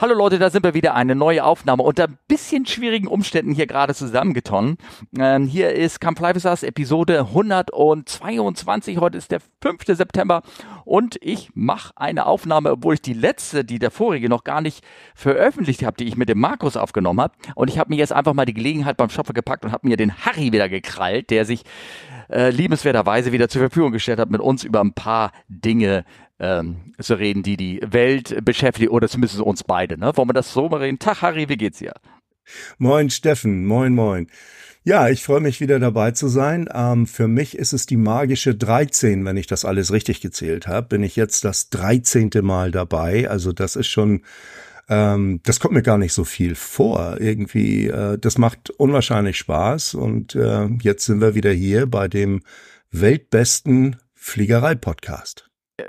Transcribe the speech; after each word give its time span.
Hallo 0.00 0.14
Leute, 0.14 0.38
da 0.38 0.48
sind 0.48 0.62
wir 0.62 0.74
wieder. 0.74 0.94
Eine 0.94 1.16
neue 1.16 1.42
Aufnahme 1.42 1.82
unter 1.82 2.04
ein 2.04 2.18
bisschen 2.28 2.66
schwierigen 2.66 3.08
Umständen 3.08 3.52
hier 3.52 3.66
gerade 3.66 3.96
zusammengetongen. 3.96 4.78
Ähm, 5.18 5.48
hier 5.48 5.72
ist 5.72 6.00
With 6.00 6.44
Us 6.44 6.62
Episode 6.62 7.18
122. 7.18 8.98
Heute 9.00 9.18
ist 9.18 9.32
der 9.32 9.40
5. 9.60 9.86
September 9.86 10.42
und 10.84 11.18
ich 11.20 11.50
mache 11.54 11.94
eine 11.96 12.26
Aufnahme, 12.26 12.70
obwohl 12.70 12.94
ich 12.94 13.02
die 13.02 13.12
letzte, 13.12 13.64
die 13.64 13.80
der 13.80 13.90
vorige 13.90 14.28
noch 14.28 14.44
gar 14.44 14.60
nicht 14.60 14.84
veröffentlicht 15.16 15.82
habe, 15.82 15.96
die 15.96 16.04
ich 16.04 16.16
mit 16.16 16.28
dem 16.28 16.38
Markus 16.38 16.76
aufgenommen 16.76 17.20
habe. 17.20 17.34
Und 17.56 17.66
ich 17.66 17.80
habe 17.80 17.90
mir 17.90 17.96
jetzt 17.96 18.12
einfach 18.12 18.34
mal 18.34 18.46
die 18.46 18.54
Gelegenheit 18.54 18.96
beim 18.98 19.10
Schopfer 19.10 19.32
gepackt 19.32 19.64
und 19.64 19.72
habe 19.72 19.88
mir 19.88 19.96
den 19.96 20.16
Harry 20.24 20.52
wieder 20.52 20.68
gekrallt, 20.68 21.30
der 21.30 21.44
sich 21.44 21.64
äh, 22.28 22.50
liebenswerterweise 22.50 23.32
wieder 23.32 23.48
zur 23.48 23.60
Verfügung 23.60 23.92
gestellt 23.92 24.18
hat, 24.18 24.30
mit 24.30 24.40
uns 24.40 24.64
über 24.64 24.80
ein 24.80 24.92
paar 24.92 25.32
Dinge 25.48 26.04
ähm, 26.38 26.92
zu 27.00 27.14
reden, 27.14 27.42
die 27.42 27.56
die 27.56 27.80
Welt 27.84 28.44
beschäftigen 28.44 28.90
oder 28.90 29.08
zumindest 29.08 29.40
uns 29.40 29.64
beide. 29.64 29.98
Ne? 29.98 30.12
Wollen 30.16 30.28
wir 30.28 30.34
das 30.34 30.52
so 30.52 30.68
mal 30.68 30.80
reden? 30.80 30.98
Tag, 30.98 31.22
Harry, 31.22 31.48
wie 31.48 31.56
geht's 31.56 31.78
dir? 31.78 31.94
Moin, 32.78 33.10
Steffen. 33.10 33.66
Moin, 33.66 33.94
moin. 33.94 34.28
Ja, 34.84 35.08
ich 35.08 35.22
freue 35.22 35.40
mich 35.40 35.60
wieder 35.60 35.78
dabei 35.78 36.12
zu 36.12 36.28
sein. 36.28 36.68
Ähm, 36.72 37.06
für 37.06 37.28
mich 37.28 37.58
ist 37.58 37.72
es 37.72 37.84
die 37.84 37.96
magische 37.96 38.54
13, 38.54 39.24
wenn 39.24 39.36
ich 39.36 39.46
das 39.46 39.64
alles 39.64 39.92
richtig 39.92 40.20
gezählt 40.20 40.66
habe. 40.66 40.88
Bin 40.88 41.02
ich 41.02 41.14
jetzt 41.14 41.44
das 41.44 41.68
13. 41.70 42.30
Mal 42.40 42.70
dabei. 42.70 43.28
Also 43.28 43.52
das 43.52 43.76
ist 43.76 43.88
schon, 43.88 44.22
ähm, 44.88 45.40
das 45.44 45.60
kommt 45.60 45.74
mir 45.74 45.82
gar 45.82 45.98
nicht 45.98 46.12
so 46.12 46.24
viel 46.24 46.54
vor. 46.54 47.20
Irgendwie, 47.20 47.88
äh, 47.88 48.18
das 48.18 48.38
macht 48.38 48.70
unwahrscheinlich 48.70 49.36
Spaß. 49.38 49.94
Und 49.94 50.34
äh, 50.34 50.66
jetzt 50.82 51.04
sind 51.04 51.20
wir 51.20 51.34
wieder 51.34 51.52
hier 51.52 51.86
bei 51.86 52.08
dem 52.08 52.42
weltbesten 52.90 53.96
Fliegerei-Podcast. 54.14 55.50
Äh, 55.76 55.84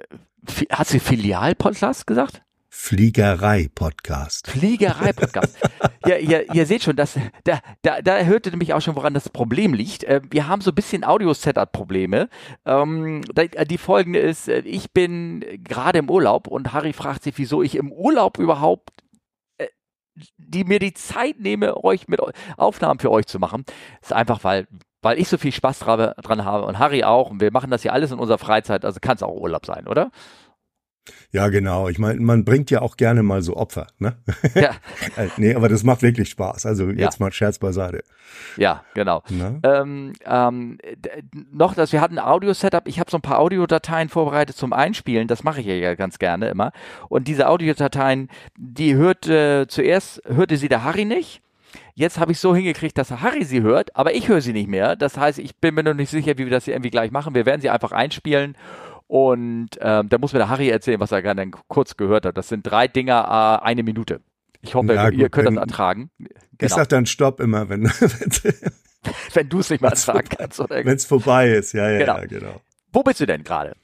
hat 0.71 0.87
sie 0.87 0.99
Filial-Podcast 0.99 2.07
gesagt? 2.07 2.41
Fliegerei-Podcast. 2.69 4.47
Fliegerei-Podcast. 4.47 5.57
ja, 6.05 6.17
ihr, 6.17 6.53
ihr 6.53 6.65
seht 6.67 6.83
schon, 6.83 6.95
dass, 6.95 7.19
da, 7.43 7.59
da, 7.81 8.01
da 8.01 8.19
hörte 8.19 8.51
nämlich 8.51 8.73
auch 8.73 8.81
schon, 8.81 8.95
woran 8.95 9.13
das 9.13 9.29
Problem 9.29 9.73
liegt. 9.73 10.03
Äh, 10.03 10.21
wir 10.29 10.47
haben 10.47 10.61
so 10.61 10.71
ein 10.71 10.75
bisschen 10.75 11.03
Audio-Setup-Probleme. 11.03 12.29
Ähm, 12.65 13.21
die 13.67 13.77
folgende 13.77 14.19
ist, 14.19 14.47
äh, 14.47 14.59
ich 14.59 14.91
bin 14.91 15.43
gerade 15.63 15.99
im 15.99 16.09
Urlaub 16.09 16.47
und 16.47 16.71
Harry 16.71 16.93
fragt 16.93 17.23
sich, 17.23 17.37
wieso 17.37 17.63
ich 17.63 17.75
im 17.75 17.91
Urlaub 17.91 18.37
überhaupt 18.37 18.91
äh, 19.57 19.67
die 20.37 20.63
mir 20.63 20.79
die 20.79 20.93
Zeit 20.93 21.39
nehme, 21.39 21.83
euch 21.83 22.07
mit 22.07 22.21
Aufnahmen 22.57 22.99
für 22.99 23.11
euch 23.11 23.25
zu 23.25 23.39
machen. 23.39 23.63
Das 24.01 24.11
ist 24.11 24.15
einfach, 24.15 24.43
weil 24.43 24.67
weil 25.01 25.17
ich 25.17 25.29
so 25.29 25.37
viel 25.37 25.51
Spaß 25.51 25.79
dran 25.79 26.45
habe 26.45 26.65
und 26.65 26.77
Harry 26.77 27.03
auch 27.03 27.29
und 27.29 27.39
wir 27.39 27.51
machen 27.51 27.71
das 27.71 27.83
hier 27.83 27.93
alles 27.93 28.11
in 28.11 28.19
unserer 28.19 28.37
Freizeit, 28.37 28.83
also 28.83 28.99
kann 28.99 29.15
es 29.15 29.23
auch 29.23 29.33
Urlaub 29.33 29.65
sein, 29.65 29.87
oder? 29.87 30.11
Ja, 31.31 31.49
genau. 31.49 31.89
Ich 31.89 31.99
meine, 31.99 32.19
man 32.19 32.45
bringt 32.45 32.71
ja 32.71 32.81
auch 32.81 32.97
gerne 32.97 33.23
mal 33.23 33.41
so 33.41 33.55
Opfer, 33.55 33.87
ne? 33.99 34.15
Ja. 34.55 34.71
Äh, 35.15 35.27
nee, 35.37 35.55
aber 35.55 35.69
das 35.69 35.83
macht 35.83 36.01
wirklich 36.01 36.29
Spaß. 36.29 36.65
Also 36.65 36.89
jetzt 36.89 37.19
ja. 37.19 37.25
mal 37.25 37.31
Scherz 37.31 37.57
beiseite. 37.57 38.03
Ja, 38.57 38.83
genau. 38.93 39.23
Ne? 39.29 39.59
Ähm, 39.63 40.13
ähm, 40.25 40.77
noch, 41.51 41.73
dass 41.73 41.91
wir 41.91 42.01
hatten 42.01 42.19
ein 42.19 42.25
Audio-Setup. 42.25 42.87
Ich 42.87 42.99
habe 42.99 43.09
so 43.09 43.17
ein 43.17 43.21
paar 43.21 43.39
Audiodateien 43.39 44.09
vorbereitet 44.09 44.55
zum 44.55 44.73
Einspielen. 44.73 45.27
Das 45.27 45.43
mache 45.43 45.61
ich 45.61 45.67
ja 45.67 45.95
ganz 45.95 46.19
gerne 46.19 46.49
immer. 46.49 46.71
Und 47.07 47.27
diese 47.27 47.47
Audiodateien, 47.49 48.29
die 48.57 48.95
hörte 48.95 49.65
zuerst 49.67 50.21
hörte 50.27 50.57
sie 50.57 50.69
der 50.69 50.83
Harry 50.83 51.05
nicht. 51.05 51.41
Jetzt 51.95 52.19
habe 52.19 52.31
ich 52.31 52.39
so 52.39 52.55
hingekriegt, 52.55 52.97
dass 52.97 53.11
Harry 53.11 53.43
sie 53.43 53.61
hört, 53.61 53.95
aber 53.95 54.13
ich 54.15 54.27
höre 54.29 54.41
sie 54.41 54.53
nicht 54.53 54.69
mehr. 54.69 54.95
Das 54.95 55.17
heißt, 55.17 55.37
ich 55.39 55.57
bin 55.57 55.75
mir 55.75 55.83
noch 55.83 55.93
nicht 55.93 56.09
sicher, 56.09 56.37
wie 56.37 56.45
wir 56.45 56.49
das 56.49 56.65
hier 56.65 56.73
irgendwie 56.73 56.91
gleich 56.91 57.11
machen. 57.11 57.35
Wir 57.35 57.45
werden 57.45 57.61
sie 57.61 57.69
einfach 57.69 57.91
einspielen 57.91 58.55
und 59.09 59.69
ähm, 59.81 60.07
da 60.07 60.19
muss 60.19 60.33
mir 60.33 60.39
der 60.39 60.49
Harry 60.49 60.69
erzählen, 60.69 60.99
was 60.99 61.11
er 61.11 61.23
gerade 61.23 61.43
kurz 61.67 61.97
gehört 61.97 62.27
hat. 62.27 62.37
Das 62.37 62.47
sind 62.47 62.61
drei 62.61 62.87
Dinger, 62.87 63.59
äh, 63.59 63.65
eine 63.65 63.81
Minute. 63.81 64.21
Ich 64.61 64.75
hoffe, 64.75 64.93
ja, 64.93 65.09
ihr 65.09 65.29
könnt 65.29 65.47
das 65.47 65.55
ertragen. 65.55 66.11
Genau. 66.19 66.29
Ich 66.59 66.71
sag 66.71 66.89
dann 66.89 67.07
Stopp 67.07 67.39
immer, 67.39 67.69
wenn 67.69 67.85
wenn 69.33 69.49
du 69.49 69.59
es 69.59 69.71
nicht 69.71 69.81
mehr 69.81 69.89
ertragen 69.89 70.29
kannst. 70.29 70.59
Wenn 70.59 70.87
es 70.87 71.05
vorbei 71.05 71.49
ist, 71.49 71.73
ja, 71.73 71.89
ja, 71.89 71.97
genau. 71.97 72.17
ja, 72.17 72.25
genau. 72.25 72.61
Wo 72.93 73.01
bist 73.01 73.19
du 73.19 73.25
denn 73.25 73.43
gerade? 73.43 73.75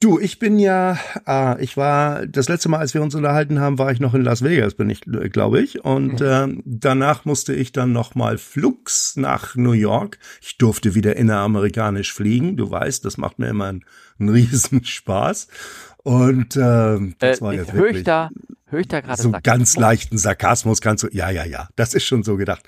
Du, 0.00 0.18
ich 0.18 0.38
bin 0.38 0.58
ja, 0.58 0.98
äh, 1.26 1.62
ich 1.62 1.76
war, 1.76 2.26
das 2.26 2.48
letzte 2.48 2.68
Mal, 2.68 2.78
als 2.78 2.94
wir 2.94 3.02
uns 3.02 3.14
unterhalten 3.14 3.60
haben, 3.60 3.78
war 3.78 3.92
ich 3.92 4.00
noch 4.00 4.14
in 4.14 4.22
Las 4.22 4.42
Vegas, 4.42 4.74
bin 4.74 4.90
ich, 4.90 5.02
glaube 5.02 5.60
ich. 5.60 5.84
Und 5.84 6.20
äh, 6.20 6.48
danach 6.64 7.24
musste 7.24 7.54
ich 7.54 7.72
dann 7.72 7.92
nochmal 7.92 8.38
flugs 8.38 9.16
nach 9.16 9.56
New 9.56 9.72
York. 9.72 10.18
Ich 10.40 10.58
durfte 10.58 10.94
wieder 10.94 11.16
inneramerikanisch 11.16 12.12
fliegen. 12.12 12.56
Du 12.56 12.70
weißt, 12.70 13.04
das 13.04 13.18
macht 13.18 13.38
mir 13.38 13.48
immer 13.48 13.66
einen, 13.66 13.84
einen 14.18 14.30
Riesenspaß. 14.30 15.48
Und 16.02 16.56
äh, 16.56 16.98
das 17.18 17.38
äh, 17.38 17.40
war 17.40 17.52
jetzt 17.52 17.74
wirklich 17.74 18.04
da, 18.04 18.30
hör 18.66 18.80
ich 18.80 18.88
da 18.88 19.00
gerade 19.00 19.20
so 19.20 19.32
ganz 19.42 19.76
leichten 19.76 20.16
Sarkasmus 20.16 20.80
kannst 20.80 21.04
du, 21.04 21.08
ja, 21.12 21.30
ja, 21.30 21.44
ja, 21.44 21.68
das 21.76 21.92
ist 21.92 22.04
schon 22.04 22.22
so 22.22 22.36
gedacht. 22.36 22.66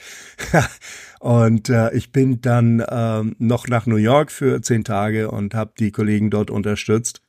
Und 1.22 1.68
äh, 1.68 1.94
ich 1.94 2.10
bin 2.10 2.40
dann 2.40 2.84
ähm, 2.90 3.36
noch 3.38 3.68
nach 3.68 3.86
New 3.86 3.94
York 3.94 4.32
für 4.32 4.60
zehn 4.60 4.82
Tage 4.82 5.30
und 5.30 5.54
habe 5.54 5.70
die 5.78 5.92
Kollegen 5.92 6.30
dort 6.30 6.50
unterstützt. 6.50 7.22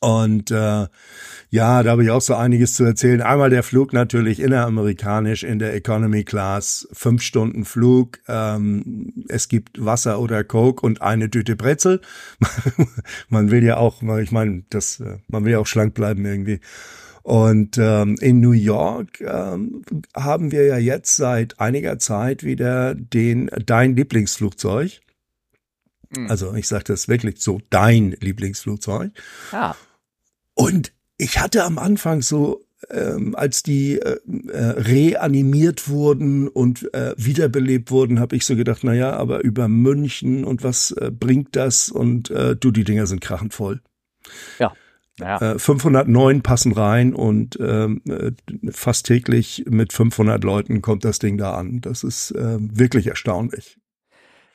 Und 0.00 0.50
äh, 0.50 0.88
ja, 1.50 1.82
da 1.84 1.90
habe 1.92 2.02
ich 2.02 2.10
auch 2.10 2.20
so 2.20 2.34
einiges 2.34 2.74
zu 2.74 2.82
erzählen. 2.82 3.22
Einmal 3.22 3.50
der 3.50 3.62
Flug 3.62 3.92
natürlich 3.92 4.40
inneramerikanisch 4.40 5.44
in 5.44 5.60
der 5.60 5.74
Economy 5.74 6.24
Class, 6.24 6.88
fünf 6.92 7.22
Stunden 7.22 7.64
Flug. 7.64 8.18
Ähm, 8.26 9.24
es 9.28 9.46
gibt 9.46 9.84
Wasser 9.84 10.18
oder 10.18 10.42
Coke 10.42 10.84
und 10.84 11.00
eine 11.00 11.30
Tüte 11.30 11.54
Brezel. 11.54 12.00
man 13.28 13.52
will 13.52 13.62
ja 13.62 13.76
auch, 13.76 14.02
ich 14.18 14.32
meine, 14.32 14.64
das, 14.70 14.98
äh, 14.98 15.18
man 15.28 15.44
will 15.44 15.52
ja 15.52 15.60
auch 15.60 15.68
schlank 15.68 15.94
bleiben 15.94 16.26
irgendwie. 16.26 16.58
Und 17.28 17.76
ähm, 17.76 18.16
in 18.22 18.40
New 18.40 18.52
York 18.52 19.20
ähm, 19.20 19.82
haben 20.16 20.50
wir 20.50 20.64
ja 20.64 20.78
jetzt 20.78 21.14
seit 21.14 21.60
einiger 21.60 21.98
Zeit 21.98 22.42
wieder 22.42 22.94
den 22.94 23.50
dein 23.66 23.94
Lieblingsflugzeug. 23.96 25.00
Mhm. 26.08 26.30
Also 26.30 26.54
ich 26.54 26.66
sage 26.66 26.84
das 26.84 27.06
wirklich 27.06 27.42
so, 27.42 27.60
dein 27.68 28.12
Lieblingsflugzeug. 28.12 29.12
Ja. 29.52 29.76
Und 30.54 30.94
ich 31.18 31.38
hatte 31.38 31.64
am 31.64 31.76
Anfang 31.76 32.22
so 32.22 32.64
ähm, 32.88 33.34
als 33.34 33.62
die 33.62 34.00
äh, 34.00 34.20
äh, 34.48 34.64
reanimiert 34.80 35.90
wurden 35.90 36.48
und 36.48 36.94
äh, 36.94 37.12
wiederbelebt 37.18 37.90
wurden, 37.90 38.20
habe 38.20 38.36
ich 38.36 38.46
so 38.46 38.56
gedacht, 38.56 38.84
na 38.84 38.94
ja, 38.94 39.12
aber 39.12 39.44
über 39.44 39.68
München 39.68 40.44
und 40.44 40.62
was 40.62 40.92
äh, 40.92 41.10
bringt 41.10 41.56
das? 41.56 41.90
Und 41.90 42.30
äh, 42.30 42.56
du, 42.56 42.70
die 42.70 42.84
Dinger 42.84 43.06
sind 43.06 43.20
krachend 43.20 43.52
voll. 43.52 43.82
Ja. 44.58 44.72
Ja. 45.18 45.58
509 45.58 46.36
äh, 46.36 46.40
passen 46.40 46.72
rein 46.72 47.14
und 47.14 47.58
ähm, 47.60 48.00
äh, 48.08 48.32
fast 48.70 49.06
täglich 49.06 49.64
mit 49.68 49.92
500 49.92 50.42
Leuten 50.44 50.82
kommt 50.82 51.04
das 51.04 51.18
Ding 51.18 51.38
da 51.38 51.54
an. 51.54 51.80
Das 51.80 52.04
ist 52.04 52.30
äh, 52.32 52.58
wirklich 52.60 53.08
erstaunlich. 53.08 53.78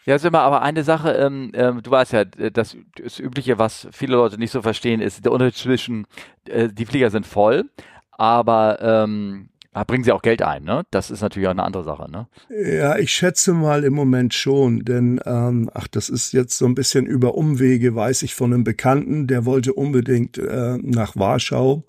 Ja, 0.06 0.16
ist 0.16 0.26
immer 0.26 0.42
aber 0.42 0.62
eine 0.62 0.84
Sache, 0.84 1.12
ähm, 1.14 1.52
ähm, 1.54 1.82
du 1.82 1.90
weißt 1.90 2.12
ja, 2.12 2.22
äh, 2.22 2.52
das, 2.52 2.76
das 3.02 3.20
Übliche, 3.20 3.58
was 3.58 3.88
viele 3.92 4.16
Leute 4.16 4.38
nicht 4.38 4.52
so 4.52 4.62
verstehen, 4.62 5.00
ist 5.00 5.24
der 5.24 5.32
Unterschied 5.32 5.56
zwischen, 5.56 6.08
äh, 6.48 6.68
die 6.70 6.86
Flieger 6.86 7.10
sind 7.10 7.26
voll, 7.26 7.70
aber 8.12 8.80
ähm, 8.82 9.50
bringen 9.84 10.04
sie 10.04 10.12
auch 10.12 10.22
Geld 10.22 10.44
ein, 10.44 10.64
ne? 10.64 10.84
Das 10.92 11.10
ist 11.10 11.22
natürlich 11.22 11.48
auch 11.48 11.52
eine 11.52 11.64
andere 11.64 11.84
Sache, 11.84 12.10
ne? 12.12 12.28
Ja, 12.50 12.98
ich 12.98 13.12
schätze 13.12 13.54
mal 13.54 13.84
im 13.84 13.94
Moment 13.94 14.34
schon, 14.36 14.86
denn 14.86 15.20
ähm, 15.26 15.72
ach, 15.74 15.88
das 15.88 16.10
ist 16.10 16.32
jetzt 16.32 16.58
so 16.58 16.66
ein 16.66 16.76
bisschen 16.76 17.08
über 17.08 17.36
Umwege, 17.36 17.96
weiß 17.96 18.22
ich 18.22 18.36
von 18.36 18.54
einem 18.54 18.64
Bekannten, 18.64 19.26
der 19.26 19.46
wollte 19.46 19.74
unbedingt 19.74 20.38
äh, 20.38 20.78
nach 20.78 21.16
Warschau 21.16 21.86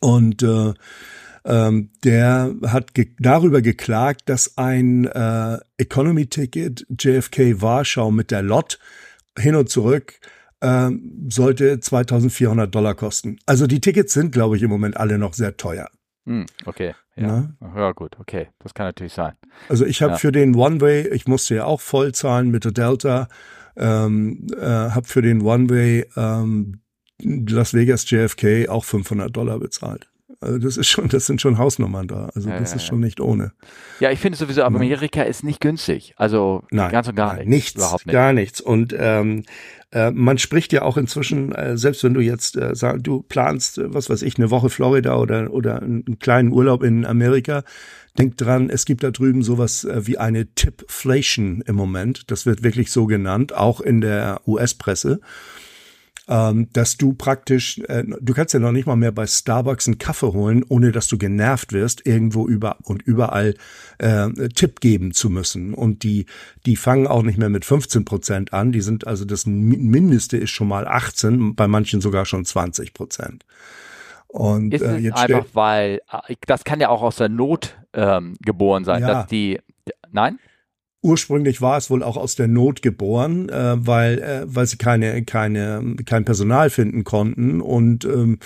und 0.00 0.42
äh, 0.42 0.74
ähm, 1.44 1.90
der 2.04 2.54
hat 2.66 2.92
ge 2.94 3.12
darüber 3.18 3.62
geklagt, 3.62 4.28
dass 4.28 4.58
ein 4.58 5.06
äh, 5.06 5.58
Economy-Ticket 5.78 6.86
JFK 6.98 7.62
Warschau 7.62 8.10
mit 8.10 8.30
der 8.30 8.42
LOT 8.42 8.78
hin 9.38 9.54
und 9.54 9.70
zurück 9.70 10.20
äh, 10.60 10.90
sollte 11.28 11.80
2400 11.80 12.74
Dollar 12.74 12.94
kosten. 12.94 13.38
Also 13.46 13.66
die 13.66 13.80
Tickets 13.80 14.12
sind, 14.12 14.32
glaube 14.32 14.56
ich, 14.56 14.62
im 14.62 14.70
Moment 14.70 14.96
alle 14.98 15.18
noch 15.18 15.32
sehr 15.32 15.56
teuer. 15.56 15.88
Hm, 16.30 16.46
okay, 16.64 16.94
ja. 17.16 17.26
Ne? 17.26 17.56
Ja, 17.74 17.90
gut, 17.90 18.16
okay. 18.20 18.50
Das 18.60 18.72
kann 18.72 18.86
natürlich 18.86 19.14
sein. 19.14 19.32
Also 19.68 19.84
ich 19.84 20.00
habe 20.00 20.12
ja. 20.12 20.18
für 20.18 20.30
den 20.30 20.54
One-Way, 20.54 21.08
ich 21.08 21.26
musste 21.26 21.56
ja 21.56 21.64
auch 21.64 21.80
voll 21.80 22.12
zahlen 22.12 22.52
mit 22.52 22.64
der 22.64 22.70
Delta, 22.70 23.26
ähm, 23.76 24.46
äh, 24.56 24.64
habe 24.64 25.08
für 25.08 25.22
den 25.22 25.42
One-Way 25.42 26.06
ähm, 26.16 26.82
Las 27.20 27.74
Vegas 27.74 28.08
JFK 28.08 28.68
auch 28.68 28.84
500 28.84 29.36
Dollar 29.36 29.58
bezahlt. 29.58 30.08
Also 30.40 30.58
das 30.58 30.76
ist 30.76 30.86
schon, 30.88 31.08
das 31.08 31.26
sind 31.26 31.40
schon 31.40 31.58
Hausnummern 31.58 32.06
da. 32.06 32.30
Also 32.32 32.48
das 32.48 32.70
ja, 32.70 32.76
ist 32.76 32.86
schon 32.86 33.00
nicht 33.00 33.20
ohne. 33.20 33.52
Ja, 33.98 34.12
ich 34.12 34.20
finde 34.20 34.38
sowieso, 34.38 34.62
Amerika 34.62 35.22
ist 35.22 35.42
nicht 35.42 35.60
günstig. 35.60 36.14
Also 36.16 36.62
nein, 36.70 36.92
ganz 36.92 37.08
und 37.08 37.16
gar 37.16 37.34
nein, 37.34 37.48
nichts. 37.48 37.74
Überhaupt 37.74 38.06
nicht. 38.06 38.14
Gar 38.14 38.32
nichts. 38.32 38.60
Und 38.60 38.94
ähm, 38.96 39.42
äh, 39.92 40.10
man 40.12 40.38
spricht 40.38 40.72
ja 40.72 40.82
auch 40.82 40.96
inzwischen, 40.96 41.52
äh, 41.52 41.76
selbst 41.76 42.04
wenn 42.04 42.14
du 42.14 42.20
jetzt 42.20 42.56
äh, 42.56 42.74
sag, 42.74 43.02
du 43.02 43.22
planst, 43.22 43.78
äh, 43.78 43.92
was 43.92 44.08
weiß 44.08 44.22
ich, 44.22 44.36
eine 44.38 44.50
Woche 44.50 44.70
Florida 44.70 45.16
oder, 45.16 45.52
oder 45.52 45.82
einen 45.82 46.18
kleinen 46.18 46.52
Urlaub 46.52 46.82
in 46.82 47.04
Amerika, 47.04 47.64
denk 48.18 48.36
dran, 48.36 48.70
es 48.70 48.84
gibt 48.84 49.02
da 49.02 49.10
drüben 49.10 49.42
sowas 49.42 49.84
äh, 49.84 50.06
wie 50.06 50.18
eine 50.18 50.54
Tipflation 50.54 51.62
im 51.66 51.74
Moment. 51.74 52.30
Das 52.30 52.46
wird 52.46 52.62
wirklich 52.62 52.92
so 52.92 53.06
genannt, 53.06 53.52
auch 53.52 53.80
in 53.80 54.00
der 54.00 54.42
US-Presse. 54.46 55.20
Ähm, 56.30 56.68
dass 56.72 56.96
du 56.96 57.12
praktisch, 57.12 57.80
äh, 57.88 58.04
du 58.04 58.32
kannst 58.34 58.54
ja 58.54 58.60
noch 58.60 58.70
nicht 58.70 58.86
mal 58.86 58.94
mehr 58.94 59.10
bei 59.10 59.26
Starbucks 59.26 59.88
einen 59.88 59.98
Kaffee 59.98 60.32
holen, 60.32 60.64
ohne 60.68 60.92
dass 60.92 61.08
du 61.08 61.18
genervt 61.18 61.72
wirst, 61.72 62.06
irgendwo 62.06 62.46
über 62.46 62.76
und 62.84 63.02
überall 63.02 63.56
äh, 63.98 64.28
Tipp 64.54 64.80
geben 64.80 65.12
zu 65.12 65.28
müssen. 65.28 65.74
Und 65.74 66.04
die, 66.04 66.26
die 66.66 66.76
fangen 66.76 67.08
auch 67.08 67.24
nicht 67.24 67.36
mehr 67.36 67.48
mit 67.48 67.64
15 67.64 68.04
Prozent 68.04 68.52
an. 68.52 68.70
Die 68.70 68.80
sind 68.80 69.08
also 69.08 69.24
das 69.24 69.44
Mindeste 69.44 70.36
ist 70.36 70.50
schon 70.50 70.68
mal 70.68 70.86
18, 70.86 71.56
bei 71.56 71.66
manchen 71.66 72.00
sogar 72.00 72.24
schon 72.24 72.44
20 72.44 72.94
Prozent. 72.94 73.44
Und 74.28 74.72
ist 74.72 74.82
äh, 74.82 74.98
jetzt 74.98 75.18
einfach, 75.18 75.46
weil 75.54 76.00
äh, 76.28 76.36
das 76.46 76.62
kann 76.62 76.80
ja 76.80 76.90
auch 76.90 77.02
aus 77.02 77.16
der 77.16 77.28
Not 77.28 77.76
ähm, 77.92 78.36
geboren 78.40 78.84
sein, 78.84 79.02
ja. 79.02 79.08
dass 79.08 79.26
die 79.26 79.58
nein? 80.12 80.38
Ursprünglich 81.02 81.62
war 81.62 81.78
es 81.78 81.88
wohl 81.88 82.02
auch 82.02 82.16
aus 82.16 82.34
der 82.34 82.46
Not 82.46 82.82
geboren, 82.82 83.48
äh, 83.48 83.74
weil 83.86 84.18
äh, 84.18 84.42
weil 84.44 84.66
sie 84.66 84.76
keine 84.76 85.24
keine 85.24 85.96
kein 86.04 86.24
Personal 86.24 86.68
finden 86.68 87.04
konnten 87.04 87.60
und 87.60 88.04
ähm, 88.04 88.38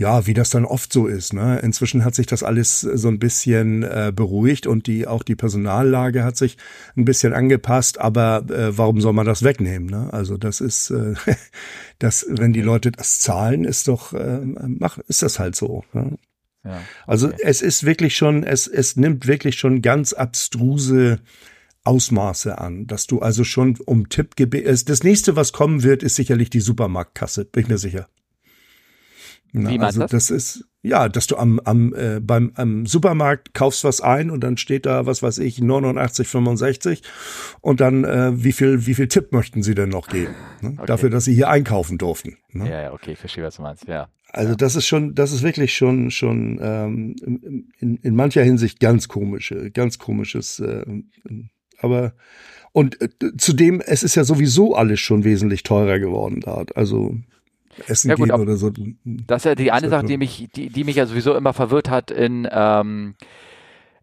ja, 0.00 0.26
wie 0.26 0.32
das 0.32 0.48
dann 0.48 0.64
oft 0.64 0.94
so 0.94 1.06
ist. 1.06 1.34
Ne? 1.34 1.58
Inzwischen 1.58 2.06
hat 2.06 2.14
sich 2.14 2.26
das 2.26 2.42
alles 2.42 2.80
so 2.80 3.08
ein 3.08 3.18
bisschen 3.18 3.82
äh, 3.82 4.10
beruhigt 4.16 4.66
und 4.66 4.86
die 4.86 5.06
auch 5.06 5.22
die 5.22 5.36
Personallage 5.36 6.24
hat 6.24 6.38
sich 6.38 6.56
ein 6.96 7.04
bisschen 7.04 7.34
angepasst. 7.34 8.00
Aber 8.00 8.46
äh, 8.48 8.78
warum 8.78 9.02
soll 9.02 9.12
man 9.12 9.26
das 9.26 9.42
wegnehmen? 9.42 9.90
Ne? 9.90 10.10
Also 10.10 10.38
das 10.38 10.62
ist, 10.62 10.88
äh, 10.88 11.12
das, 11.98 12.24
wenn 12.30 12.54
die 12.54 12.62
Leute 12.62 12.92
das 12.92 13.20
zahlen, 13.20 13.64
ist 13.64 13.88
doch, 13.88 14.14
äh, 14.14 14.40
mach, 14.42 14.96
ist 15.06 15.22
das 15.22 15.38
halt 15.38 15.54
so. 15.54 15.84
Ne? 15.92 16.16
Ja, 16.64 16.80
also 17.06 17.26
okay. 17.26 17.36
Also 17.36 17.48
es 17.50 17.60
ist 17.60 17.84
wirklich 17.84 18.16
schon, 18.16 18.42
es 18.42 18.66
es 18.66 18.96
nimmt 18.96 19.26
wirklich 19.26 19.58
schon 19.58 19.82
ganz 19.82 20.14
abstruse 20.14 21.20
Ausmaße 21.90 22.56
an, 22.58 22.86
dass 22.86 23.08
du 23.08 23.18
also 23.18 23.42
schon 23.42 23.76
um 23.84 24.08
Tipp 24.08 24.36
gebeten. 24.36 24.78
Das 24.86 25.02
nächste, 25.02 25.34
was 25.34 25.52
kommen 25.52 25.82
wird, 25.82 26.04
ist 26.04 26.14
sicherlich 26.14 26.48
die 26.48 26.60
Supermarktkasse, 26.60 27.44
bin 27.46 27.64
ich 27.64 27.68
mir 27.68 27.78
sicher. 27.78 28.06
Na, 29.52 29.70
Wie 29.70 29.80
also 29.80 30.02
das? 30.02 30.10
das 30.12 30.30
ist 30.30 30.64
ja, 30.82 31.08
dass 31.08 31.26
du 31.26 31.36
am, 31.36 31.58
am 31.64 31.92
äh, 31.94 32.20
beim 32.20 32.52
am 32.54 32.86
Supermarkt 32.86 33.52
kaufst 33.52 33.82
was 33.82 34.00
ein 34.00 34.30
und 34.30 34.44
dann 34.44 34.56
steht 34.56 34.86
da 34.86 35.04
was 35.04 35.20
weiß 35.20 35.38
ich 35.38 35.58
89,65 35.58 37.02
und 37.60 37.80
dann 37.80 38.04
äh, 38.04 38.32
wie 38.44 38.52
viel 38.52 38.86
wie 38.86 38.94
viel 38.94 39.08
Tipp 39.08 39.32
möchten 39.32 39.64
Sie 39.64 39.74
denn 39.74 39.88
noch 39.88 40.06
geben 40.06 40.36
ne? 40.60 40.74
okay. 40.76 40.86
dafür, 40.86 41.10
dass 41.10 41.24
Sie 41.24 41.34
hier 41.34 41.48
einkaufen 41.50 41.98
durften. 41.98 42.36
Ne? 42.52 42.70
Ja, 42.70 42.82
ja, 42.82 42.92
okay, 42.92 43.12
ich 43.12 43.18
verstehe 43.18 43.42
was 43.42 43.56
du 43.56 43.62
meinst. 43.62 43.88
Ja. 43.88 44.08
Also 44.32 44.54
das 44.54 44.76
ist 44.76 44.86
schon, 44.86 45.16
das 45.16 45.32
ist 45.32 45.42
wirklich 45.42 45.74
schon 45.74 46.12
schon 46.12 46.60
ähm, 46.62 47.66
in, 47.78 47.96
in 47.96 48.14
mancher 48.14 48.44
Hinsicht 48.44 48.78
ganz 48.78 49.08
komische, 49.08 49.72
ganz 49.72 49.98
komisches. 49.98 50.60
Äh, 50.60 50.84
aber 51.82 52.12
und 52.72 53.00
äh, 53.00 53.08
zudem, 53.36 53.80
es 53.80 54.02
ist 54.02 54.14
ja 54.14 54.24
sowieso 54.24 54.74
alles 54.74 55.00
schon 55.00 55.24
wesentlich 55.24 55.62
teurer 55.62 55.98
geworden 55.98 56.40
da. 56.40 56.64
Also 56.74 57.16
Essen 57.86 58.10
ja, 58.10 58.16
gut, 58.16 58.28
gehen 58.28 58.40
oder 58.40 58.56
so. 58.56 58.70
Das 59.04 59.42
ist 59.42 59.44
ja 59.44 59.54
die 59.54 59.72
eine 59.72 59.88
Sache, 59.88 60.06
die 60.06 60.16
mich, 60.16 60.48
die, 60.54 60.68
die 60.68 60.84
mich 60.84 60.96
ja 60.96 61.06
sowieso 61.06 61.34
immer 61.34 61.52
verwirrt 61.52 61.90
hat 61.90 62.10
in, 62.10 62.48
ähm, 62.50 63.14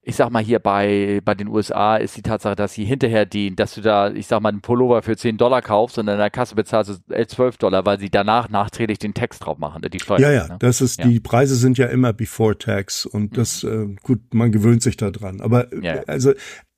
ich 0.02 0.16
sag 0.16 0.30
mal 0.32 0.42
hier 0.42 0.60
bei, 0.60 1.20
bei 1.26 1.36
den 1.36 1.50
USA 1.50 1.98
ist 1.98 2.16
die 2.16 2.22
Tatsache, 2.22 2.56
dass 2.56 2.74
sie 2.74 2.86
hinterher 2.86 3.26
dienen, 3.26 3.58
dass 3.58 3.76
du 3.76 3.82
da, 3.82 4.10
ich 4.10 4.28
sag 4.28 4.42
mal, 4.42 4.50
einen 4.50 4.62
Pullover 4.62 5.02
für 5.02 5.18
10 5.18 5.38
Dollar 5.38 5.62
kaufst 5.62 5.98
und 5.98 6.08
in 6.08 6.18
der 6.18 6.30
Kasse 6.30 6.56
bezahlst 6.56 7.02
du 7.10 7.28
12 7.28 7.58
Dollar, 7.58 7.86
weil 7.86 8.00
sie 8.00 8.10
danach 8.10 8.48
nachträglich 8.48 9.00
den 9.00 9.14
Text 9.14 9.46
drauf 9.46 9.58
machen, 9.58 9.82
die 9.82 10.00
Steuer. 10.00 10.20
Ja, 10.20 10.32
ja, 10.32 10.48
ne? 10.48 10.56
das 10.60 10.80
ist, 10.80 11.00
ja. 11.00 11.08
die 11.08 11.20
Preise 11.20 11.56
sind 11.56 11.78
ja 11.78 11.88
immer 11.88 12.14
before 12.14 12.58
tax 12.58 13.06
und 13.06 13.38
das, 13.38 13.64
mhm. 13.64 13.98
äh, 13.98 14.02
gut, 14.02 14.34
man 14.34 14.54
gewöhnt 14.54 14.82
sich 14.82 14.96
da 14.96 15.12
dran. 15.12 15.42
Aber, 15.42 15.68
ja. 15.84 16.04
also, 16.08 16.32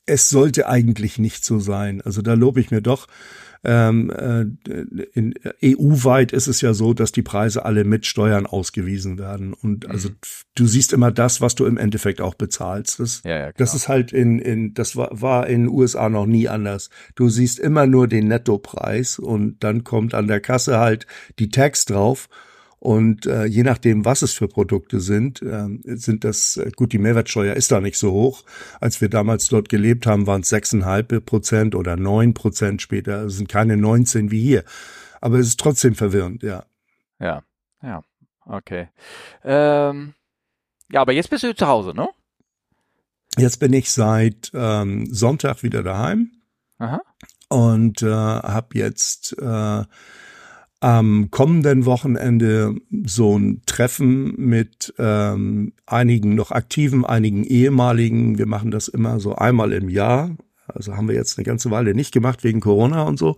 es 0.09 0.29
sollte 0.29 0.67
eigentlich 0.67 1.19
nicht 1.19 1.45
so 1.45 1.59
sein. 1.59 2.01
Also 2.01 2.21
da 2.21 2.33
lobe 2.33 2.59
ich 2.59 2.71
mir 2.71 2.81
doch 2.81 3.07
ähm, 3.63 4.09
äh, 4.09 4.45
in 5.13 5.33
EU-weit 5.61 6.31
ist 6.31 6.47
es 6.47 6.61
ja 6.61 6.73
so, 6.73 6.93
dass 6.93 7.11
die 7.11 7.21
Preise 7.21 7.65
alle 7.65 7.83
mit 7.83 8.05
Steuern 8.05 8.45
ausgewiesen 8.45 9.17
werden. 9.17 9.53
Und 9.53 9.85
mhm. 9.85 9.91
also 9.91 10.09
du 10.55 10.65
siehst 10.65 10.93
immer 10.93 11.11
das, 11.11 11.41
was 11.41 11.55
du 11.55 11.65
im 11.65 11.77
Endeffekt 11.77 12.21
auch 12.21 12.35
bezahlst. 12.35 12.99
Das, 12.99 13.21
ja, 13.25 13.37
ja, 13.37 13.51
das 13.51 13.73
ist 13.73 13.89
halt 13.89 14.13
in, 14.13 14.39
in 14.39 14.73
das 14.73 14.95
war, 14.95 15.09
war 15.11 15.47
in 15.47 15.63
den 15.63 15.69
USA 15.69 16.07
noch 16.07 16.25
nie 16.25 16.47
anders. 16.47 16.89
Du 17.15 17.27
siehst 17.27 17.59
immer 17.59 17.85
nur 17.85 18.07
den 18.07 18.29
Nettopreis 18.29 19.19
und 19.19 19.61
dann 19.63 19.83
kommt 19.83 20.13
an 20.13 20.27
der 20.27 20.39
Kasse 20.39 20.79
halt 20.79 21.05
die 21.37 21.49
Tax 21.49 21.83
drauf. 21.85 22.29
Und 22.79 23.25
äh, 23.25 23.43
je 23.43 23.63
nachdem, 23.63 24.05
was 24.05 24.21
es 24.21 24.33
für 24.33 24.47
Produkte 24.47 25.01
sind, 25.01 25.41
äh, 25.41 25.67
sind 25.83 26.23
das, 26.23 26.55
äh, 26.55 26.71
gut, 26.73 26.93
die 26.93 26.97
Mehrwertsteuer 26.97 27.55
ist 27.55 27.71
da 27.71 27.81
nicht 27.81 27.97
so 27.97 28.11
hoch. 28.11 28.43
Als 28.79 29.01
wir 29.01 29.09
damals 29.09 29.49
dort 29.49 29.67
gelebt 29.67 30.07
haben, 30.07 30.27
waren 30.27 30.41
es 30.41 30.49
sechseinhalb 30.49 31.25
Prozent 31.25 31.75
oder 31.75 31.97
neun 31.97 32.33
Prozent 32.33 32.81
später. 32.81 33.25
Es 33.25 33.35
sind 33.35 33.49
keine 33.49 33.75
19 33.75 34.31
wie 34.31 34.41
hier. 34.41 34.63
Aber 35.19 35.39
es 35.39 35.47
ist 35.47 35.59
trotzdem 35.59 35.93
verwirrend, 35.93 36.41
ja. 36.41 36.63
Ja, 37.19 37.43
ja, 37.83 38.01
okay. 38.45 38.87
Ähm, 39.43 40.13
ja, 40.89 41.01
aber 41.01 41.11
jetzt 41.11 41.29
bist 41.29 41.43
du 41.43 41.53
zu 41.53 41.67
Hause, 41.67 41.93
ne? 41.93 42.07
Jetzt 43.37 43.57
bin 43.59 43.73
ich 43.73 43.91
seit 43.91 44.51
ähm, 44.53 45.05
Sonntag 45.13 45.63
wieder 45.63 45.83
daheim. 45.83 46.31
Aha. 46.77 47.01
Und 47.49 48.03
äh, 48.03 48.07
habe 48.07 48.77
jetzt 48.77 49.37
äh, 49.37 49.83
am 50.79 51.29
kommenden 51.29 51.85
Wochenende 51.85 52.75
so 53.05 53.37
ein 53.37 53.61
Treffen 53.65 54.33
mit 54.37 54.93
ähm, 54.97 55.73
einigen 55.85 56.35
noch 56.35 56.51
aktiven, 56.51 57.05
einigen 57.05 57.43
ehemaligen. 57.43 58.37
Wir 58.37 58.45
machen 58.45 58.71
das 58.71 58.87
immer 58.87 59.19
so 59.19 59.35
einmal 59.35 59.73
im 59.73 59.89
Jahr. 59.89 60.31
Also 60.67 60.95
haben 60.95 61.07
wir 61.07 61.15
jetzt 61.15 61.37
eine 61.37 61.45
ganze 61.45 61.71
Weile 61.71 61.93
nicht 61.93 62.13
gemacht 62.13 62.43
wegen 62.43 62.61
Corona 62.61 63.03
und 63.03 63.19
so. 63.19 63.37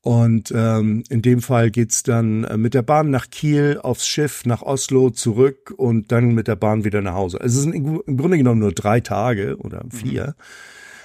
Und 0.00 0.52
ähm, 0.54 1.04
in 1.10 1.22
dem 1.22 1.40
Fall 1.40 1.70
geht's 1.70 2.02
dann 2.02 2.42
äh, 2.44 2.56
mit 2.56 2.74
der 2.74 2.82
Bahn 2.82 3.10
nach 3.10 3.30
Kiel, 3.30 3.78
aufs 3.80 4.06
Schiff, 4.06 4.44
nach 4.44 4.62
Oslo 4.62 5.10
zurück 5.10 5.72
und 5.76 6.10
dann 6.10 6.34
mit 6.34 6.48
der 6.48 6.56
Bahn 6.56 6.84
wieder 6.84 7.02
nach 7.02 7.14
Hause. 7.14 7.40
Also 7.40 7.58
es 7.58 7.62
sind 7.62 7.74
im 7.74 8.16
Grunde 8.16 8.36
genommen 8.36 8.60
nur 8.60 8.72
drei 8.72 8.98
Tage 9.00 9.56
oder 9.58 9.84
vier. 9.90 10.28
Mhm. 10.28 10.42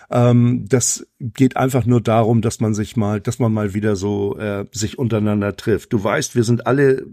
Ähm, 0.09 0.65
das 0.69 1.06
geht 1.19 1.57
einfach 1.57 1.86
nur 1.86 2.01
darum, 2.01 2.42
dass 2.42 2.59
man 2.59 2.74
sich 2.74 2.95
mal, 2.95 3.19
dass 3.19 3.39
man 3.39 3.51
mal 3.51 3.74
wieder 3.74 3.95
so 3.95 4.38
äh, 4.38 4.65
sich 4.71 4.98
untereinander 4.98 5.56
trifft. 5.56 5.92
Du 5.92 6.04
weißt, 6.04 6.36
wir 6.36 6.44
sind 6.44 6.65
alle 6.65 7.06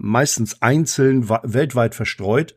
meistens 0.00 0.62
einzeln 0.62 1.28
weltweit 1.28 1.94
verstreut 1.94 2.54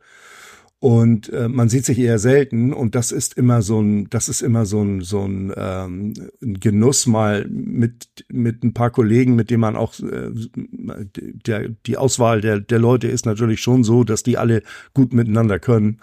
und 0.81 1.27
äh, 1.33 1.49
man 1.49 1.67
sieht 1.67 1.85
sich 1.85 1.99
eher 1.99 2.19
selten 2.19 2.71
und 2.71 2.95
das 2.95 3.11
ist 3.11 3.33
immer 3.33 3.61
so 3.61 3.81
ein 3.81 4.09
das 4.09 4.29
ist 4.29 4.41
immer 4.41 4.65
so 4.65 4.81
ein 4.81 5.01
so 5.01 5.25
ein, 5.25 5.51
ähm, 5.57 6.13
ein 6.41 6.53
Genuss 6.53 7.05
mal 7.05 7.45
mit 7.49 8.07
mit 8.29 8.63
ein 8.63 8.73
paar 8.73 8.89
Kollegen 8.89 9.35
mit 9.35 9.49
denen 9.49 9.59
man 9.59 9.75
auch 9.75 9.99
äh, 9.99 10.31
der 11.13 11.67
die 11.67 11.97
Auswahl 11.97 12.39
der 12.39 12.61
der 12.61 12.79
Leute 12.79 13.09
ist 13.09 13.25
natürlich 13.25 13.61
schon 13.61 13.83
so 13.83 14.05
dass 14.05 14.23
die 14.23 14.37
alle 14.37 14.63
gut 14.93 15.13
miteinander 15.13 15.59
können 15.59 15.99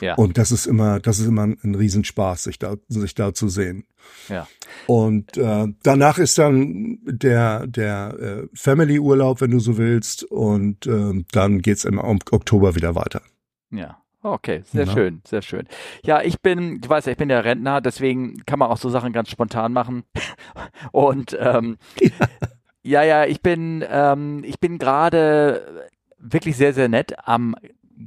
ja. 0.00 0.14
und 0.14 0.38
das 0.38 0.52
ist 0.52 0.66
immer 0.66 1.00
das 1.00 1.18
ist 1.18 1.26
immer 1.26 1.44
ein 1.44 1.74
Riesenspaß 1.74 2.44
sich 2.44 2.58
da 2.58 2.76
sich 2.88 3.14
da 3.14 3.34
zu 3.34 3.48
sehen 3.48 3.86
ja 4.28 4.46
und 4.86 5.36
äh, 5.36 5.66
danach 5.82 6.18
ist 6.18 6.38
dann 6.38 6.98
der 7.04 7.66
der 7.66 8.16
äh, 8.18 8.48
Family 8.54 8.98
Urlaub 8.98 9.40
wenn 9.40 9.50
du 9.50 9.58
so 9.58 9.78
willst 9.78 10.24
und 10.24 10.86
äh, 10.86 11.24
dann 11.32 11.62
geht's 11.62 11.84
im 11.84 11.98
Oktober 11.98 12.74
wieder 12.74 12.94
weiter 12.94 13.22
ja 13.70 13.98
Okay, 14.26 14.62
sehr 14.64 14.86
ja. 14.86 14.92
schön, 14.92 15.22
sehr 15.24 15.40
schön. 15.40 15.68
Ja, 16.04 16.20
ich 16.20 16.40
bin, 16.40 16.80
du 16.80 16.88
weißt 16.88 17.06
ja, 17.06 17.12
ich 17.12 17.16
bin 17.16 17.30
ja 17.30 17.38
Rentner, 17.38 17.80
deswegen 17.80 18.44
kann 18.44 18.58
man 18.58 18.68
auch 18.70 18.76
so 18.76 18.88
Sachen 18.90 19.12
ganz 19.12 19.30
spontan 19.30 19.72
machen. 19.72 20.02
Und 20.92 21.36
ähm, 21.38 21.76
ja. 22.00 22.10
ja, 22.82 23.02
ja, 23.04 23.24
ich 23.24 23.40
bin, 23.40 23.84
ähm, 23.88 24.42
ich 24.44 24.58
bin 24.58 24.78
gerade 24.78 25.86
wirklich 26.18 26.56
sehr, 26.56 26.72
sehr 26.72 26.88
nett 26.88 27.14
am 27.28 27.54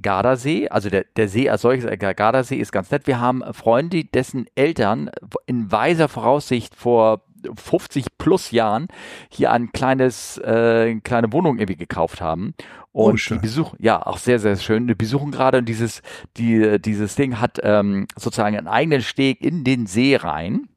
Gardasee, 0.01 0.69
also 0.69 0.89
der, 0.89 1.05
der 1.15 1.27
See 1.27 1.49
als 1.49 1.61
solches, 1.61 1.85
der 1.85 2.13
Gardasee 2.13 2.57
ist 2.57 2.71
ganz 2.71 2.91
nett. 2.91 3.07
Wir 3.07 3.19
haben 3.19 3.43
Freunde, 3.53 4.05
dessen 4.05 4.45
Eltern 4.55 5.09
in 5.45 5.71
weiser 5.71 6.07
Voraussicht 6.07 6.75
vor 6.75 7.23
50 7.55 8.17
plus 8.17 8.51
Jahren 8.51 8.87
hier 9.29 9.51
ein 9.51 9.71
kleines, 9.71 10.37
äh, 10.39 10.95
kleine 11.01 11.31
Wohnung 11.31 11.57
irgendwie 11.57 11.77
gekauft 11.77 12.21
haben. 12.21 12.53
Und 12.91 13.21
oh, 13.31 13.33
die 13.33 13.39
besuchen, 13.39 13.77
ja, 13.79 14.05
auch 14.05 14.17
sehr, 14.17 14.39
sehr 14.39 14.57
schön. 14.57 14.87
Die 14.87 14.95
besuchen 14.95 15.31
gerade 15.31 15.61
dieses, 15.63 16.01
die, 16.37 16.79
dieses 16.81 17.15
Ding 17.15 17.39
hat 17.39 17.59
ähm, 17.63 18.07
sozusagen 18.15 18.57
einen 18.57 18.67
eigenen 18.67 19.01
Steg 19.01 19.41
in 19.41 19.63
den 19.63 19.85
See 19.85 20.15
rein. 20.15 20.67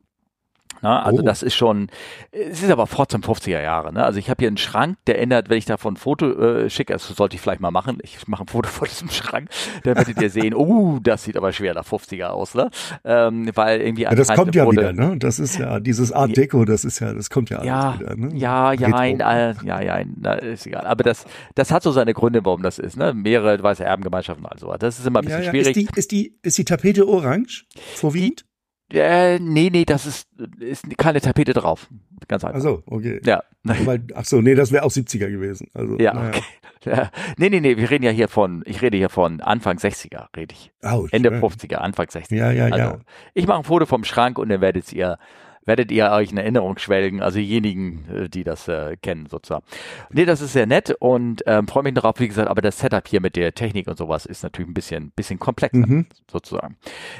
Ne? 0.82 1.02
Also 1.02 1.22
oh. 1.22 1.24
das 1.24 1.42
ist 1.42 1.54
schon, 1.54 1.88
es 2.30 2.62
ist 2.62 2.70
aber 2.70 2.86
trotzdem 2.86 3.22
50er 3.22 3.62
Jahre. 3.62 3.92
Ne? 3.92 4.04
Also 4.04 4.18
ich 4.18 4.28
habe 4.28 4.40
hier 4.40 4.48
einen 4.48 4.56
Schrank, 4.56 4.98
der 5.06 5.20
ändert, 5.20 5.48
wenn 5.48 5.58
ich 5.58 5.64
davon 5.64 5.94
ein 5.94 5.96
Foto 5.96 6.32
äh, 6.32 6.70
schicke, 6.70 6.92
das 6.92 7.06
sollte 7.06 7.36
ich 7.36 7.40
vielleicht 7.40 7.60
mal 7.60 7.70
machen. 7.70 7.98
Ich 8.02 8.26
mache 8.26 8.44
ein 8.44 8.48
Foto 8.48 8.68
von 8.68 8.88
diesem 8.88 9.08
Schrank, 9.10 9.48
dann 9.84 9.96
werdet 9.96 10.20
ihr 10.20 10.30
sehen, 10.30 10.54
oh, 10.54 10.98
das 11.02 11.24
sieht 11.24 11.36
aber 11.36 11.52
schwer 11.52 11.74
nach 11.74 11.86
50er 11.86 12.26
aus, 12.26 12.54
ne? 12.54 12.70
Ähm, 13.04 13.50
weil 13.54 13.80
irgendwie 13.80 14.02
ja, 14.02 14.14
das 14.14 14.28
kommt 14.28 14.54
ja 14.54 14.70
wieder, 14.70 14.92
ne? 14.92 15.16
Das 15.18 15.38
ist 15.38 15.58
ja 15.58 15.80
dieses 15.80 16.12
Art 16.12 16.36
Deco, 16.36 16.64
das 16.64 16.84
ist 16.84 17.00
ja, 17.00 17.12
das 17.12 17.30
kommt 17.30 17.50
ja, 17.50 17.62
ja 17.62 17.98
wieder, 17.98 18.16
ne? 18.16 18.34
Ja, 18.34 18.72
ja, 18.72 18.88
ein, 18.88 19.20
äh, 19.20 19.54
ja, 19.64 19.80
ja, 19.80 20.02
na, 20.16 20.34
ist 20.34 20.66
egal. 20.66 20.86
Aber 20.86 21.04
das, 21.04 21.24
das 21.54 21.70
hat 21.70 21.82
so 21.82 21.92
seine 21.92 22.14
Gründe, 22.14 22.44
warum 22.44 22.62
das 22.62 22.78
ist, 22.78 22.96
ne? 22.96 23.14
Mehrere 23.14 23.62
weiße 23.62 23.84
Erbengemeinschaften 23.84 24.46
also. 24.46 24.74
Das 24.78 24.98
ist 24.98 25.06
immer 25.06 25.20
ein 25.20 25.24
bisschen 25.24 25.40
ja, 25.40 25.46
ja. 25.46 25.50
schwierig. 25.50 25.76
Ist 25.76 25.76
die, 25.76 25.98
ist 25.98 26.12
die, 26.12 26.38
ist 26.42 26.58
die 26.58 26.64
Tapete 26.64 27.06
orange 27.06 27.66
vorwiegend? 27.94 28.44
Äh, 28.92 29.38
nee, 29.38 29.70
nee, 29.70 29.84
das 29.84 30.06
ist, 30.06 30.28
ist 30.60 30.96
keine 30.98 31.20
Tapete 31.20 31.52
drauf. 31.52 31.88
Ganz 32.28 32.44
einfach. 32.44 32.58
Ach 32.58 32.62
so, 32.62 32.82
okay. 32.86 33.20
Ja. 33.24 33.42
Weil, 33.64 34.02
ach 34.14 34.24
so, 34.24 34.40
nee, 34.40 34.54
das 34.54 34.70
wäre 34.72 34.84
auch 34.84 34.90
70er 34.90 35.30
gewesen. 35.30 35.68
Also, 35.74 35.98
Ja, 35.98 36.14
naja. 36.14 36.28
okay. 36.28 36.42
Ja. 36.84 37.10
Nee, 37.36 37.48
nee, 37.48 37.60
nee, 37.60 37.76
wir 37.76 37.90
reden 37.90 38.04
ja 38.04 38.10
hier 38.10 38.26
von, 38.26 38.62
ich 38.66 38.82
rede 38.82 38.96
hier 38.96 39.08
von 39.08 39.40
Anfang 39.40 39.78
60er, 39.78 40.26
rede 40.36 40.52
ich. 40.52 40.72
Au, 40.82 41.06
Ende 41.12 41.28
schön. 41.30 41.40
50er, 41.40 41.76
Anfang 41.76 42.06
60er. 42.06 42.34
Ja, 42.34 42.50
ja, 42.50 42.64
Also, 42.64 42.76
ja. 42.76 42.98
ich 43.34 43.46
mache 43.46 43.58
ein 43.58 43.64
Foto 43.64 43.86
vom 43.86 44.02
Schrank 44.02 44.36
und 44.36 44.48
dann 44.48 44.60
werdet 44.60 44.92
ihr, 44.92 45.16
werdet 45.64 45.90
ihr 45.92 46.10
euch 46.10 46.32
in 46.32 46.38
Erinnerung 46.38 46.78
schwelgen, 46.78 47.22
also 47.22 47.38
diejenigen, 47.38 48.04
äh, 48.10 48.28
die 48.28 48.44
das 48.44 48.68
äh, 48.68 48.96
kennen 48.96 49.26
sozusagen. 49.30 49.64
Nee, 50.10 50.24
das 50.24 50.40
ist 50.40 50.52
sehr 50.52 50.66
nett 50.66 50.94
und 50.98 51.42
ähm, 51.46 51.68
freue 51.68 51.82
mich 51.84 51.94
darauf, 51.94 52.18
wie 52.18 52.28
gesagt, 52.28 52.48
aber 52.48 52.62
das 52.62 52.78
Setup 52.78 53.06
hier 53.06 53.20
mit 53.20 53.36
der 53.36 53.54
Technik 53.54 53.88
und 53.88 53.96
sowas 53.96 54.26
ist 54.26 54.42
natürlich 54.42 54.70
ein 54.70 54.74
bisschen, 54.74 55.10
bisschen 55.12 55.38
komplexer 55.38 55.78
Mhm. 55.78 56.06
sozusagen. 56.30 56.76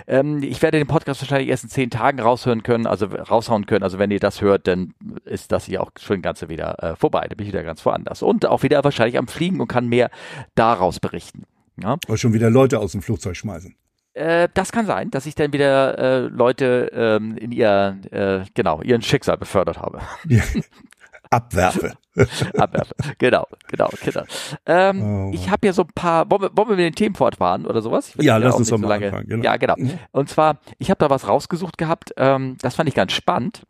Ähm, 0.07 0.43
ich 0.43 0.61
werde 0.63 0.79
den 0.79 0.87
Podcast 0.87 1.21
wahrscheinlich 1.23 1.49
erst 1.49 1.65
in 1.65 1.71
zehn 1.71 1.91
Tagen 1.91 2.21
raushören 2.21 2.63
können, 2.63 2.87
also 2.87 3.07
raushauen 3.07 3.67
können. 3.67 3.83
Also 3.83 3.99
wenn 3.99 4.11
ihr 4.11 4.21
das 4.21 4.41
hört, 4.41 4.67
dann 4.67 4.95
ist 5.25 5.53
das 5.53 5.67
hier 5.67 5.83
auch 5.83 5.91
schon 6.01 6.23
Ganze 6.23 6.49
wieder 6.49 6.83
äh, 6.83 6.97
vorbei. 6.97 7.27
Da 7.29 7.35
bin 7.35 7.47
ich 7.47 7.53
wieder 7.53 7.63
ganz 7.63 7.85
woanders. 7.85 8.23
Und 8.23 8.47
auch 8.47 8.63
wieder 8.63 8.83
wahrscheinlich 8.85 9.19
am 9.19 9.29
Fliegen 9.29 9.61
und 9.61 9.69
kann 9.69 9.89
mehr 9.89 10.11
daraus 10.55 11.01
berichten. 11.01 11.45
Ja? 11.83 11.97
Oder 12.09 12.19
schon 12.19 12.33
wieder 12.35 12.51
Leute 12.51 12.79
aus 12.79 12.93
dem 12.93 13.03
Flugzeug 13.03 13.37
schmeißen. 13.37 13.75
Äh, 14.15 14.49
das 14.55 14.73
kann 14.73 14.87
sein, 14.87 15.11
dass 15.11 15.27
ich 15.27 15.35
dann 15.35 15.53
wieder 15.53 15.99
äh, 15.99 16.19
Leute 16.29 16.91
ähm, 16.95 17.37
in 17.37 17.53
ihr, 17.53 17.99
äh, 18.11 18.41
genau, 18.55 18.83
ihren 18.83 19.03
Schicksal 19.03 19.39
befördert 19.39 19.79
habe. 19.79 20.01
Ja. 20.29 20.43
Abwerfe. 21.31 21.95
Abwerfe. 22.59 22.95
genau, 23.17 23.47
genau, 23.67 23.89
genau. 24.05 24.23
Ähm, 24.67 25.03
Oh, 25.03 25.31
ich 25.33 25.49
habe 25.51 25.67
ja 25.67 25.73
so 25.73 25.83
ein 25.83 25.89
paar, 25.95 26.31
wollen 26.31 26.43
wir, 26.43 26.51
wollen 26.55 26.69
wir 26.69 26.77
mit 26.77 26.85
den 26.85 26.95
Themen 26.95 27.15
fortfahren 27.15 27.65
oder 27.65 27.81
sowas? 27.81 28.13
Ja, 28.19 28.37
lass 28.37 28.57
uns 28.57 28.69
doch 28.69 28.77
mal 28.77 28.93
anfangen, 29.03 29.27
genau. 29.29 29.43
Ja, 29.45 29.57
genau. 29.57 29.75
Mhm. 29.79 29.99
Und 30.11 30.29
zwar, 30.29 30.59
ich 30.79 30.91
habe 30.91 30.99
da 30.99 31.09
was 31.09 31.27
rausgesucht 31.27 31.79
gehabt, 31.79 32.13
ähm, 32.19 32.59
das 32.61 32.75
fand 32.75 32.89
ich 32.91 32.95
ganz 32.95 33.13
spannend. 33.13 33.63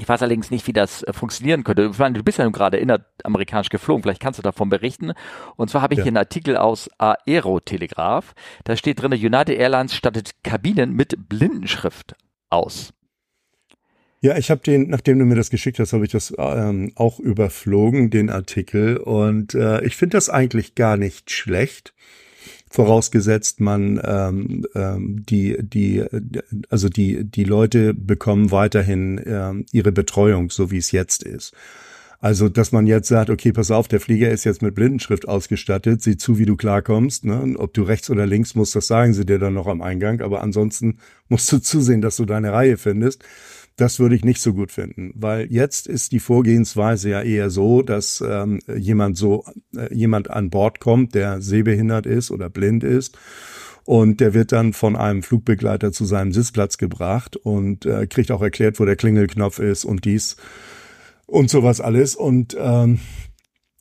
Ich 0.00 0.08
weiß 0.08 0.22
allerdings 0.22 0.50
nicht, 0.50 0.66
wie 0.66 0.72
das 0.72 1.02
äh, 1.02 1.12
funktionieren 1.12 1.64
könnte. 1.64 1.90
Ich 1.92 1.98
meine, 1.98 2.18
du 2.18 2.22
bist 2.24 2.38
ja 2.38 2.44
nun 2.44 2.52
gerade 2.52 2.76
inneramerikanisch 2.76 3.68
geflogen, 3.68 4.02
vielleicht 4.02 4.20
kannst 4.20 4.38
du 4.38 4.42
davon 4.42 4.68
berichten. 4.68 5.12
Und 5.56 5.70
zwar 5.70 5.82
habe 5.82 5.94
ich 5.94 5.98
Ja. 5.98 6.04
hier 6.04 6.10
einen 6.10 6.16
Artikel 6.18 6.56
aus 6.56 6.88
Aerotelegraph. 6.98 8.34
Da 8.64 8.76
steht 8.76 9.02
drin, 9.02 9.12
United 9.12 9.58
Airlines 9.58 9.94
stattet 9.94 10.42
Kabinen 10.44 10.92
mit 10.94 11.28
Blindenschrift 11.28 12.14
aus. 12.50 12.92
Ja, 14.20 14.36
ich 14.36 14.50
habe 14.50 14.60
den, 14.60 14.90
nachdem 14.90 15.18
du 15.20 15.24
mir 15.24 15.36
das 15.36 15.48
geschickt 15.48 15.78
hast, 15.78 15.92
habe 15.92 16.04
ich 16.04 16.10
das 16.10 16.34
ähm, 16.38 16.92
auch 16.96 17.20
überflogen, 17.20 18.10
den 18.10 18.30
Artikel. 18.30 18.96
Und 18.96 19.54
äh, 19.54 19.84
ich 19.84 19.96
finde 19.96 20.16
das 20.16 20.28
eigentlich 20.28 20.74
gar 20.74 20.96
nicht 20.96 21.30
schlecht. 21.30 21.94
Vorausgesetzt, 22.70 23.60
man 23.60 24.00
ähm, 24.04 24.66
ähm, 24.74 25.24
die 25.26 25.56
die 25.60 26.04
also 26.68 26.88
die 26.88 27.24
die 27.24 27.44
Leute 27.44 27.94
bekommen 27.94 28.50
weiterhin 28.50 29.20
ähm, 29.24 29.66
ihre 29.72 29.92
Betreuung, 29.92 30.50
so 30.50 30.70
wie 30.70 30.78
es 30.78 30.92
jetzt 30.92 31.22
ist. 31.22 31.54
Also, 32.20 32.48
dass 32.48 32.72
man 32.72 32.88
jetzt 32.88 33.06
sagt, 33.06 33.30
okay, 33.30 33.52
pass 33.52 33.70
auf, 33.70 33.86
der 33.86 34.00
Flieger 34.00 34.30
ist 34.30 34.42
jetzt 34.42 34.60
mit 34.60 34.74
Blindenschrift 34.74 35.28
ausgestattet, 35.28 36.02
sieh 36.02 36.16
zu, 36.16 36.36
wie 36.36 36.46
du 36.46 36.56
klarkommst. 36.56 37.24
Ne? 37.24 37.54
Ob 37.58 37.72
du 37.74 37.82
rechts 37.84 38.10
oder 38.10 38.26
links 38.26 38.56
musst, 38.56 38.74
das 38.74 38.88
sagen 38.88 39.14
sie 39.14 39.24
dir 39.24 39.38
dann 39.38 39.54
noch 39.54 39.68
am 39.68 39.82
Eingang. 39.82 40.20
Aber 40.20 40.42
ansonsten 40.42 40.98
musst 41.28 41.52
du 41.52 41.58
zusehen, 41.60 42.00
dass 42.00 42.16
du 42.16 42.24
deine 42.24 42.52
Reihe 42.52 42.76
findest. 42.76 43.22
Das 43.78 44.00
würde 44.00 44.16
ich 44.16 44.24
nicht 44.24 44.40
so 44.40 44.54
gut 44.54 44.72
finden, 44.72 45.12
weil 45.14 45.46
jetzt 45.52 45.86
ist 45.86 46.10
die 46.10 46.18
Vorgehensweise 46.18 47.10
ja 47.10 47.22
eher 47.22 47.48
so, 47.48 47.82
dass 47.82 48.20
ähm, 48.26 48.58
jemand 48.76 49.16
so 49.16 49.44
äh, 49.76 49.94
jemand 49.94 50.30
an 50.30 50.50
Bord 50.50 50.80
kommt, 50.80 51.14
der 51.14 51.40
sehbehindert 51.40 52.04
ist 52.04 52.32
oder 52.32 52.50
blind 52.50 52.82
ist. 52.82 53.16
Und 53.84 54.18
der 54.18 54.34
wird 54.34 54.50
dann 54.50 54.72
von 54.72 54.96
einem 54.96 55.22
Flugbegleiter 55.22 55.92
zu 55.92 56.06
seinem 56.06 56.32
Sitzplatz 56.32 56.76
gebracht 56.76 57.36
und 57.36 57.86
äh, 57.86 58.08
kriegt 58.08 58.32
auch 58.32 58.42
erklärt, 58.42 58.80
wo 58.80 58.84
der 58.84 58.96
Klingelknopf 58.96 59.60
ist 59.60 59.84
und 59.84 60.04
dies 60.04 60.36
und 61.26 61.48
sowas 61.48 61.80
alles. 61.80 62.16
Und 62.16 62.56
ähm, 62.58 62.98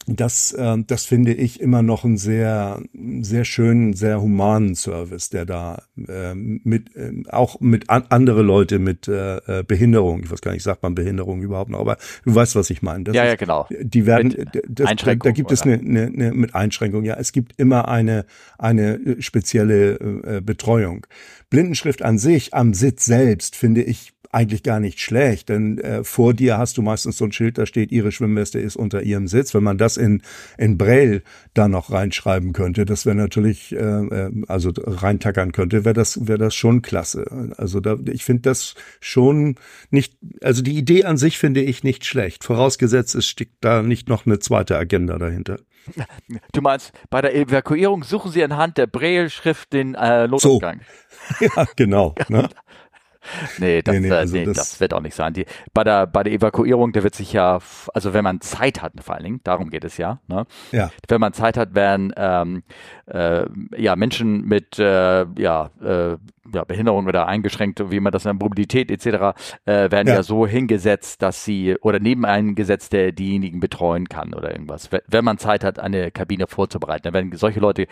das, 0.07 0.53
äh, 0.53 0.77
das 0.87 1.05
finde 1.05 1.33
ich 1.33 1.59
immer 1.59 1.81
noch 1.83 2.05
einen 2.05 2.17
sehr, 2.17 2.81
sehr 3.21 3.43
schönen, 3.43 3.93
sehr 3.93 4.21
humanen 4.21 4.75
Service, 4.75 5.29
der 5.29 5.45
da 5.45 5.83
äh, 6.07 6.33
mit 6.33 6.95
äh, 6.95 7.11
auch 7.29 7.59
mit 7.59 7.89
an, 7.89 8.05
andere 8.09 8.41
Leute 8.41 8.79
mit 8.79 9.07
äh, 9.07 9.63
Behinderung, 9.67 10.23
ich 10.23 10.31
weiß 10.31 10.41
gar 10.41 10.53
nicht, 10.53 10.63
sagt 10.63 10.81
man 10.81 10.95
Behinderung 10.95 11.41
überhaupt 11.41 11.69
noch, 11.69 11.79
aber 11.79 11.97
du 12.23 12.33
weißt, 12.33 12.55
was 12.55 12.69
ich 12.69 12.81
meine. 12.81 13.03
Das 13.03 13.15
ja, 13.15 13.23
ist, 13.23 13.29
ja, 13.29 13.35
genau. 13.35 13.67
die 13.69 14.05
werden, 14.05 14.29
Mit 14.29 14.63
das, 14.67 14.95
da, 14.95 15.15
da 15.15 15.31
gibt 15.31 15.51
es 15.51 15.63
eine, 15.63 15.73
eine, 15.73 16.05
eine 16.05 16.31
mit 16.33 16.55
Einschränkung. 16.55 17.03
Ja, 17.03 17.15
es 17.15 17.33
gibt 17.33 17.53
immer 17.57 17.87
eine 17.89 18.25
eine 18.57 19.17
spezielle 19.19 19.99
äh, 20.23 20.41
Betreuung. 20.41 21.05
Blindenschrift 21.49 22.01
an 22.01 22.17
sich 22.17 22.53
am 22.53 22.73
Sitz 22.73 23.05
selbst 23.05 23.55
finde 23.55 23.83
ich 23.83 24.13
eigentlich 24.37 24.61
gar 24.61 24.79
nicht 24.79 24.99
schlecht, 24.99 25.49
denn 25.49 25.79
äh, 25.79 26.03
vor 26.03 26.35
dir 26.35 26.59
hast 26.59 26.77
du 26.77 26.83
meistens 26.83 27.17
so 27.17 27.25
ein 27.25 27.31
Schild, 27.31 27.57
da 27.57 27.65
steht, 27.65 27.91
ihre 27.91 28.11
Schwimmweste 28.11 28.59
ist 28.59 28.75
unter 28.75 29.01
ihrem 29.01 29.27
Sitz. 29.27 29.55
Wenn 29.55 29.63
man 29.63 29.79
das 29.79 29.97
in, 29.97 30.21
in 30.59 30.77
Braille 30.77 31.23
da 31.55 31.67
noch 31.67 31.91
reinschreiben 31.91 32.53
könnte, 32.53 32.85
das 32.85 33.07
wäre 33.07 33.15
natürlich, 33.15 33.73
äh, 33.73 33.77
äh, 33.77 34.31
also 34.47 34.71
reintackern 34.75 35.53
könnte, 35.53 35.85
wäre 35.85 35.95
das, 35.95 36.27
wäre 36.27 36.37
das 36.37 36.53
schon 36.53 36.83
klasse. 36.83 37.55
Also 37.57 37.79
da, 37.79 37.97
ich 38.05 38.23
finde 38.23 38.43
das 38.43 38.75
schon 38.99 39.55
nicht, 39.89 40.17
also 40.43 40.61
die 40.61 40.77
Idee 40.77 41.05
an 41.05 41.17
sich 41.17 41.39
finde 41.39 41.61
ich 41.61 41.83
nicht 41.83 42.05
schlecht, 42.05 42.43
vorausgesetzt, 42.43 43.15
es 43.15 43.27
steckt 43.27 43.57
da 43.61 43.81
nicht 43.81 44.07
noch 44.07 44.27
eine 44.27 44.37
zweite 44.37 44.77
Agenda 44.77 45.17
dahinter. 45.17 45.57
Du 46.51 46.61
meinst, 46.61 46.91
bei 47.09 47.21
der 47.21 47.33
Evakuierung 47.33 48.03
suchen 48.03 48.31
Sie 48.31 48.43
anhand 48.43 48.77
der 48.77 48.87
Braille-Schrift 48.87 49.73
den 49.73 49.95
äh, 49.95 50.27
Notausgang. 50.27 50.81
Ja, 51.39 51.65
genau. 51.75 52.15
Ne? 52.29 52.49
Nee, 53.59 53.81
das, 53.81 53.95
Nee, 53.95 54.01
nee, 54.01 54.09
äh, 54.09 54.13
also 54.13 54.35
nee, 54.35 54.45
das- 54.45 54.57
das, 54.57 54.79
wird 54.79 54.93
auch 54.93 55.01
nicht 55.01 55.15
sein. 55.15 55.33
Die, 55.33 55.45
bei, 55.73 55.83
der, 55.83 56.07
bei 56.07 56.23
der 56.23 56.33
Evakuierung, 56.33 56.91
da 56.91 57.03
wird 57.03 57.15
sich 57.15 57.33
ja, 57.33 57.59
also 57.93 58.13
wenn 58.13 58.23
man 58.23 58.41
Zeit 58.41 58.81
hat, 58.81 58.93
vor 59.01 59.15
allen 59.15 59.23
Dingen, 59.23 59.41
darum 59.43 59.69
geht 59.69 59.83
es 59.83 59.97
ja, 59.97 60.19
ne? 60.27 60.45
Ja. 60.71 60.89
wenn 61.07 61.21
man 61.21 61.33
Zeit 61.33 61.57
hat, 61.57 61.75
werden 61.75 62.13
ähm, 62.15 62.63
äh, 63.07 63.45
ja, 63.77 63.95
Menschen 63.95 64.45
mit 64.45 64.79
äh, 64.79 65.25
ja, 65.37 65.69
äh, 65.83 66.17
ja, 66.53 66.63
Behinderung 66.63 67.07
oder 67.07 67.27
eingeschränkt, 67.27 67.91
wie 67.91 67.99
man 67.99 68.11
das 68.11 68.25
nennt, 68.25 68.41
Mobilität 68.41 68.91
etc., 68.91 69.37
äh, 69.65 69.91
werden 69.91 70.07
ja. 70.07 70.15
Ja. 70.15 70.23
so 70.23 70.47
hingesetzt, 70.47 71.21
dass 71.21 71.43
sie 71.43 71.75
oder 71.81 71.99
neben 71.99 72.25
einen 72.25 72.55
gesetzt, 72.55 72.93
der 72.93 73.11
diejenigen 73.11 73.59
betreuen 73.59 74.07
kann 74.07 74.33
oder 74.33 74.51
irgendwas. 74.51 74.89
Wenn 75.07 75.25
man 75.25 75.37
Zeit 75.37 75.63
hat, 75.63 75.79
eine 75.79 76.11
Kabine 76.11 76.47
vorzubereiten, 76.47 77.03
dann 77.03 77.13
werden 77.13 77.31
solche 77.35 77.59
Leute 77.59 77.87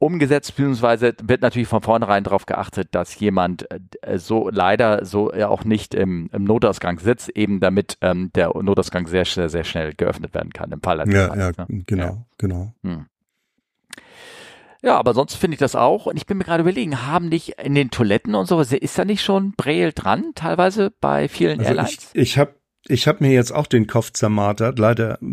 umgesetzt, 0.00 0.56
beziehungsweise 0.56 1.14
wird 1.22 1.42
natürlich 1.42 1.68
von 1.68 1.82
vornherein 1.82 2.24
darauf 2.24 2.46
geachtet, 2.46 2.88
dass 2.92 3.20
jemand 3.20 3.70
äh, 3.70 4.18
so 4.18 4.48
leider 4.50 5.04
so 5.04 5.32
ja 5.32 5.48
auch 5.48 5.62
nicht 5.64 5.94
im, 5.94 6.28
im 6.32 6.42
Notausgang 6.44 6.98
sitzt, 6.98 7.28
eben 7.28 7.60
damit 7.60 7.98
ähm, 8.00 8.30
der 8.34 8.48
Notausgang 8.60 9.06
sehr 9.06 9.24
schnell, 9.26 9.48
sehr 9.50 9.62
schnell 9.64 9.94
geöffnet 9.94 10.34
werden 10.34 10.52
kann 10.52 10.72
im 10.72 10.80
Fall 10.82 10.98
Ja, 11.12 11.36
ja, 11.36 11.52
ne? 11.56 11.66
genau, 11.86 12.04
Ja. 12.04 12.26
genau. 12.38 12.72
Ja, 14.82 14.96
aber 14.96 15.12
sonst 15.12 15.34
finde 15.34 15.56
ich 15.56 15.58
das 15.58 15.76
auch. 15.76 16.06
Und 16.06 16.16
ich 16.16 16.24
bin 16.26 16.38
mir 16.38 16.44
gerade 16.44 16.62
überlegen, 16.62 17.06
haben 17.06 17.28
nicht 17.28 17.58
in 17.62 17.74
den 17.74 17.90
Toiletten 17.90 18.34
und 18.34 18.46
sowas, 18.46 18.72
ist 18.72 18.98
da 18.98 19.04
nicht 19.04 19.22
schon 19.22 19.52
Braille 19.52 19.92
dran, 19.92 20.32
teilweise 20.34 20.90
bei 21.00 21.28
vielen 21.28 21.60
Also 21.60 21.70
Airlines? 21.74 22.10
ich, 22.14 22.20
ich 22.22 22.38
habe 22.38 22.54
ich 22.88 23.06
hab 23.06 23.20
mir 23.20 23.30
jetzt 23.30 23.52
auch 23.52 23.66
den 23.66 23.86
Kopf 23.86 24.12
zermartert. 24.12 24.78
Leider 24.78 25.20
äh, 25.20 25.26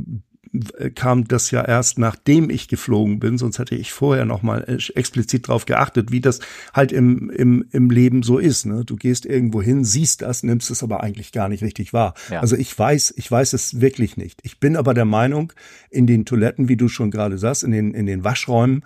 kam 0.96 1.27
das 1.27 1.51
ja 1.51 1.63
erst 1.63 2.00
nachdem 2.00 2.50
ich 2.50 2.68
geflogen 2.68 3.20
bin, 3.20 3.38
sonst 3.38 3.60
hätte 3.60 3.75
ich 3.75 3.92
vorher 3.92 4.25
noch 4.25 4.42
mal 4.42 4.63
äh, 4.68 4.77
explizit 4.96 5.48
drauf 5.48 5.66
geachtet, 5.66 6.12
wie 6.12 6.22
das 6.22 6.39
halt 6.74 6.92
im, 6.92 7.30
im, 7.30 7.66
im 7.72 7.89
Leben 7.89 8.24
so 8.24 8.38
ist. 8.38 8.66
Ne? 8.66 8.84
Du 8.86 8.96
gehst 8.96 9.25
irgendwo 9.25 9.62
hin, 9.62 9.84
siehst 9.84 10.22
das, 10.22 10.44
nimmst 10.44 10.72
es 10.72 10.84
aber 10.84 11.04
eigentlich 11.04 11.32
gar 11.32 11.50
nicht 11.50 11.63
richtig 11.63 11.94
wahr. 11.94 12.13
Ja. 12.30 12.39
Also 12.39 12.56
ich 12.56 12.77
weiß, 12.77 13.13
ich 13.18 13.30
weiß 13.30 13.54
es 13.54 13.82
wirklich 13.82 14.18
nicht. 14.18 14.39
Ich 14.44 14.60
bin 14.60 14.75
aber 14.75 14.94
der 14.94 15.06
Meinung, 15.06 15.54
in 15.89 16.08
den 16.08 16.25
Toiletten, 16.25 16.70
wie 16.70 16.77
du 16.77 16.88
schon 16.88 17.12
gerade 17.12 17.38
sagst, 17.38 17.63
in 17.63 17.72
den, 17.72 17.94
in 17.94 18.06
den 18.06 18.24
Waschräumen, 18.24 18.84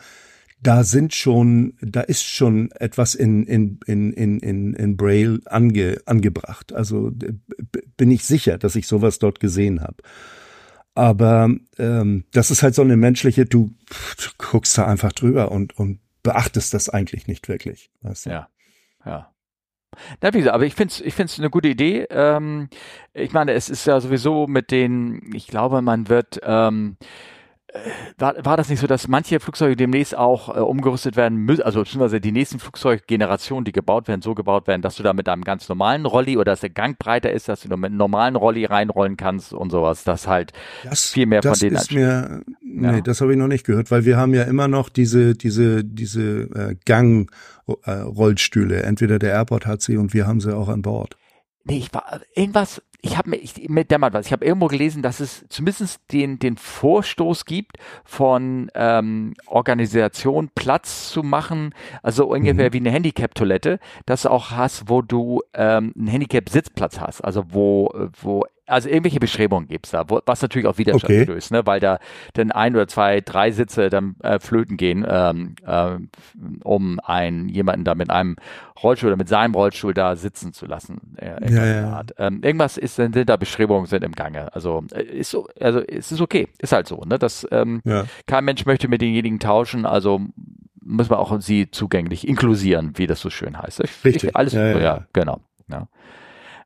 da 0.63 0.84
sind 0.84 1.15
schon, 1.15 1.74
da 1.82 2.01
ist 2.01 2.24
schon 2.24 2.70
etwas 2.74 3.15
in, 3.15 3.46
in, 3.46 3.80
in, 3.88 4.13
in, 4.13 4.74
in, 4.74 4.96
Braille 4.96 5.39
ange, 5.46 5.98
angebracht. 6.06 6.72
Also 6.72 7.10
b- 7.12 7.34
bin 7.98 8.12
ich 8.12 8.24
sicher, 8.25 8.60
dass 8.60 8.75
ich 8.75 8.86
sowas 8.86 9.18
dort 9.18 9.39
gesehen 9.39 9.82
habe. 9.82 9.98
Aber 10.93 11.50
ähm, 11.77 12.25
das 12.31 12.51
ist 12.51 12.63
halt 12.63 12.75
so 12.75 12.81
eine 12.81 12.98
menschliche, 12.98 13.45
du, 13.45 13.71
du 14.17 14.29
guckst 14.38 14.77
da 14.77 14.86
einfach 14.86 15.13
drüber 15.13 15.51
und, 15.51 15.77
und 15.77 16.00
beachtest 16.24 16.74
das 16.74 16.89
eigentlich 16.89 17.27
nicht 17.27 17.48
wirklich. 17.48 17.89
Weißt 18.01 18.25
du? 18.25 18.29
Ja, 18.31 18.50
ja. 19.05 19.31
Na, 20.21 20.33
wie 20.33 20.38
gesagt, 20.38 20.55
aber 20.55 20.65
ich 20.65 20.75
finde 20.75 20.93
es 20.93 21.01
ich 21.01 21.13
find's 21.13 21.38
eine 21.38 21.50
gute 21.50 21.67
Idee. 21.67 22.07
Ähm, 22.10 22.69
ich 23.13 23.33
meine, 23.33 23.53
es 23.53 23.69
ist 23.69 23.86
ja 23.86 24.00
sowieso 24.00 24.48
mit 24.48 24.71
den, 24.71 25.33
ich 25.33 25.48
glaube, 25.48 25.81
man 25.81 26.07
wird, 26.07 26.39
ähm, 26.43 26.98
äh, 27.00 27.05
war, 28.17 28.35
war 28.43 28.57
das 28.57 28.69
nicht 28.69 28.79
so, 28.79 28.87
dass 28.87 29.07
manche 29.07 29.39
Flugzeuge 29.39 29.75
demnächst 29.75 30.17
auch 30.17 30.55
äh, 30.55 30.59
umgerüstet 30.59 31.15
werden 31.15 31.37
müssen, 31.37 31.61
also 31.63 31.79
beziehungsweise 31.81 32.19
die 32.19 32.31
nächsten 32.31 32.59
Flugzeuggenerationen, 32.59 33.63
die 33.63 33.71
gebaut 33.71 34.07
werden, 34.07 34.21
so 34.21 34.35
gebaut 34.35 34.67
werden, 34.67 34.81
dass 34.81 34.95
du 34.97 35.03
da 35.03 35.13
mit 35.13 35.29
einem 35.29 35.43
ganz 35.43 35.69
normalen 35.69 36.05
Rolli 36.05 36.37
oder 36.37 36.51
dass 36.51 36.59
der 36.61 36.69
Gang 36.69 36.99
breiter 36.99 37.31
ist, 37.31 37.47
dass 37.47 37.61
du 37.61 37.69
mit 37.69 37.85
einem 37.87 37.97
normalen 37.97 38.35
Rolli 38.35 38.65
reinrollen 38.65 39.15
kannst 39.17 39.53
und 39.53 39.69
sowas, 39.71 40.03
dass 40.03 40.27
halt 40.27 40.51
Das, 40.83 41.07
viel 41.09 41.25
mehr 41.25 41.41
von 41.41 41.51
das 41.51 41.59
denen 41.59 41.75
ist 41.77 41.91
mir, 41.93 42.41
nee, 42.61 42.87
Ja. 42.87 43.01
das 43.01 43.21
habe 43.21 43.31
ich 43.31 43.37
noch 43.37 43.47
nicht 43.47 43.65
gehört, 43.65 43.89
weil 43.89 44.05
wir 44.05 44.17
haben 44.17 44.33
ja 44.33 44.43
immer 44.43 44.67
noch 44.67 44.89
diese, 44.89 45.35
diese, 45.35 45.83
diese 45.85 46.41
äh, 46.53 46.75
Gang-Rollstühle. 46.85 48.83
Entweder 48.83 49.19
der 49.19 49.31
Airport 49.33 49.65
hat 49.65 49.81
sie 49.81 49.97
und 49.97 50.13
wir 50.13 50.27
haben 50.27 50.41
sie 50.41 50.55
auch 50.55 50.67
an 50.69 50.81
Bord. 50.81 51.15
Nee, 51.63 51.77
ich 51.77 51.93
war 51.93 52.21
irgendwas, 52.35 52.81
ich 53.01 53.17
habe 53.17 53.31
mir, 53.31 53.38
ich, 53.38 53.67
mir 53.67 53.84
dämmert 53.84 54.13
was. 54.13 54.27
Ich 54.27 54.31
habe 54.31 54.46
irgendwo 54.46 54.67
gelesen, 54.67 55.01
dass 55.01 55.20
es 55.20 55.46
zumindest 55.50 56.01
den, 56.12 56.38
den 56.38 56.55
Vorstoß 56.58 57.46
gibt, 57.46 57.77
von 58.03 58.70
ähm, 58.75 59.34
Organisation 59.48 60.50
Platz 60.53 61.10
zu 61.10 61.24
machen, 61.24 61.74
also 62.03 62.27
ungefähr 62.27 62.70
mhm. 62.70 62.74
wie 62.74 62.77
eine 62.77 62.91
Handicap-Toilette, 62.91 63.79
dass 64.05 64.24
du 64.24 64.29
auch 64.29 64.51
hast, 64.51 64.88
wo 64.88 65.01
du 65.01 65.41
ähm, 65.53 65.93
einen 65.98 66.08
Handicap-Sitzplatz 66.08 67.00
hast, 67.00 67.22
also 67.22 67.46
wo, 67.50 67.91
wo 68.22 68.46
also 68.71 68.89
irgendwelche 68.89 69.19
Bestrebungen 69.19 69.67
gibt 69.67 69.85
es 69.85 69.91
da, 69.91 70.09
wo, 70.09 70.21
was 70.25 70.41
natürlich 70.41 70.67
auf 70.67 70.77
Widerstand 70.77 71.03
okay. 71.03 71.23
stößt, 71.23 71.51
ne? 71.51 71.65
weil 71.65 71.79
da 71.79 71.99
dann 72.33 72.51
ein 72.51 72.75
oder 72.75 72.87
zwei, 72.87 73.21
drei 73.21 73.51
Sitze 73.51 73.89
dann 73.89 74.15
äh, 74.23 74.39
flöten 74.39 74.77
gehen, 74.77 75.05
ähm, 75.07 75.55
äh, 75.65 75.97
um 76.63 76.99
einen 77.01 77.49
jemanden 77.49 77.83
da 77.83 77.95
mit 77.95 78.09
einem 78.09 78.37
Rollstuhl 78.81 79.09
oder 79.09 79.17
mit 79.17 79.29
seinem 79.29 79.53
Rollstuhl 79.53 79.93
da 79.93 80.15
sitzen 80.15 80.53
zu 80.53 80.65
lassen. 80.65 81.15
Äh, 81.17 81.53
ja, 81.53 81.65
ja. 81.65 82.03
Ähm, 82.17 82.41
irgendwas 82.43 82.77
ist, 82.77 82.95
sind 82.95 83.15
da 83.15 83.37
Bestrebungen 83.37 83.85
sind 83.85 84.03
im 84.03 84.13
Gange. 84.13 84.53
Also 84.55 84.83
äh, 84.93 85.03
ist 85.03 85.31
so, 85.31 85.47
also 85.59 85.79
es 85.79 86.11
ist 86.11 86.21
okay, 86.21 86.47
ist 86.57 86.71
halt 86.71 86.87
so, 86.87 87.03
ne? 87.05 87.19
Das 87.19 87.45
ähm, 87.51 87.81
ja. 87.83 88.05
kein 88.25 88.45
Mensch 88.45 88.65
möchte 88.65 88.87
mit 88.87 89.01
denjenigen 89.01 89.39
tauschen, 89.39 89.85
also 89.85 90.21
muss 90.83 91.09
man 91.09 91.19
auch 91.19 91.39
sie 91.41 91.69
zugänglich 91.69 92.27
inklusieren, 92.27 92.93
wie 92.95 93.07
das 93.07 93.19
so 93.19 93.29
schön 93.29 93.61
heißt. 93.61 93.81
Richtig. 94.03 94.23
Ich, 94.23 94.35
alles, 94.35 94.53
ja, 94.53 94.67
ja, 94.67 94.79
ja, 94.79 95.05
genau. 95.13 95.41
Ja. 95.69 95.87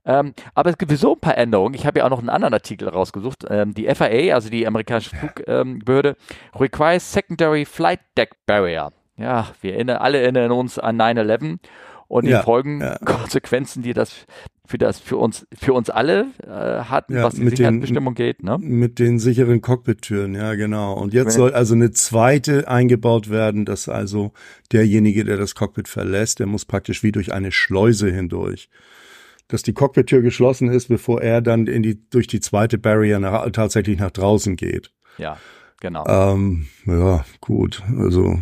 Ähm, 0.05 0.33
aber 0.53 0.69
es 0.69 0.77
gibt 0.77 0.91
sowieso 0.91 1.13
ein 1.13 1.19
paar 1.19 1.37
Änderungen. 1.37 1.73
Ich 1.73 1.85
habe 1.85 1.99
ja 1.99 2.05
auch 2.05 2.09
noch 2.09 2.19
einen 2.19 2.29
anderen 2.29 2.53
Artikel 2.53 2.87
rausgesucht. 2.87 3.45
Ähm, 3.49 3.73
die 3.73 3.87
FAA, 3.93 4.33
also 4.33 4.49
die 4.49 4.67
amerikanische 4.67 5.15
Flugbehörde, 5.15 6.15
requires 6.59 7.11
secondary 7.11 7.65
flight 7.65 7.99
deck 8.17 8.31
barrier. 8.45 8.91
Ja, 9.17 9.47
wir 9.61 9.73
erinnern, 9.73 9.97
alle 9.97 10.19
erinnern 10.19 10.51
uns 10.51 10.77
an 10.77 10.99
9-11 10.99 11.57
und 12.07 12.25
ja, 12.25 12.39
die 12.39 12.43
Folgenkonsequenzen, 12.43 13.81
ja. 13.81 13.87
die 13.87 13.93
das 13.93 14.13
für 14.67 14.77
das 14.77 14.99
für 14.99 15.17
uns 15.17 15.45
für 15.55 15.73
uns 15.73 15.89
alle 15.89 16.27
äh, 16.43 16.49
hat, 16.49 17.09
ja, 17.09 17.23
was 17.23 17.35
die 17.35 17.47
Sicherheitsbestimmung 17.47 18.15
geht, 18.15 18.43
ne? 18.43 18.57
Mit 18.59 18.97
den 18.99 19.19
sicheren 19.19 19.61
Cockpit-Türen, 19.61 20.33
ja 20.33 20.55
genau. 20.55 20.93
Und 20.93 21.13
jetzt 21.13 21.35
soll 21.35 21.53
also 21.53 21.75
eine 21.75 21.91
zweite 21.91 22.67
eingebaut 22.67 23.29
werden, 23.29 23.65
dass 23.65 23.89
also 23.89 24.33
derjenige, 24.71 25.23
der 25.23 25.37
das 25.37 25.55
Cockpit 25.55 25.87
verlässt, 25.87 26.39
der 26.39 26.47
muss 26.47 26.65
praktisch 26.65 27.03
wie 27.03 27.11
durch 27.11 27.31
eine 27.31 27.51
Schleuse 27.51 28.09
hindurch 28.11 28.69
dass 29.47 29.63
die 29.63 29.73
Cockpit-Tür 29.73 30.21
geschlossen 30.21 30.69
ist, 30.69 30.87
bevor 30.87 31.21
er 31.21 31.41
dann 31.41 31.67
in 31.67 31.83
die, 31.83 32.09
durch 32.09 32.27
die 32.27 32.39
zweite 32.39 32.77
Barrier 32.77 33.19
nach, 33.19 33.49
tatsächlich 33.51 33.99
nach 33.99 34.11
draußen 34.11 34.55
geht. 34.55 34.91
Ja, 35.17 35.37
genau. 35.79 36.05
Ähm, 36.07 36.67
ja, 36.85 37.25
gut. 37.41 37.83
Also 37.97 38.39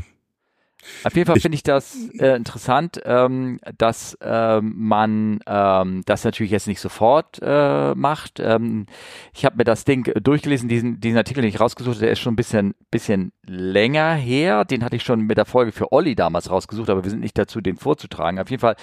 auf 1.03 1.15
jeden 1.15 1.27
Fall 1.27 1.39
finde 1.39 1.55
ich 1.55 1.63
das 1.63 1.95
äh, 2.19 2.35
interessant, 2.35 3.01
ähm, 3.05 3.59
dass 3.77 4.17
ähm, 4.21 4.73
man 4.75 5.39
ähm, 5.45 6.03
das 6.05 6.23
natürlich 6.23 6.51
jetzt 6.51 6.67
nicht 6.67 6.79
sofort 6.79 7.39
äh, 7.41 7.93
macht. 7.95 8.39
Ähm, 8.39 8.85
ich 9.33 9.45
habe 9.45 9.57
mir 9.57 9.63
das 9.63 9.85
Ding 9.85 10.11
durchgelesen, 10.21 10.69
diesen, 10.69 10.99
diesen 10.99 11.17
Artikel, 11.17 11.41
den 11.41 11.49
ich 11.49 11.59
rausgesucht 11.59 11.95
habe, 11.95 12.05
der 12.05 12.11
ist 12.11 12.19
schon 12.19 12.33
ein 12.33 12.37
bisschen, 12.37 12.75
bisschen 12.91 13.31
länger 13.45 14.13
her. 14.13 14.65
Den 14.65 14.83
hatte 14.83 14.95
ich 14.95 15.03
schon 15.03 15.21
mit 15.21 15.37
der 15.37 15.45
Folge 15.45 15.71
für 15.71 15.91
Olli 15.91 16.15
damals 16.15 16.49
rausgesucht, 16.49 16.89
aber 16.89 17.03
wir 17.03 17.09
sind 17.09 17.19
nicht 17.19 17.37
dazu, 17.37 17.61
den 17.61 17.77
vorzutragen. 17.77 18.39
Auf 18.39 18.49
jeden 18.49 18.61
Fall, 18.61 18.75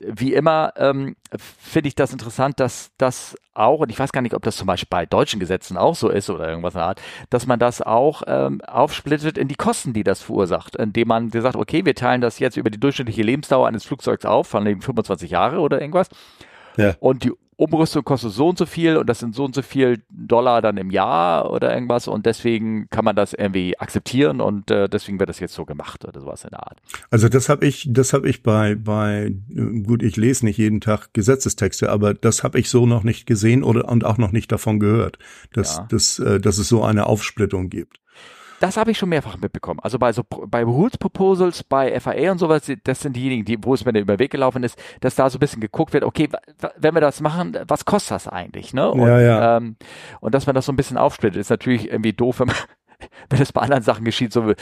wie 0.00 0.34
immer, 0.34 0.72
ähm, 0.76 1.16
finde 1.36 1.88
ich 1.88 1.94
das 1.94 2.12
interessant, 2.12 2.60
dass 2.60 2.90
das 2.98 3.36
auch, 3.54 3.80
und 3.80 3.90
ich 3.90 3.98
weiß 3.98 4.12
gar 4.12 4.22
nicht, 4.22 4.34
ob 4.34 4.42
das 4.42 4.56
zum 4.56 4.66
Beispiel 4.66 4.88
bei 4.88 5.04
deutschen 5.04 5.40
Gesetzen 5.40 5.76
auch 5.76 5.94
so 5.94 6.08
ist 6.08 6.30
oder 6.30 6.48
irgendwas 6.48 6.74
in 6.74 6.78
der 6.78 6.86
Art, 6.86 7.02
dass 7.28 7.46
man 7.46 7.58
das 7.58 7.82
auch 7.82 8.22
ähm, 8.26 8.60
aufsplittet 8.62 9.36
in 9.36 9.48
die 9.48 9.56
Kosten, 9.56 9.92
die 9.92 10.04
das 10.04 10.22
verursacht, 10.22 10.76
indem 10.76 11.08
man 11.08 11.17
sagt, 11.30 11.56
okay, 11.56 11.84
wir 11.84 11.94
teilen 11.94 12.20
das 12.20 12.38
jetzt 12.38 12.56
über 12.56 12.70
die 12.70 12.80
durchschnittliche 12.80 13.22
Lebensdauer 13.22 13.68
eines 13.68 13.84
Flugzeugs 13.84 14.24
auf, 14.24 14.48
von 14.48 14.66
eben 14.66 14.80
25 14.80 15.30
Jahre 15.30 15.60
oder 15.60 15.80
irgendwas. 15.80 16.08
Ja. 16.76 16.94
Und 17.00 17.24
die 17.24 17.32
Umrüstung 17.58 18.04
kostet 18.04 18.30
so 18.30 18.50
und 18.50 18.56
so 18.56 18.66
viel 18.66 18.96
und 18.96 19.08
das 19.08 19.18
sind 19.18 19.34
so 19.34 19.44
und 19.44 19.52
so 19.52 19.62
viel 19.62 20.00
Dollar 20.10 20.62
dann 20.62 20.76
im 20.76 20.92
Jahr 20.92 21.50
oder 21.50 21.74
irgendwas 21.74 22.06
und 22.06 22.24
deswegen 22.24 22.88
kann 22.88 23.04
man 23.04 23.16
das 23.16 23.32
irgendwie 23.32 23.76
akzeptieren 23.76 24.40
und 24.40 24.70
äh, 24.70 24.88
deswegen 24.88 25.18
wird 25.18 25.28
das 25.28 25.40
jetzt 25.40 25.54
so 25.54 25.64
gemacht 25.64 26.04
oder 26.04 26.20
sowas 26.20 26.44
in 26.44 26.50
der 26.50 26.60
Art. 26.64 26.78
Also 27.10 27.28
das 27.28 27.48
habe 27.48 27.66
ich, 27.66 27.88
das 27.90 28.12
habe 28.12 28.28
ich 28.28 28.44
bei 28.44 28.76
bei 28.76 29.34
gut, 29.84 30.04
ich 30.04 30.16
lese 30.16 30.44
nicht 30.44 30.56
jeden 30.56 30.80
Tag 30.80 31.12
Gesetzestexte, 31.14 31.90
aber 31.90 32.14
das 32.14 32.44
habe 32.44 32.60
ich 32.60 32.70
so 32.70 32.86
noch 32.86 33.02
nicht 33.02 33.26
gesehen 33.26 33.64
oder 33.64 33.88
und 33.88 34.04
auch 34.04 34.18
noch 34.18 34.30
nicht 34.30 34.52
davon 34.52 34.78
gehört, 34.78 35.18
dass 35.52 35.78
ja. 35.78 35.86
dass, 35.90 36.20
äh, 36.20 36.38
dass 36.38 36.58
es 36.58 36.68
so 36.68 36.84
eine 36.84 37.06
Aufsplittung 37.06 37.70
gibt. 37.70 37.98
Das 38.60 38.76
habe 38.76 38.90
ich 38.90 38.98
schon 38.98 39.08
mehrfach 39.08 39.36
mitbekommen. 39.36 39.80
Also 39.82 39.98
bei 39.98 40.12
so 40.12 40.22
bei 40.24 40.64
Rules 40.64 40.98
Proposals, 40.98 41.62
bei 41.62 41.98
FAA 42.00 42.32
und 42.32 42.38
sowas, 42.38 42.70
das 42.84 43.00
sind 43.00 43.14
diejenigen, 43.14 43.44
die, 43.44 43.58
wo 43.62 43.74
es 43.74 43.84
mir 43.84 43.96
über 43.98 44.16
den 44.16 44.18
Weg 44.18 44.32
gelaufen 44.32 44.64
ist, 44.64 44.78
dass 45.00 45.14
da 45.14 45.30
so 45.30 45.36
ein 45.36 45.40
bisschen 45.40 45.60
geguckt 45.60 45.92
wird, 45.92 46.04
okay, 46.04 46.28
wenn 46.76 46.94
wir 46.94 47.00
das 47.00 47.20
machen, 47.20 47.56
was 47.68 47.84
kostet 47.84 48.12
das 48.12 48.28
eigentlich? 48.28 48.74
Ne? 48.74 48.90
Und, 48.90 49.06
ja, 49.06 49.20
ja. 49.20 49.56
Ähm, 49.56 49.76
und 50.20 50.34
dass 50.34 50.46
man 50.46 50.54
das 50.54 50.66
so 50.66 50.72
ein 50.72 50.76
bisschen 50.76 50.96
aufsplittet, 50.96 51.40
ist 51.40 51.50
natürlich 51.50 51.90
irgendwie 51.90 52.12
doof, 52.12 52.40
wenn 52.40 52.48
man 52.48 52.56
wenn 53.30 53.40
es 53.40 53.52
bei 53.52 53.60
anderen 53.60 53.84
Sachen 53.84 54.04
geschieht, 54.04 54.32
so, 54.32 54.50
äh, 54.50 54.56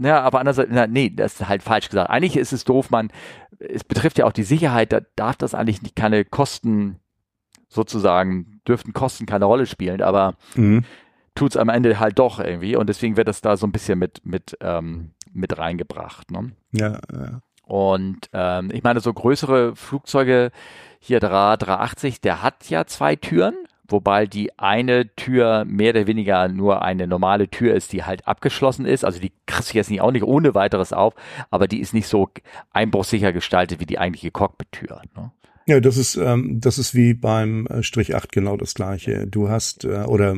ja, 0.00 0.20
aber 0.20 0.38
andererseits, 0.38 0.70
na, 0.72 0.86
nee, 0.86 1.10
das 1.10 1.40
ist 1.40 1.48
halt 1.48 1.64
falsch 1.64 1.88
gesagt. 1.88 2.10
Eigentlich 2.10 2.36
ist 2.36 2.52
es 2.52 2.64
doof, 2.64 2.90
man, 2.90 3.10
es 3.58 3.82
betrifft 3.82 4.18
ja 4.18 4.24
auch 4.26 4.32
die 4.32 4.44
Sicherheit, 4.44 4.92
da 4.92 5.00
darf 5.16 5.36
das 5.36 5.54
eigentlich 5.54 5.82
nicht 5.82 5.96
keine 5.96 6.24
Kosten 6.24 7.00
sozusagen, 7.68 8.60
dürften 8.68 8.92
Kosten 8.92 9.26
keine 9.26 9.46
Rolle 9.46 9.66
spielen, 9.66 10.00
aber 10.00 10.34
mhm 10.54 10.84
tut 11.36 11.52
es 11.52 11.56
am 11.56 11.68
Ende 11.68 12.00
halt 12.00 12.18
doch 12.18 12.40
irgendwie 12.40 12.74
und 12.74 12.88
deswegen 12.88 13.16
wird 13.16 13.28
das 13.28 13.40
da 13.40 13.56
so 13.56 13.66
ein 13.66 13.72
bisschen 13.72 13.98
mit, 13.98 14.22
mit, 14.24 14.56
ähm, 14.60 15.12
mit 15.32 15.56
reingebracht. 15.56 16.30
Ne? 16.30 16.52
Ja, 16.72 16.98
ja. 17.12 17.40
Und 17.62 18.28
ähm, 18.32 18.70
ich 18.72 18.82
meine, 18.82 19.00
so 19.00 19.12
größere 19.12 19.74
Flugzeuge, 19.74 20.50
hier 21.00 21.20
der 21.20 21.56
380, 21.56 22.20
der 22.20 22.42
hat 22.42 22.68
ja 22.70 22.86
zwei 22.86 23.16
Türen, 23.16 23.54
wobei 23.88 24.26
die 24.26 24.56
eine 24.58 25.14
Tür 25.16 25.64
mehr 25.64 25.90
oder 25.90 26.06
weniger 26.06 26.48
nur 26.48 26.82
eine 26.82 27.06
normale 27.06 27.48
Tür 27.48 27.74
ist, 27.74 27.92
die 27.92 28.04
halt 28.04 28.26
abgeschlossen 28.26 28.86
ist. 28.86 29.04
Also 29.04 29.20
die 29.20 29.32
kriegst 29.46 29.72
du 29.72 29.76
jetzt 29.76 29.90
nicht 29.90 30.00
auch 30.00 30.12
nicht 30.12 30.24
ohne 30.24 30.54
weiteres 30.54 30.92
auf, 30.92 31.14
aber 31.50 31.66
die 31.66 31.80
ist 31.80 31.92
nicht 31.92 32.08
so 32.08 32.30
einbruchsicher 32.72 33.32
gestaltet 33.32 33.80
wie 33.80 33.86
die 33.86 33.98
eigentliche 33.98 34.30
Cockpit-Tür. 34.30 35.02
Ne? 35.16 35.32
Ja, 35.68 35.80
das 35.80 35.96
ist 35.96 36.14
ähm, 36.16 36.60
das 36.60 36.78
ist 36.78 36.94
wie 36.94 37.12
beim 37.12 37.66
äh, 37.66 37.82
Strich 37.82 38.14
8 38.14 38.30
genau 38.30 38.56
das 38.56 38.74
gleiche. 38.74 39.26
Du 39.26 39.48
hast 39.48 39.84
äh, 39.84 40.04
oder 40.04 40.36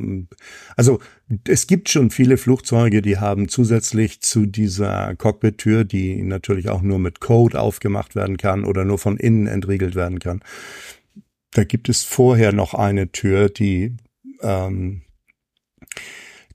also 0.75 1.01
es 1.47 1.67
gibt 1.67 1.91
schon 1.91 2.11
viele 2.11 2.39
Flugzeuge, 2.39 3.03
die 3.03 3.19
haben 3.19 3.49
zusätzlich 3.49 4.23
zu 4.23 4.47
dieser 4.47 5.15
Cockpit-Tür, 5.17 5.85
die 5.85 6.23
natürlich 6.23 6.71
auch 6.71 6.81
nur 6.81 6.99
mit 6.99 7.21
Code 7.21 7.61
aufgemacht 7.61 8.15
werden 8.15 8.39
kann 8.39 8.65
oder 8.65 8.87
nur 8.87 8.99
von 8.99 9.19
innen 9.19 9.47
entriegelt 9.47 9.95
werden 9.95 10.19
kann. 10.19 10.41
Da 11.53 11.65
gibt 11.65 11.91
es 11.91 12.05
vorher 12.05 12.53
noch 12.53 12.73
eine 12.73 13.13
Tür, 13.13 13.51
die 13.51 13.97
ähm, 14.43 15.03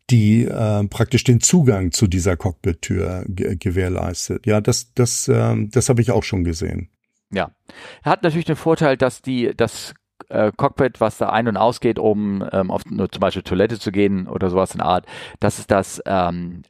die 0.09 0.43
äh, 0.45 0.83
praktisch 0.87 1.23
den 1.23 1.39
Zugang 1.41 1.91
zu 1.91 2.07
dieser 2.07 2.37
Cockpit-Tür 2.37 3.25
gewährleistet. 3.27 4.45
Ja, 4.45 4.61
das 4.61 4.93
das 4.93 5.27
äh, 5.27 5.55
das 5.69 5.89
habe 5.89 6.01
ich 6.01 6.11
auch 6.11 6.23
schon 6.23 6.43
gesehen. 6.43 6.89
Ja. 7.33 7.51
Er 8.03 8.11
hat 8.11 8.23
natürlich 8.23 8.45
den 8.45 8.55
Vorteil, 8.55 8.97
dass 8.97 9.21
die, 9.21 9.53
das 9.55 9.93
äh, 10.29 10.51
Cockpit, 10.55 11.01
was 11.01 11.17
da 11.17 11.29
ein- 11.29 11.47
und 11.47 11.57
ausgeht, 11.57 11.99
um 11.99 12.47
ähm, 12.51 12.71
auf 12.71 12.85
nur 12.85 13.11
zum 13.11 13.19
Beispiel 13.19 13.43
Toilette 13.43 13.79
zu 13.79 13.91
gehen 13.91 14.27
oder 14.27 14.49
sowas 14.49 14.73
in 14.73 14.79
der 14.79 14.87
Art, 14.87 15.05
dass 15.39 15.59
es 15.59 15.67
das 15.67 16.01
ähm, 16.05 16.63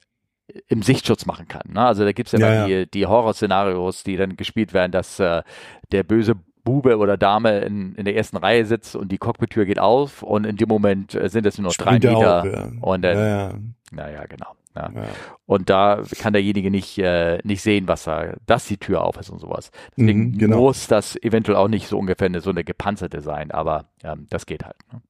im 0.67 0.82
Sichtschutz 0.82 1.26
machen 1.26 1.47
kann. 1.47 1.73
Ne? 1.73 1.82
Also 1.82 2.04
da 2.04 2.12
gibt's 2.12 2.32
ja, 2.32 2.39
ja, 2.39 2.45
dann 2.45 2.69
ja. 2.69 2.86
die, 2.86 2.91
die 2.91 3.06
Horrorszenarios, 3.06 4.04
die 4.04 4.17
dann 4.17 4.36
gespielt 4.36 4.73
werden, 4.73 4.91
dass 4.91 5.19
äh, 5.19 5.43
der 5.91 6.04
böse 6.04 6.36
Bube 6.63 6.97
oder 6.97 7.17
Dame 7.17 7.60
in, 7.60 7.95
in 7.95 8.06
der 8.06 8.15
ersten 8.15 8.38
Reihe 8.38 8.65
sitzt 8.65 8.95
und 8.95 9.12
die 9.12 9.17
Cockpit-Tür 9.17 9.65
geht 9.65 9.80
auf 9.80 10.23
und 10.23 10.45
in 10.45 10.56
dem 10.56 10.69
Moment 10.69 11.13
äh, 11.13 11.30
sind 11.30 11.45
es 11.45 11.58
nur 11.58 11.67
noch 11.67 11.76
drei 11.76 11.93
Meter. 11.93 12.41
Auf, 12.41 12.45
ja. 12.45 12.71
Und 12.82 13.02
dann, 13.02 13.17
ja, 13.17 13.28
ja. 13.28 13.54
naja, 13.91 14.26
genau. 14.28 14.56
Ja. 14.76 14.92
ja. 14.94 15.04
Und 15.46 15.70
da 15.70 16.02
kann 16.20 16.34
derjenige 16.34 16.72
nicht, 16.72 16.98
äh, 16.98 17.40
nicht 17.44 17.62
sehen, 17.62 17.88
was 17.88 18.04
da, 18.04 18.34
dass 18.46 18.66
die 18.66 18.78
Tür 18.78 19.04
auf 19.04 19.18
ist 19.18 19.30
und 19.30 19.40
sowas. 19.40 19.72
Deswegen 19.98 20.32
mhm, 20.32 20.38
genau. 20.38 20.58
muss 20.58 20.88
das 20.88 21.16
eventuell 21.22 21.58
auch 21.58 21.68
nicht 21.68 21.88
so 21.88 21.98
ungefähr 21.98 22.26
eine, 22.26 22.42
so 22.42 22.50
eine 22.50 22.64
gepanzerte 22.64 23.22
sein, 23.22 23.52
aber 23.52 23.86
ähm, 24.04 24.28
das 24.30 24.46
geht 24.46 24.66
halt. 24.66 24.78
Ne? 24.92 25.02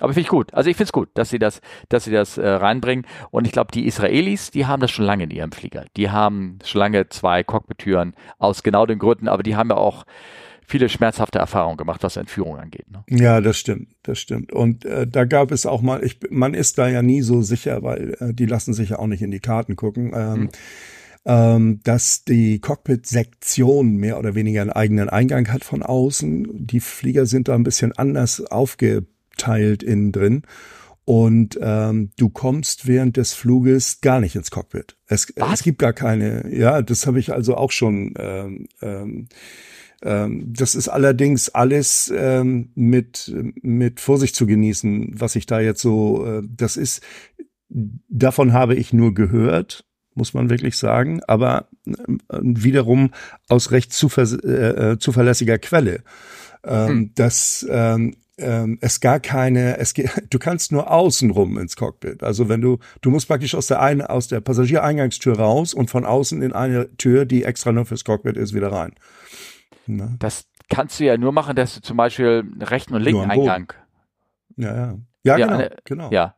Aber 0.00 0.12
finde 0.12 0.22
ich 0.22 0.28
gut. 0.28 0.54
Also 0.54 0.70
ich 0.70 0.76
finde 0.76 0.88
es 0.88 0.92
gut, 0.92 1.08
dass 1.14 1.30
sie 1.30 1.38
das, 1.38 1.60
dass 1.88 2.04
sie 2.04 2.12
das 2.12 2.38
äh, 2.38 2.48
reinbringen. 2.48 3.06
Und 3.30 3.46
ich 3.46 3.52
glaube, 3.52 3.72
die 3.72 3.86
Israelis, 3.86 4.50
die 4.50 4.66
haben 4.66 4.80
das 4.80 4.90
schon 4.90 5.04
lange 5.04 5.24
in 5.24 5.30
ihrem 5.30 5.52
Flieger. 5.52 5.86
Die 5.96 6.10
haben 6.10 6.58
schon 6.64 6.78
lange 6.78 7.08
zwei 7.08 7.42
Cockpit-Türen 7.42 8.14
aus 8.38 8.62
genau 8.62 8.86
den 8.86 8.98
Gründen, 8.98 9.28
aber 9.28 9.42
die 9.42 9.56
haben 9.56 9.70
ja 9.70 9.76
auch 9.76 10.04
viele 10.68 10.90
schmerzhafte 10.90 11.38
Erfahrungen 11.38 11.78
gemacht, 11.78 12.02
was 12.02 12.16
Entführung 12.16 12.58
angeht. 12.58 12.90
Ne? 12.90 13.02
Ja, 13.08 13.40
das 13.40 13.56
stimmt, 13.56 13.88
das 14.02 14.18
stimmt. 14.18 14.52
Und 14.52 14.84
äh, 14.84 15.06
da 15.06 15.24
gab 15.24 15.50
es 15.50 15.64
auch 15.64 15.80
mal, 15.80 16.04
ich, 16.04 16.20
man 16.30 16.52
ist 16.52 16.76
da 16.76 16.88
ja 16.88 17.00
nie 17.00 17.22
so 17.22 17.40
sicher, 17.40 17.82
weil 17.82 18.16
äh, 18.20 18.34
die 18.34 18.44
lassen 18.44 18.74
sich 18.74 18.90
ja 18.90 18.98
auch 18.98 19.06
nicht 19.06 19.22
in 19.22 19.30
die 19.30 19.40
Karten 19.40 19.76
gucken. 19.76 20.12
Ähm, 20.14 20.34
hm. 20.34 20.48
ähm, 21.24 21.80
dass 21.84 22.24
die 22.24 22.60
Cockpit-Sektion 22.60 23.96
mehr 23.96 24.18
oder 24.18 24.34
weniger 24.34 24.60
einen 24.60 24.70
eigenen 24.70 25.08
Eingang 25.08 25.50
hat 25.50 25.64
von 25.64 25.82
außen. 25.82 26.66
Die 26.66 26.80
Flieger 26.80 27.24
sind 27.24 27.48
da 27.48 27.54
ein 27.54 27.64
bisschen 27.64 27.92
anders 27.92 28.44
aufgeteilt 28.44 29.82
innen 29.82 30.12
drin. 30.12 30.42
und 31.06 31.58
ähm, 31.62 32.10
du 32.18 32.28
kommst 32.28 32.86
während 32.86 33.16
des 33.16 33.32
Fluges 33.32 34.02
gar 34.02 34.20
nicht 34.20 34.36
ins 34.36 34.50
Cockpit. 34.50 34.98
Es, 35.06 35.32
es 35.34 35.62
gibt 35.62 35.78
gar 35.78 35.94
keine, 35.94 36.54
ja, 36.54 36.82
das 36.82 37.06
habe 37.06 37.18
ich 37.18 37.32
also 37.32 37.56
auch 37.56 37.72
schon. 37.72 38.12
Ähm, 38.18 38.68
ähm, 38.82 39.28
ähm, 39.28 39.28
das 40.00 40.74
ist 40.76 40.88
allerdings 40.88 41.48
alles 41.48 42.12
ähm, 42.16 42.70
mit, 42.76 43.34
mit 43.62 43.98
Vorsicht 43.98 44.36
zu 44.36 44.46
genießen, 44.46 45.12
was 45.18 45.34
ich 45.34 45.46
da 45.46 45.58
jetzt 45.60 45.80
so, 45.80 46.24
äh, 46.24 46.42
das 46.48 46.76
ist, 46.76 47.02
davon 47.68 48.52
habe 48.52 48.76
ich 48.76 48.92
nur 48.92 49.12
gehört, 49.12 49.84
muss 50.14 50.34
man 50.34 50.50
wirklich 50.50 50.76
sagen, 50.76 51.20
aber 51.26 51.68
äh, 51.86 51.94
wiederum 52.40 53.10
aus 53.48 53.70
recht 53.70 53.92
zuver 53.92 54.22
äh, 54.44 54.92
äh 54.92 54.98
zuverlässiger 54.98 55.58
Quelle. 55.58 56.02
Ähm, 56.64 56.88
hm. 56.88 57.10
dass 57.14 57.66
ähm, 57.70 58.16
ähm, 58.38 58.78
es 58.80 59.00
gar 59.00 59.20
keine, 59.20 59.78
es 59.78 59.94
geht, 59.94 60.10
du 60.30 60.38
kannst 60.38 60.72
nur 60.72 60.90
außenrum 60.90 61.58
ins 61.58 61.76
Cockpit. 61.76 62.22
Also 62.22 62.48
wenn 62.48 62.60
du, 62.60 62.78
du 63.00 63.10
musst 63.10 63.28
praktisch 63.28 63.54
aus 63.54 63.66
der 63.66 63.80
einen, 63.80 64.02
aus 64.02 64.28
der 64.28 64.40
Passagiereingangstür 64.40 65.38
raus 65.38 65.74
und 65.74 65.90
von 65.90 66.04
außen 66.04 66.42
in 66.42 66.52
eine 66.52 66.96
Tür, 66.96 67.24
die 67.26 67.44
extra 67.44 67.72
nur 67.72 67.86
fürs 67.86 68.04
Cockpit 68.04 68.36
ist, 68.36 68.54
wieder 68.54 68.72
rein. 68.72 68.92
Ne? 69.86 70.16
Das 70.18 70.48
kannst 70.68 71.00
du 71.00 71.04
ja 71.04 71.16
nur 71.16 71.32
machen, 71.32 71.56
dass 71.56 71.74
du 71.74 71.80
zum 71.80 71.96
Beispiel 71.96 72.44
rechten 72.60 72.94
und 72.94 73.02
linken 73.02 73.30
Eingang. 73.30 73.72
Ja, 74.56 74.74
ja. 74.74 74.98
Ja, 75.24 75.36
ja 75.36 75.46
genau, 75.46 75.58
eine, 75.58 75.76
genau. 75.84 76.10
Ja. 76.10 76.34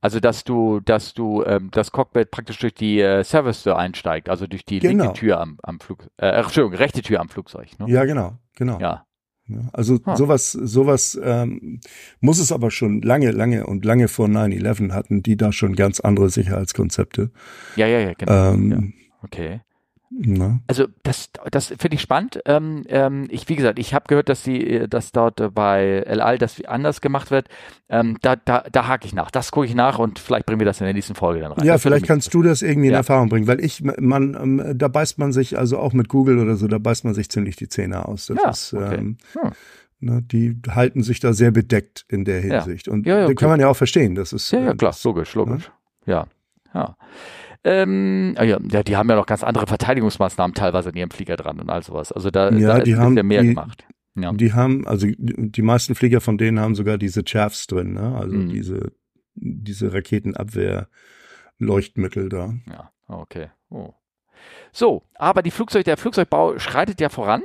Also 0.00 0.20
dass 0.20 0.44
du, 0.44 0.78
dass 0.80 1.12
du 1.12 1.42
ähm, 1.44 1.70
das 1.72 1.90
Cockpit 1.90 2.30
praktisch 2.30 2.58
durch 2.58 2.74
die 2.74 3.00
äh, 3.00 3.24
Service 3.24 3.64
Tür 3.64 3.78
einsteigt, 3.78 4.28
also 4.28 4.46
durch 4.46 4.64
die 4.64 4.78
genau. 4.78 5.04
linke 5.04 5.18
Tür 5.18 5.40
am, 5.40 5.58
am 5.62 5.80
Flug, 5.80 6.06
äh, 6.18 6.28
Entschuldigung, 6.28 6.78
rechte 6.78 7.02
Tür 7.02 7.20
am 7.20 7.28
Flugzeug. 7.28 7.78
Ne? 7.80 7.90
Ja, 7.90 8.04
genau, 8.04 8.38
genau. 8.54 8.78
Ja. 8.78 9.04
Also 9.72 9.98
huh. 10.04 10.14
sowas, 10.14 10.52
sowas 10.52 11.18
ähm, 11.22 11.80
muss 12.20 12.38
es 12.38 12.52
aber 12.52 12.70
schon 12.70 13.00
lange, 13.02 13.30
lange 13.30 13.66
und 13.66 13.84
lange 13.84 14.08
vor 14.08 14.26
9-11 14.26 14.92
hatten, 14.92 15.22
die 15.22 15.36
da 15.36 15.52
schon 15.52 15.74
ganz 15.74 16.00
andere 16.00 16.28
Sicherheitskonzepte. 16.28 17.30
Ja, 17.76 17.86
ja, 17.86 17.98
ja, 17.98 18.12
genau. 18.12 18.52
Ähm, 18.52 18.70
ja. 18.70 19.24
Okay. 19.24 19.60
Na? 20.10 20.60
Also 20.66 20.86
das, 21.02 21.30
das 21.50 21.66
finde 21.66 21.94
ich 21.94 22.00
spannend. 22.00 22.40
Ähm, 22.46 22.84
ähm, 22.88 23.26
ich, 23.30 23.48
wie 23.48 23.56
gesagt, 23.56 23.78
ich 23.78 23.94
habe 23.94 24.06
gehört, 24.08 24.28
dass 24.28 24.42
sie, 24.42 24.86
dass 24.88 25.12
dort 25.12 25.54
bei 25.54 26.02
El 26.06 26.20
Al 26.20 26.38
das 26.38 26.64
anders 26.64 27.00
gemacht 27.00 27.30
wird. 27.30 27.48
Ähm, 27.88 28.16
da, 28.22 28.36
da, 28.36 28.64
da 28.70 28.88
hake 28.88 29.06
ich 29.06 29.14
nach. 29.14 29.30
Das 29.30 29.50
gucke 29.50 29.66
ich 29.66 29.74
nach 29.74 29.98
und 29.98 30.18
vielleicht 30.18 30.46
bringen 30.46 30.60
wir 30.60 30.66
das 30.66 30.80
in 30.80 30.86
der 30.86 30.94
nächsten 30.94 31.14
Folge 31.14 31.40
dann 31.40 31.52
rein. 31.52 31.66
Ja, 31.66 31.74
das 31.74 31.82
vielleicht 31.82 32.06
kannst 32.06 32.32
du 32.32 32.42
das 32.42 32.62
irgendwie 32.62 32.88
in 32.88 32.94
Erfahrung 32.94 33.28
bringen, 33.28 33.46
weil 33.46 33.60
ich, 33.60 33.82
man, 33.82 34.34
ähm, 34.34 34.78
da 34.78 34.88
beißt 34.88 35.18
man 35.18 35.32
sich, 35.32 35.58
also 35.58 35.78
auch 35.78 35.92
mit 35.92 36.08
Google 36.08 36.38
oder 36.38 36.56
so, 36.56 36.68
da 36.68 36.78
beißt 36.78 37.04
man 37.04 37.14
sich 37.14 37.28
ziemlich 37.30 37.56
die 37.56 37.68
Zähne 37.68 38.06
aus. 38.06 38.26
Das 38.26 38.38
ja, 38.42 38.50
ist, 38.50 38.74
okay. 38.74 38.94
ähm, 38.96 39.16
hm. 39.32 39.52
Ne, 40.00 40.22
die 40.22 40.56
halten 40.68 41.02
sich 41.02 41.18
da 41.18 41.32
sehr 41.32 41.50
bedeckt 41.50 42.04
in 42.08 42.24
der 42.24 42.40
Hinsicht. 42.40 42.86
Ja. 42.86 42.92
Und 42.92 43.04
ja, 43.04 43.18
ja, 43.18 43.24
okay. 43.24 43.34
kann 43.34 43.48
man 43.48 43.58
ja 43.58 43.68
auch 43.68 43.76
verstehen. 43.76 44.14
Das 44.14 44.32
ist, 44.32 44.52
ja, 44.52 44.60
ja, 44.60 44.74
klar, 44.74 44.94
logisch, 45.02 45.34
logisch. 45.34 45.70
Ne? 46.06 46.12
Ja, 46.12 46.26
ja. 46.72 46.96
Ähm, 47.64 48.34
ah 48.36 48.44
ja, 48.44 48.58
ja, 48.70 48.82
die 48.82 48.96
haben 48.96 49.10
ja 49.10 49.16
noch 49.16 49.26
ganz 49.26 49.42
andere 49.42 49.66
Verteidigungsmaßnahmen 49.66 50.54
teilweise 50.54 50.90
in 50.90 50.96
ihrem 50.96 51.10
Flieger 51.10 51.36
dran 51.36 51.58
und 51.60 51.70
all 51.70 51.82
sowas. 51.82 52.12
Also 52.12 52.30
da, 52.30 52.50
ja, 52.50 52.78
da 52.78 52.84
die 52.84 52.96
haben, 52.96 53.14
mehr 53.14 53.42
die, 53.42 53.48
gemacht. 53.48 53.84
Ja. 54.14 54.32
Die 54.32 54.52
haben, 54.52 54.86
also 54.86 55.08
die 55.18 55.62
meisten 55.62 55.94
Flieger 55.94 56.20
von 56.20 56.36
denen 56.38 56.60
haben 56.60 56.74
sogar 56.74 56.98
diese 56.98 57.24
Chaffs 57.24 57.66
drin, 57.66 57.94
ne? 57.94 58.16
Also 58.16 58.36
mhm. 58.36 58.48
diese, 58.48 58.92
diese 59.34 59.92
Raketenabwehr-Leuchtmittel 59.92 62.28
da. 62.28 62.54
Ja, 62.70 62.92
okay. 63.06 63.48
Oh. 63.70 63.94
So, 64.72 65.02
aber 65.14 65.42
die 65.42 65.50
Flugzeug, 65.50 65.84
der 65.84 65.96
Flugzeugbau 65.96 66.58
schreitet 66.58 67.00
ja 67.00 67.08
voran. 67.08 67.42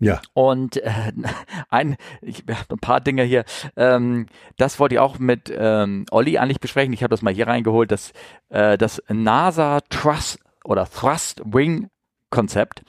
Ja. 0.00 0.20
Und 0.32 0.76
äh, 0.76 1.12
ein, 1.68 1.96
ich 2.22 2.44
habe 2.48 2.74
ein 2.74 2.78
paar 2.78 3.00
Dinge 3.00 3.22
hier. 3.24 3.44
Ähm, 3.76 4.26
das 4.56 4.78
wollte 4.78 4.94
ich 4.94 4.98
auch 5.00 5.18
mit 5.18 5.52
ähm, 5.54 6.06
Olli 6.10 6.38
eigentlich 6.38 6.60
besprechen. 6.60 6.92
Ich 6.92 7.02
habe 7.02 7.10
das 7.10 7.22
mal 7.22 7.34
hier 7.34 7.48
reingeholt. 7.48 7.90
Das, 7.90 8.12
äh, 8.48 8.78
das 8.78 9.02
NASA 9.08 9.80
Trust 9.88 10.38
oder 10.64 10.88
Thrust 10.88 11.42
Wing 11.44 11.90
Konzept. 12.30 12.82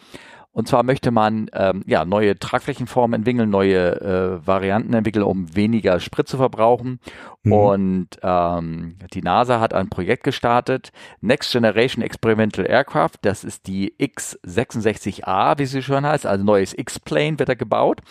Und 0.52 0.68
zwar 0.68 0.84
möchte 0.84 1.12
man 1.12 1.50
ähm, 1.54 1.84
ja, 1.86 2.06
neue 2.06 2.38
Tragflächenformen 2.38 3.20
entwickeln, 3.20 3.50
neue 3.50 4.02
äh, 4.02 4.48
Varianten 4.48 4.94
entwickeln, 4.94 5.24
um 5.24 5.56
weniger 5.56 6.00
Sprit 6.00 6.28
zu 6.28 6.38
verbrauchen. 6.38 7.00
Mhm. 7.44 7.54
Und 7.54 8.08
ähm, 8.24 8.98
die 9.14 9.22
NASA 9.22 9.60
hat 9.60 9.74
ein 9.74 9.90
Projekt 9.90 10.24
gestartet, 10.24 10.92
Next 11.22 11.52
Generation 11.52 12.04
Experimental 12.04 12.66
Aircraft. 12.66 13.20
Das 13.22 13.44
ist 13.44 13.68
die 13.68 13.94
X66A, 14.00 15.60
wie 15.60 15.66
sie 15.66 15.84
schon 15.84 16.06
heißt, 16.06 16.26
also 16.26 16.44
neues 16.44 16.78
X-Plane 16.78 17.38
wird 17.38 17.50
da 17.50 17.54
gebaut. 17.54 18.02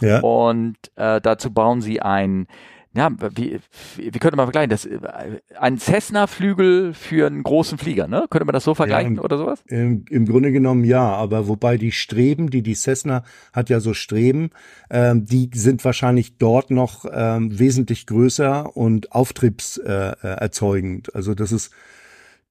Ja. 0.00 0.20
Und 0.20 0.76
äh, 0.96 1.20
dazu 1.20 1.52
bauen 1.52 1.80
sie 1.80 2.02
ein 2.02 2.48
ja, 2.96 3.10
wie, 3.34 3.60
wie 3.96 4.18
könnte 4.18 4.36
man 4.36 4.46
vergleichen? 4.46 4.70
Das, 4.70 4.88
ein 5.58 5.78
Cessna-Flügel 5.78 6.94
für 6.94 7.26
einen 7.26 7.42
großen 7.42 7.78
Flieger, 7.78 8.08
ne? 8.08 8.26
Könnte 8.30 8.46
man 8.46 8.52
das 8.52 8.64
so 8.64 8.74
vergleichen 8.74 9.14
ja, 9.14 9.20
im, 9.20 9.24
oder 9.24 9.38
sowas? 9.38 9.62
Im, 9.66 10.04
Im 10.08 10.26
Grunde 10.26 10.52
genommen 10.52 10.84
ja, 10.84 11.02
aber 11.02 11.48
wobei 11.48 11.76
die 11.76 11.92
Streben, 11.92 12.50
die 12.50 12.62
die 12.62 12.74
Cessna 12.74 13.24
hat 13.52 13.70
ja 13.70 13.80
so 13.80 13.94
Streben, 13.94 14.50
ähm, 14.90 15.24
die 15.26 15.50
sind 15.54 15.84
wahrscheinlich 15.84 16.38
dort 16.38 16.70
noch 16.70 17.04
ähm, 17.12 17.58
wesentlich 17.58 18.06
größer 18.06 18.76
und 18.76 19.12
auftriebserzeugend. 19.12 21.08
Äh, 21.08 21.12
also 21.14 21.34
das 21.34 21.52
ist 21.52 21.72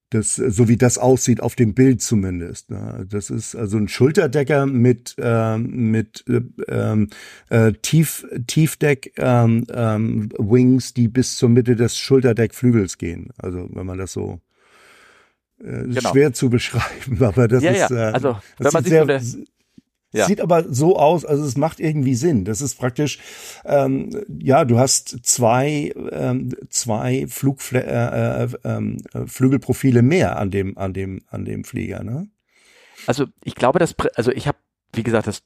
das, 0.09 0.35
so 0.35 0.67
wie 0.67 0.77
das 0.77 0.97
aussieht 0.97 1.41
auf 1.41 1.55
dem 1.55 1.73
Bild 1.73 2.01
zumindest. 2.01 2.69
Ne? 2.69 3.05
Das 3.09 3.29
ist 3.29 3.55
also 3.55 3.77
ein 3.77 3.87
Schulterdecker 3.87 4.65
mit 4.65 5.15
ähm, 5.17 5.91
mit 5.91 6.23
äh, 6.27 7.07
äh, 7.49 7.73
Tief 7.81 8.25
Tiefdeck 8.47 9.13
ähm, 9.17 9.65
ähm, 9.71 10.29
Wings, 10.37 10.93
die 10.93 11.07
bis 11.07 11.35
zur 11.37 11.49
Mitte 11.49 11.75
des 11.75 11.97
Schulterdeckflügels 11.97 12.97
gehen. 12.97 13.29
Also 13.37 13.67
wenn 13.73 13.85
man 13.85 13.97
das 13.97 14.13
so 14.13 14.39
äh, 15.59 15.83
genau. 15.83 16.11
schwer 16.11 16.33
zu 16.33 16.49
beschreiben, 16.49 17.17
aber 17.23 17.47
das 17.47 17.63
ja, 17.63 17.71
ist 17.71 17.89
ja. 17.89 18.09
Äh, 18.09 18.13
also 18.13 18.37
wenn 18.59 18.71
man 18.71 18.83
sich 18.83 18.91
sehr, 18.91 19.19
so 19.19 19.39
ja. 20.11 20.27
Sieht 20.27 20.39
aber 20.39 20.63
so 20.71 20.97
aus, 20.97 21.25
also 21.25 21.43
es 21.43 21.57
macht 21.57 21.81
irgendwie 21.81 22.15
Sinn. 22.15 22.45
Das 22.45 22.61
ist 22.61 22.75
praktisch, 22.75 23.19
ähm, 23.65 24.09
ja, 24.39 24.63
du 24.63 24.79
hast 24.79 25.25
zwei, 25.25 25.93
ähm, 26.11 26.55
zwei 26.69 27.25
Flugfle 27.27 27.83
äh, 27.83 28.43
äh, 28.43 28.49
ähm, 28.63 28.97
Flügelprofile 29.27 30.01
mehr 30.01 30.39
an 30.39 30.51
dem, 30.51 30.77
an 30.77 30.93
dem, 30.93 31.21
an 31.27 31.43
dem 31.43 31.65
Flieger, 31.65 32.03
ne? 32.03 32.29
Also 33.07 33.25
ich 33.43 33.55
glaube, 33.55 33.77
dass, 33.79 33.93
also 34.15 34.31
ich 34.31 34.47
habe, 34.47 34.57
wie 34.93 35.03
gesagt, 35.03 35.27
das 35.27 35.43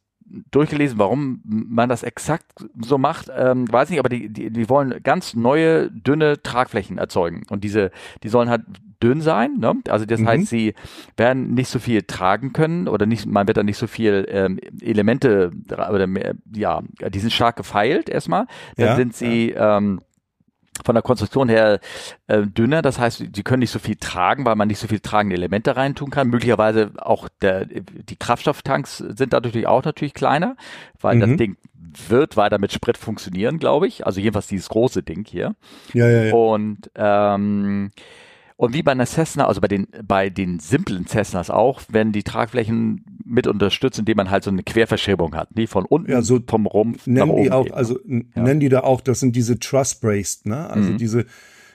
durchgelesen, 0.52 1.00
warum 1.00 1.42
man 1.44 1.90
das 1.90 2.04
exakt 2.04 2.46
so 2.80 2.98
macht, 2.98 3.32
ähm, 3.36 3.72
weiß 3.72 3.90
nicht, 3.90 4.00
aber 4.00 4.10
die, 4.10 4.30
die, 4.30 4.52
die 4.52 4.70
wollen 4.70 5.02
ganz 5.02 5.34
neue, 5.34 5.90
dünne 5.90 6.44
Tragflächen 6.44 6.98
erzeugen. 6.98 7.44
Und 7.50 7.64
diese, 7.64 7.92
die 8.22 8.30
sollen 8.30 8.50
halt 8.50 8.62
dünn 9.02 9.22
sein. 9.22 9.58
Ne? 9.58 9.76
Also 9.88 10.06
das 10.06 10.20
mhm. 10.20 10.28
heißt, 10.28 10.48
sie 10.48 10.74
werden 11.18 11.54
nicht 11.54 11.70
so 11.70 11.80
viel 11.80 12.04
tragen 12.04 12.54
können 12.54 12.88
oder 12.88 13.06
nicht, 13.06 13.26
man 13.26 13.48
wird 13.48 13.58
dann 13.58 13.66
nicht 13.66 13.78
so 13.78 13.88
viel 13.88 14.26
ähm, 14.30 14.60
Elemente 14.82 15.52
oder 15.70 16.08
mehr, 16.08 16.36
ja, 16.54 16.82
die 17.10 17.20
sind 17.20 17.32
stark 17.32 17.56
gefeilt 17.56 18.10
erstmal. 18.10 18.46
Dann 18.76 18.88
ja, 18.88 18.96
sind 18.96 19.16
sie 19.16 19.52
ja. 19.52 19.78
ähm, 19.78 20.02
von 20.84 20.96
der 20.96 21.02
Konstruktion 21.02 21.50
her 21.50 21.80
äh, 22.28 22.44
dünner, 22.44 22.82
das 22.82 23.00
heißt, 23.00 23.24
sie 23.34 23.44
können 23.44 23.60
nicht 23.60 23.72
so 23.72 23.80
viel 23.80 23.96
tragen, 23.96 24.46
weil 24.46 24.56
man 24.56 24.68
nicht 24.68 24.80
so 24.80 24.88
viel 24.88 25.00
tragende 25.02 25.36
Elemente 25.36 25.76
reintun 25.76 26.10
kann. 26.10 26.30
Möglicherweise 26.30 26.92
auch 26.98 27.28
der, 27.42 27.66
die 27.66 28.16
Kraftstofftanks 28.16 28.98
sind 28.98 29.34
dadurch 29.34 29.68
auch 29.68 29.84
natürlich 29.84 30.14
kleiner, 30.14 30.56
weil 31.02 31.16
mhm. 31.16 31.20
das 31.20 31.30
Ding 31.36 31.58
wird 32.08 32.38
weiter 32.38 32.60
mit 32.60 32.72
Sprit 32.72 32.98
funktionieren, 32.98 33.60
glaube 33.60 33.88
ich. 33.88 34.06
Also 34.06 34.20
jedenfalls 34.20 34.48
dieses 34.48 34.70
große 34.70 35.04
Ding 35.04 35.26
hier. 35.28 35.56
Ja, 35.94 36.08
ja, 36.08 36.24
ja. 36.26 36.34
Und 36.34 36.90
ähm, 36.96 37.92
und 38.60 38.74
wie 38.74 38.84
bei 38.84 38.92
einer 38.92 39.06
Cessna, 39.06 39.48
also 39.48 39.62
bei 39.62 39.70
den, 39.70 39.88
bei 40.06 40.30
den 40.30 40.60
simplen 40.60 41.08
Cessnas 41.08 41.50
auch, 41.50 41.82
werden 41.88 42.12
die 42.12 42.24
Tragflächen 42.24 43.06
mit 43.24 43.48
unterstützt, 43.48 44.00
indem 44.00 44.18
man 44.18 44.30
halt 44.30 44.44
so 44.44 44.52
eine 44.52 44.64
Querverschiebung 44.64 45.34
hat, 45.34 45.48
die 45.52 45.66
von 45.66 45.86
unten 45.86 46.12
ja, 46.12 46.22
so 46.22 46.42
vom 46.46 46.66
Rumpf 46.66 47.08
nennen 47.08 47.38
die 47.42 47.52
auch, 47.54 47.64
geht, 47.64 47.74
also 47.74 47.98
ja. 48.06 48.22
nennen 48.36 48.60
die 48.60 48.68
da 48.68 48.82
auch, 48.82 49.00
das 49.00 49.22
sind 49.22 49.34
diese 49.38 49.60
Truss 49.60 49.96
Braced, 49.96 50.46
ne? 50.46 50.70
Also 50.70 50.92
mhm. 50.92 50.98
diese 50.98 51.26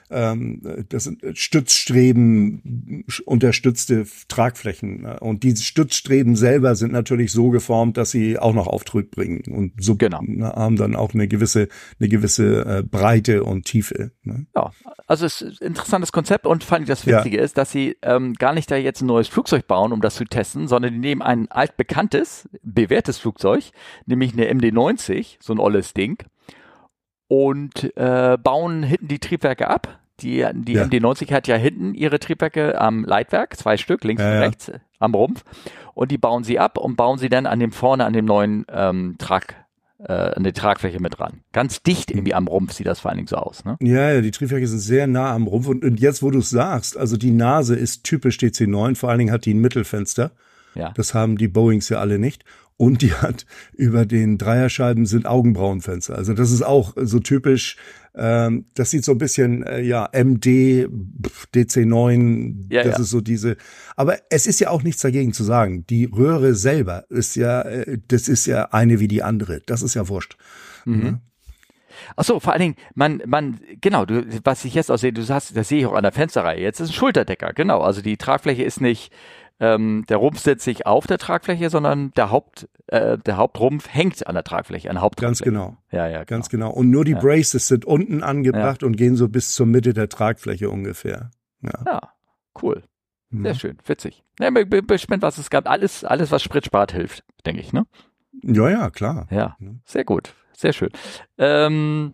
ähm, 0.09 0.61
das 0.89 1.05
sind 1.05 1.23
Stützstreben 1.33 3.05
unterstützte 3.25 4.05
Tragflächen. 4.27 5.01
Ne? 5.01 5.19
Und 5.19 5.43
diese 5.43 5.63
Stützstreben 5.63 6.35
selber 6.35 6.75
sind 6.75 6.91
natürlich 6.91 7.31
so 7.31 7.49
geformt, 7.49 7.97
dass 7.97 8.11
sie 8.11 8.37
auch 8.37 8.53
noch 8.53 8.67
Auftrieb 8.67 9.11
bringen 9.11 9.43
und 9.51 9.73
so 9.79 9.95
genau. 9.95 10.21
Ne, 10.21 10.47
haben 10.47 10.75
dann 10.75 10.95
auch 10.95 11.13
eine 11.13 11.27
gewisse, 11.27 11.67
eine 11.99 12.09
gewisse 12.09 12.65
äh, 12.65 12.83
Breite 12.83 13.43
und 13.43 13.65
Tiefe. 13.65 14.11
Ne? 14.23 14.45
Ja, 14.55 14.71
also 15.07 15.25
es 15.25 15.41
ist 15.41 15.61
ein 15.61 15.67
interessantes 15.67 16.11
Konzept 16.11 16.45
und 16.45 16.63
fand 16.63 16.83
ich 16.83 16.87
das 16.87 17.05
Witzige 17.05 17.37
ja. 17.37 17.43
ist, 17.43 17.57
dass 17.57 17.71
sie 17.71 17.97
ähm, 18.01 18.33
gar 18.33 18.53
nicht 18.53 18.69
da 18.69 18.75
jetzt 18.75 19.01
ein 19.01 19.07
neues 19.07 19.27
Flugzeug 19.27 19.67
bauen, 19.67 19.91
um 19.91 20.01
das 20.01 20.15
zu 20.15 20.25
testen, 20.25 20.67
sondern 20.67 20.93
die 20.93 20.99
nehmen 20.99 21.21
ein 21.21 21.49
altbekanntes, 21.49 22.47
bewährtes 22.61 23.17
Flugzeug, 23.17 23.71
nämlich 24.05 24.33
eine 24.33 24.51
MD-90, 24.53 25.37
so 25.39 25.53
ein 25.53 25.59
olles 25.59 25.93
Ding, 25.93 26.23
und 27.27 27.95
äh, 27.97 28.37
bauen 28.41 28.83
hinten 28.83 29.07
die 29.07 29.19
Triebwerke 29.19 29.67
ab. 29.67 29.99
Die, 30.21 30.45
die 30.53 30.73
ja. 30.73 30.83
MD-90 30.83 31.33
hat 31.33 31.47
ja 31.47 31.55
hinten 31.57 31.93
ihre 31.93 32.19
Triebwerke 32.19 32.79
am 32.79 33.03
Leitwerk, 33.03 33.57
zwei 33.57 33.75
Stück, 33.75 34.03
links 34.05 34.23
ja, 34.23 34.31
und 34.31 34.37
rechts 34.37 34.71
am 34.99 35.13
Rumpf. 35.13 35.43
Und 35.93 36.11
die 36.11 36.17
bauen 36.17 36.45
sie 36.45 36.57
ab 36.57 36.77
und 36.77 36.95
bauen 36.95 37.17
sie 37.17 37.27
dann 37.27 37.45
an 37.45 37.59
dem 37.59 37.73
vorne 37.73 38.05
an 38.05 38.13
dem 38.13 38.23
neuen 38.23 38.65
ähm, 38.71 39.15
Trag, 39.17 39.55
äh, 39.99 40.13
an 40.13 40.45
die 40.45 40.53
Tragfläche 40.53 41.01
mit 41.01 41.19
dran. 41.19 41.41
Ganz 41.51 41.83
dicht 41.83 42.11
irgendwie 42.11 42.33
am 42.33 42.47
Rumpf 42.47 42.71
sieht 42.71 42.87
das 42.87 43.01
vor 43.01 43.11
allen 43.11 43.17
Dingen 43.17 43.27
so 43.27 43.35
aus. 43.35 43.65
Ne? 43.65 43.75
Ja, 43.81 44.13
ja, 44.13 44.21
die 44.21 44.31
Triebwerke 44.31 44.67
sind 44.67 44.79
sehr 44.79 45.05
nah 45.05 45.33
am 45.33 45.47
Rumpf. 45.47 45.67
Und, 45.67 45.83
und 45.83 45.99
jetzt, 45.99 46.23
wo 46.23 46.31
du 46.31 46.39
es 46.39 46.49
sagst, 46.49 46.95
also 46.95 47.17
die 47.17 47.31
Nase 47.31 47.75
ist 47.75 48.05
typisch 48.05 48.37
DC9, 48.37 48.95
vor 48.95 49.09
allen 49.09 49.19
Dingen 49.19 49.31
hat 49.31 49.43
die 49.43 49.53
ein 49.53 49.59
Mittelfenster. 49.59 50.31
Ja. 50.75 50.91
Das 50.95 51.13
haben 51.13 51.37
die 51.37 51.47
Boeings 51.49 51.89
ja 51.89 51.99
alle 51.99 52.19
nicht 52.19 52.45
und 52.77 53.01
die 53.01 53.13
hat 53.13 53.45
über 53.73 54.05
den 54.05 54.37
Dreierscheiben 54.37 55.05
sind 55.05 55.25
Augenbrauenfenster. 55.25 56.15
Also 56.15 56.33
das 56.33 56.51
ist 56.51 56.61
auch 56.61 56.93
so 56.95 57.19
typisch. 57.19 57.77
Ähm, 58.17 58.65
das 58.73 58.91
sieht 58.91 59.03
so 59.03 59.11
ein 59.13 59.17
bisschen 59.17 59.63
äh, 59.63 59.81
ja 59.81 60.09
MD 60.13 60.87
DC9. 61.53 62.73
Ja, 62.73 62.83
das 62.83 62.97
ja. 62.97 63.03
ist 63.03 63.09
so 63.09 63.21
diese. 63.21 63.57
Aber 63.95 64.17
es 64.29 64.47
ist 64.47 64.59
ja 64.59 64.69
auch 64.69 64.83
nichts 64.83 65.01
dagegen 65.01 65.33
zu 65.33 65.43
sagen. 65.43 65.85
Die 65.87 66.05
Röhre 66.05 66.53
selber 66.55 67.05
ist 67.09 67.35
ja, 67.35 67.61
äh, 67.61 67.97
das 68.07 68.27
ist 68.27 68.45
ja 68.45 68.65
eine 68.71 68.99
wie 68.99 69.07
die 69.07 69.23
andere. 69.23 69.61
Das 69.65 69.81
ist 69.81 69.93
ja 69.95 70.07
wurscht. 70.07 70.37
Mhm. 70.85 71.05
Ja? 71.05 71.19
Ach 72.15 72.23
so, 72.23 72.39
vor 72.39 72.53
allen 72.53 72.61
Dingen, 72.61 72.75
man, 72.93 73.21
man, 73.25 73.59
genau, 73.81 74.05
du, 74.05 74.25
was 74.43 74.65
ich 74.65 74.73
jetzt 74.73 74.91
auch 74.91 74.97
sehe, 74.97 75.13
du 75.13 75.21
sagst, 75.21 75.55
das 75.55 75.69
sehe 75.69 75.79
ich 75.79 75.85
auch 75.85 75.93
an 75.93 76.03
der 76.03 76.11
Fensterreihe. 76.11 76.59
Jetzt 76.59 76.79
ist 76.79 76.89
ein 76.89 76.93
Schulterdecker, 76.93 77.53
genau. 77.53 77.81
Also 77.81 78.01
die 78.01 78.17
Tragfläche 78.17 78.63
ist 78.63 78.81
nicht 78.81 79.11
ähm, 79.59 80.05
der 80.09 80.17
Rumpf 80.17 80.39
sitzt 80.39 80.67
nicht 80.67 80.85
auf 80.85 81.07
der 81.07 81.17
Tragfläche, 81.17 81.69
sondern 81.69 82.11
der 82.11 82.29
Haupt, 82.31 82.67
äh, 82.87 83.17
der 83.17 83.37
Hauptrumpf 83.37 83.87
hängt 83.89 84.25
an 84.27 84.35
der 84.35 84.43
Tragfläche, 84.43 84.89
an 84.89 85.01
Ganz 85.21 85.41
genau. 85.41 85.77
Ja, 85.91 86.07
ja, 86.07 86.17
genau. 86.17 86.25
ganz 86.25 86.49
genau. 86.49 86.71
Und 86.71 86.89
nur 86.89 87.05
die 87.05 87.13
ja. 87.13 87.19
Braces 87.19 87.67
sind 87.67 87.85
unten 87.85 88.21
angebracht 88.21 88.81
ja. 88.81 88.87
und 88.87 88.97
gehen 88.97 89.15
so 89.15 89.29
bis 89.29 89.53
zur 89.53 89.65
Mitte 89.65 89.93
der 89.93 90.09
Tragfläche 90.09 90.69
ungefähr. 90.69 91.31
Ja, 91.61 91.79
ja 91.85 92.01
cool. 92.61 92.83
Sehr 93.31 93.53
mhm. 93.53 93.57
schön, 93.57 93.77
witzig. 93.85 94.23
Ja, 94.39 94.49
bin 94.49 94.87
gespannt, 94.87 95.23
was 95.23 95.37
es 95.37 95.49
gab. 95.49 95.69
Alles, 95.69 96.03
alles, 96.03 96.31
was 96.31 96.43
Sprit 96.43 96.65
spart, 96.65 96.91
hilft, 96.91 97.23
denke 97.45 97.61
ich, 97.61 97.73
ne? 97.73 97.85
Ja, 98.43 98.69
ja, 98.69 98.89
klar. 98.89 99.27
Ja, 99.31 99.57
sehr 99.85 100.03
gut, 100.03 100.33
sehr 100.53 100.73
schön. 100.73 100.89
Ähm, 101.37 102.13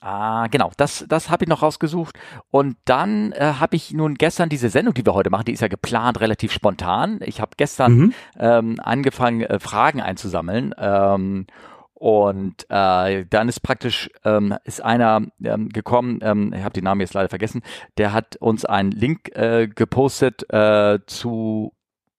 Ah, 0.00 0.48
genau, 0.48 0.72
das, 0.76 1.04
das 1.08 1.30
habe 1.30 1.44
ich 1.44 1.48
noch 1.48 1.62
rausgesucht. 1.62 2.18
Und 2.50 2.76
dann 2.84 3.32
äh, 3.32 3.54
habe 3.60 3.76
ich 3.76 3.92
nun 3.92 4.14
gestern 4.14 4.48
diese 4.48 4.68
Sendung, 4.68 4.94
die 4.94 5.06
wir 5.06 5.14
heute 5.14 5.30
machen, 5.30 5.44
die 5.44 5.52
ist 5.52 5.60
ja 5.60 5.68
geplant, 5.68 6.20
relativ 6.20 6.52
spontan. 6.52 7.20
Ich 7.22 7.40
habe 7.40 7.52
gestern 7.56 7.92
mhm. 7.92 8.14
ähm, 8.38 8.80
angefangen, 8.82 9.42
äh, 9.42 9.58
Fragen 9.58 10.00
einzusammeln. 10.00 10.74
Ähm, 10.76 11.46
und 11.94 12.66
äh, 12.68 13.26
dann 13.30 13.48
ist 13.48 13.60
praktisch 13.60 14.10
ähm, 14.24 14.56
ist 14.64 14.82
einer 14.82 15.22
ähm, 15.44 15.68
gekommen, 15.68 16.18
ähm, 16.22 16.52
ich 16.52 16.64
habe 16.64 16.72
den 16.72 16.82
Namen 16.82 17.00
jetzt 17.00 17.14
leider 17.14 17.28
vergessen, 17.28 17.62
der 17.96 18.12
hat 18.12 18.34
uns 18.36 18.64
einen 18.64 18.90
Link 18.90 19.28
äh, 19.36 19.68
gepostet 19.68 20.52
äh, 20.52 20.98
zu 21.06 21.74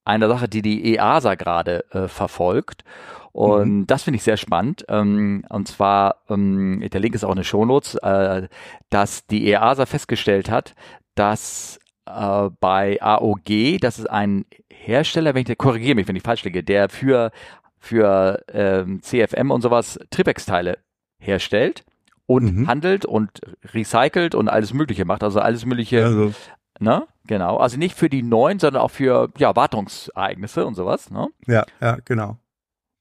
einer 0.06 0.28
Sache, 0.28 0.48
die 0.48 0.62
die 0.62 0.96
EASA 0.96 1.36
gerade 1.36 1.86
äh, 1.92 2.08
verfolgt. 2.08 2.84
Und 3.32 3.80
mhm. 3.80 3.88
das 3.88 4.04
finde 4.04 4.18
ich 4.18 4.24
sehr 4.24 4.38
spannend. 4.38 4.86
Ähm, 4.90 5.44
und 5.50 5.68
zwar, 5.68 6.18
ähm, 6.30 6.88
der 6.92 7.02
Link 7.02 7.16
ist 7.16 7.24
auch 7.24 7.32
in 7.32 7.38
den 7.38 7.44
Shownotes, 7.44 7.96
äh, 7.96 8.48
dass 8.90 9.26
die 9.26 9.48
EASA 9.50 9.86
festgestellt 9.86 10.52
hat, 10.52 10.76
dass 11.16 11.80
äh, 12.06 12.50
bei 12.60 13.02
AOG, 13.02 13.80
das 13.80 13.98
ist 14.00 14.10
ein 14.10 14.46
Hersteller, 14.72 15.34
wenn 15.34 15.46
ich 15.48 15.58
korrigiere 15.58 15.96
mich, 15.96 16.08
wenn 16.08 16.16
ich 16.16 16.24
falsch 16.24 16.44
liege, 16.44 16.64
der 16.64 16.90
für, 16.90 17.32
für 17.80 18.44
ähm, 18.50 19.02
CFM 19.02 19.50
und 19.50 19.62
sowas 19.62 20.00
Tripex-Teile 20.12 20.78
herstellt 21.18 21.84
und 22.26 22.56
mhm. 22.56 22.68
handelt 22.68 23.06
und 23.06 23.42
recycelt 23.74 24.36
und 24.36 24.48
alles 24.48 24.74
Mögliche 24.74 25.06
macht, 25.06 25.24
also 25.24 25.40
alles 25.40 25.66
Mögliche. 25.66 26.06
Also. 26.06 26.34
Ne? 26.80 27.08
Genau. 27.28 27.58
Also 27.58 27.78
nicht 27.78 27.96
für 27.96 28.10
die 28.10 28.24
neuen, 28.24 28.60
sondern 28.60 28.82
auch 28.82 28.92
für 28.92 29.30
ja, 29.38 29.56
Wartungsereignisse 29.56 30.66
und 30.66 30.76
sowas. 30.76 31.10
Ne? 31.12 31.30
Ja, 31.48 31.66
ja, 31.82 31.98
genau. 32.04 32.38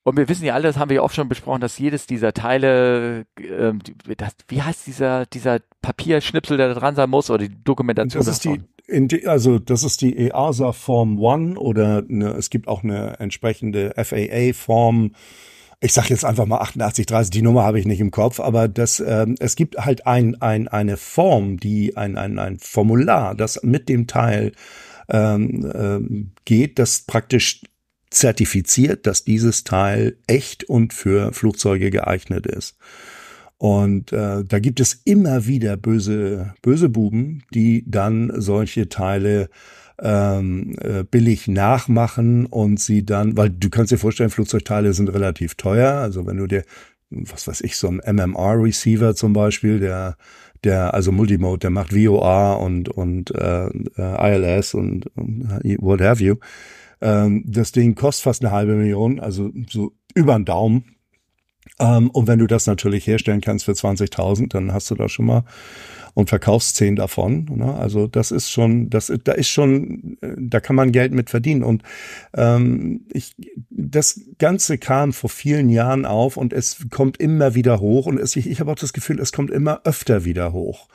Und 0.05 0.17
wir 0.17 0.29
wissen 0.29 0.45
ja 0.45 0.55
alle, 0.55 0.65
das 0.65 0.79
haben 0.79 0.89
wir 0.89 0.97
ja 0.97 1.03
oft 1.03 1.15
schon 1.15 1.29
besprochen, 1.29 1.61
dass 1.61 1.79
jedes 1.79 2.07
dieser 2.07 2.33
Teile, 2.33 3.25
äh, 3.39 3.73
das, 4.17 4.35
wie 4.49 4.61
heißt 4.61 4.87
dieser, 4.87 5.27
dieser 5.27 5.61
Papierschnipsel, 5.81 6.57
der 6.57 6.69
da 6.69 6.75
dran 6.75 6.97
sein 6.97 7.09
muss, 7.09 7.31
oder 7.31 7.47
die 7.47 7.63
Dokumentation? 7.63 8.25
Das 8.25 8.29
ist 8.29 8.45
die, 8.45 8.61
die, 8.89 9.27
also 9.29 9.61
das 9.61 9.85
ist 9.85 10.01
die 10.01 10.17
EASA 10.17 10.73
Form 10.73 11.21
One 11.21 11.57
oder 11.57 12.03
eine, 12.09 12.31
es 12.33 12.51
gibt 12.51 12.67
auch 12.67 12.83
eine 12.83 13.21
entsprechende 13.21 13.93
FAA 13.97 14.53
Form. 14.55 15.13
Ich 15.85 15.93
sage 15.95 16.11
jetzt 16.11 16.25
einfach 16.25 16.47
mal 16.47 16.61
8830, 16.61 17.31
die 17.33 17.43
Nummer 17.43 17.65
habe 17.65 17.81
ich 17.81 17.87
nicht 17.87 17.99
im 17.99 18.13
Kopf, 18.13 18.39
aber 18.39 18.69
das, 18.69 19.03
ähm, 19.05 19.35
es 19.41 19.57
gibt 19.57 19.77
halt 19.79 20.07
ein, 20.07 20.41
ein, 20.41 20.69
eine 20.69 20.97
Form, 20.97 21.59
die 21.59 21.97
ein, 21.97 22.17
ein, 22.17 22.39
ein 22.39 22.61
Formular, 22.61 23.35
das 23.35 23.65
mit 23.65 23.89
dem 23.89 24.07
Teil 24.07 24.53
ähm, 25.09 25.69
ähm, 25.75 26.31
geht, 26.45 26.79
das 26.79 27.01
praktisch 27.01 27.63
zertifiziert, 28.11 29.09
dass 29.09 29.25
dieses 29.25 29.65
Teil 29.65 30.19
echt 30.29 30.63
und 30.65 30.93
für 30.93 31.33
Flugzeuge 31.33 31.91
geeignet 31.91 32.47
ist. 32.47 32.77
Und 33.59 34.13
äh, 34.13 34.45
da 34.45 34.59
gibt 34.61 34.79
es 34.79 35.01
immer 35.05 35.47
wieder 35.47 35.77
böse, 35.77 36.55
böse 36.63 36.91
Buben, 36.91 37.43
die 37.55 37.85
dann 37.89 38.33
solche 38.37 38.89
Teile 38.89 39.49
ähm, 40.03 40.75
äh, 40.81 41.05
billig 41.05 41.47
nachmachen 41.49 42.47
und 42.47 42.81
sie 42.81 43.07
dann, 43.07 43.37
weil 43.37 43.51
du 43.51 43.71
kannst 43.71 43.93
dir 43.93 43.99
vorstellen, 43.99 44.31
Flugzeugteile 44.31 44.93
sind 44.93 45.09
relativ 45.09 45.55
teuer. 45.55 45.95
Also 45.95 46.27
wenn 46.27 46.39
du 46.39 46.47
dir, 46.47 46.65
was 47.11 47.47
weiß 47.47 47.61
ich, 47.61 47.77
so 47.77 47.89
ein 47.89 48.01
MMR-Receiver 48.05 49.15
zum 49.15 49.33
Beispiel, 49.33 49.79
der 49.79 50.17
der 50.65 50.95
also 50.95 51.11
Multimode, 51.11 51.59
der 51.59 51.71
macht 51.71 51.93
VOA 51.93 52.55
und 52.55 52.89
und 52.89 53.35
äh, 53.35 53.67
äh 53.67 54.37
ILS 54.37 54.75
und, 54.75 55.07
und 55.17 55.49
what 55.81 56.01
have 56.01 56.23
you. 56.23 56.37
Ähm, 57.01 57.43
das 57.47 57.73
Ding 57.73 57.95
kostet 57.97 58.25
fast 58.25 58.45
eine 58.45 58.53
halbe 58.53 58.75
Million, 58.75 59.19
also 59.19 59.51
so 59.69 59.93
über 60.15 60.35
den 60.35 60.45
Daumen. 60.45 60.97
Ähm, 61.81 62.11
und 62.11 62.27
wenn 62.29 62.39
du 62.39 62.47
das 62.47 62.67
natürlich 62.67 63.07
herstellen 63.07 63.41
kannst 63.41 63.65
für 63.65 63.73
20.000, 63.73 64.51
dann 64.51 64.73
hast 64.73 64.91
du 64.91 64.95
da 64.95 65.09
schon 65.09 65.27
mal 65.27 65.45
und 66.15 66.29
verkaufst 66.29 66.77
zehn 66.77 66.97
davon. 66.97 67.47
Ne? 67.55 67.75
Also 67.75 68.07
das 68.07 68.31
ist 68.31 68.51
schon, 68.51 68.91
das, 68.91 69.13
da 69.25 69.33
ist 69.33 69.49
schon, 69.49 70.19
da 70.21 70.61
kann 70.61 70.77
man 70.77 70.93
Geld 70.93 71.13
mit 71.13 71.31
verdienen. 71.31 71.63
Und 71.63 71.83
ähm, 72.35 73.07
ich, 73.13 73.35
das 73.71 74.21
Ganze 74.39 74.79
kam 74.79 75.13
vor 75.13 75.31
vielen 75.31 75.69
Jahren 75.71 76.05
auf 76.05 76.37
und 76.37 76.53
es 76.53 76.87
kommt 76.91 77.17
immer 77.19 77.55
wieder 77.55 77.81
hoch. 77.81 78.07
Und 78.07 78.19
es, 78.19 78.37
ich, 78.37 78.49
ich 78.49 78.61
habe 78.61 78.71
auch 78.71 78.77
das 78.77 78.93
Gefühl, 78.93 79.21
es 79.21 79.33
kommt 79.33 79.51
immer 79.51 79.81
öfter 79.85 80.25
wieder 80.25 80.53
hoch. 80.53 80.89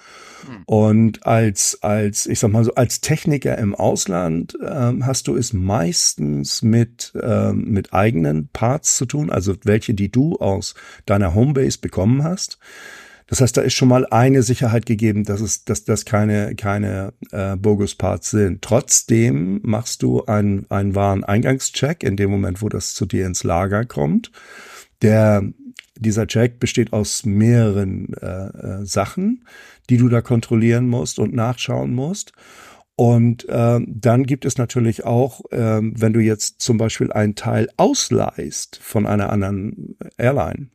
Hm. 0.45 0.63
Und 0.65 1.25
als, 1.25 1.79
als, 1.81 2.27
ich 2.27 2.39
sag 2.39 2.51
mal 2.51 2.63
so, 2.63 2.75
als 2.75 3.01
Techniker 3.01 3.57
im 3.57 3.73
Ausland 3.73 4.57
ähm, 4.63 5.05
hast 5.05 5.27
du 5.27 5.35
es 5.35 5.53
meistens 5.53 6.61
mit, 6.61 7.13
ähm, 7.21 7.65
mit 7.65 7.93
eigenen 7.93 8.49
Parts 8.49 8.97
zu 8.97 9.05
tun, 9.05 9.31
also 9.31 9.55
welche, 9.63 9.93
die 9.93 10.11
du 10.11 10.35
aus 10.37 10.75
deiner 11.05 11.33
Homebase 11.33 11.79
bekommen 11.79 12.23
hast. 12.23 12.59
Das 13.27 13.41
heißt, 13.41 13.57
da 13.57 13.61
ist 13.61 13.73
schon 13.73 13.89
mal 13.89 14.05
eine 14.05 14.41
Sicherheit 14.41 14.85
gegeben, 14.85 15.25
dass 15.25 15.41
es, 15.41 15.65
dass 15.65 15.83
das 15.83 16.05
keine, 16.05 16.55
keine 16.55 17.13
äh, 17.31 17.57
Bogus-Parts 17.57 18.31
sind. 18.31 18.61
Trotzdem 18.61 19.59
machst 19.63 20.01
du 20.01 20.23
einen, 20.25 20.65
einen 20.69 20.95
wahren 20.95 21.23
Eingangscheck 21.25 22.03
in 22.03 22.15
dem 22.15 22.31
Moment, 22.31 22.61
wo 22.61 22.69
das 22.69 22.93
zu 22.93 23.05
dir 23.05 23.25
ins 23.25 23.43
Lager 23.43 23.85
kommt. 23.85 24.31
Der 25.01 25.43
dieser 25.99 26.27
Check 26.27 26.59
besteht 26.59 26.93
aus 26.93 27.25
mehreren 27.25 28.13
äh, 28.21 28.27
äh, 28.27 28.85
Sachen, 28.85 29.45
die 29.89 29.97
du 29.97 30.09
da 30.09 30.21
kontrollieren 30.21 30.87
musst 30.87 31.19
und 31.19 31.33
nachschauen 31.33 31.93
musst. 31.93 32.33
Und 32.95 33.47
äh, 33.49 33.79
dann 33.85 34.23
gibt 34.23 34.45
es 34.45 34.57
natürlich 34.57 35.05
auch, 35.05 35.41
äh, 35.51 35.79
wenn 35.81 36.13
du 36.13 36.19
jetzt 36.19 36.61
zum 36.61 36.77
Beispiel 36.77 37.11
ein 37.11 37.35
Teil 37.35 37.69
ausleihst 37.77 38.79
von 38.81 39.05
einer 39.05 39.31
anderen 39.31 39.97
Airline, 40.17 40.69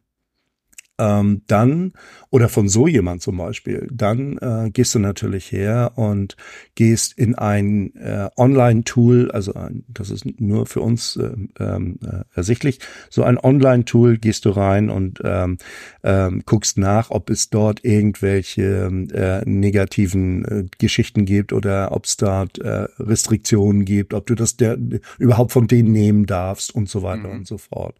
ähm, 0.98 1.42
dann, 1.46 1.92
oder 2.30 2.48
von 2.48 2.68
so 2.68 2.86
jemand 2.86 3.22
zum 3.22 3.38
Beispiel, 3.38 3.88
dann 3.90 4.38
äh, 4.38 4.70
gehst 4.70 4.94
du 4.94 4.98
natürlich 4.98 5.50
her 5.50 5.92
und 5.96 6.36
gehst 6.74 7.16
in 7.18 7.34
ein 7.34 7.94
äh, 7.96 8.28
Online-Tool, 8.36 9.30
also 9.30 9.54
ein, 9.54 9.84
das 9.88 10.10
ist 10.10 10.26
nur 10.40 10.66
für 10.66 10.80
uns 10.80 11.16
äh, 11.16 11.32
ähm, 11.58 11.98
äh, 12.04 12.24
ersichtlich, 12.34 12.78
so 13.10 13.24
ein 13.24 13.38
Online-Tool 13.38 14.18
gehst 14.18 14.44
du 14.44 14.50
rein 14.50 14.90
und 14.90 15.20
ähm, 15.24 15.58
ähm, 16.02 16.42
guckst 16.44 16.78
nach, 16.78 17.10
ob 17.10 17.30
es 17.30 17.48
dort 17.50 17.84
irgendwelche 17.84 18.86
äh, 19.12 19.48
negativen 19.48 20.44
äh, 20.44 20.64
Geschichten 20.78 21.24
gibt 21.24 21.52
oder 21.52 21.92
ob 21.92 22.04
es 22.04 22.16
dort 22.18 22.58
äh, 22.58 22.86
Restriktionen 22.98 23.84
gibt, 23.84 24.14
ob 24.14 24.26
du 24.26 24.34
das 24.34 24.56
der, 24.56 24.78
überhaupt 25.18 25.52
von 25.52 25.66
denen 25.66 25.92
nehmen 25.92 26.26
darfst 26.26 26.74
und 26.74 26.88
so 26.88 27.02
weiter 27.02 27.28
mhm. 27.28 27.38
und 27.38 27.46
so 27.46 27.58
fort. 27.58 27.96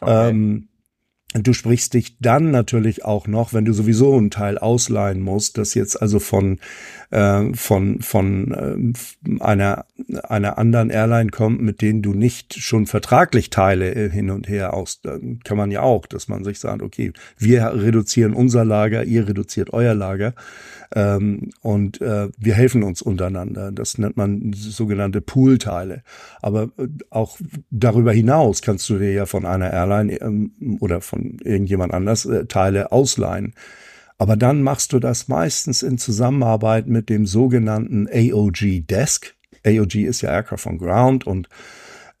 Okay. 0.00 0.30
Ähm, 0.30 0.68
Du 1.36 1.52
sprichst 1.52 1.94
dich 1.94 2.16
dann 2.20 2.52
natürlich 2.52 3.04
auch 3.04 3.26
noch, 3.26 3.52
wenn 3.52 3.64
du 3.64 3.72
sowieso 3.72 4.16
einen 4.16 4.30
Teil 4.30 4.56
ausleihen 4.56 5.20
musst, 5.20 5.58
das 5.58 5.74
jetzt 5.74 6.00
also 6.00 6.20
von 6.20 6.60
äh, 7.10 7.52
von 7.54 8.00
von 8.00 8.94
äh, 9.26 9.40
einer 9.42 9.84
einer 10.22 10.58
anderen 10.58 10.90
Airline 10.90 11.30
kommt, 11.30 11.60
mit 11.60 11.82
denen 11.82 12.02
du 12.02 12.14
nicht 12.14 12.54
schon 12.54 12.86
vertraglich 12.86 13.50
Teile 13.50 13.96
äh, 13.96 14.10
hin 14.10 14.30
und 14.30 14.48
her 14.48 14.74
aus, 14.74 15.00
dann 15.00 15.40
kann 15.42 15.56
man 15.56 15.72
ja 15.72 15.82
auch, 15.82 16.06
dass 16.06 16.28
man 16.28 16.44
sich 16.44 16.60
sagt, 16.60 16.82
okay, 16.82 17.12
wir 17.36 17.66
reduzieren 17.74 18.32
unser 18.32 18.64
Lager, 18.64 19.02
ihr 19.02 19.26
reduziert 19.26 19.72
euer 19.72 19.94
Lager 19.94 20.34
ähm, 20.94 21.50
und 21.60 22.00
äh, 22.00 22.28
wir 22.38 22.54
helfen 22.54 22.84
uns 22.84 23.02
untereinander. 23.02 23.72
Das 23.72 23.98
nennt 23.98 24.16
man 24.16 24.52
sogenannte 24.54 25.20
Poolteile. 25.20 26.02
Aber 26.40 26.70
äh, 26.78 26.86
auch 27.10 27.38
darüber 27.70 28.12
hinaus 28.12 28.62
kannst 28.62 28.88
du 28.88 28.98
dir 28.98 29.12
ja 29.12 29.26
von 29.26 29.44
einer 29.44 29.72
Airline 29.72 30.20
ähm, 30.20 30.78
oder 30.80 31.00
von 31.00 31.38
irgendjemand 31.42 31.92
anders 31.92 32.26
äh, 32.26 32.46
Teile 32.46 32.92
ausleihen. 32.92 33.54
Aber 34.18 34.36
dann 34.36 34.62
machst 34.62 34.92
du 34.92 35.00
das 35.00 35.26
meistens 35.26 35.82
in 35.82 35.98
Zusammenarbeit 35.98 36.86
mit 36.86 37.08
dem 37.08 37.26
sogenannten 37.26 38.06
AOG 38.06 38.86
Desk. 38.88 39.34
AOG 39.66 39.96
ist 39.96 40.20
ja 40.20 40.30
Aircraft 40.30 40.66
on 40.66 40.78
Ground 40.78 41.26
und 41.26 41.48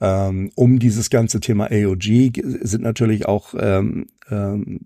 ähm, 0.00 0.50
um 0.56 0.80
dieses 0.80 1.10
ganze 1.10 1.38
Thema 1.38 1.68
AOG 1.70 2.42
sind 2.62 2.82
natürlich 2.82 3.26
auch 3.26 3.54
ähm, 3.56 4.06
ähm, 4.28 4.80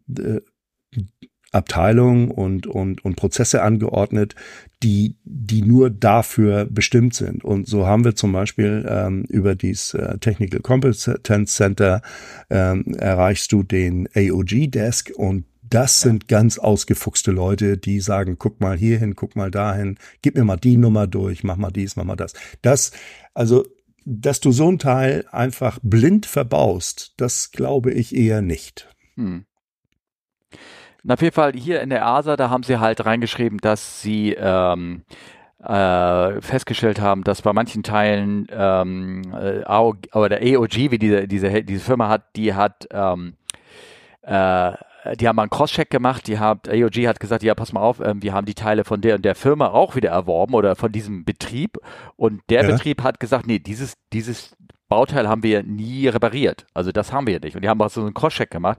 Abteilungen 1.50 2.30
und, 2.30 2.66
und, 2.66 3.04
und 3.04 3.16
Prozesse 3.16 3.62
angeordnet, 3.62 4.34
die, 4.82 5.16
die 5.24 5.62
nur 5.62 5.90
dafür 5.90 6.66
bestimmt 6.66 7.14
sind. 7.14 7.42
Und 7.42 7.66
so 7.66 7.86
haben 7.86 8.04
wir 8.04 8.14
zum 8.14 8.32
Beispiel 8.32 8.86
ähm, 8.88 9.24
über 9.24 9.54
dieses 9.54 9.94
äh, 9.94 10.18
Technical 10.18 10.60
Competence 10.60 11.54
Center 11.54 12.02
ähm, 12.50 12.84
erreichst 12.98 13.52
du 13.52 13.62
den 13.62 14.08
AOG 14.14 14.70
Desk 14.70 15.10
und 15.16 15.44
das 15.70 16.00
sind 16.00 16.28
ganz 16.28 16.58
ausgefuchste 16.58 17.30
Leute, 17.30 17.76
die 17.76 18.00
sagen, 18.00 18.36
guck 18.38 18.60
mal 18.60 18.76
hierhin, 18.76 19.16
guck 19.16 19.36
mal 19.36 19.50
dahin, 19.50 19.98
gib 20.22 20.36
mir 20.36 20.44
mal 20.44 20.56
die 20.56 20.76
Nummer 20.76 21.06
durch, 21.06 21.44
mach 21.44 21.56
mal 21.56 21.70
dies, 21.70 21.96
mach 21.96 22.04
mal 22.04 22.16
das. 22.16 22.32
Das, 22.62 22.92
also, 23.34 23.66
dass 24.04 24.40
du 24.40 24.52
so 24.52 24.70
ein 24.70 24.78
Teil 24.78 25.26
einfach 25.30 25.78
blind 25.82 26.24
verbaust, 26.24 27.14
das 27.18 27.50
glaube 27.50 27.92
ich 27.92 28.14
eher 28.14 28.40
nicht. 28.40 28.88
Hm. 29.16 29.44
Und 31.04 31.12
auf 31.12 31.22
jeden 31.22 31.34
Fall 31.34 31.52
hier 31.52 31.80
in 31.80 31.90
der 31.90 32.06
ASA, 32.06 32.36
da 32.36 32.50
haben 32.50 32.62
sie 32.62 32.78
halt 32.78 33.04
reingeschrieben, 33.04 33.58
dass 33.58 34.02
sie 34.02 34.34
ähm, 34.34 35.02
äh, 35.62 36.40
festgestellt 36.40 37.00
haben, 37.00 37.24
dass 37.24 37.42
bei 37.42 37.52
manchen 37.52 37.82
Teilen 37.82 38.46
ähm, 38.50 39.22
äh, 39.32 39.64
AOG, 39.64 40.14
oder 40.14 40.38
AOG, 40.40 40.90
wie 40.90 40.98
diese, 40.98 41.28
diese, 41.28 41.62
diese 41.62 41.84
Firma 41.84 42.08
hat, 42.08 42.22
die 42.36 42.54
hat 42.54 42.88
ähm, 42.90 43.34
äh, 44.22 44.72
die 45.16 45.28
haben 45.28 45.36
mal 45.36 45.42
einen 45.42 45.50
Cross-Check 45.50 45.90
gemacht, 45.90 46.26
die 46.26 46.38
hat, 46.38 46.68
AOG 46.68 47.06
hat 47.06 47.20
gesagt, 47.20 47.42
ja, 47.42 47.54
pass 47.54 47.72
mal 47.72 47.80
auf, 47.80 48.00
ähm, 48.00 48.22
wir 48.22 48.32
haben 48.32 48.46
die 48.46 48.54
Teile 48.54 48.84
von 48.84 49.00
der 49.00 49.14
und 49.14 49.24
der 49.24 49.34
Firma 49.34 49.68
auch 49.68 49.96
wieder 49.96 50.10
erworben 50.10 50.54
oder 50.54 50.76
von 50.76 50.92
diesem 50.92 51.24
Betrieb 51.24 51.78
und 52.16 52.42
der 52.50 52.62
ja. 52.62 52.70
Betrieb 52.70 53.02
hat 53.02 53.20
gesagt, 53.20 53.46
nee, 53.46 53.58
dieses, 53.58 53.94
dieses 54.12 54.56
Bauteil 54.88 55.28
haben 55.28 55.42
wir 55.42 55.62
nie 55.62 56.08
repariert. 56.08 56.66
Also 56.74 56.92
das 56.92 57.12
haben 57.12 57.26
wir 57.26 57.40
nicht. 57.40 57.54
Und 57.54 57.62
die 57.62 57.68
haben 57.68 57.80
auch 57.80 57.90
so 57.90 58.00
einen 58.00 58.14
Cross-Check 58.14 58.50
gemacht. 58.50 58.78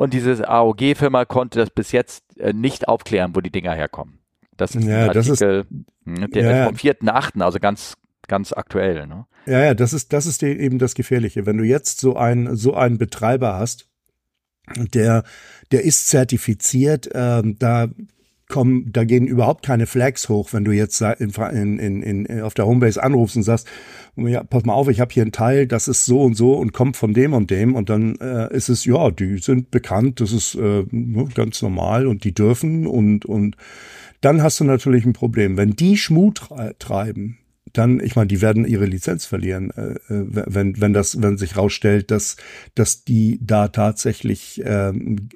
Und 0.00 0.14
diese 0.14 0.48
AOG-Firma 0.48 1.26
konnte 1.26 1.58
das 1.58 1.68
bis 1.68 1.92
jetzt 1.92 2.24
äh, 2.38 2.54
nicht 2.54 2.88
aufklären, 2.88 3.36
wo 3.36 3.42
die 3.42 3.50
Dinger 3.50 3.74
herkommen. 3.74 4.20
Das 4.56 4.74
ist 4.74 4.84
ja, 4.84 5.02
ein 5.02 5.08
Artikel, 5.10 5.66
ist, 6.06 6.34
der 6.34 6.42
ja, 6.42 6.64
vom 6.64 6.74
4.8., 6.74 7.42
also 7.42 7.58
ganz, 7.58 7.98
ganz 8.26 8.54
aktuell. 8.54 9.06
Ne? 9.06 9.26
Ja, 9.44 9.62
ja, 9.62 9.74
das 9.74 9.92
ist, 9.92 10.14
das 10.14 10.24
ist 10.24 10.42
eben 10.42 10.78
das 10.78 10.94
Gefährliche. 10.94 11.44
Wenn 11.44 11.58
du 11.58 11.64
jetzt 11.64 12.00
so 12.00 12.16
einen, 12.16 12.56
so 12.56 12.72
einen 12.72 12.96
Betreiber 12.96 13.58
hast, 13.58 13.90
der, 14.74 15.22
der 15.70 15.84
ist 15.84 16.08
zertifiziert, 16.08 17.10
ähm, 17.12 17.56
da 17.58 17.88
kommen, 18.50 18.92
da 18.92 19.04
gehen 19.04 19.26
überhaupt 19.26 19.64
keine 19.64 19.86
Flags 19.86 20.28
hoch, 20.28 20.52
wenn 20.52 20.64
du 20.64 20.72
jetzt 20.72 21.00
in, 21.00 21.30
in, 21.78 22.02
in, 22.02 22.42
auf 22.42 22.52
der 22.52 22.66
Homebase 22.66 23.02
anrufst 23.02 23.36
und 23.36 23.44
sagst, 23.44 23.66
ja, 24.16 24.42
pass 24.42 24.64
mal 24.64 24.74
auf, 24.74 24.88
ich 24.88 25.00
habe 25.00 25.12
hier 25.12 25.24
ein 25.24 25.32
Teil, 25.32 25.66
das 25.66 25.88
ist 25.88 26.04
so 26.04 26.22
und 26.22 26.34
so 26.34 26.54
und 26.54 26.72
kommt 26.72 26.98
von 26.98 27.14
dem 27.14 27.32
und 27.32 27.50
dem 27.50 27.74
und 27.74 27.88
dann 27.88 28.16
äh, 28.16 28.54
ist 28.54 28.68
es, 28.68 28.84
ja, 28.84 29.10
die 29.10 29.38
sind 29.38 29.70
bekannt, 29.70 30.20
das 30.20 30.32
ist 30.32 30.54
äh, 30.56 30.84
ne, 30.90 31.28
ganz 31.34 31.62
normal 31.62 32.06
und 32.06 32.24
die 32.24 32.34
dürfen 32.34 32.86
und, 32.86 33.24
und 33.24 33.56
dann 34.20 34.42
hast 34.42 34.60
du 34.60 34.64
natürlich 34.64 35.06
ein 35.06 35.14
Problem. 35.14 35.56
Wenn 35.56 35.70
die 35.70 35.96
Schmut 35.96 36.42
treiben, 36.78 37.38
dann, 37.72 38.00
ich 38.00 38.16
meine, 38.16 38.26
die 38.26 38.40
werden 38.40 38.66
ihre 38.66 38.84
Lizenz 38.84 39.26
verlieren, 39.26 39.70
äh, 39.76 39.92
äh 40.12 40.26
wenn, 40.28 40.80
wenn 40.80 40.92
das, 40.92 41.22
wenn 41.22 41.38
sich 41.38 41.56
rausstellt, 41.56 42.10
dass, 42.10 42.36
dass 42.74 43.04
die 43.04 43.38
da 43.42 43.68
tatsächlich 43.68 44.60
ähm, 44.64 45.28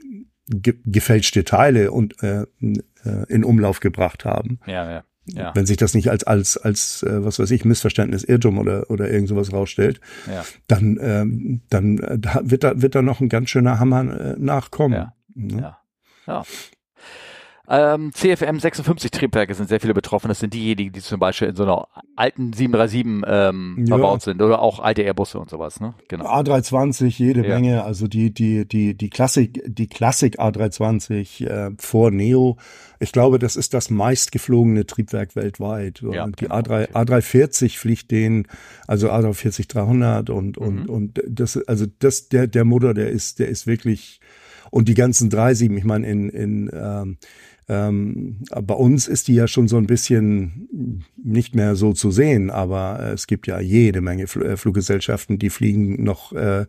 ge 0.49 0.75
gefälschte 0.85 1.45
Teile 1.45 1.91
und 1.91 2.23
äh, 2.23 2.43
äh, 2.43 3.25
in 3.29 3.45
Umlauf 3.45 3.81
gebracht 3.81 4.25
haben. 4.25 4.59
Ja, 4.67 4.91
ja. 4.91 5.05
Ja. 5.27 5.53
Wenn 5.55 5.65
sich 5.65 5.79
das 5.79 5.95
nicht 5.95 6.11
als 6.11 6.25
als 6.25 6.59
als 6.59 7.03
äh, 7.03 7.25
was 7.25 7.39
weiß 7.39 7.51
ich 7.51 7.65
Missverständnis 7.65 8.25
Irrtum 8.25 8.59
oder 8.59 8.91
oder 8.91 9.11
irgend 9.11 9.29
sowas 9.29 9.55
rausstellt, 9.55 10.01
ja. 10.27 10.45
dann 10.69 10.99
ähm, 11.01 11.63
dann 11.71 11.99
äh, 11.99 12.19
wird 12.43 12.63
da 12.63 12.83
wird 12.83 12.95
da 12.95 13.01
noch 13.01 13.21
ein 13.21 13.31
ganz 13.31 13.49
schöner 13.49 13.79
Hammer 13.79 14.21
äh, 14.21 14.35
nachkommen. 14.39 14.95
Ja. 14.95 15.15
Mhm. 15.35 15.59
ja. 15.61 15.79
ja. 16.27 16.43
Ähm, 17.67 18.13
CFM 18.13 18.59
56 18.59 19.11
Triebwerke 19.11 19.55
sind 19.55 19.71
sehr 19.71 19.81
viele 19.81 19.95
betroffen. 19.95 20.29
Das 20.29 20.41
sind 20.41 20.53
diejenigen, 20.53 20.93
die 20.93 21.01
zum 21.01 21.19
Beispiel 21.19 21.49
in 21.49 21.57
so 21.57 21.63
einer 21.63 21.89
alten 22.15 22.53
737 22.53 23.25
ähm, 23.27 23.77
ja. 23.79 23.97
verbaut 23.97 24.21
sind 24.21 24.43
oder 24.43 24.61
auch 24.61 24.81
alte 24.81 25.01
Airbusse 25.01 25.39
und 25.39 25.49
sowas. 25.49 25.81
Ne? 25.81 25.95
Genau. 26.09 26.27
A320 26.27 27.07
jede 27.07 27.43
ja. 27.43 27.55
Menge. 27.55 27.85
Also 27.85 28.07
die 28.07 28.35
die 28.35 28.69
die 28.69 28.95
die 28.95 29.09
Klassik 29.09 29.63
die 29.67 29.87
Klassik 29.87 30.39
A320 30.39 31.47
äh, 31.47 31.71
vor 31.79 32.11
Neo. 32.11 32.59
Ich 33.01 33.13
glaube, 33.13 33.39
das 33.39 33.57
ist 33.57 33.73
das 33.73 33.89
meistgeflogene 33.89 34.85
Triebwerk 34.85 35.35
weltweit. 35.35 36.03
Ja, 36.03 36.25
und 36.25 36.41
die 36.41 36.45
genau. 36.45 36.57
A3 36.57 36.93
A340 36.93 37.79
fliegt 37.79 38.11
den, 38.11 38.47
also 38.87 39.11
A340 39.11 39.69
300 39.69 40.29
und 40.29 40.59
und 40.59 40.85
mhm. 40.85 40.91
und 40.91 41.23
das 41.27 41.57
also 41.67 41.87
das 41.99 42.29
der 42.29 42.47
der 42.47 42.65
Motor, 42.65 42.93
der 42.93 43.09
ist 43.09 43.39
der 43.39 43.49
ist 43.49 43.67
wirklich 43.67 44.21
und 44.71 44.89
die 44.89 44.95
ganzen 44.95 45.31
37, 45.31 45.71
ich 45.71 45.85
meine 45.85 46.07
in 46.07 46.29
in 46.29 46.71
ähm, 46.75 47.17
ähm, 47.69 48.41
bei 48.51 48.75
uns 48.75 49.09
ist 49.09 49.29
die 49.29 49.35
ja 49.35 49.49
schon 49.49 49.69
so 49.69 49.77
ein 49.77 49.87
bisschen 49.87 51.09
nicht 51.17 51.55
mehr 51.55 51.77
so 51.77 51.93
zu 51.93 52.11
sehen, 52.11 52.51
aber 52.51 53.01
äh, 53.01 53.13
es 53.13 53.27
gibt 53.27 53.47
ja 53.47 53.61
jede 53.61 54.01
Menge 54.01 54.27
Fl 54.27 54.43
äh, 54.43 54.57
Fluggesellschaften, 54.57 55.39
die 55.39 55.51
fliegen 55.51 56.03
noch 56.05 56.33
äh, 56.33 56.67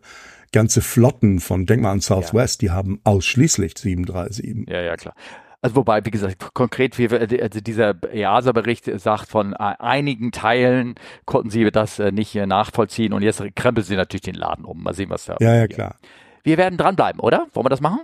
ganze 0.52 0.80
Flotten 0.80 1.40
von, 1.40 1.66
denk 1.66 1.82
mal 1.82 1.92
an 1.92 2.00
Southwest, 2.00 2.62
ja. 2.62 2.66
die 2.68 2.74
haben 2.74 3.00
ausschließlich 3.04 3.76
737. 3.76 4.68
Ja, 4.68 4.80
ja, 4.80 4.96
klar. 4.96 5.14
Also 5.60 5.76
wobei, 5.76 6.04
wie 6.04 6.10
gesagt, 6.10 6.54
konkret, 6.54 6.96
wie, 6.98 7.08
also 7.08 7.60
dieser 7.60 7.94
EASA-Bericht 8.12 8.84
sagt, 9.00 9.28
von 9.28 9.54
einigen 9.54 10.30
Teilen 10.30 10.94
konnten 11.24 11.50
sie 11.50 11.70
das 11.70 11.98
äh, 11.98 12.12
nicht 12.12 12.34
nachvollziehen 12.34 13.12
und 13.12 13.22
jetzt 13.22 13.42
krempeln 13.54 13.84
sie 13.84 13.96
natürlich 13.96 14.22
den 14.22 14.34
Laden 14.34 14.64
um. 14.64 14.82
Mal 14.82 14.94
sehen, 14.94 15.10
was 15.10 15.24
da. 15.24 15.36
Ja, 15.40 15.54
ja, 15.54 15.66
klar. 15.66 15.96
Wir 16.44 16.56
werden 16.56 16.78
dranbleiben, 16.78 17.20
oder? 17.20 17.48
Wollen 17.52 17.66
wir 17.66 17.70
das 17.70 17.80
machen? 17.80 18.00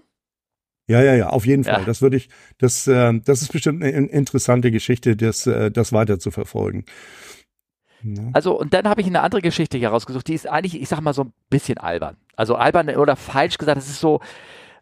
Ja, 0.89 1.01
ja, 1.03 1.15
ja, 1.15 1.29
auf 1.29 1.47
jeden 1.47 1.65
Fall. 1.65 1.81
Ja. 1.81 1.85
Das 1.85 2.03
würde 2.03 2.17
ich, 2.17 2.29
das, 2.59 2.87
äh, 2.87 3.13
das 3.25 3.43
ist 3.43 3.53
bestimmt 3.53 3.83
eine 3.83 4.07
interessante 4.09 4.71
Geschichte, 4.71 5.17
das, 5.17 5.47
äh, 5.47 5.71
das 5.71 5.93
weiter 5.93 6.19
zu 6.19 6.31
verfolgen. 6.31 6.85
Ja. 8.03 8.31
Also, 8.33 8.59
und 8.59 8.75
dann 8.75 8.89
habe 8.89 9.01
ich 9.01 9.07
eine 9.07 9.21
andere 9.21 9.43
Geschichte 9.43 9.79
hier 9.79 9.91
rausgesucht, 9.91 10.27
die 10.27 10.35
ist 10.35 10.49
eigentlich, 10.49 10.81
ich 10.81 10.89
sag 10.89 11.01
mal, 11.01 11.15
so 11.15 11.25
ein 11.25 11.33
bisschen 11.51 11.79
albern. 11.79 12.17
Also 12.35 12.57
albern 12.57 12.91
oder 12.97 13.15
falsch 13.15 13.59
gesagt, 13.59 13.77
das 13.77 13.89
ist 13.89 14.01
so, 14.01 14.21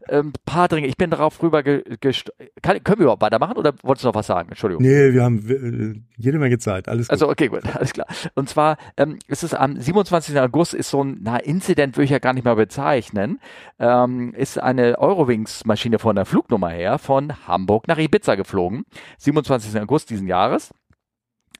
ähm, 0.08 0.32
paar 0.44 0.68
Dinge. 0.68 0.86
Ich 0.86 0.96
bin 0.96 1.10
darauf 1.10 1.42
rüber 1.42 1.62
gest 1.62 2.32
Kann, 2.62 2.82
Können 2.82 2.98
wir 2.98 3.04
überhaupt 3.04 3.22
weitermachen 3.22 3.56
oder 3.56 3.74
wolltest 3.82 4.04
du 4.04 4.08
noch 4.08 4.14
was 4.14 4.26
sagen? 4.26 4.48
Entschuldigung. 4.50 4.82
Nee, 4.82 5.12
wir 5.12 5.22
haben 5.22 5.38
äh, 5.48 6.00
jede 6.16 6.38
Menge 6.38 6.58
Zeit. 6.58 6.88
Alles 6.88 7.08
gut. 7.08 7.12
Also, 7.12 7.28
okay, 7.28 7.48
gut, 7.48 7.62
alles 7.74 7.92
klar. 7.92 8.06
Und 8.34 8.48
zwar 8.48 8.76
ähm, 8.96 9.18
ist 9.28 9.42
es 9.42 9.54
am 9.54 9.80
27. 9.80 10.38
August 10.40 10.74
ist 10.74 10.90
so 10.90 11.04
ein 11.04 11.18
na, 11.22 11.36
Incident, 11.36 11.96
würde 11.96 12.04
ich 12.04 12.10
ja 12.10 12.18
gar 12.18 12.32
nicht 12.32 12.44
mal 12.44 12.56
bezeichnen. 12.56 13.40
Ähm, 13.78 14.32
ist 14.34 14.58
eine 14.58 14.98
Eurowings-Maschine 14.98 15.98
von 15.98 16.16
der 16.16 16.24
Flugnummer 16.24 16.70
her 16.70 16.98
von 16.98 17.46
Hamburg 17.46 17.88
nach 17.88 17.98
Ibiza 17.98 18.34
geflogen. 18.34 18.84
27. 19.18 19.80
August 19.80 20.10
diesen 20.10 20.26
Jahres. 20.26 20.70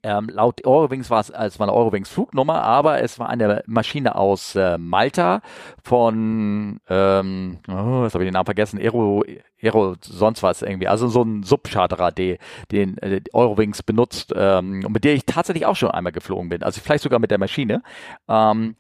Ähm, 0.03 0.29
laut 0.33 0.67
Eurowings 0.67 1.11
war 1.11 1.21
es, 1.21 1.31
es 1.31 1.59
war 1.59 1.69
eine 1.69 1.77
Eurowings 1.77 2.09
Flugnummer, 2.09 2.63
aber 2.63 3.03
es 3.03 3.19
war 3.19 3.29
eine 3.29 3.63
Maschine 3.67 4.15
aus 4.15 4.57
äh, 4.57 4.79
Malta 4.79 5.43
von, 5.83 6.81
ähm, 6.89 7.59
oh, 7.69 8.05
jetzt 8.05 8.15
habe 8.15 8.25
ich 8.25 8.29
den 8.29 8.33
Namen 8.33 8.47
vergessen, 8.47 8.79
Aero, 8.79 9.23
Aero 9.63 9.97
sonst 10.01 10.43
was 10.43 10.63
irgendwie, 10.63 10.89
also 10.89 11.09
so 11.09 11.23
ein 11.23 11.43
Subcharterer, 11.43 12.13
den, 12.13 12.39
den 12.71 12.99
äh, 12.99 13.21
Eurowings 13.33 13.83
benutzt, 13.83 14.33
ähm, 14.37 14.81
mit 14.89 15.05
der 15.05 15.15
ich 15.15 15.25
tatsächlich 15.27 15.67
auch 15.67 15.77
schon 15.77 15.91
einmal 15.91 16.13
geflogen 16.13 16.49
bin, 16.49 16.63
also 16.63 16.81
vielleicht 16.81 17.05
sogar 17.05 17.19
mit 17.19 17.31
der 17.31 17.39
Maschine. 17.39 17.83
Ähm, 18.29 18.77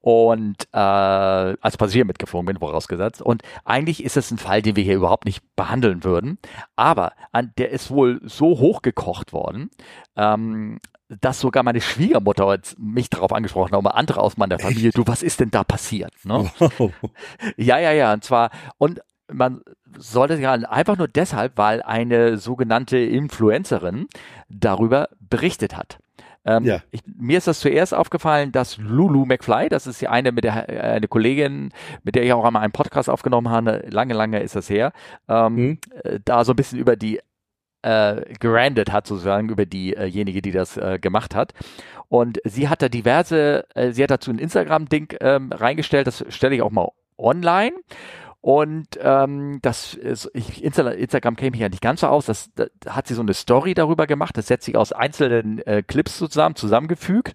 und 0.00 0.68
äh, 0.72 0.78
als 0.78 1.76
Passagier 1.76 2.04
mitgeflogen 2.04 2.46
bin, 2.46 2.58
vorausgesetzt. 2.58 3.20
Und 3.20 3.42
eigentlich 3.64 4.02
ist 4.04 4.16
es 4.16 4.30
ein 4.30 4.38
Fall, 4.38 4.62
den 4.62 4.76
wir 4.76 4.84
hier 4.84 4.94
überhaupt 4.94 5.24
nicht 5.24 5.42
behandeln 5.56 6.04
würden. 6.04 6.38
Aber 6.76 7.12
an, 7.32 7.52
der 7.58 7.70
ist 7.70 7.90
wohl 7.90 8.20
so 8.24 8.58
hochgekocht 8.58 9.32
worden, 9.32 9.70
ähm, 10.16 10.78
dass 11.08 11.40
sogar 11.40 11.62
meine 11.62 11.80
Schwiegermutter 11.80 12.58
mich 12.78 13.10
darauf 13.10 13.32
angesprochen 13.32 13.72
hat, 13.72 13.78
und 13.78 13.86
andere 13.86 14.20
aus 14.20 14.36
meiner 14.36 14.58
Familie, 14.58 14.90
du, 14.92 15.06
was 15.06 15.22
ist 15.22 15.40
denn 15.40 15.50
da 15.50 15.64
passiert? 15.64 16.12
Ne? 16.24 16.50
ja, 17.56 17.78
ja, 17.78 17.92
ja. 17.92 18.12
Und 18.12 18.24
zwar, 18.24 18.50
und 18.76 19.00
man 19.32 19.62
sollte 19.96 20.34
ja 20.36 20.52
einfach 20.52 20.96
nur 20.96 21.08
deshalb, 21.08 21.56
weil 21.56 21.82
eine 21.82 22.38
sogenannte 22.38 22.98
Influencerin 22.98 24.06
darüber 24.48 25.08
berichtet 25.20 25.76
hat. 25.76 25.98
Ähm, 26.44 26.64
ja. 26.64 26.80
ich, 26.92 27.02
mir 27.04 27.36
ist 27.36 27.46
das 27.46 27.60
zuerst 27.60 27.92
aufgefallen, 27.92 28.52
dass 28.52 28.78
Lulu 28.78 29.26
McFly, 29.26 29.68
das 29.68 29.86
ist 29.86 30.00
ja 30.00 30.10
eine 30.10 30.32
mit 30.32 30.44
der 30.44 30.68
äh, 30.68 30.80
eine 30.80 31.08
Kollegin, 31.08 31.72
mit 32.04 32.14
der 32.14 32.22
ich 32.22 32.32
auch 32.32 32.44
einmal 32.44 32.62
einen 32.62 32.72
Podcast 32.72 33.10
aufgenommen 33.10 33.50
habe, 33.50 33.84
lange, 33.90 34.14
lange 34.14 34.40
ist 34.40 34.56
das 34.56 34.70
her, 34.70 34.92
ähm, 35.28 35.54
mhm. 35.54 35.78
Äh, 36.04 36.20
da 36.24 36.44
so 36.44 36.52
ein 36.52 36.56
bisschen 36.56 36.78
über 36.78 36.96
die 36.96 37.20
äh, 37.82 38.22
gerandet 38.40 38.92
hat, 38.92 39.06
sozusagen, 39.06 39.50
über 39.50 39.66
diejenige, 39.66 40.42
die 40.42 40.52
das 40.52 40.76
äh, 40.76 40.98
gemacht 40.98 41.34
hat. 41.34 41.52
Und 42.08 42.40
sie 42.44 42.68
hat 42.68 42.82
da 42.82 42.88
diverse, 42.88 43.66
äh, 43.74 43.92
sie 43.92 44.02
hat 44.02 44.10
dazu 44.10 44.30
ein 44.30 44.38
Instagram-Ding 44.38 45.14
ähm, 45.20 45.52
reingestellt, 45.52 46.06
das 46.06 46.24
stelle 46.28 46.54
ich 46.54 46.62
auch 46.62 46.70
mal 46.70 46.88
online. 47.18 47.72
Und 48.40 48.98
ähm, 49.02 49.58
das 49.62 49.94
ist, 49.94 50.30
ich, 50.32 50.62
Instagram 50.62 51.34
käme 51.34 51.56
hier 51.56 51.66
ja 51.66 51.68
nicht 51.68 51.82
ganz 51.82 52.02
so 52.02 52.06
aus. 52.06 52.26
Das, 52.26 52.50
da 52.54 52.66
hat 52.88 53.08
sie 53.08 53.14
so 53.14 53.20
eine 53.20 53.34
Story 53.34 53.74
darüber 53.74 54.06
gemacht. 54.06 54.36
Das 54.36 54.46
setzt 54.46 54.64
sich 54.64 54.76
aus 54.76 54.92
einzelnen 54.92 55.58
äh, 55.66 55.82
Clips 55.82 56.18
zusammen, 56.18 56.54
zusammengefügt. 56.54 57.32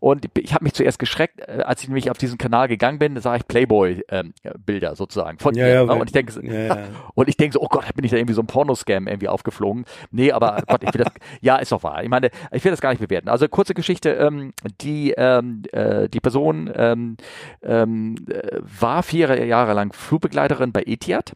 Und 0.00 0.26
ich 0.36 0.52
habe 0.52 0.64
mich 0.64 0.74
zuerst 0.74 0.98
geschreckt, 0.98 1.40
äh, 1.40 1.62
als 1.64 1.82
ich 1.82 1.88
nämlich 1.88 2.10
auf 2.10 2.18
diesen 2.18 2.36
Kanal 2.36 2.66
gegangen 2.66 2.98
bin, 2.98 3.14
da 3.14 3.20
sah 3.20 3.36
ich 3.36 3.46
Playboy-Bilder 3.46 4.90
ähm, 4.90 4.96
sozusagen 4.96 5.38
von 5.38 5.54
ja, 5.54 5.68
ihr. 5.68 5.74
Ja, 5.74 5.84
ne? 5.84 5.94
Und 5.94 6.08
ich 6.08 6.12
denke, 6.12 6.44
ja, 6.66 6.78
und 7.14 7.28
ich 7.28 7.36
denke 7.36 7.54
so, 7.54 7.60
oh 7.60 7.68
Gott, 7.68 7.84
bin 7.94 8.04
ich 8.04 8.10
da 8.10 8.16
irgendwie 8.16 8.34
so 8.34 8.42
ein 8.42 8.48
Pornoscam 8.48 9.06
irgendwie 9.06 9.28
aufgeflogen. 9.28 9.84
Nee, 10.10 10.32
aber 10.32 10.62
Gott, 10.66 10.82
ich 10.82 10.92
will 10.92 11.04
das, 11.04 11.12
ja, 11.40 11.56
ist 11.56 11.70
doch 11.70 11.84
wahr. 11.84 12.02
Ich 12.02 12.08
meine, 12.08 12.30
ich 12.50 12.64
will 12.64 12.72
das 12.72 12.80
gar 12.80 12.90
nicht 12.90 13.00
bewerten. 13.00 13.28
Also 13.28 13.46
kurze 13.46 13.74
Geschichte, 13.74 14.10
ähm, 14.10 14.52
die, 14.80 15.14
ähm, 15.16 15.62
äh, 15.70 16.08
die 16.08 16.20
Person 16.20 16.72
ähm, 16.74 17.16
ähm, 17.62 18.16
äh, 18.28 18.58
war 18.60 19.04
vier 19.04 19.46
Jahre 19.46 19.74
lang 19.74 19.92
Flugbegleiter 19.92 20.39
Projektleiterin 20.40 20.72
bei 20.72 20.82
Etihad 20.86 21.34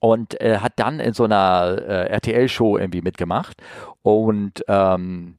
und 0.00 0.40
äh, 0.40 0.58
hat 0.58 0.74
dann 0.76 1.00
in 1.00 1.12
so 1.12 1.24
einer 1.24 1.78
äh, 1.78 2.06
RTL-Show 2.08 2.78
irgendwie 2.78 3.02
mitgemacht 3.02 3.56
und 4.02 4.64
ähm, 4.68 5.36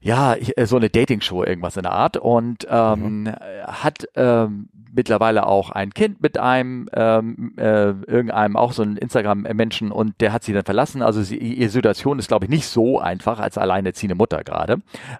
ja, 0.00 0.34
äh, 0.34 0.66
so 0.66 0.76
eine 0.76 0.90
Dating-Show, 0.90 1.44
irgendwas 1.44 1.76
in 1.76 1.82
der 1.82 1.92
Art 1.92 2.16
und 2.16 2.66
ähm, 2.68 3.24
mhm. 3.24 3.32
hat 3.66 4.08
ähm, 4.14 4.68
mittlerweile 4.96 5.46
auch 5.46 5.70
ein 5.70 5.92
Kind 5.92 6.20
mit 6.20 6.38
einem, 6.38 6.88
ähm, 6.94 7.52
äh, 7.56 7.90
irgendeinem, 7.90 8.56
auch 8.56 8.72
so 8.72 8.82
ein 8.82 8.96
Instagram-Menschen 8.96 9.92
und 9.92 10.20
der 10.20 10.32
hat 10.32 10.42
sie 10.42 10.52
dann 10.52 10.64
verlassen. 10.64 11.02
Also 11.02 11.22
sie, 11.22 11.36
ihre 11.36 11.70
Situation 11.70 12.18
ist, 12.18 12.28
glaube 12.28 12.46
ich, 12.46 12.50
nicht 12.50 12.66
so 12.66 12.98
einfach 12.98 13.38
als 13.38 13.58
alleinerziehende 13.58 14.14
Mutter 14.14 14.42
gerade. 14.42 14.78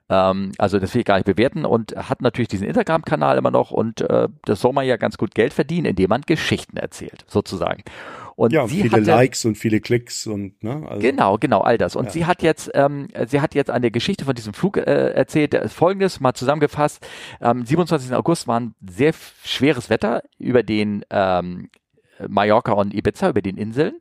Ähm, 0.08 0.52
also 0.58 0.78
das 0.78 0.94
will 0.94 1.00
ich 1.00 1.06
gar 1.06 1.16
nicht 1.16 1.26
bewerten 1.26 1.64
und 1.64 1.94
hat 1.96 2.22
natürlich 2.22 2.48
diesen 2.48 2.66
Instagram-Kanal 2.66 3.38
immer 3.38 3.50
noch 3.50 3.70
und 3.70 4.00
äh, 4.00 4.28
das 4.44 4.60
soll 4.60 4.72
man 4.72 4.86
ja 4.86 4.96
ganz 4.96 5.18
gut 5.18 5.34
Geld 5.34 5.52
verdienen, 5.52 5.86
indem 5.86 6.08
man 6.08 6.22
Geschichten 6.22 6.76
erzählt, 6.76 7.24
sozusagen. 7.28 7.82
Und 8.36 8.52
ja, 8.52 8.68
sie 8.68 8.82
viele 8.82 8.92
hatte, 8.92 9.10
Likes 9.10 9.46
und 9.46 9.56
viele 9.56 9.80
Klicks 9.80 10.26
und 10.26 10.62
ne, 10.62 10.86
also, 10.86 11.00
genau, 11.00 11.38
genau 11.38 11.62
all 11.62 11.78
das. 11.78 11.96
Und 11.96 12.04
ja. 12.04 12.10
sie 12.10 12.26
hat 12.26 12.42
jetzt, 12.42 12.70
ähm, 12.74 13.08
sie 13.26 13.40
hat 13.40 13.54
jetzt 13.54 13.70
eine 13.70 13.90
Geschichte 13.90 14.26
von 14.26 14.34
diesem 14.34 14.52
Flug 14.52 14.76
äh, 14.76 14.82
erzählt. 14.82 15.58
Folgendes 15.72 16.20
mal 16.20 16.34
zusammengefasst: 16.34 17.04
Am 17.40 17.64
27. 17.64 18.12
August 18.12 18.46
war 18.46 18.60
ein 18.60 18.74
sehr 18.86 19.14
schweres 19.42 19.88
Wetter 19.88 20.22
über 20.38 20.62
den 20.62 21.02
ähm, 21.08 21.70
Mallorca 22.28 22.72
und 22.72 22.94
Ibiza 22.94 23.30
über 23.30 23.42
den 23.42 23.56
Inseln. 23.56 23.94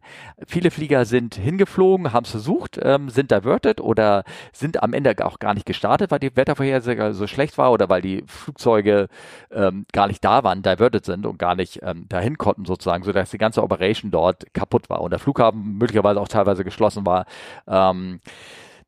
Viele 0.48 0.72
Flieger 0.72 1.06
sind 1.06 1.36
hingeflogen, 1.36 2.14
haben 2.14 2.24
es 2.24 2.32
versucht, 2.32 2.80
ähm, 2.82 3.10
sind 3.10 3.32
diverted 3.32 3.82
oder 3.82 4.24
sind 4.54 4.82
am 4.82 4.94
Ende 4.94 5.16
auch 5.26 5.40
gar 5.40 5.54
nicht 5.54 5.66
gestartet, 5.66 6.12
weil 6.12 6.20
die 6.20 6.36
Wettervorhersage 6.36 7.14
so 7.14 7.28
schlecht 7.28 7.58
war 7.58 7.72
oder 7.72 7.90
weil 7.90 8.02
die 8.02 8.24
Flugzeuge 8.28 9.08
ähm, 9.52 9.86
gar 9.92 10.08
nicht 10.08 10.24
da 10.24 10.44
waren, 10.44 10.62
diverted 10.62 11.06
sind 11.06 11.26
und 11.26 11.38
gar 11.38 11.56
nicht 11.56 11.80
ähm, 11.84 12.08
dahin 12.10 12.38
konnten 12.38 12.66
sozusagen, 12.66 13.04
sodass 13.04 13.32
die 13.32 13.38
ganze 13.38 13.64
Operation 13.64 14.12
dort 14.12 14.54
kaputt 14.54 14.90
war 14.90 15.02
und 15.02 15.12
der 15.12 15.20
Flughafen 15.20 15.78
möglicherweise 15.78 16.20
auch 16.20 16.28
teilweise 16.28 16.64
geschlossen 16.64 17.06
war. 17.06 17.26
Ähm, 17.68 18.20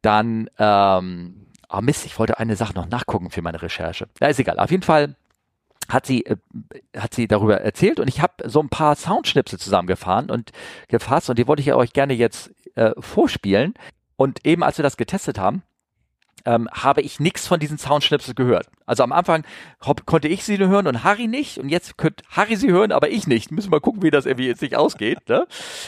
dann, 0.01 0.49
ähm, 0.59 1.47
oh 1.69 1.81
Mist, 1.81 2.05
ich 2.05 2.17
wollte 2.19 2.39
eine 2.39 2.55
Sache 2.55 2.73
noch 2.73 2.87
nachgucken 2.87 3.29
für 3.29 3.41
meine 3.41 3.61
Recherche. 3.61 4.07
Ja, 4.21 4.27
ist 4.27 4.39
egal. 4.39 4.59
Auf 4.59 4.71
jeden 4.71 4.83
Fall 4.83 5.15
hat 5.89 6.05
sie 6.05 6.25
äh, 6.25 6.37
hat 6.95 7.13
sie 7.13 7.27
darüber 7.27 7.61
erzählt 7.61 7.99
und 7.99 8.07
ich 8.07 8.21
habe 8.21 8.49
so 8.49 8.61
ein 8.61 8.69
paar 8.69 8.95
Soundschnipsel 8.95 9.59
zusammengefahren 9.59 10.29
und 10.29 10.51
gefasst 10.87 11.29
und 11.29 11.39
die 11.39 11.47
wollte 11.47 11.61
ich 11.61 11.73
euch 11.73 11.93
gerne 11.93 12.13
jetzt 12.13 12.51
äh, 12.75 12.91
vorspielen. 12.99 13.73
Und 14.15 14.45
eben 14.45 14.63
als 14.63 14.79
wir 14.79 14.83
das 14.83 14.97
getestet 14.97 15.37
haben 15.37 15.61
ähm, 16.47 16.69
habe 16.71 17.01
ich 17.01 17.19
nichts 17.19 17.45
von 17.45 17.59
diesen 17.59 17.77
Soundschnipsel 17.77 18.33
gehört. 18.33 18.67
Also 18.85 19.03
am 19.03 19.11
Anfang 19.11 19.43
hopp, 19.85 20.05
konnte 20.05 20.29
ich 20.29 20.45
sie 20.45 20.57
nur 20.57 20.69
hören 20.69 20.87
und 20.87 21.03
Harry 21.03 21.27
nicht. 21.27 21.57
Und 21.57 21.67
jetzt 21.67 21.97
könnte 21.97 22.23
Harry 22.31 22.55
sie 22.55 22.71
hören, 22.71 22.93
aber 22.93 23.09
ich 23.09 23.27
nicht. 23.27 23.51
Müssen 23.51 23.69
wir 23.69 23.81
gucken, 23.81 24.01
wie 24.01 24.11
das 24.11 24.25
irgendwie 24.25 24.47
jetzt 24.47 24.61
sich 24.61 24.77
ausgeht. 24.77 25.27
Ne? 25.27 25.45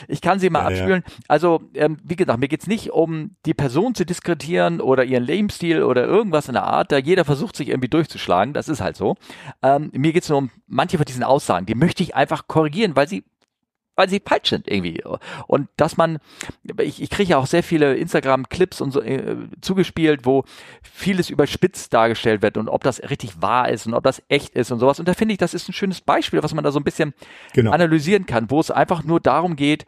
Ich 0.10 0.20
kann 0.20 0.39
sie 0.39 0.49
mal 0.49 0.60
ja, 0.60 0.68
abspielen. 0.68 1.03
Ja. 1.07 1.14
Also, 1.30 1.62
ähm, 1.76 1.97
wie 2.03 2.18
gesagt, 2.18 2.39
mir 2.39 2.49
geht's 2.49 2.68
nicht 2.68 2.91
um 2.91 3.38
die 3.45 3.53
Person 3.53 3.95
zu 3.95 4.05
diskreditieren 4.05 4.82
oder 4.82 5.05
ihren 5.05 5.24
Lebensstil 5.24 5.82
oder 5.82 6.03
irgendwas 6.03 6.49
in 6.49 6.55
der 6.55 6.66
Art. 6.66 6.91
Da 6.91 6.97
jeder 6.97 7.24
versucht 7.24 7.55
sich 7.55 7.70
irgendwie 7.70 7.89
durchzuschlagen. 7.89 8.53
Das 8.53 8.68
ist 8.68 8.82
halt 8.82 8.97
so. 8.97 9.16
Ähm, 9.64 9.91
mir 9.93 10.12
geht's 10.12 10.28
nur 10.28 10.39
um 10.39 10.51
manche 10.68 10.97
von 10.97 11.05
diesen 11.05 11.24
Aussagen. 11.24 11.68
Die 11.68 11.76
möchte 11.76 12.03
ich 12.03 12.16
einfach 12.16 12.47
korrigieren, 12.47 12.97
weil 12.97 13.07
sie 13.07 13.24
weil 14.00 14.08
sie 14.08 14.22
falsch 14.26 14.50
sind 14.50 14.66
irgendwie. 14.70 15.04
Und 15.47 15.68
dass 15.76 15.97
man, 15.97 16.20
ich, 16.80 17.02
ich 17.02 17.10
kriege 17.10 17.32
ja 17.32 17.38
auch 17.38 17.47
sehr 17.47 17.64
viele 17.64 17.95
Instagram-Clips 17.95 18.80
und 18.80 18.91
so 18.91 19.02
äh, 19.02 19.36
zugespielt, 19.60 20.26
wo 20.26 20.45
vieles 20.82 21.30
überspitzt 21.30 21.93
dargestellt 21.93 22.41
wird 22.41 22.56
und 22.56 22.70
ob 22.70 22.82
das 22.82 23.02
richtig 23.10 23.41
wahr 23.41 23.68
ist 23.68 23.88
und 23.88 23.93
ob 23.93 24.06
das 24.06 24.22
echt 24.30 24.56
ist 24.56 24.72
und 24.72 24.80
sowas. 24.80 25.00
Und 25.00 25.10
da 25.10 25.14
finde 25.14 25.34
ich, 25.34 25.38
das 25.38 25.54
ist 25.54 25.68
ein 25.68 25.74
schönes 25.74 26.00
Beispiel, 26.00 26.41
was 26.41 26.54
man 26.54 26.64
da 26.64 26.72
so 26.72 26.80
ein 26.80 26.86
bisschen 26.86 27.14
genau. 27.52 27.72
analysieren 27.72 28.26
kann, 28.26 28.50
wo 28.50 28.62
es 28.62 28.72
einfach 28.72 29.04
nur 29.04 29.20
darum 29.20 29.58
geht, 29.58 29.86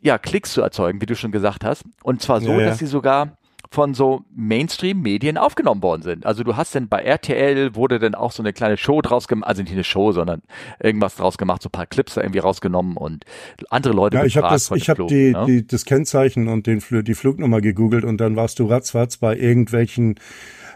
ja, 0.00 0.18
Klicks 0.18 0.52
zu 0.52 0.60
erzeugen, 0.60 1.00
wie 1.00 1.06
du 1.06 1.14
schon 1.14 1.30
gesagt 1.30 1.64
hast. 1.64 1.84
Und 2.02 2.20
zwar 2.20 2.40
so, 2.40 2.50
ja, 2.50 2.58
ja. 2.58 2.66
dass 2.66 2.78
sie 2.78 2.86
sogar 2.86 3.37
von 3.70 3.94
so 3.94 4.24
Mainstream-Medien 4.34 5.36
aufgenommen 5.36 5.82
worden 5.82 6.02
sind. 6.02 6.24
Also 6.24 6.42
du 6.42 6.56
hast 6.56 6.74
denn 6.74 6.88
bei 6.88 7.02
RTL 7.02 7.74
wurde 7.74 7.98
dann 7.98 8.14
auch 8.14 8.32
so 8.32 8.42
eine 8.42 8.52
kleine 8.52 8.76
Show 8.76 9.02
draus 9.02 9.28
gemacht, 9.28 9.48
also 9.48 9.62
nicht 9.62 9.72
eine 9.72 9.84
Show, 9.84 10.12
sondern 10.12 10.42
irgendwas 10.80 11.16
draus 11.16 11.36
gemacht, 11.36 11.62
so 11.62 11.68
ein 11.68 11.72
paar 11.72 11.86
Clips 11.86 12.14
da 12.14 12.22
irgendwie 12.22 12.38
rausgenommen 12.38 12.96
und 12.96 13.24
andere 13.68 13.92
Leute 13.92 14.16
Ja, 14.16 14.24
ich 14.24 14.36
habe 14.36 14.48
das, 14.48 14.70
ich 14.70 14.88
habe 14.88 15.06
die, 15.06 15.32
ne? 15.32 15.44
die, 15.46 15.66
das 15.66 15.84
Kennzeichen 15.84 16.48
und 16.48 16.66
den, 16.66 16.82
die 17.04 17.14
Flugnummer 17.14 17.60
gegoogelt 17.60 18.04
und 18.04 18.18
dann 18.20 18.36
warst 18.36 18.58
du 18.58 18.66
ratzfatz 18.66 19.18
bei 19.18 19.36
irgendwelchen 19.36 20.16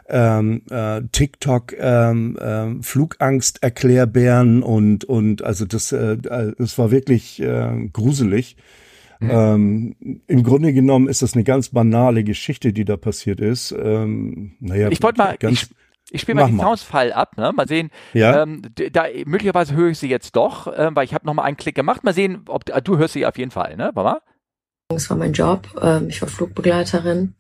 ähm, 0.09 0.63
äh, 0.71 1.01
TikTok 1.13 1.73
ähm, 1.79 2.37
äh, 2.37 2.83
Flugangst 2.83 3.63
Erklärbären 3.63 4.63
und 4.63 5.05
und 5.05 5.43
also 5.43 5.65
das 5.65 5.93
äh, 5.93 6.19
es 6.59 6.77
war 6.77 6.91
wirklich 6.91 7.41
äh, 7.41 7.89
gruselig. 7.93 8.57
Mhm. 9.23 9.31
Ähm, 9.31 10.21
Im 10.27 10.43
Grunde 10.43 10.73
genommen 10.73 11.09
ist 11.09 11.23
das 11.23 11.35
eine 11.35 11.45
ganz 11.45 11.69
banale 11.69 12.25
Geschichte, 12.25 12.73
die 12.73 12.85
da 12.85 12.97
passiert 12.97 13.41
ist. 13.41 13.73
Ähm, 13.73 14.57
naja, 14.61 14.89
ich 14.91 15.03
wollte 15.03 15.19
mal, 15.19 15.37
ich, 15.41 15.69
ich 16.11 16.21
spiele 16.21 16.41
mal 16.41 16.47
den 16.49 16.59
Soundsfall 16.59 17.13
ab, 17.13 17.37
ne? 17.37 17.53
Mal 17.55 17.69
sehen. 17.69 17.91
Ja. 18.13 18.43
Ähm, 18.43 18.63
da 18.93 19.05
möglicherweise 19.25 19.75
höre 19.75 19.91
ich 19.91 19.99
sie 19.99 20.09
jetzt 20.09 20.35
doch, 20.35 20.67
äh, 20.67 20.91
weil 20.95 21.05
ich 21.05 21.15
habe 21.15 21.27
noch 21.27 21.35
mal 21.35 21.45
einen 21.45 21.57
Klick 21.57 21.75
gemacht. 21.75 22.03
Mal 22.05 22.15
sehen, 22.15 22.43
ob 22.49 22.69
äh, 22.69 22.83
du 22.83 22.99
hörst 22.99 23.15
sie 23.15 23.25
auf 23.27 23.39
jeden 23.39 23.53
Fall, 23.53 23.77
ne? 23.77 23.93
Mama? 23.95 24.21
Das 24.89 25.09
war 25.09 25.17
mein 25.17 25.33
Job. 25.33 25.69
Ähm, 25.81 26.09
ich 26.09 26.21
war 26.21 26.29
Flugbegleiterin. 26.29 27.35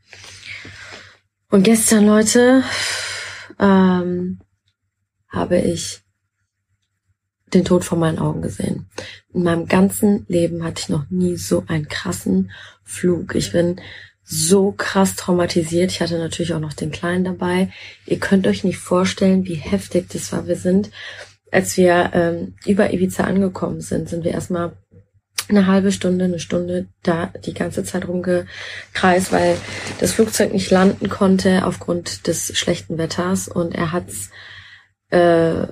Und 1.51 1.64
gestern, 1.64 2.07
Leute, 2.07 2.62
ähm, 3.59 4.39
habe 5.28 5.59
ich 5.59 6.03
den 7.55 7.64
Tod 7.64 7.84
vor 7.84 7.98
meinen 7.98 8.18
Augen 8.18 8.42
gesehen. 8.42 8.86
In 9.32 9.42
meinem 9.42 9.66
ganzen 9.66 10.24
Leben 10.28 10.64
hatte 10.64 10.80
ich 10.82 10.88
noch 10.88 11.11
nie 11.11 11.36
so 11.36 11.64
einen 11.66 11.88
krassen 11.88 12.50
Flug. 12.84 13.34
Ich 13.34 13.53
bin 13.53 13.80
so 14.24 14.72
krass 14.72 15.16
traumatisiert. 15.16 15.90
Ich 15.90 16.00
hatte 16.00 16.18
natürlich 16.18 16.55
auch 16.55 16.61
noch 16.61 16.72
den 16.72 16.90
Kleinen 16.90 17.24
dabei. 17.24 17.70
Ihr 18.07 18.18
könnt 18.18 18.46
euch 18.46 18.64
nicht 18.64 18.78
vorstellen, 18.78 19.46
wie 19.46 19.55
heftig 19.55 20.09
das 20.11 20.32
war. 20.32 20.46
Wir 20.46 20.57
sind, 20.57 20.90
als 21.50 21.76
wir 21.76 22.11
ähm, 22.14 22.55
über 22.64 22.92
Ibiza 22.92 23.24
angekommen 23.24 23.80
sind, 23.80 24.09
sind 24.09 24.24
wir 24.24 24.32
erstmal 24.32 24.72
eine 25.48 25.66
halbe 25.66 25.92
Stunde, 25.92 26.24
eine 26.24 26.38
Stunde 26.38 26.88
da 27.03 27.26
die 27.44 27.55
ganze 27.55 27.84
Zeit 27.84 28.07
rumgekreist, 28.09 29.32
weil 29.32 29.57
das 30.00 30.12
Flugzeug 30.12 30.53
nicht 30.53 30.70
landen 30.70 31.09
konnte 31.09 31.66
aufgrund 31.66 32.26
des 32.26 32.57
schlechten 32.57 32.96
Wetters 32.96 33.48
und 33.48 33.74
er 33.74 33.92
hat's 33.92 34.30
äh, 35.11 35.66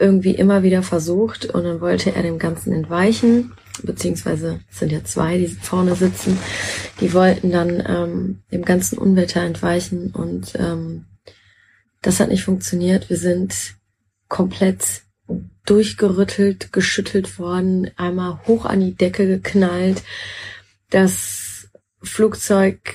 irgendwie 0.00 0.34
immer 0.34 0.62
wieder 0.62 0.82
versucht 0.82 1.46
und 1.46 1.64
dann 1.64 1.80
wollte 1.80 2.14
er 2.14 2.22
dem 2.22 2.38
Ganzen 2.38 2.72
entweichen, 2.72 3.52
beziehungsweise 3.82 4.60
es 4.70 4.78
sind 4.78 4.92
ja 4.92 5.04
zwei, 5.04 5.38
die 5.38 5.46
vorne 5.46 5.94
sitzen, 5.94 6.38
die 7.00 7.12
wollten 7.12 7.52
dann 7.52 7.84
ähm, 7.86 8.42
dem 8.50 8.64
ganzen 8.64 8.98
Unwetter 8.98 9.42
entweichen 9.42 10.10
und 10.12 10.54
ähm, 10.58 11.04
das 12.02 12.18
hat 12.18 12.30
nicht 12.30 12.44
funktioniert. 12.44 13.10
Wir 13.10 13.18
sind 13.18 13.74
komplett 14.28 15.02
durchgerüttelt, 15.66 16.72
geschüttelt 16.72 17.38
worden, 17.38 17.90
einmal 17.96 18.40
hoch 18.46 18.64
an 18.64 18.80
die 18.80 18.94
Decke 18.94 19.26
geknallt. 19.26 20.02
Das 20.88 21.68
Flugzeug 22.02 22.94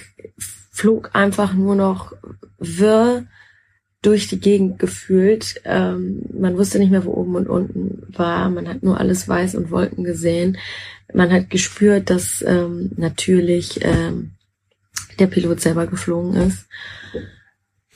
flog 0.72 1.12
einfach 1.14 1.54
nur 1.54 1.76
noch 1.76 2.14
wirr 2.58 3.26
durch 4.06 4.28
die 4.28 4.40
Gegend 4.40 4.78
gefühlt. 4.78 5.62
Ähm, 5.66 6.22
man 6.38 6.58
wusste 6.58 6.80
nicht 6.80 6.92
mehr, 6.92 7.06
wo 7.06 7.12
oben 7.12 7.36
und 7.36 7.50
unten 7.50 8.04
war. 8.16 8.50
Man 8.50 8.68
hat 8.68 8.84
nur 8.84 9.00
alles 9.00 9.28
weiß 9.28 9.56
und 9.56 9.72
Wolken 9.72 10.04
gesehen. 10.04 10.58
Man 11.14 11.32
hat 11.32 11.50
gespürt, 11.50 12.10
dass 12.10 12.44
ähm, 12.46 12.92
natürlich 12.98 13.80
ähm, 13.84 14.32
der 15.18 15.28
Pilot 15.28 15.60
selber 15.60 15.88
geflogen 15.88 16.36
ist. 16.36 16.68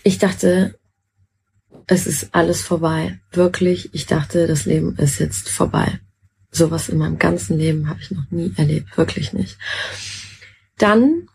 Ich 0.03 0.18
dachte, 0.18 0.80
es 1.86 2.07
ist 2.07 2.30
alles 2.34 2.62
vorbei. 2.62 3.20
Wirklich, 3.32 3.93
ich 3.93 4.05
dachte, 4.05 4.47
das 4.47 4.66
Leben 4.66 4.95
ist 4.97 5.20
jetzt 5.20 5.49
vorbei. 5.49 5.99
Sowas 6.51 6.89
in 6.89 6.97
meinem 6.97 7.20
ganzen 7.20 7.57
Leben 7.57 7.89
habe 7.89 7.99
ich 8.01 8.10
noch 8.12 8.30
nie 8.32 8.53
erlebt. 8.57 8.97
Wirklich 8.97 9.34
nicht. 9.34 9.57
Dann. 10.78 11.28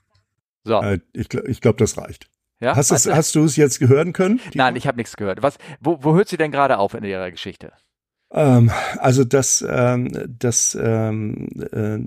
So. 0.65 0.81
Äh, 0.81 1.01
ich 1.13 1.29
glaube, 1.29 1.49
ich 1.49 1.61
glaub, 1.61 1.77
das 1.77 1.97
reicht. 1.97 2.29
Ja? 2.61 2.77
Hast, 2.77 2.93
also, 2.93 3.15
hast 3.15 3.35
du 3.35 3.45
es 3.45 3.57
jetzt 3.57 3.81
hören 3.81 4.13
können? 4.13 4.41
Nein, 4.55 4.77
ich 4.77 4.87
habe 4.87 4.97
nichts 4.97 5.17
gehört. 5.17 5.43
Was, 5.43 5.59
wo, 5.81 5.99
wo 6.03 6.15
hört 6.15 6.29
sie 6.29 6.37
denn 6.37 6.53
gerade 6.53 6.79
auf 6.79 6.95
in 6.95 7.05
ihrer 7.05 7.31
Geschichte? 7.31 7.73
Ähm, 8.35 8.71
also 8.99 9.25
das, 9.25 9.65
ähm, 9.67 10.11
das, 10.27 10.77
ähm, 10.81 11.49
äh, 11.71 11.99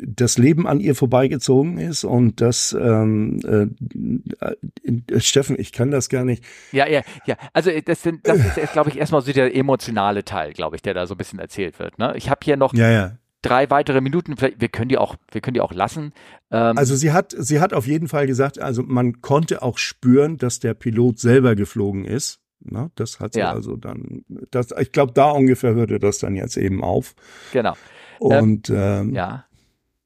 das 0.00 0.38
Leben 0.38 0.66
an 0.66 0.80
ihr 0.80 0.94
vorbeigezogen 0.94 1.78
ist 1.78 2.04
und 2.04 2.40
das, 2.40 2.72
ähm, 2.72 3.40
äh, 3.44 5.20
Steffen, 5.20 5.56
ich 5.58 5.72
kann 5.72 5.90
das 5.90 6.08
gar 6.08 6.24
nicht. 6.24 6.42
Ja, 6.72 6.88
ja, 6.88 7.02
ja. 7.26 7.36
Also 7.52 7.70
das, 7.84 8.02
sind, 8.02 8.26
das 8.26 8.56
ist 8.56 8.72
glaube 8.72 8.88
ich, 8.90 8.98
erstmal 8.98 9.20
so 9.20 9.32
der 9.32 9.54
emotionale 9.54 10.24
Teil, 10.24 10.54
glaube 10.54 10.76
ich, 10.76 10.82
der 10.82 10.94
da 10.94 11.06
so 11.06 11.14
ein 11.14 11.18
bisschen 11.18 11.38
erzählt 11.38 11.78
wird. 11.78 11.98
Ne? 11.98 12.14
Ich 12.16 12.30
habe 12.30 12.40
hier 12.42 12.56
noch 12.56 12.72
ja, 12.72 12.90
ja 12.90 13.12
drei 13.42 13.70
weitere 13.70 14.00
Minuten. 14.00 14.36
Vielleicht, 14.36 14.60
wir 14.60 14.68
können 14.68 14.88
die 14.88 14.98
auch, 14.98 15.16
wir 15.30 15.40
können 15.40 15.54
die 15.54 15.60
auch 15.60 15.72
lassen. 15.72 16.12
Ähm 16.50 16.76
also 16.78 16.96
sie 16.96 17.12
hat, 17.12 17.34
sie 17.36 17.60
hat 17.60 17.72
auf 17.72 17.86
jeden 17.86 18.08
Fall 18.08 18.26
gesagt, 18.26 18.58
also 18.58 18.82
man 18.82 19.20
konnte 19.20 19.62
auch 19.62 19.78
spüren, 19.78 20.38
dass 20.38 20.60
der 20.60 20.74
Pilot 20.74 21.18
selber 21.18 21.54
geflogen 21.54 22.04
ist. 22.04 22.40
Na, 22.60 22.90
das 22.96 23.20
hat 23.20 23.34
sie 23.34 23.40
ja. 23.40 23.52
also 23.52 23.76
dann, 23.76 24.24
das, 24.50 24.68
ich 24.78 24.90
glaube, 24.90 25.12
da 25.12 25.30
ungefähr 25.30 25.74
hörte 25.74 25.98
das 25.98 26.18
dann 26.18 26.34
jetzt 26.34 26.56
eben 26.56 26.82
auf. 26.82 27.14
Genau. 27.52 27.74
Und 28.18 28.68
ähm, 28.70 28.76
ähm, 28.76 29.14
ja, 29.14 29.44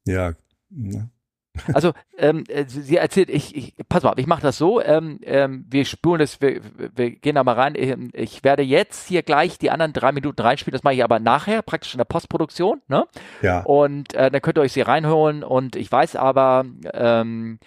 ja. 0.05 0.33
Also 1.71 1.93
ähm, 2.17 2.43
äh, 2.47 2.65
sie 2.67 2.97
erzählt, 2.97 3.29
ich, 3.29 3.55
ich 3.55 3.73
pass 3.87 4.03
mal, 4.03 4.13
ich 4.17 4.25
mache 4.25 4.41
das 4.41 4.57
so, 4.57 4.81
ähm, 4.81 5.19
ähm, 5.23 5.65
wir 5.69 5.85
spulen 5.85 6.19
das, 6.19 6.41
wir, 6.41 6.61
wir 6.95 7.11
gehen 7.11 7.35
da 7.35 7.43
mal 7.43 7.53
rein. 7.53 7.75
Ich, 7.75 7.95
ich, 8.13 8.43
werde 8.43 8.63
jetzt 8.63 9.07
hier 9.07 9.21
gleich 9.21 9.59
die 9.59 9.69
anderen 9.69 9.93
drei 9.93 10.11
Minuten 10.11 10.41
reinspielen, 10.41 10.73
das 10.73 10.83
mache 10.83 10.95
ich 10.95 11.03
aber 11.03 11.19
nachher, 11.19 11.61
praktisch 11.61 11.93
in 11.93 11.99
der 11.99 12.05
Postproduktion. 12.05 12.81
Ne? 12.87 13.05
Ja. 13.41 13.61
Und 13.61 14.13
äh, 14.15 14.31
dann 14.31 14.41
könnt 14.41 14.57
ihr 14.57 14.61
euch 14.61 14.73
sie 14.73 14.81
reinholen 14.81 15.43
und 15.43 15.75
ich 15.75 15.91
weiß 15.91 16.15
aber, 16.15 16.65
ähm, 16.93 17.59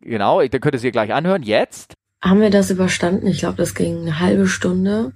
genau, 0.00 0.40
dann 0.40 0.60
könnt 0.60 0.74
ihr 0.74 0.80
sie 0.80 0.92
gleich 0.92 1.12
anhören. 1.12 1.42
Jetzt. 1.42 1.94
Haben 2.22 2.40
wir 2.40 2.50
das 2.50 2.70
überstanden? 2.70 3.26
Ich 3.26 3.40
glaube, 3.40 3.56
das 3.56 3.74
ging 3.74 4.00
eine 4.02 4.20
halbe 4.20 4.46
Stunde 4.46 5.12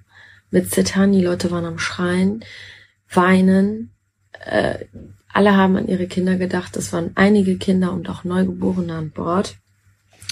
mit 0.51 0.71
Zittern. 0.73 1.13
Die 1.13 1.25
Leute 1.25 1.51
waren 1.51 1.65
am 1.65 1.79
Schreien, 1.79 2.45
weinen. 3.09 3.93
Äh, 4.45 4.87
alle 5.33 5.57
haben 5.57 5.77
an 5.77 5.89
ihre 5.89 6.07
Kinder 6.07 6.37
gedacht. 6.37 6.77
Es 6.77 6.93
waren 6.93 7.13
einige 7.15 7.57
Kinder 7.57 7.93
und 7.93 8.09
auch 8.09 8.25
Neugeborene 8.25 8.95
an 8.95 9.11
Bord. 9.11 9.57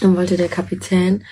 Dann 0.00 0.16
wollte 0.16 0.36
der 0.36 0.48
Kapitän 0.48 1.24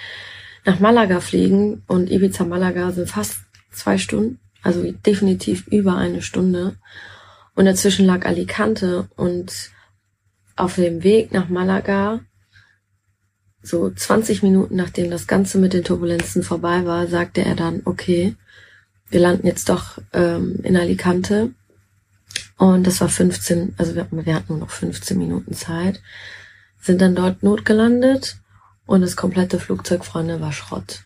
nach 0.64 0.80
Malaga 0.80 1.20
fliegen 1.20 1.82
und 1.86 2.10
Ibiza 2.10 2.44
Malaga 2.44 2.90
sind 2.92 3.08
fast 3.08 3.40
zwei 3.70 3.98
Stunden, 3.98 4.38
also 4.62 4.90
definitiv 4.90 5.66
über 5.68 5.96
eine 5.96 6.22
Stunde. 6.22 6.76
Und 7.54 7.64
dazwischen 7.64 8.06
lag 8.06 8.26
Alicante 8.26 9.08
und 9.16 9.70
auf 10.56 10.74
dem 10.74 11.02
Weg 11.02 11.32
nach 11.32 11.48
Malaga, 11.48 12.20
so 13.62 13.90
20 13.90 14.42
Minuten 14.42 14.76
nachdem 14.76 15.10
das 15.10 15.26
Ganze 15.26 15.58
mit 15.58 15.72
den 15.72 15.84
Turbulenzen 15.84 16.42
vorbei 16.42 16.84
war, 16.84 17.06
sagte 17.06 17.44
er 17.44 17.54
dann, 17.54 17.82
okay, 17.84 18.34
wir 19.10 19.20
landen 19.20 19.46
jetzt 19.46 19.68
doch 19.68 19.98
ähm, 20.12 20.60
in 20.62 20.76
Alicante 20.76 21.52
und 22.56 22.86
das 22.86 23.00
war 23.00 23.08
15, 23.08 23.74
also 23.78 23.94
wir, 23.94 24.06
wir 24.10 24.34
hatten 24.34 24.52
nur 24.52 24.58
noch 24.58 24.70
15 24.70 25.18
Minuten 25.18 25.54
Zeit, 25.54 26.00
sind 26.80 27.00
dann 27.00 27.14
dort 27.14 27.42
notgelandet 27.42 28.36
und 28.86 29.02
das 29.02 29.16
komplette 29.16 29.58
Flugzeug 29.58 30.04
vorne 30.04 30.40
war 30.40 30.52
Schrott. 30.52 31.04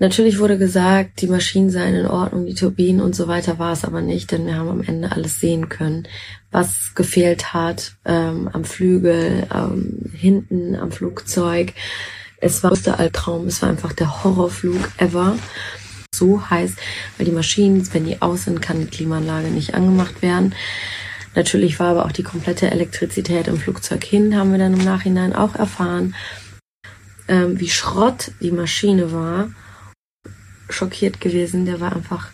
Natürlich 0.00 0.38
wurde 0.38 0.58
gesagt, 0.58 1.20
die 1.22 1.26
Maschinen 1.26 1.70
seien 1.70 1.94
in 1.94 2.06
Ordnung, 2.06 2.46
die 2.46 2.54
Turbinen 2.54 3.00
und 3.00 3.16
so 3.16 3.26
weiter 3.26 3.58
war 3.58 3.72
es 3.72 3.84
aber 3.84 4.00
nicht, 4.00 4.30
denn 4.30 4.46
wir 4.46 4.54
haben 4.54 4.68
am 4.68 4.82
Ende 4.82 5.10
alles 5.10 5.40
sehen 5.40 5.68
können, 5.68 6.06
was 6.52 6.94
gefehlt 6.94 7.52
hat 7.52 7.94
ähm, 8.04 8.48
am 8.52 8.64
Flügel, 8.64 9.48
ähm, 9.52 10.12
hinten 10.14 10.76
am 10.76 10.92
Flugzeug. 10.92 11.72
Es 12.40 12.62
war 12.62 12.70
der 12.76 13.00
Albtraum, 13.00 13.48
es 13.48 13.60
war 13.60 13.70
einfach 13.70 13.92
der 13.92 14.22
Horrorflug 14.22 14.88
ever 14.98 15.36
so 16.14 16.50
heiß, 16.50 16.74
weil 17.16 17.26
die 17.26 17.32
Maschinen, 17.32 17.86
wenn 17.92 18.04
die 18.04 18.20
aus 18.20 18.44
sind, 18.44 18.60
kann 18.60 18.80
die 18.80 18.86
Klimaanlage 18.86 19.48
nicht 19.48 19.74
angemacht 19.74 20.22
werden. 20.22 20.54
Natürlich 21.34 21.78
war 21.78 21.88
aber 21.90 22.06
auch 22.06 22.12
die 22.12 22.22
komplette 22.22 22.70
Elektrizität 22.70 23.48
im 23.48 23.58
Flugzeug 23.58 24.04
hin, 24.04 24.36
haben 24.36 24.50
wir 24.50 24.58
dann 24.58 24.74
im 24.74 24.84
Nachhinein 24.84 25.34
auch 25.34 25.54
erfahren, 25.54 26.14
ähm, 27.28 27.60
wie 27.60 27.68
Schrott 27.68 28.32
die 28.40 28.50
Maschine 28.50 29.12
war. 29.12 29.50
Schockiert 30.70 31.20
gewesen, 31.20 31.64
der 31.64 31.80
war 31.80 31.94
einfach, 31.94 32.30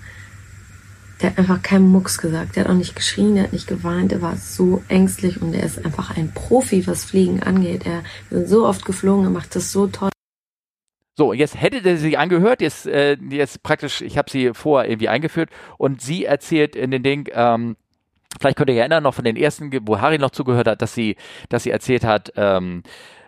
der 1.20 1.30
hat 1.30 1.38
einfach 1.38 1.62
keinen 1.62 1.88
Mucks 1.88 2.18
gesagt, 2.18 2.56
der 2.56 2.64
hat 2.64 2.70
auch 2.70 2.76
nicht 2.76 2.96
geschrien, 2.96 3.34
der 3.34 3.44
hat 3.44 3.52
nicht 3.52 3.66
geweint, 3.66 4.12
der 4.12 4.22
war 4.22 4.36
so 4.36 4.82
ängstlich 4.88 5.42
und 5.42 5.54
er 5.54 5.64
ist 5.64 5.84
einfach 5.84 6.16
ein 6.16 6.32
Profi, 6.32 6.86
was 6.86 7.04
Fliegen 7.04 7.42
angeht. 7.42 7.84
Er 7.84 8.02
ist 8.30 8.48
so 8.48 8.66
oft 8.66 8.84
geflogen, 8.84 9.24
er 9.24 9.30
macht 9.30 9.54
das 9.54 9.70
so 9.70 9.86
toll. 9.86 10.13
So, 11.16 11.32
jetzt 11.32 11.60
hättet 11.60 11.86
ihr 11.86 11.96
sie 11.96 12.16
angehört, 12.16 12.60
jetzt, 12.60 12.86
äh, 12.86 13.16
jetzt 13.30 13.62
praktisch, 13.62 14.00
ich 14.00 14.18
habe 14.18 14.28
sie 14.30 14.52
vorher 14.52 14.90
irgendwie 14.90 15.08
eingeführt 15.08 15.48
und 15.78 16.00
sie 16.00 16.24
erzählt 16.24 16.74
in 16.74 16.90
den 16.90 17.04
Ding, 17.04 17.28
ähm, 17.32 17.76
vielleicht 18.40 18.56
könnt 18.56 18.70
ihr 18.70 18.76
erinnern 18.76 19.04
noch 19.04 19.14
von 19.14 19.24
den 19.24 19.36
ersten, 19.36 19.70
wo 19.86 20.00
Harry 20.00 20.18
noch 20.18 20.32
zugehört 20.32 20.66
hat, 20.66 20.82
dass 20.82 20.92
sie, 20.92 21.16
dass 21.48 21.62
sie 21.62 21.70
erzählt 21.70 22.04
hat, 22.04 22.32
ähm, 22.36 22.82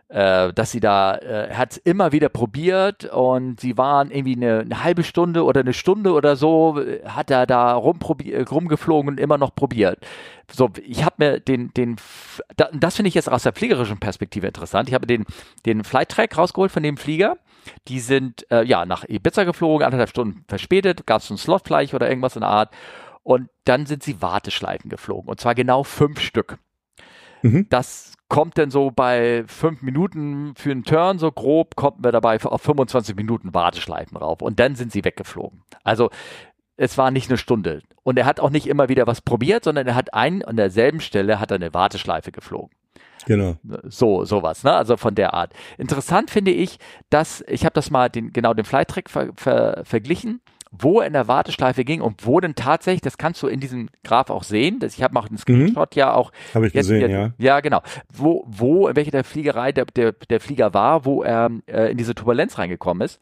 äh, 0.08 0.52
dass 0.52 0.70
sie 0.70 0.80
da, 0.80 1.16
äh, 1.16 1.52
hat 1.54 1.76
immer 1.78 2.12
wieder 2.12 2.28
probiert 2.28 3.04
und 3.06 3.60
sie 3.60 3.76
waren 3.76 4.10
irgendwie 4.10 4.36
eine, 4.36 4.60
eine, 4.60 4.84
halbe 4.84 5.02
Stunde 5.02 5.44
oder 5.44 5.60
eine 5.60 5.72
Stunde 5.72 6.12
oder 6.12 6.36
so, 6.36 6.80
hat 7.04 7.30
er 7.30 7.46
da 7.46 7.74
rumgeflogen 7.74 9.08
und 9.10 9.20
immer 9.20 9.38
noch 9.38 9.54
probiert. 9.54 9.98
So, 10.52 10.70
ich 10.86 11.04
habe 11.04 11.14
mir 11.18 11.40
den, 11.40 11.74
den, 11.74 11.96
das 12.72 12.96
finde 12.96 13.08
ich 13.08 13.14
jetzt 13.14 13.30
aus 13.30 13.42
der 13.42 13.52
fliegerischen 13.52 13.98
Perspektive 13.98 14.46
interessant. 14.46 14.88
Ich 14.88 14.94
habe 14.94 15.06
den, 15.06 15.24
den 15.64 15.82
Flight 15.82 16.10
Track 16.10 16.38
rausgeholt 16.38 16.70
von 16.70 16.82
dem 16.84 16.96
Flieger 16.96 17.36
die 17.88 18.00
sind 18.00 18.50
äh, 18.50 18.64
ja 18.64 18.86
nach 18.86 19.04
Ibiza 19.08 19.44
geflogen, 19.44 19.84
anderthalb 19.84 20.10
Stunden 20.10 20.44
verspätet, 20.48 21.06
gab 21.06 21.22
es 21.22 21.30
einen 21.30 21.38
Slot 21.38 21.62
vielleicht 21.66 21.94
oder 21.94 22.08
irgendwas 22.08 22.36
in 22.36 22.40
der 22.40 22.50
Art. 22.50 22.74
Und 23.22 23.48
dann 23.64 23.86
sind 23.86 24.02
sie 24.02 24.22
Warteschleifen 24.22 24.88
geflogen. 24.88 25.28
Und 25.28 25.40
zwar 25.40 25.54
genau 25.54 25.82
fünf 25.82 26.20
Stück. 26.20 26.58
Mhm. 27.46 27.66
Das 27.68 28.12
kommt 28.28 28.58
dann 28.58 28.70
so 28.70 28.90
bei 28.90 29.44
fünf 29.46 29.82
Minuten 29.82 30.54
für 30.56 30.72
einen 30.72 30.84
Turn, 30.84 31.18
so 31.18 31.30
grob, 31.30 31.76
kommen 31.76 32.02
wir 32.02 32.12
dabei 32.12 32.42
auf 32.42 32.62
25 32.62 33.14
Minuten 33.14 33.54
Warteschleifen 33.54 34.16
rauf. 34.16 34.42
Und 34.42 34.58
dann 34.58 34.74
sind 34.74 34.92
sie 34.92 35.04
weggeflogen. 35.04 35.62
Also 35.84 36.10
es 36.76 36.98
war 36.98 37.10
nicht 37.10 37.30
eine 37.30 37.38
Stunde. 37.38 37.82
Und 38.02 38.18
er 38.18 38.26
hat 38.26 38.40
auch 38.40 38.50
nicht 38.50 38.66
immer 38.66 38.88
wieder 38.88 39.06
was 39.06 39.20
probiert, 39.20 39.64
sondern 39.64 39.86
er 39.86 39.94
hat 39.94 40.12
einen 40.14 40.42
an 40.42 40.56
derselben 40.56 41.00
Stelle 41.00 41.40
hat 41.40 41.50
er 41.50 41.56
eine 41.56 41.72
Warteschleife 41.72 42.32
geflogen. 42.32 42.70
Genau. 43.26 43.56
So, 43.84 44.24
sowas, 44.24 44.62
ne? 44.62 44.72
Also 44.72 44.96
von 44.96 45.14
der 45.14 45.34
Art. 45.34 45.52
Interessant 45.78 46.30
finde 46.30 46.52
ich, 46.52 46.78
dass, 47.10 47.44
ich 47.48 47.64
habe 47.64 47.72
das 47.72 47.90
mal 47.90 48.08
den, 48.08 48.32
genau 48.32 48.54
den 48.54 48.64
Flight-Track 48.64 49.10
ver, 49.10 49.30
ver, 49.34 49.82
verglichen, 49.84 50.40
wo 50.70 51.00
er 51.00 51.06
in 51.06 51.12
der 51.12 51.28
Warteschleife 51.28 51.84
ging 51.84 52.00
und 52.00 52.26
wo 52.26 52.40
denn 52.40 52.54
tatsächlich, 52.54 53.00
das 53.00 53.18
kannst 53.18 53.42
du 53.42 53.46
in 53.46 53.60
diesem 53.60 53.88
Graph 54.04 54.30
auch 54.30 54.42
sehen, 54.42 54.78
das, 54.80 54.96
ich 54.96 55.02
habe 55.02 55.18
auch 55.18 55.28
einen 55.28 55.38
Screenshot 55.38 55.94
mhm. 55.94 55.98
ja 55.98 56.12
auch. 56.12 56.32
Habe 56.54 56.66
ich 56.66 56.74
jetzt, 56.74 56.88
gesehen, 56.88 57.10
ja. 57.10 57.32
Ja, 57.38 57.60
genau. 57.60 57.82
Wo, 58.12 58.44
wo, 58.46 58.88
in 58.88 58.96
welcher 58.96 59.10
der 59.10 59.24
Fliegerei 59.24 59.72
der, 59.72 59.86
der, 59.86 60.12
der 60.12 60.40
Flieger 60.40 60.74
war, 60.74 61.04
wo 61.04 61.22
er 61.22 61.50
äh, 61.66 61.90
in 61.90 61.96
diese 61.96 62.14
Turbulenz 62.14 62.58
reingekommen 62.58 63.04
ist. 63.04 63.20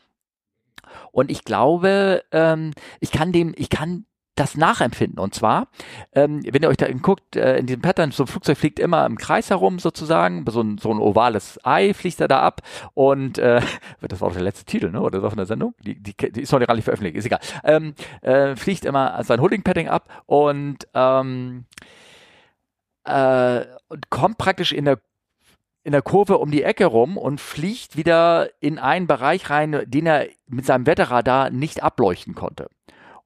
Und 1.12 1.30
ich 1.30 1.44
glaube, 1.44 2.22
ähm, 2.32 2.72
ich 3.00 3.10
kann 3.10 3.32
dem, 3.32 3.54
ich 3.56 3.70
kann 3.70 4.06
das 4.34 4.56
nachempfinden. 4.56 5.18
Und 5.18 5.34
zwar, 5.34 5.68
ähm, 6.12 6.42
wenn 6.44 6.62
ihr 6.62 6.68
euch 6.68 6.76
da 6.76 6.90
guckt, 6.92 7.36
äh, 7.36 7.58
in 7.58 7.66
diesem 7.66 7.82
Pattern, 7.82 8.10
so 8.10 8.24
ein 8.24 8.26
Flugzeug 8.26 8.58
fliegt 8.58 8.78
immer 8.78 9.06
im 9.06 9.16
Kreis 9.16 9.50
herum 9.50 9.78
sozusagen, 9.78 10.44
so 10.48 10.60
ein, 10.60 10.78
so 10.78 10.90
ein 10.90 10.98
ovales 10.98 11.60
Ei 11.64 11.94
fliegt 11.94 12.20
er 12.20 12.28
da 12.28 12.40
ab 12.40 12.62
und 12.94 13.38
äh, 13.38 13.60
das 14.00 14.20
war 14.20 14.28
auch 14.28 14.32
der 14.32 14.42
letzte 14.42 14.64
Titel, 14.64 14.90
ne? 14.90 15.00
Oder 15.00 15.20
so 15.20 15.28
von 15.28 15.36
der 15.36 15.46
Sendung? 15.46 15.74
Die, 15.82 16.00
die, 16.02 16.14
die 16.14 16.42
ist 16.42 16.52
noch 16.52 16.58
nicht 16.58 16.84
veröffentlicht, 16.84 17.16
ist 17.16 17.26
egal. 17.26 17.40
Ähm, 17.62 17.94
äh, 18.22 18.56
fliegt 18.56 18.84
immer 18.84 19.22
sein 19.24 19.40
Holding-Padding 19.40 19.88
ab 19.88 20.08
und 20.26 20.78
ähm, 20.94 21.66
äh, 23.04 23.64
kommt 24.10 24.38
praktisch 24.38 24.72
in 24.72 24.84
der 24.84 24.98
in 25.84 25.92
der 25.92 26.02
Kurve 26.02 26.38
um 26.38 26.50
die 26.50 26.62
Ecke 26.62 26.86
rum 26.86 27.18
und 27.18 27.42
fliegt 27.42 27.94
wieder 27.94 28.48
in 28.60 28.78
einen 28.78 29.06
Bereich 29.06 29.50
rein, 29.50 29.82
den 29.86 30.06
er 30.06 30.26
mit 30.48 30.64
seinem 30.64 30.86
Wetterradar 30.86 31.50
nicht 31.50 31.82
ableuchten 31.82 32.34
konnte. 32.34 32.70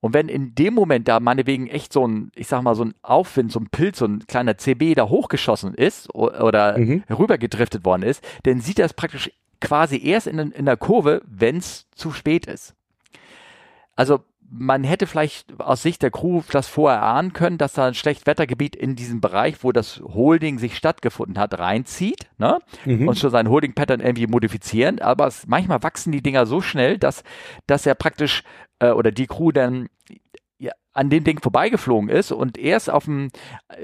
Und 0.01 0.15
wenn 0.15 0.29
in 0.29 0.55
dem 0.55 0.75
Moment 0.75 1.09
da 1.09 1.19
meinetwegen 1.19 1.67
echt 1.67 1.93
so 1.93 2.07
ein, 2.07 2.31
ich 2.37 2.47
sag 2.47 2.63
mal, 2.63 2.75
so 2.75 2.85
ein 2.85 2.95
Aufwind, 3.03 3.51
so 3.51 3.59
ein 3.59 3.69
Pilz, 3.69 3.99
so 3.99 4.07
ein 4.07 4.27
kleiner 4.27 4.57
CB 4.57 4.95
da 4.95 5.09
hochgeschossen 5.09 5.75
ist 5.75 6.15
oder 6.15 6.79
mhm. 6.79 7.03
herübergedriftet 7.09 7.85
worden 7.85 8.03
ist, 8.03 8.23
dann 8.45 8.61
sieht 8.61 8.79
er 8.79 8.87
es 8.87 8.95
praktisch 8.95 9.33
quasi 9.61 10.01
erst 10.05 10.29
in, 10.29 10.39
in 10.39 10.67
der 10.67 10.77
Kurve, 10.77 11.23
wenn 11.27 11.57
es 11.57 11.87
zu 11.95 12.13
spät 12.13 12.47
ist. 12.47 12.75
Also 13.97 14.21
man 14.51 14.85
hätte 14.85 15.07
vielleicht 15.07 15.61
aus 15.61 15.83
Sicht 15.83 16.03
der 16.03 16.11
Crew 16.11 16.43
das 16.51 16.69
vorher 16.69 17.03
ahnen 17.03 17.33
können, 17.33 17.59
dass 17.59 17.75
da 17.75 17.87
ein 17.87 17.95
Schlechtwettergebiet 17.95 18.75
in 18.75 18.97
diesem 18.97 19.21
Bereich, 19.21 19.63
wo 19.63 19.73
das 19.73 20.01
Holding 20.01 20.59
sich 20.59 20.77
stattgefunden 20.77 21.39
hat, 21.39 21.59
reinzieht 21.59 22.29
ne? 22.39 22.61
Mhm. 22.85 23.09
und 23.09 23.19
schon 23.19 23.31
sein 23.31 23.49
Holding-Pattern 23.49 24.01
irgendwie 24.01 24.27
modifizieren. 24.27 25.01
Aber 25.01 25.27
es, 25.27 25.47
manchmal 25.47 25.83
wachsen 25.83 26.13
die 26.13 26.23
Dinger 26.23 26.47
so 26.47 26.61
schnell, 26.61 26.99
dass, 26.99 27.25
dass 27.67 27.85
er 27.85 27.95
praktisch 27.95 28.43
äh, 28.79 28.91
oder 28.91 29.13
die 29.13 29.27
Crew 29.27 29.53
dann 29.53 29.89
ja, 30.59 30.73
an 30.93 31.11
dem 31.11 31.25
Ding 31.25 31.41
vorbeigeflogen 31.41 32.09
ist 32.09 32.33
und 32.33 32.57
erst 32.57 32.91
auf 32.91 33.05
dem, 33.05 33.31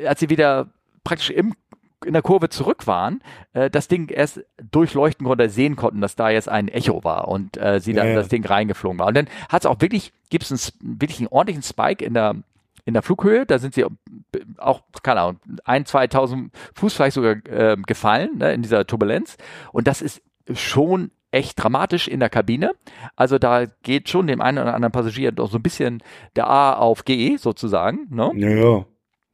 als 0.07 0.21
sie 0.21 0.31
wieder 0.31 0.71
praktisch 1.05 1.31
im 1.31 1.55
in 2.05 2.13
der 2.13 2.23
Kurve 2.23 2.49
zurück 2.49 2.87
waren, 2.87 3.23
äh, 3.53 3.71
das 3.71 3.89
Ding 3.89 4.09
erst 4.09 4.45
durchleuchten 4.71 5.27
konnte, 5.27 5.49
sehen 5.49 5.77
konnten, 5.77 6.01
dass 6.01 6.17
da 6.17 6.31
jetzt 6.31 6.49
ein 6.49 6.69
Echo 6.69 7.05
war 7.05 7.29
und 7.29 7.57
äh, 7.57 7.81
sie 7.81 7.93
dann 7.93 8.07
ja, 8.07 8.13
ja. 8.13 8.19
das 8.19 8.29
Ding 8.29 8.45
reingeflogen 8.45 8.99
war. 8.99 9.09
Und 9.09 9.17
dann 9.17 9.29
hat 9.49 9.63
es 9.63 9.67
auch 9.67 9.81
wirklich, 9.81 10.13
gibt 10.31 10.45
es 10.45 10.51
einen, 10.51 10.99
wirklich 10.99 11.19
einen 11.21 11.29
ordentlichen 11.29 11.63
Spike 11.63 12.05
in 12.05 12.15
der 12.15 12.37
in 12.87 12.93
der 12.93 13.03
Flughöhe, 13.03 13.47
da 13.47 13.59
sind 13.59 13.75
sie 13.75 13.87
auch, 14.59 14.83
keine 15.03 15.21
Ahnung, 15.21 15.41
ein, 15.65 15.87
2000 15.87 16.53
Fuß 16.75 16.93
vielleicht 16.93 17.15
sogar 17.15 17.37
äh, 17.47 17.77
gefallen 17.87 18.37
ne, 18.37 18.53
in 18.53 18.61
dieser 18.61 18.87
Turbulenz. 18.87 19.39
Und 19.73 19.87
das 19.87 20.03
ist 20.03 20.21
schon 20.53 21.11
echt 21.31 21.63
dramatisch 21.63 22.09
in 22.09 22.21
der 22.21 22.31
Kabine. 22.31 22.73
Also 23.17 23.39
da 23.39 23.65
geht 23.83 24.09
schon 24.09 24.27
dem 24.27 24.41
einen 24.41 24.59
oder 24.59 24.75
anderen 24.75 24.93
Passagier 24.93 25.33
doch 25.33 25.51
so 25.51 25.59
ein 25.59 25.63
bisschen 25.63 26.03
der 26.37 26.47
A 26.47 26.75
auf 26.75 27.05
G 27.05 27.37
sozusagen. 27.37 28.07
Ne? 28.11 28.31
Ja, 28.37 28.49
ja. 28.49 28.87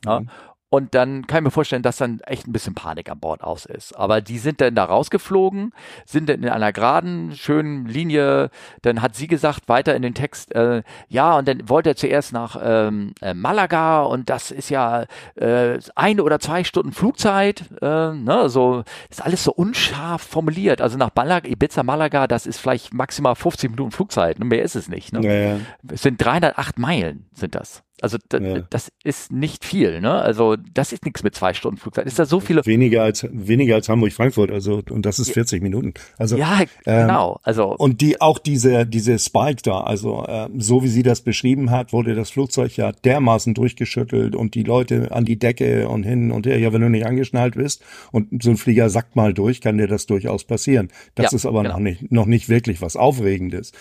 ja. 0.07 0.23
Und 0.71 0.95
dann 0.95 1.27
kann 1.27 1.39
ich 1.39 1.45
mir 1.47 1.51
vorstellen, 1.51 1.83
dass 1.83 1.97
dann 1.97 2.21
echt 2.21 2.47
ein 2.47 2.53
bisschen 2.53 2.77
Panik 2.77 3.11
an 3.11 3.19
Bord 3.19 3.43
aus 3.43 3.67
ist. 3.67 3.93
Aber 3.97 4.21
die 4.21 4.39
sind 4.39 4.61
dann 4.61 4.77
da 4.77 4.85
rausgeflogen, 4.85 5.73
sind 6.07 6.29
dann 6.29 6.45
in 6.45 6.49
einer 6.49 6.73
geraden, 6.73 7.35
schönen 7.35 7.87
Linie. 7.87 8.51
Dann 8.83 9.03
hat 9.03 9.17
sie 9.17 9.27
gesagt, 9.27 9.69
weiter 9.69 9.97
in 9.97 10.03
den 10.03 10.15
Text, 10.15 10.55
äh, 10.55 10.85
ja, 11.09 11.37
und 11.37 11.49
dann 11.49 11.69
wollte 11.69 11.91
er 11.91 11.97
zuerst 11.97 12.33
nach 12.33 12.57
ähm, 12.63 13.15
äh, 13.21 13.35
Malaga 13.35 14.03
und 14.03 14.31
das 14.31 14.53
ist 14.53 14.71
ja 14.71 15.07
äh, 15.35 15.81
eine 15.97 16.23
oder 16.23 16.39
zwei 16.39 16.63
Stunden 16.63 16.93
Flugzeit. 16.93 17.65
Äh, 17.83 18.13
ne, 18.13 18.49
so 18.49 18.85
ist 19.11 19.25
alles 19.25 19.43
so 19.43 19.53
unscharf 19.53 20.23
formuliert. 20.23 20.81
Also 20.81 20.97
nach 20.97 21.11
Malaga, 21.17 21.49
Ibiza, 21.49 21.83
Malaga, 21.83 22.29
das 22.29 22.47
ist 22.47 22.59
vielleicht 22.59 22.95
maximal 22.95 23.35
50 23.35 23.71
Minuten 23.71 23.91
Flugzeit. 23.91 24.39
Ne, 24.39 24.45
mehr 24.45 24.63
ist 24.63 24.77
es 24.77 24.89
nicht. 24.89 25.13
Ne? 25.13 25.21
Ja, 25.27 25.33
ja. 25.33 25.61
Es 25.93 26.03
sind 26.03 26.25
308 26.25 26.79
Meilen, 26.79 27.27
sind 27.35 27.57
das. 27.57 27.83
Also 28.03 28.19
ja. 28.33 28.63
das 28.71 28.91
ist 29.05 29.31
nicht 29.33 29.65
viel, 29.65 30.01
ne? 30.01 30.13
Also 30.13 30.57
das 30.57 30.93
ist 30.93 31.05
nichts 31.05 31.23
mit 31.23 31.35
zwei 31.35 31.55
Stunden 31.55 31.79
Flugzeit. 31.79 32.07
Ist 32.07 32.19
da 32.19 32.25
so 32.25 32.41
viele 32.41 32.65
weniger 32.65 33.03
als 33.03 33.27
weniger 33.31 33.75
als 33.75 33.89
Hamburg 33.89 34.13
Frankfurt, 34.13 34.51
also 34.51 34.83
und 34.91 35.05
das 35.05 35.19
ist 35.19 35.33
40 35.33 35.63
Minuten. 35.63 35.95
Also 36.19 36.37
ja, 36.37 36.61
ähm, 36.87 37.07
genau. 37.07 37.41
Also 37.43 37.77
und 37.77 38.01
die 38.01 38.21
auch 38.21 38.39
diese 38.39 38.87
diese 38.87 39.19
Spike 39.19 39.63
da, 39.63 39.81
also 39.81 40.25
äh, 40.27 40.49
so 40.57 40.83
wie 40.83 40.89
sie 40.89 41.03
das 41.03 41.21
beschrieben 41.21 41.71
hat, 41.71 41.93
wurde 41.93 42.15
das 42.15 42.31
Flugzeug 42.31 42.77
ja 42.77 42.93
dermaßen 42.93 43.55
durchgeschüttelt 43.55 44.35
und 44.35 44.55
die 44.55 44.63
Leute 44.63 45.13
an 45.13 45.25
die 45.25 45.39
Decke 45.39 45.89
und 45.89 46.05
hin 46.05 46.31
und 46.31 46.47
her. 46.47 46.59
Ja, 46.59 46.73
wenn 46.73 46.81
du 46.81 46.89
nicht 46.89 47.07
angeschnallt 47.07 47.57
bist 47.57 47.83
und 48.13 48.43
so 48.43 48.51
ein 48.51 48.57
Flieger 48.57 48.89
sackt 48.89 49.17
mal 49.17 49.35
durch, 49.35 49.61
kann 49.61 49.79
dir 49.79 49.89
das 49.89 50.07
durchaus 50.07 50.45
passieren. 50.45 50.89
Das 51.15 51.33
ja, 51.33 51.37
ist 51.37 51.47
aber 51.47 51.63
genau. 51.63 51.75
noch 51.75 51.81
nicht 51.81 52.11
noch 52.11 52.27
nicht 52.27 52.49
wirklich 52.49 52.81
was 52.81 52.97
Aufregendes. 52.97 53.73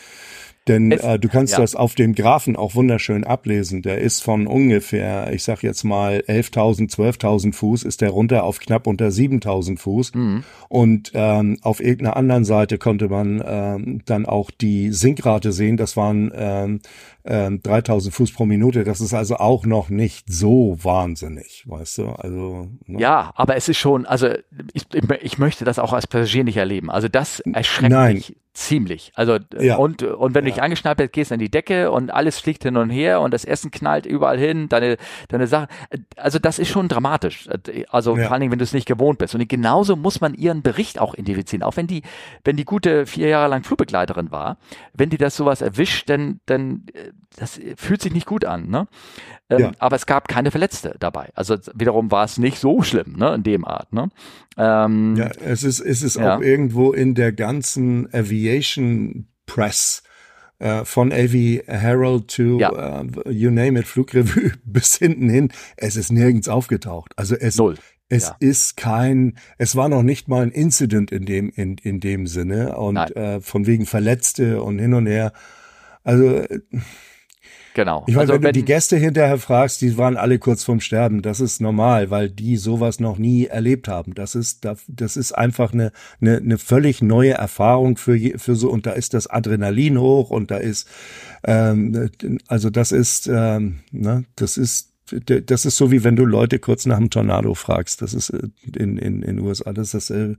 Denn 0.69 0.91
es, 0.91 1.01
äh, 1.01 1.17
du 1.17 1.27
kannst 1.27 1.53
ja. 1.53 1.59
das 1.59 1.75
auf 1.75 1.95
dem 1.95 2.13
Graphen 2.13 2.55
auch 2.55 2.75
wunderschön 2.75 3.23
ablesen. 3.23 3.81
Der 3.81 3.97
ist 3.97 4.23
von 4.23 4.45
ungefähr, 4.45 5.33
ich 5.33 5.43
sag 5.43 5.63
jetzt 5.63 5.83
mal 5.83 6.23
11.000, 6.27 6.93
12.000 6.95 7.53
Fuß, 7.53 7.83
ist 7.83 8.01
der 8.01 8.11
runter 8.11 8.43
auf 8.43 8.59
knapp 8.59 8.85
unter 8.85 9.07
7.000 9.07 9.79
Fuß. 9.79 10.13
Mhm. 10.13 10.43
Und 10.69 11.11
ähm, 11.15 11.57
auf 11.63 11.81
irgendeiner 11.81 12.15
anderen 12.15 12.45
Seite 12.45 12.77
konnte 12.77 13.09
man 13.09 13.43
ähm, 13.43 14.01
dann 14.05 14.27
auch 14.27 14.51
die 14.51 14.91
Sinkrate 14.91 15.51
sehen. 15.51 15.75
Das 15.75 15.97
waren 15.97 16.31
ähm, 16.35 16.81
ähm, 17.25 17.61
3000 17.61 18.13
Fuß 18.13 18.33
pro 18.33 18.45
Minute. 18.45 18.83
Das 18.83 19.01
ist 19.01 19.13
also 19.13 19.35
auch 19.37 19.65
noch 19.65 19.89
nicht 19.89 20.31
so 20.31 20.77
wahnsinnig, 20.81 21.63
weißt 21.67 21.97
du? 21.99 22.07
Also 22.09 22.67
ne? 22.85 22.99
ja, 22.99 23.31
aber 23.35 23.55
es 23.55 23.69
ist 23.69 23.77
schon, 23.77 24.05
also 24.05 24.29
ich, 24.73 24.85
ich 25.21 25.37
möchte 25.37 25.65
das 25.65 25.79
auch 25.79 25.93
als 25.93 26.07
Passagier 26.07 26.43
nicht 26.43 26.57
erleben. 26.57 26.89
Also 26.89 27.07
das 27.07 27.41
erschreckt 27.41 27.91
Nein. 27.91 28.15
mich 28.15 28.35
ziemlich. 28.53 29.11
Also 29.15 29.37
ja. 29.57 29.77
und 29.77 30.03
und 30.03 30.35
wenn 30.35 30.43
du 30.43 30.51
dich 30.51 30.61
angeschnallt 30.61 30.97
bist, 30.97 31.13
gehst 31.13 31.31
an 31.31 31.39
die 31.39 31.49
Decke 31.49 31.91
und 31.91 32.11
alles 32.11 32.39
fliegt 32.39 32.63
hin 32.63 32.77
und 32.77 32.89
her 32.89 33.21
und 33.21 33.33
das 33.33 33.45
Essen 33.45 33.71
knallt 33.71 34.05
überall 34.05 34.37
hin, 34.37 34.67
deine 34.69 34.97
deine 35.29 35.47
Sachen. 35.47 35.67
Also 36.17 36.39
das 36.39 36.59
ist 36.59 36.67
schon 36.67 36.87
dramatisch. 36.87 37.47
Also 37.89 38.17
ja. 38.17 38.23
vor 38.23 38.33
allen 38.33 38.41
Dingen, 38.41 38.51
wenn 38.51 38.59
du 38.59 38.63
es 38.63 38.73
nicht 38.73 38.87
gewohnt 38.87 39.17
bist. 39.19 39.33
Und 39.33 39.47
genauso 39.47 39.95
muss 39.95 40.19
man 40.19 40.33
ihren 40.33 40.61
Bericht 40.61 40.99
auch 40.99 41.13
identifizieren. 41.13 41.63
Auch 41.63 41.77
wenn 41.77 41.87
die 41.87 42.01
wenn 42.43 42.57
die 42.57 42.65
gute 42.65 43.05
vier 43.05 43.29
Jahre 43.29 43.49
lang 43.49 43.63
Flugbegleiterin 43.63 44.31
war, 44.31 44.57
wenn 44.93 45.09
die 45.09 45.17
das 45.17 45.35
sowas 45.35 45.61
erwischt, 45.61 46.09
dann 46.09 46.41
dann 46.45 46.85
das 47.35 47.59
fühlt 47.75 48.01
sich 48.01 48.13
nicht 48.13 48.25
gut 48.25 48.45
an. 48.45 48.69
Ne? 48.69 48.87
Ähm, 49.49 49.59
ja. 49.59 49.71
Aber 49.79 49.95
es 49.95 50.05
gab 50.05 50.27
keine 50.27 50.51
Verletzte 50.51 50.95
dabei. 50.99 51.29
Also 51.35 51.57
wiederum 51.73 52.11
war 52.11 52.25
es 52.25 52.37
nicht 52.37 52.59
so 52.59 52.81
schlimm, 52.81 53.15
ne, 53.17 53.35
in 53.35 53.43
dem 53.43 53.65
Art. 53.65 53.93
Ne? 53.93 54.09
Ähm, 54.57 55.15
ja, 55.15 55.29
es 55.43 55.63
ist, 55.63 55.79
es 55.79 56.01
ist 56.01 56.15
ja. 56.15 56.35
auch 56.35 56.41
irgendwo 56.41 56.91
in 56.91 57.15
der 57.15 57.31
ganzen 57.31 58.13
Aviation 58.13 59.27
Press 59.45 60.03
äh, 60.59 60.83
von 60.85 61.11
AV 61.11 61.61
Herald 61.67 62.27
to 62.35 62.59
ja. 62.59 63.01
uh, 63.01 63.29
you 63.29 63.49
name 63.49 63.79
it, 63.79 63.87
Flugrevue 63.87 64.51
bis 64.65 64.95
hinten 64.95 65.29
hin. 65.29 65.49
Es 65.77 65.95
ist 65.95 66.11
nirgends 66.11 66.49
aufgetaucht. 66.49 67.13
Also 67.15 67.35
es, 67.35 67.57
Null. 67.57 67.75
Es 68.09 68.27
ja. 68.27 68.35
ist 68.39 68.75
kein, 68.75 69.37
es 69.59 69.75
war 69.75 69.87
noch 69.87 70.01
nicht 70.01 70.27
mal 70.27 70.41
ein 70.41 70.51
Incident 70.51 71.11
in 71.11 71.25
dem, 71.25 71.51
in, 71.55 71.77
in 71.77 71.99
dem 71.99 72.25
Sinne 72.25 72.75
und 72.77 72.97
äh, 73.15 73.39
von 73.39 73.67
wegen 73.67 73.85
Verletzte 73.85 74.63
und 74.63 74.79
hin 74.79 74.95
und 74.95 75.05
her. 75.05 75.31
Also 76.09 76.43
Genau. 77.75 78.03
Ich 78.07 78.15
meine, 78.15 78.21
also, 78.21 78.33
wenn, 78.33 78.43
wenn 78.43 78.53
du 78.53 78.59
die 78.59 78.65
Gäste 78.65 78.97
hinterher 78.97 79.37
fragst, 79.37 79.81
die 79.81 79.97
waren 79.97 80.17
alle 80.17 80.39
kurz 80.39 80.63
vorm 80.63 80.81
Sterben. 80.81 81.21
Das 81.21 81.39
ist 81.39 81.61
normal, 81.61 82.09
weil 82.09 82.29
die 82.29 82.57
sowas 82.57 82.99
noch 82.99 83.17
nie 83.17 83.45
erlebt 83.45 83.87
haben. 83.87 84.13
Das 84.15 84.35
ist, 84.35 84.67
das 84.87 85.15
ist 85.17 85.31
einfach 85.31 85.71
eine, 85.71 85.91
eine, 86.19 86.37
eine 86.37 86.57
völlig 86.57 87.01
neue 87.01 87.33
Erfahrung 87.33 87.95
für, 87.95 88.17
für 88.37 88.55
so, 88.55 88.69
und 88.69 88.85
da 88.85 88.91
ist 88.91 89.13
das 89.13 89.27
Adrenalin 89.27 89.99
hoch 89.99 90.29
und 90.29 90.51
da 90.51 90.57
ist, 90.57 90.89
ähm, 91.45 92.09
also 92.47 92.69
das 92.69 92.91
ist, 92.91 93.27
ähm, 93.31 93.79
ne, 93.91 94.25
das 94.35 94.57
ist, 94.57 94.91
das 95.11 95.65
ist 95.65 95.77
so 95.77 95.91
wie 95.91 96.03
wenn 96.03 96.15
du 96.15 96.25
Leute 96.25 96.59
kurz 96.59 96.85
nach 96.85 96.97
einem 96.97 97.09
Tornado 97.09 97.53
fragst. 97.53 98.01
Das 98.01 98.13
ist 98.13 98.31
äh, 98.31 98.49
in, 98.75 98.97
in, 98.97 99.21
in 99.21 99.39
USA, 99.39 99.73
das 99.73 99.93
ist 99.93 100.09
dasselbe. 100.09 100.37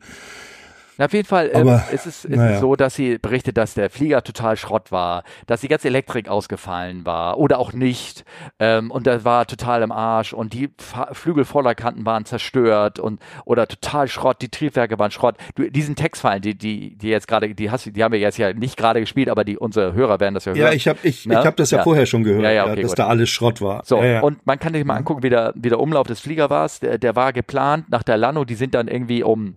Na, 1.00 1.06
auf 1.06 1.14
jeden 1.14 1.26
Fall 1.26 1.50
ähm, 1.54 1.66
Aber, 1.66 1.82
ist, 1.92 2.04
es, 2.04 2.26
ist 2.26 2.36
naja. 2.36 2.56
es 2.56 2.60
so, 2.60 2.76
dass 2.76 2.94
sie 2.94 3.16
berichtet, 3.16 3.56
dass 3.56 3.72
der 3.72 3.88
Flieger 3.88 4.22
total 4.22 4.58
Schrott 4.58 4.92
war, 4.92 5.24
dass 5.46 5.62
die 5.62 5.68
ganze 5.68 5.88
Elektrik 5.88 6.28
ausgefallen 6.28 7.06
war 7.06 7.38
oder 7.38 7.58
auch 7.58 7.72
nicht 7.72 8.26
ähm, 8.58 8.90
und 8.90 9.06
der 9.06 9.24
war 9.24 9.46
total 9.46 9.80
im 9.80 9.92
Arsch 9.92 10.34
und 10.34 10.52
die 10.52 10.68
Fa 10.76 11.08
Flügelvorderkanten 11.14 12.04
waren 12.04 12.26
zerstört 12.26 12.98
und 12.98 13.18
oder 13.46 13.66
total 13.66 14.08
Schrott, 14.08 14.42
die 14.42 14.50
Triebwerke 14.50 14.98
waren 14.98 15.10
Schrott. 15.10 15.36
Du, 15.54 15.70
diesen 15.70 15.96
Textfallen, 15.96 16.42
die 16.42 16.54
die 16.54 16.98
die 16.98 17.08
jetzt 17.08 17.26
gerade, 17.26 17.54
die 17.54 17.70
hast, 17.70 17.96
die 17.96 18.04
haben 18.04 18.12
wir 18.12 18.20
jetzt 18.20 18.36
ja 18.36 18.52
nicht 18.52 18.76
gerade 18.76 19.00
gespielt, 19.00 19.30
aber 19.30 19.44
die 19.44 19.56
unsere 19.56 19.94
Hörer 19.94 20.20
werden 20.20 20.34
das 20.34 20.44
ja 20.44 20.52
hören. 20.52 20.60
Ja, 20.60 20.72
ich 20.72 20.86
habe 20.86 20.98
ich, 21.02 21.26
ich 21.26 21.34
habe 21.34 21.56
das 21.56 21.70
ja, 21.70 21.78
ja, 21.78 21.84
vorher 21.84 22.04
schon 22.04 22.24
gehört, 22.24 22.42
ja, 22.42 22.50
ja, 22.50 22.66
okay, 22.66 22.82
dass 22.82 22.90
gut. 22.90 22.98
da 22.98 23.06
alles 23.06 23.30
Schrott 23.30 23.62
war. 23.62 23.80
So 23.86 23.96
und 23.98 24.46
man 24.46 24.58
kann 24.58 24.74
sich 24.74 24.84
mal 24.84 24.96
angucken, 24.96 25.22
wie 25.22 25.30
der, 25.30 25.54
wie 25.56 25.70
der 25.70 25.80
Umlauf 25.80 26.06
des 26.06 26.20
Flieger 26.20 26.50
war. 26.50 26.68
Der, 26.82 26.98
der 26.98 27.16
war 27.16 27.32
geplant 27.32 27.86
nach 27.88 28.02
der 28.02 28.18
Lano, 28.18 28.44
die 28.44 28.54
sind 28.54 28.74
dann 28.74 28.86
irgendwie 28.86 29.22
um 29.22 29.56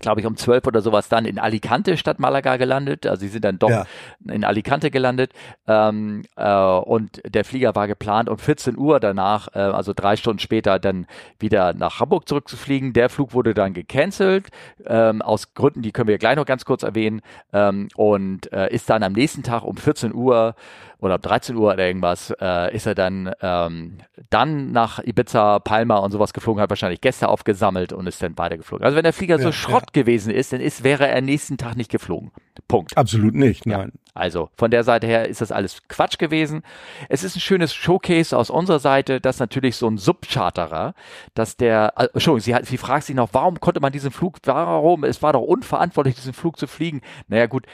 glaube 0.00 0.20
ich, 0.20 0.26
um 0.26 0.36
zwölf 0.36 0.66
oder 0.66 0.80
sowas 0.80 1.08
dann 1.08 1.24
in 1.24 1.38
Alicante 1.38 1.96
statt 1.96 2.18
Malaga 2.18 2.56
gelandet. 2.56 3.06
Also 3.06 3.20
sie 3.20 3.28
sind 3.28 3.44
dann 3.44 3.58
doch 3.58 3.70
ja. 3.70 3.86
in 4.28 4.44
Alicante 4.44 4.90
gelandet. 4.90 5.32
Ähm, 5.66 6.24
äh, 6.36 6.52
und 6.52 7.20
der 7.26 7.44
Flieger 7.44 7.74
war 7.74 7.86
geplant, 7.86 8.28
um 8.28 8.38
14 8.38 8.78
Uhr 8.78 9.00
danach, 9.00 9.48
äh, 9.54 9.58
also 9.58 9.92
drei 9.94 10.16
Stunden 10.16 10.38
später, 10.38 10.78
dann 10.78 11.06
wieder 11.38 11.74
nach 11.74 12.00
Hamburg 12.00 12.28
zurückzufliegen. 12.28 12.92
Der 12.92 13.08
Flug 13.08 13.34
wurde 13.34 13.54
dann 13.54 13.74
gecancelt, 13.74 14.48
ähm, 14.86 15.22
aus 15.22 15.54
Gründen, 15.54 15.82
die 15.82 15.92
können 15.92 16.08
wir 16.08 16.18
gleich 16.18 16.36
noch 16.36 16.46
ganz 16.46 16.64
kurz 16.64 16.82
erwähnen. 16.82 17.20
Ähm, 17.52 17.88
und 17.96 18.52
äh, 18.52 18.72
ist 18.72 18.88
dann 18.90 19.02
am 19.02 19.12
nächsten 19.12 19.42
Tag 19.42 19.64
um 19.64 19.76
14 19.76 20.14
Uhr 20.14 20.54
oder 21.00 21.14
ab 21.14 21.22
13 21.22 21.56
Uhr 21.56 21.72
oder 21.72 21.86
irgendwas, 21.86 22.34
äh, 22.40 22.74
ist 22.74 22.86
er 22.86 22.94
dann, 22.94 23.32
ähm, 23.40 23.98
dann 24.30 24.72
nach 24.72 24.98
Ibiza, 24.98 25.60
Palma 25.60 25.98
und 25.98 26.10
sowas 26.10 26.32
geflogen, 26.32 26.60
hat 26.60 26.70
wahrscheinlich 26.70 27.00
Gäste 27.00 27.28
aufgesammelt 27.28 27.92
und 27.92 28.06
ist 28.06 28.22
dann 28.22 28.36
weitergeflogen. 28.36 28.84
Also 28.84 28.96
wenn 28.96 29.04
der 29.04 29.12
Flieger 29.12 29.36
ja, 29.36 29.42
so 29.42 29.52
Schrott 29.52 29.94
ja. 29.94 30.02
gewesen 30.02 30.32
ist, 30.32 30.52
dann 30.52 30.60
ist, 30.60 30.82
wäre 30.82 31.06
er 31.06 31.20
nächsten 31.20 31.56
Tag 31.56 31.76
nicht 31.76 31.90
geflogen. 31.90 32.32
Punkt. 32.66 32.96
Absolut 32.96 33.34
nicht, 33.34 33.64
nein. 33.66 33.92
Ja. 33.94 34.00
Also 34.14 34.50
von 34.56 34.72
der 34.72 34.82
Seite 34.82 35.06
her 35.06 35.28
ist 35.28 35.40
das 35.40 35.52
alles 35.52 35.86
Quatsch 35.86 36.18
gewesen. 36.18 36.62
Es 37.08 37.22
ist 37.22 37.36
ein 37.36 37.40
schönes 37.40 37.72
Showcase 37.72 38.36
aus 38.36 38.50
unserer 38.50 38.80
Seite, 38.80 39.20
dass 39.20 39.38
natürlich 39.38 39.76
so 39.76 39.88
ein 39.88 39.96
Subcharterer, 39.96 40.94
dass 41.34 41.56
der, 41.56 41.92
äh, 41.96 42.08
Entschuldigung, 42.12 42.40
sie, 42.40 42.54
hat, 42.54 42.66
sie 42.66 42.78
fragt 42.78 43.04
sich 43.04 43.14
noch, 43.14 43.28
warum 43.32 43.60
konnte 43.60 43.80
man 43.80 43.92
diesen 43.92 44.10
Flug, 44.10 44.38
warum, 44.44 45.04
es 45.04 45.22
war 45.22 45.32
doch 45.32 45.42
unverantwortlich, 45.42 46.16
diesen 46.16 46.32
Flug 46.32 46.58
zu 46.58 46.66
fliegen. 46.66 47.00
Naja 47.28 47.46
gut, 47.46 47.66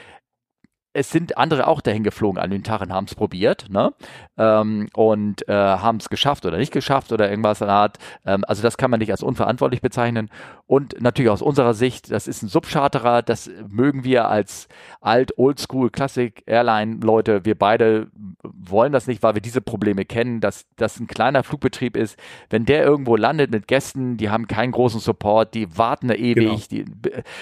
es 0.95 1.09
sind 1.09 1.37
andere 1.37 1.67
auch 1.67 1.81
dahin 1.81 2.03
geflogen 2.03 2.41
an 2.41 2.49
den 2.49 2.63
Tag 2.63 2.79
und 2.79 2.93
haben 2.93 3.05
es 3.05 3.15
probiert, 3.15 3.67
ne? 3.69 3.93
Ähm, 4.37 4.87
und 4.93 5.47
äh, 5.49 5.53
haben 5.53 5.97
es 5.97 6.07
geschafft 6.09 6.45
oder 6.45 6.57
nicht 6.57 6.71
geschafft 6.71 7.11
oder 7.11 7.29
irgendwas 7.29 7.59
in 7.59 7.67
der 7.67 7.75
Art. 7.75 7.97
Ähm, 8.25 8.45
also 8.47 8.61
das 8.61 8.77
kann 8.77 8.89
man 8.91 9.01
nicht 9.01 9.11
als 9.11 9.21
unverantwortlich 9.21 9.81
bezeichnen. 9.81 10.29
Und 10.67 10.99
natürlich 11.01 11.29
aus 11.29 11.41
unserer 11.41 11.73
Sicht, 11.73 12.11
das 12.11 12.27
ist 12.27 12.43
ein 12.43 12.47
Subcharterer, 12.47 13.21
das 13.21 13.51
mögen 13.67 14.05
wir 14.05 14.29
als 14.29 14.67
alt, 15.01 15.37
oldschool, 15.37 15.89
Classic 15.89 16.41
Airline 16.45 16.99
Leute. 17.03 17.43
Wir 17.43 17.55
beide 17.55 18.07
wollen 18.41 18.93
das 18.93 19.05
nicht, 19.05 19.21
weil 19.21 19.35
wir 19.35 19.41
diese 19.41 19.61
Probleme 19.61 20.05
kennen, 20.05 20.39
dass 20.39 20.65
das 20.77 20.99
ein 20.99 21.07
kleiner 21.07 21.43
Flugbetrieb 21.43 21.97
ist. 21.97 22.17
Wenn 22.49 22.65
der 22.65 22.83
irgendwo 22.83 23.17
landet 23.17 23.51
mit 23.51 23.67
Gästen, 23.67 24.15
die 24.15 24.29
haben 24.29 24.47
keinen 24.47 24.71
großen 24.71 25.01
Support, 25.01 25.53
die 25.53 25.77
warten 25.77 26.07
da 26.07 26.15
ewig. 26.15 26.69
Genau. 26.69 26.85
Die, 26.85 26.85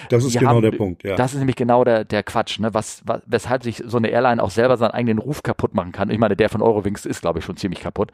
das 0.09 0.25
ist 0.25 0.33
genau 0.33 0.49
haben, 0.55 0.61
der 0.63 0.71
Punkt, 0.71 1.03
ja. 1.03 1.15
Das 1.15 1.33
ist 1.33 1.39
nämlich 1.39 1.55
genau 1.55 1.83
der, 1.83 2.03
der 2.03 2.23
Quatsch, 2.23 2.59
ne? 2.59 2.73
Was, 2.73 3.03
was, 3.05 3.21
weshalb 3.43 3.63
sich 3.63 3.83
so 3.85 3.97
eine 3.97 4.09
Airline 4.09 4.41
auch 4.41 4.51
selber 4.51 4.77
seinen 4.77 4.91
eigenen 4.91 5.17
Ruf 5.17 5.43
kaputt 5.43 5.73
machen 5.73 5.91
kann. 5.91 6.09
Ich 6.09 6.17
meine, 6.17 6.35
der 6.35 6.49
von 6.49 6.61
Eurowings 6.61 7.05
ist, 7.05 7.21
glaube 7.21 7.39
ich, 7.39 7.45
schon 7.45 7.57
ziemlich 7.57 7.81
kaputt. 7.81 8.11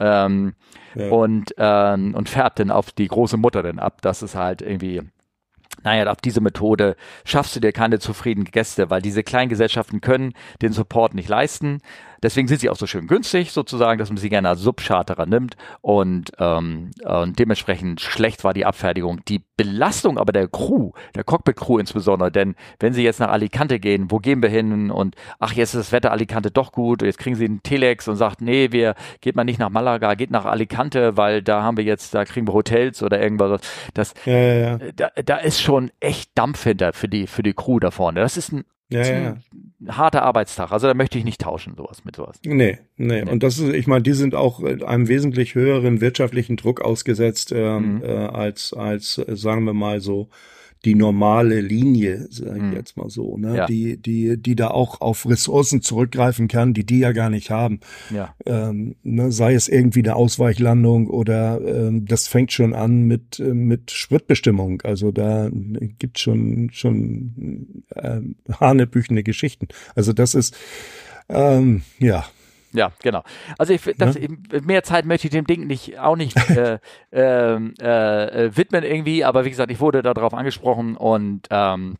Ähm, 0.00 0.54
ja. 0.94 1.08
und, 1.10 1.54
ähm, 1.58 2.14
und 2.14 2.28
färbt 2.28 2.58
dann 2.58 2.70
auf 2.70 2.92
die 2.92 3.08
große 3.08 3.36
Mutter 3.36 3.62
dann 3.62 3.78
ab, 3.78 4.02
dass 4.02 4.22
es 4.22 4.34
halt 4.34 4.62
irgendwie 4.62 5.02
naja, 5.82 6.10
auf 6.10 6.20
diese 6.22 6.40
Methode 6.40 6.96
schaffst 7.24 7.56
du 7.56 7.60
dir 7.60 7.72
keine 7.72 7.98
zufriedenen 7.98 8.50
Gäste, 8.50 8.88
weil 8.88 9.02
diese 9.02 9.22
kleinen 9.22 9.50
Gesellschaften 9.50 10.00
können 10.00 10.32
den 10.62 10.72
Support 10.72 11.14
nicht 11.14 11.28
leisten. 11.28 11.80
Deswegen 12.24 12.48
sind 12.48 12.60
sie 12.60 12.70
auch 12.70 12.76
so 12.76 12.86
schön 12.86 13.06
günstig, 13.06 13.52
sozusagen, 13.52 13.98
dass 13.98 14.08
man 14.08 14.16
sie 14.16 14.30
gerne 14.30 14.48
als 14.48 14.60
Subcharterer 14.60 15.26
nimmt 15.26 15.56
und, 15.82 16.32
ähm, 16.38 16.90
und 17.04 17.38
dementsprechend 17.38 18.00
schlecht 18.00 18.44
war 18.44 18.54
die 18.54 18.64
Abfertigung. 18.64 19.20
Die 19.28 19.42
Belastung 19.58 20.16
aber 20.16 20.32
der 20.32 20.48
Crew, 20.48 20.92
der 21.14 21.22
Cockpit-Crew 21.22 21.78
insbesondere, 21.78 22.32
denn 22.32 22.54
wenn 22.80 22.94
sie 22.94 23.04
jetzt 23.04 23.20
nach 23.20 23.28
Alicante 23.28 23.78
gehen, 23.78 24.10
wo 24.10 24.20
gehen 24.20 24.42
wir 24.42 24.48
hin 24.48 24.90
und 24.90 25.16
ach, 25.38 25.52
jetzt 25.52 25.74
ist 25.74 25.80
das 25.80 25.92
Wetter 25.92 26.12
Alicante 26.12 26.50
doch 26.50 26.72
gut, 26.72 27.02
jetzt 27.02 27.18
kriegen 27.18 27.36
sie 27.36 27.44
einen 27.44 27.62
Telex 27.62 28.08
und 28.08 28.16
sagt, 28.16 28.40
nee, 28.40 28.72
wir 28.72 28.94
geht 29.20 29.36
mal 29.36 29.44
nicht 29.44 29.58
nach 29.58 29.68
Malaga, 29.68 30.14
geht 30.14 30.30
nach 30.30 30.46
Alicante, 30.46 31.18
weil 31.18 31.42
da 31.42 31.62
haben 31.62 31.76
wir 31.76 31.84
jetzt, 31.84 32.14
da 32.14 32.24
kriegen 32.24 32.48
wir 32.48 32.54
Hotels 32.54 33.02
oder 33.02 33.20
irgendwas. 33.20 33.60
Das, 33.92 34.14
ja, 34.24 34.32
ja, 34.32 34.54
ja. 34.54 34.78
Da, 34.96 35.10
da 35.22 35.36
ist 35.36 35.60
schon 35.60 35.90
echt 36.00 36.30
Dampf 36.36 36.64
hinter 36.64 36.94
für 36.94 37.08
die, 37.08 37.26
für 37.26 37.42
die 37.42 37.52
Crew 37.52 37.80
da 37.80 37.90
vorne. 37.90 38.20
Das 38.20 38.38
ist 38.38 38.50
ein 38.50 38.64
ja, 38.90 39.06
ja, 39.06 39.36
ja. 39.80 39.96
harter 39.96 40.22
Arbeitstag. 40.22 40.70
Also 40.70 40.86
da 40.86 40.94
möchte 40.94 41.18
ich 41.18 41.24
nicht 41.24 41.40
tauschen, 41.40 41.74
sowas 41.76 42.04
mit 42.04 42.16
sowas. 42.16 42.38
Nee, 42.44 42.78
nee. 42.96 43.22
nee. 43.22 43.30
Und 43.30 43.42
das 43.42 43.58
ist, 43.58 43.74
ich 43.74 43.86
meine, 43.86 44.02
die 44.02 44.12
sind 44.12 44.34
auch 44.34 44.62
einem 44.62 45.08
wesentlich 45.08 45.54
höheren 45.54 46.00
wirtschaftlichen 46.00 46.56
Druck 46.56 46.80
ausgesetzt 46.80 47.52
äh, 47.52 47.78
mhm. 47.78 48.02
äh, 48.02 48.08
als, 48.08 48.72
als, 48.72 49.18
äh, 49.18 49.36
sagen 49.36 49.64
wir 49.64 49.74
mal 49.74 50.00
so, 50.00 50.28
die 50.84 50.94
normale 50.94 51.60
Linie, 51.60 52.26
sage 52.30 52.56
ich 52.56 52.62
hm. 52.62 52.72
jetzt 52.72 52.96
mal 52.96 53.08
so, 53.08 53.36
ne? 53.36 53.56
Ja. 53.56 53.66
die, 53.66 53.96
die, 53.96 54.36
die 54.36 54.54
da 54.54 54.68
auch 54.68 55.00
auf 55.00 55.26
Ressourcen 55.28 55.80
zurückgreifen 55.82 56.48
kann, 56.48 56.74
die 56.74 56.84
die 56.84 56.98
ja 56.98 57.12
gar 57.12 57.30
nicht 57.30 57.50
haben. 57.50 57.80
Ja. 58.10 58.34
Ähm, 58.44 58.96
ne? 59.02 59.32
Sei 59.32 59.54
es 59.54 59.68
irgendwie 59.68 60.00
eine 60.00 60.16
Ausweichlandung 60.16 61.08
oder 61.08 61.60
ähm, 61.64 62.06
das 62.06 62.28
fängt 62.28 62.52
schon 62.52 62.74
an 62.74 63.02
mit, 63.02 63.40
äh, 63.40 63.54
mit 63.54 63.90
Spritbestimmung. 63.90 64.82
Also 64.82 65.10
da 65.10 65.48
gibt 65.98 66.18
schon, 66.18 66.70
schon 66.72 67.84
äh, 67.94 68.20
hanebüchene 68.60 69.22
Geschichten. 69.22 69.68
Also 69.94 70.12
das 70.12 70.34
ist, 70.34 70.56
ähm, 71.28 71.82
ja, 71.98 72.24
ja, 72.74 72.92
genau. 73.02 73.22
Also 73.56 73.72
ich, 73.72 73.82
das, 73.96 74.16
ja? 74.16 74.28
mehr 74.62 74.82
Zeit 74.82 75.06
möchte 75.06 75.28
ich 75.28 75.30
dem 75.30 75.46
Ding 75.46 75.66
nicht 75.66 75.98
auch 75.98 76.16
nicht 76.16 76.36
äh, 76.50 76.78
ähm, 77.12 77.74
äh, 77.80 78.46
äh, 78.46 78.56
widmen 78.56 78.84
irgendwie, 78.84 79.24
aber 79.24 79.44
wie 79.44 79.50
gesagt, 79.50 79.70
ich 79.70 79.80
wurde 79.80 80.02
darauf 80.02 80.34
angesprochen 80.34 80.96
und 80.96 81.46
ähm, 81.50 81.96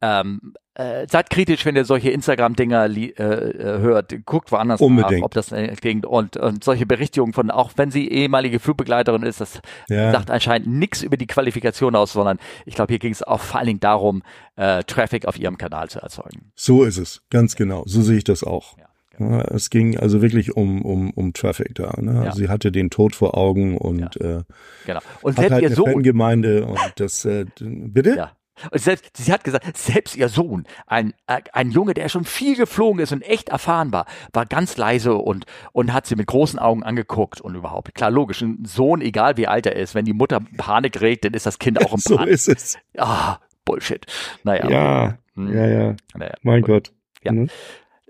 ähm, 0.00 0.54
äh, 0.74 1.06
seid 1.10 1.28
kritisch, 1.28 1.66
wenn 1.66 1.76
ihr 1.76 1.84
solche 1.84 2.10
Instagram-Dinger 2.10 2.86
äh, 2.86 3.10
äh, 3.18 3.78
hört. 3.80 4.14
Guckt 4.24 4.50
woanders 4.52 4.80
Unbedingt. 4.80 5.20
nach, 5.20 5.26
ob 5.26 5.34
das 5.34 5.52
äh, 5.52 5.68
klingt. 5.76 6.06
Und, 6.06 6.36
und 6.36 6.64
solche 6.64 6.86
Berichtigungen 6.86 7.34
von, 7.34 7.50
auch 7.50 7.72
wenn 7.76 7.90
sie 7.90 8.08
ehemalige 8.08 8.58
Flugbegleiterin 8.58 9.22
ist, 9.22 9.40
das 9.40 9.60
ja. 9.88 10.12
sagt 10.12 10.30
anscheinend 10.30 10.68
nichts 10.68 11.02
über 11.02 11.16
die 11.16 11.26
Qualifikation 11.26 11.94
aus, 11.94 12.12
sondern 12.12 12.38
ich 12.64 12.74
glaube, 12.74 12.92
hier 12.92 12.98
ging 12.98 13.12
es 13.12 13.22
auch 13.22 13.40
vor 13.40 13.58
allen 13.58 13.66
Dingen 13.66 13.80
darum, 13.80 14.22
äh, 14.56 14.82
Traffic 14.84 15.26
auf 15.26 15.38
ihrem 15.38 15.58
Kanal 15.58 15.90
zu 15.90 16.00
erzeugen. 16.00 16.52
So 16.54 16.84
ist 16.84 16.96
es, 16.96 17.22
ganz 17.30 17.54
genau. 17.54 17.84
So 17.86 18.00
sehe 18.02 18.16
ich 18.18 18.24
das 18.24 18.42
auch. 18.42 18.78
Ja. 18.78 18.86
Ja, 19.18 19.42
es 19.42 19.70
ging 19.70 19.98
also 19.98 20.22
wirklich 20.22 20.56
um, 20.56 20.82
um, 20.82 21.10
um 21.10 21.32
Traffic 21.32 21.74
da. 21.74 21.92
Ne? 22.00 22.24
Ja. 22.24 22.32
Sie 22.32 22.48
hatte 22.48 22.72
den 22.72 22.90
Tod 22.90 23.14
vor 23.14 23.36
Augen 23.36 23.76
und, 23.76 24.16
ja. 24.16 24.38
äh, 24.38 24.42
genau. 24.86 25.00
und 25.22 25.38
hat 25.38 25.50
halt 25.50 25.62
ihr 25.62 25.68
eine 25.68 25.76
Sohn, 25.76 25.92
Fangemeinde 25.92 26.66
und 26.66 26.78
das, 26.96 27.24
äh, 27.24 27.44
bitte? 27.60 28.16
Ja. 28.16 28.32
Und 28.70 28.80
selbst, 28.80 29.16
sie 29.16 29.32
hat 29.32 29.44
gesagt, 29.44 29.76
selbst 29.76 30.16
ihr 30.16 30.28
Sohn, 30.28 30.64
ein, 30.86 31.14
ein 31.26 31.70
Junge, 31.70 31.94
der 31.94 32.08
schon 32.08 32.24
viel 32.24 32.56
geflogen 32.56 33.00
ist 33.00 33.12
und 33.12 33.22
echt 33.22 33.48
erfahren 33.48 33.92
war, 33.92 34.06
war 34.32 34.46
ganz 34.46 34.76
leise 34.76 35.14
und, 35.14 35.46
und 35.72 35.92
hat 35.92 36.06
sie 36.06 36.16
mit 36.16 36.26
großen 36.26 36.58
Augen 36.58 36.82
angeguckt 36.82 37.40
und 37.40 37.54
überhaupt. 37.54 37.94
Klar, 37.94 38.10
logisch, 38.10 38.42
ein 38.42 38.64
Sohn, 38.64 39.00
egal 39.00 39.36
wie 39.36 39.48
alt 39.48 39.66
er 39.66 39.76
ist, 39.76 39.94
wenn 39.94 40.04
die 40.04 40.12
Mutter 40.12 40.40
Panik 40.56 41.00
regt, 41.00 41.24
dann 41.24 41.34
ist 41.34 41.46
das 41.46 41.58
Kind 41.58 41.84
auch 41.84 41.94
im 41.94 42.00
Panik. 42.02 42.38
so 42.38 42.52
ist 42.52 42.56
es. 42.56 42.78
Ah, 42.96 43.38
Bullshit. 43.64 44.06
Naja. 44.44 44.70
Ja, 44.70 45.18
hm. 45.34 45.52
ja, 45.52 45.66
ja. 45.66 45.96
Naja, 46.14 46.34
mein 46.42 46.62
Gott. 46.62 46.92
Ja. 47.24 47.32
Mhm. 47.32 47.48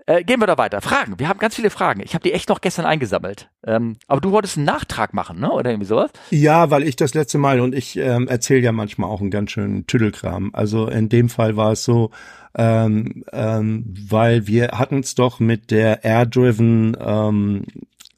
Äh, 0.05 0.23
gehen 0.23 0.41
wir 0.41 0.47
da 0.47 0.57
weiter. 0.57 0.81
Fragen. 0.81 1.17
Wir 1.17 1.29
haben 1.29 1.39
ganz 1.39 1.55
viele 1.55 1.69
Fragen. 1.69 2.01
Ich 2.03 2.13
habe 2.13 2.23
die 2.23 2.33
echt 2.33 2.49
noch 2.49 2.59
gestern 2.59 2.85
eingesammelt. 2.85 3.49
Ähm, 3.65 3.95
aber 4.07 4.19
du 4.19 4.31
wolltest 4.31 4.57
einen 4.57 4.65
Nachtrag 4.65 5.13
machen, 5.13 5.39
ne? 5.39 5.51
Oder 5.51 5.71
irgendwie 5.71 5.87
sowas? 5.87 6.11
Ja, 6.29 6.69
weil 6.69 6.83
ich 6.83 6.95
das 6.97 7.13
letzte 7.13 7.37
Mal 7.37 7.61
und 7.61 7.73
ich 7.73 7.95
ähm, 7.97 8.27
erzähle 8.27 8.61
ja 8.61 8.71
manchmal 8.73 9.09
auch 9.09 9.21
einen 9.21 9.31
ganz 9.31 9.51
schönen 9.51 9.87
Tüdelkram. 9.87 10.49
Also 10.53 10.87
in 10.87 11.07
dem 11.07 11.29
Fall 11.29 11.55
war 11.55 11.71
es 11.71 11.85
so, 11.85 12.11
ähm, 12.55 13.23
ähm, 13.31 13.85
weil 14.09 14.45
wir 14.45 14.71
hatten 14.73 14.99
es 14.99 15.15
doch 15.15 15.39
mit 15.39 15.71
der 15.71 16.03
Air-Driven 16.03 16.97
ähm, 16.99 17.65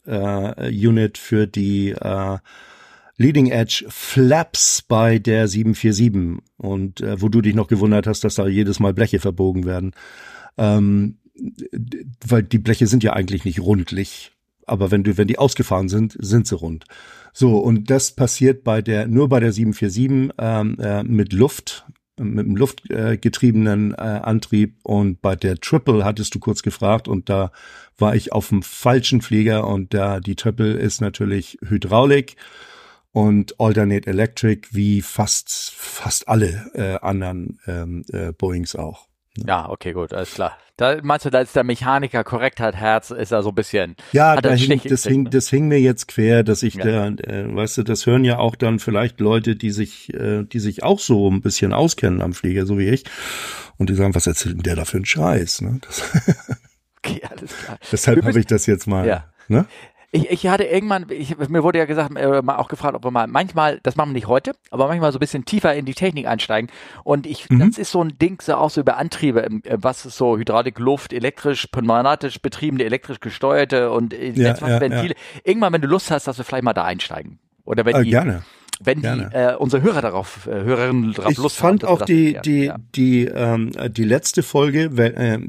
äh, 0.07 0.69
Unit 0.69 1.17
für 1.19 1.45
die 1.45 1.91
äh, 1.91 2.37
Leading 3.17 3.47
Edge 3.51 3.85
Flaps 3.89 4.81
bei 4.81 5.19
der 5.19 5.47
747 5.47 6.43
und 6.57 7.01
äh, 7.01 7.21
wo 7.21 7.29
du 7.29 7.41
dich 7.41 7.55
noch 7.55 7.67
gewundert 7.67 8.07
hast, 8.07 8.23
dass 8.23 8.35
da 8.35 8.47
jedes 8.47 8.79
Mal 8.79 8.93
Bleche 8.93 9.19
verbogen 9.19 9.65
werden. 9.65 9.93
Ähm, 10.57 11.19
weil 12.25 12.43
die 12.43 12.59
Bleche 12.59 12.87
sind 12.87 13.03
ja 13.03 13.13
eigentlich 13.13 13.45
nicht 13.45 13.59
rundlich, 13.59 14.31
aber 14.65 14.91
wenn 14.91 15.03
du, 15.03 15.17
wenn 15.17 15.27
die 15.27 15.37
ausgefahren 15.37 15.89
sind, 15.89 16.17
sind 16.19 16.47
sie 16.47 16.55
rund. 16.55 16.85
So, 17.33 17.57
und 17.57 17.89
das 17.89 18.11
passiert 18.13 18.63
bei 18.63 18.81
der, 18.81 19.07
nur 19.07 19.29
bei 19.29 19.39
der 19.39 19.51
747 19.51 20.33
ähm, 20.37 20.77
äh, 20.79 21.03
mit 21.03 21.33
Luft, 21.33 21.85
mit 22.17 22.45
einem 22.45 22.55
luftgetriebenen 22.55 23.93
äh, 23.93 23.95
Antrieb 23.97 24.79
und 24.83 25.21
bei 25.21 25.35
der 25.35 25.57
Triple 25.57 26.05
hattest 26.05 26.33
du 26.33 26.39
kurz 26.39 26.63
gefragt 26.63 27.07
und 27.07 27.29
da 27.29 27.51
war 27.97 28.15
ich 28.15 28.31
auf 28.31 28.49
dem 28.49 28.63
falschen 28.63 29.21
Flieger 29.21 29.67
und 29.67 29.93
da 29.93 30.21
die 30.21 30.35
Triple 30.35 30.73
ist 30.73 31.01
natürlich 31.01 31.57
Hydraulik 31.61 32.37
und 33.11 33.59
Alternate 33.59 34.07
Electric 34.07 34.69
wie 34.71 35.01
fast 35.01 35.73
fast 35.75 36.27
alle 36.29 36.71
äh, 36.73 37.05
anderen 37.05 37.59
ähm, 37.67 38.05
äh, 38.11 38.31
Boeings 38.31 38.75
auch. 38.75 39.07
Ja, 39.37 39.69
okay, 39.69 39.93
gut, 39.93 40.13
alles 40.13 40.33
klar. 40.33 40.57
Da 40.77 40.97
meinst 41.01 41.25
du, 41.25 41.29
da 41.29 41.39
ist 41.39 41.55
der 41.55 41.63
Mechaniker 41.63 42.23
Korrektheit 42.23 42.75
Herz, 42.75 43.11
ist 43.11 43.31
er 43.31 43.43
so 43.43 43.49
ein 43.49 43.55
bisschen. 43.55 43.95
Ja, 44.11 44.35
da 44.35 44.51
hing, 44.51 44.81
das, 44.83 45.03
hing, 45.03 45.23
ne? 45.23 45.29
das 45.29 45.49
hing 45.49 45.67
mir 45.67 45.79
jetzt 45.79 46.07
quer, 46.07 46.43
dass 46.43 46.63
ich 46.63 46.75
ja. 46.75 46.85
da, 46.85 47.07
äh, 47.07 47.55
weißt 47.55 47.77
du, 47.77 47.83
das 47.83 48.05
hören 48.05 48.25
ja 48.25 48.39
auch 48.39 48.55
dann 48.55 48.79
vielleicht 48.79 49.19
Leute, 49.19 49.55
die 49.55 49.71
sich, 49.71 50.13
äh, 50.13 50.43
die 50.43 50.59
sich 50.59 50.83
auch 50.83 50.99
so 50.99 51.29
ein 51.29 51.41
bisschen 51.41 51.73
auskennen 51.73 52.21
am 52.21 52.33
Flieger, 52.33 52.65
so 52.65 52.77
wie 52.77 52.89
ich. 52.89 53.05
Und 53.77 53.89
die 53.89 53.95
sagen, 53.95 54.15
was 54.15 54.27
erzählt 54.27 54.55
denn 54.55 54.63
der 54.63 54.75
da 54.75 54.85
für 54.85 54.97
einen 54.97 55.05
Scheiß? 55.05 55.61
Ne? 55.61 55.79
Das 55.81 56.03
okay, 56.99 57.21
alles 57.29 57.57
klar. 57.57 57.77
Deshalb 57.91 58.25
habe 58.25 58.39
ich 58.39 58.45
das 58.45 58.65
jetzt 58.65 58.87
mal. 58.87 59.07
Ja. 59.07 59.25
Ne? 59.47 59.65
Ich, 60.15 60.29
ich 60.29 60.47
hatte 60.47 60.63
irgendwann, 60.63 61.07
ich, 61.09 61.37
mir 61.37 61.61
wurde 61.61 61.77
ja 61.77 61.85
gesagt, 61.85 62.15
äh, 62.15 62.41
mal 62.41 62.55
auch 62.55 62.69
gefragt, 62.69 62.95
ob 62.95 63.03
wir 63.03 63.11
mal 63.11 63.27
manchmal, 63.27 63.79
das 63.83 63.97
machen 63.97 64.09
wir 64.09 64.13
nicht 64.13 64.27
heute, 64.27 64.53
aber 64.71 64.87
manchmal 64.87 65.11
so 65.11 65.17
ein 65.17 65.19
bisschen 65.19 65.43
tiefer 65.43 65.75
in 65.75 65.85
die 65.85 65.93
Technik 65.93 66.25
einsteigen. 66.25 66.71
Und 67.03 67.27
ich, 67.27 67.49
mhm. 67.49 67.59
das 67.59 67.77
ist 67.77 67.91
so 67.91 68.01
ein 68.01 68.17
Ding, 68.17 68.41
so 68.41 68.55
auch 68.55 68.69
so 68.69 68.79
über 68.81 68.97
Antriebe, 68.97 69.43
äh, 69.43 69.59
was 69.77 70.05
ist 70.05 70.15
so 70.15 70.37
Hydraulik, 70.37 70.79
Luft, 70.79 71.11
elektrisch, 71.11 71.67
pneumatisch 71.67 72.39
betriebene, 72.39 72.85
elektrisch 72.85 73.19
gesteuerte 73.19 73.91
und 73.91 74.13
äh, 74.13 74.29
ja, 74.31 74.55
ja, 74.55 74.79
Ventile. 74.79 75.15
Ja. 75.15 75.41
Irgendwann, 75.43 75.73
wenn 75.73 75.81
du 75.81 75.87
Lust 75.87 76.11
hast, 76.11 76.27
dass 76.27 76.37
wir 76.37 76.45
vielleicht 76.45 76.63
mal 76.63 76.73
da 76.73 76.85
einsteigen. 76.85 77.39
Oder 77.65 77.83
wenn 77.85 77.95
äh, 77.95 78.03
die, 78.03 78.11
gerne 78.11 78.43
wenn 78.85 79.01
die 79.01 79.07
äh, 79.07 79.55
unsere 79.55 79.81
Hörer 79.81 80.01
darauf, 80.01 80.47
äh, 80.47 80.63
Hörerinnen 80.63 81.13
darauf 81.13 81.31
ich 81.31 81.37
Lust 81.37 81.61
haben. 81.61 81.75
Ich 81.75 81.81
fand 81.81 81.85
auch 81.85 82.01
die 82.03 82.37
die 82.43 82.65
ja. 82.65 82.77
die 82.95 83.25
ähm, 83.25 83.71
die 83.89 84.03
letzte 84.03 84.43
Folge, 84.43 84.85
äh, 84.97 85.39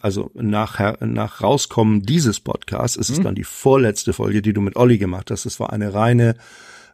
also 0.00 0.30
nach 0.34 1.00
nach 1.00 1.42
rauskommen 1.42 2.02
dieses 2.02 2.40
Podcasts, 2.40 2.96
ist 2.96 3.10
es 3.10 3.18
mhm. 3.18 3.24
dann 3.24 3.34
die 3.34 3.44
vorletzte 3.44 4.12
Folge, 4.12 4.42
die 4.42 4.52
du 4.52 4.60
mit 4.60 4.76
Olli 4.76 4.98
gemacht 4.98 5.30
hast. 5.30 5.46
Es 5.46 5.60
war 5.60 5.72
eine 5.72 5.94
reine 5.94 6.34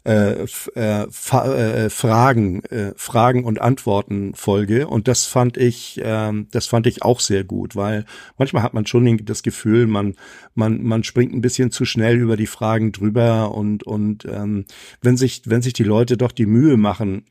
äh, 0.09 0.47
äh, 0.75 1.03
äh, 1.03 1.91
Fragen, 1.91 2.65
äh, 2.65 2.93
Fragen 2.97 3.45
und 3.45 3.61
Antworten 3.61 4.33
Folge. 4.35 4.89
Und 4.89 5.07
das 5.07 5.27
fand 5.27 5.59
ich, 5.59 6.01
äh, 6.01 6.33
das 6.51 6.67
fand 6.67 6.87
ich 6.87 7.03
auch 7.03 7.21
sehr 7.21 7.45
gut, 7.45 7.77
weil 7.77 8.07
manchmal 8.39 8.63
hat 8.63 8.73
man 8.73 8.87
schon 8.87 9.19
das 9.25 9.43
Gefühl, 9.43 9.87
man 9.87 10.15
man 10.55 10.83
man 10.83 11.05
springt 11.05 11.35
ein 11.35 11.43
bisschen 11.43 11.71
zu 11.71 11.85
schnell 11.85 12.17
über 12.17 12.39
die 12.39 12.47
Fragen 12.47 12.93
drüber. 12.93 13.55
Und 13.55 13.83
und 13.83 14.25
ähm, 14.25 14.65
wenn 15.03 15.19
sich 15.19 15.43
wenn 15.45 15.61
sich 15.61 15.75
die 15.75 15.85
Leute 15.85 16.17
doch 16.17 16.33
die 16.33 16.47
Mühe 16.47 16.79
machen 16.79 17.25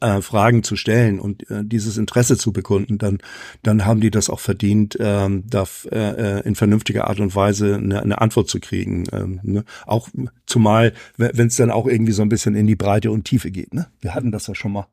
äh, 0.00 0.22
Fragen 0.22 0.62
zu 0.62 0.76
stellen 0.76 1.20
und 1.20 1.48
äh, 1.50 1.64
dieses 1.64 1.96
Interesse 1.96 2.36
zu 2.36 2.52
bekunden, 2.52 2.98
dann 2.98 3.18
dann 3.62 3.84
haben 3.84 4.00
die 4.00 4.10
das 4.10 4.30
auch 4.30 4.40
verdient, 4.40 4.96
ähm, 5.00 5.44
da 5.48 5.64
äh, 5.90 6.38
äh 6.38 6.40
in 6.46 6.54
vernünftiger 6.54 7.08
Art 7.08 7.20
und 7.20 7.34
Weise 7.34 7.76
eine, 7.76 8.02
eine 8.02 8.20
Antwort 8.20 8.48
zu 8.48 8.60
kriegen. 8.60 9.04
Ähm, 9.12 9.40
ne? 9.42 9.64
Auch 9.86 10.08
zumal, 10.46 10.92
wenn 11.16 11.46
es 11.46 11.56
dann 11.56 11.70
auch 11.70 11.86
irgendwie 11.86 12.12
so 12.12 12.22
ein 12.22 12.28
bisschen 12.28 12.54
in 12.54 12.66
die 12.66 12.76
Breite 12.76 13.10
und 13.10 13.24
Tiefe 13.24 13.50
geht. 13.50 13.74
Ne? 13.74 13.88
Wir 14.00 14.14
hatten 14.14 14.32
das 14.32 14.46
ja 14.46 14.54
schon 14.54 14.72
mal. 14.72 14.86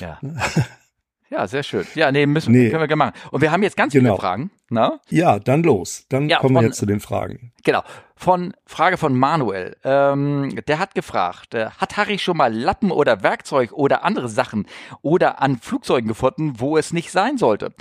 Ja. 0.00 0.18
Ja, 1.30 1.46
sehr 1.46 1.62
schön. 1.62 1.86
Ja, 1.94 2.10
nee, 2.10 2.24
müssen 2.26 2.52
nee. 2.52 2.70
können 2.70 2.82
wir 2.82 2.88
gerne 2.88 2.96
machen. 2.96 3.14
Und 3.30 3.42
wir 3.42 3.52
haben 3.52 3.62
jetzt 3.62 3.76
ganz 3.76 3.92
genau. 3.92 4.14
viele 4.14 4.20
Fragen. 4.20 4.50
Na? 4.70 5.00
Ja, 5.08 5.38
dann 5.38 5.62
los. 5.62 6.06
Dann 6.08 6.28
ja, 6.28 6.38
kommen 6.38 6.54
von, 6.54 6.62
wir 6.62 6.68
jetzt 6.68 6.78
zu 6.78 6.86
den 6.86 7.00
Fragen. 7.00 7.52
Genau. 7.64 7.82
Von 8.16 8.54
Frage 8.64 8.96
von 8.96 9.16
Manuel. 9.16 9.76
Ähm, 9.84 10.58
der 10.66 10.78
hat 10.78 10.94
gefragt, 10.94 11.54
äh, 11.54 11.70
hat 11.70 11.96
Harry 11.96 12.18
schon 12.18 12.36
mal 12.36 12.52
Lappen 12.52 12.90
oder 12.90 13.22
Werkzeug 13.22 13.72
oder 13.72 14.04
andere 14.04 14.28
Sachen 14.28 14.66
oder 15.02 15.42
an 15.42 15.58
Flugzeugen 15.58 16.08
gefunden, 16.08 16.54
wo 16.58 16.78
es 16.78 16.92
nicht 16.92 17.10
sein 17.10 17.36
sollte? 17.36 17.74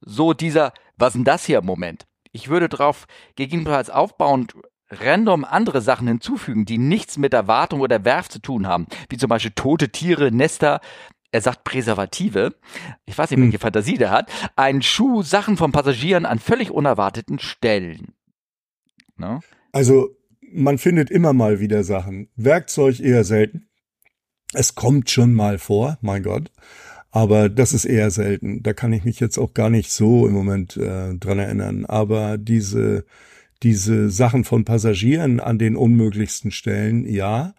So 0.00 0.34
dieser, 0.34 0.72
was 0.96 1.14
denn 1.14 1.24
das 1.24 1.46
hier 1.46 1.62
Moment? 1.62 2.06
Ich 2.32 2.48
würde 2.48 2.68
darauf 2.68 3.06
gegebenenfalls 3.36 3.90
aufbauend 3.90 4.54
random 4.90 5.44
andere 5.44 5.80
Sachen 5.80 6.06
hinzufügen, 6.06 6.66
die 6.66 6.78
nichts 6.78 7.16
mit 7.16 7.32
der 7.32 7.48
Wartung 7.48 7.80
oder 7.80 8.04
Werft 8.04 8.32
zu 8.32 8.38
tun 8.38 8.66
haben, 8.66 8.86
wie 9.08 9.16
zum 9.16 9.28
Beispiel 9.28 9.52
tote 9.54 9.90
Tiere, 9.90 10.30
Nester, 10.30 10.80
er 11.34 11.40
sagt 11.40 11.64
Präservative, 11.64 12.54
ich 13.06 13.18
weiß 13.18 13.32
nicht, 13.32 13.40
welche 13.40 13.54
hm. 13.54 13.60
Fantasie 13.60 13.98
der 13.98 14.12
hat, 14.12 14.30
ein 14.54 14.82
Schuh 14.82 15.22
Sachen 15.22 15.56
von 15.56 15.72
Passagieren 15.72 16.26
an 16.26 16.38
völlig 16.38 16.70
unerwarteten 16.70 17.40
Stellen. 17.40 18.14
No? 19.16 19.40
Also 19.72 20.16
man 20.52 20.78
findet 20.78 21.10
immer 21.10 21.32
mal 21.32 21.58
wieder 21.58 21.82
Sachen. 21.82 22.28
Werkzeug 22.36 23.00
eher 23.00 23.24
selten. 23.24 23.66
Es 24.52 24.76
kommt 24.76 25.10
schon 25.10 25.34
mal 25.34 25.58
vor, 25.58 25.98
mein 26.02 26.22
Gott. 26.22 26.52
Aber 27.10 27.48
das 27.48 27.72
ist 27.72 27.84
eher 27.84 28.12
selten. 28.12 28.62
Da 28.62 28.72
kann 28.72 28.92
ich 28.92 29.02
mich 29.02 29.18
jetzt 29.18 29.36
auch 29.36 29.54
gar 29.54 29.70
nicht 29.70 29.90
so 29.90 30.28
im 30.28 30.34
Moment 30.34 30.76
äh, 30.76 31.16
dran 31.16 31.40
erinnern. 31.40 31.84
Aber 31.84 32.38
diese, 32.38 33.06
diese 33.64 34.08
Sachen 34.08 34.44
von 34.44 34.64
Passagieren 34.64 35.40
an 35.40 35.58
den 35.58 35.74
unmöglichsten 35.74 36.52
Stellen, 36.52 37.04
ja. 37.08 37.54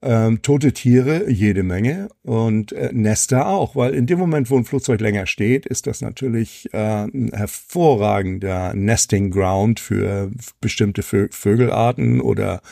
Ähm, 0.00 0.42
tote 0.42 0.72
Tiere 0.72 1.28
jede 1.28 1.64
Menge 1.64 2.08
und 2.22 2.70
äh, 2.70 2.90
Nester 2.92 3.48
auch, 3.48 3.74
weil 3.74 3.94
in 3.94 4.06
dem 4.06 4.20
Moment, 4.20 4.48
wo 4.48 4.56
ein 4.56 4.64
Flugzeug 4.64 5.00
länger 5.00 5.26
steht, 5.26 5.66
ist 5.66 5.88
das 5.88 6.02
natürlich 6.02 6.72
äh, 6.72 7.06
ein 7.06 7.32
hervorragender 7.34 8.74
Nesting 8.74 9.32
Ground 9.32 9.80
für 9.80 10.30
bestimmte 10.60 11.02
Vö 11.02 11.26
Vögelarten 11.32 12.20
oder 12.20 12.62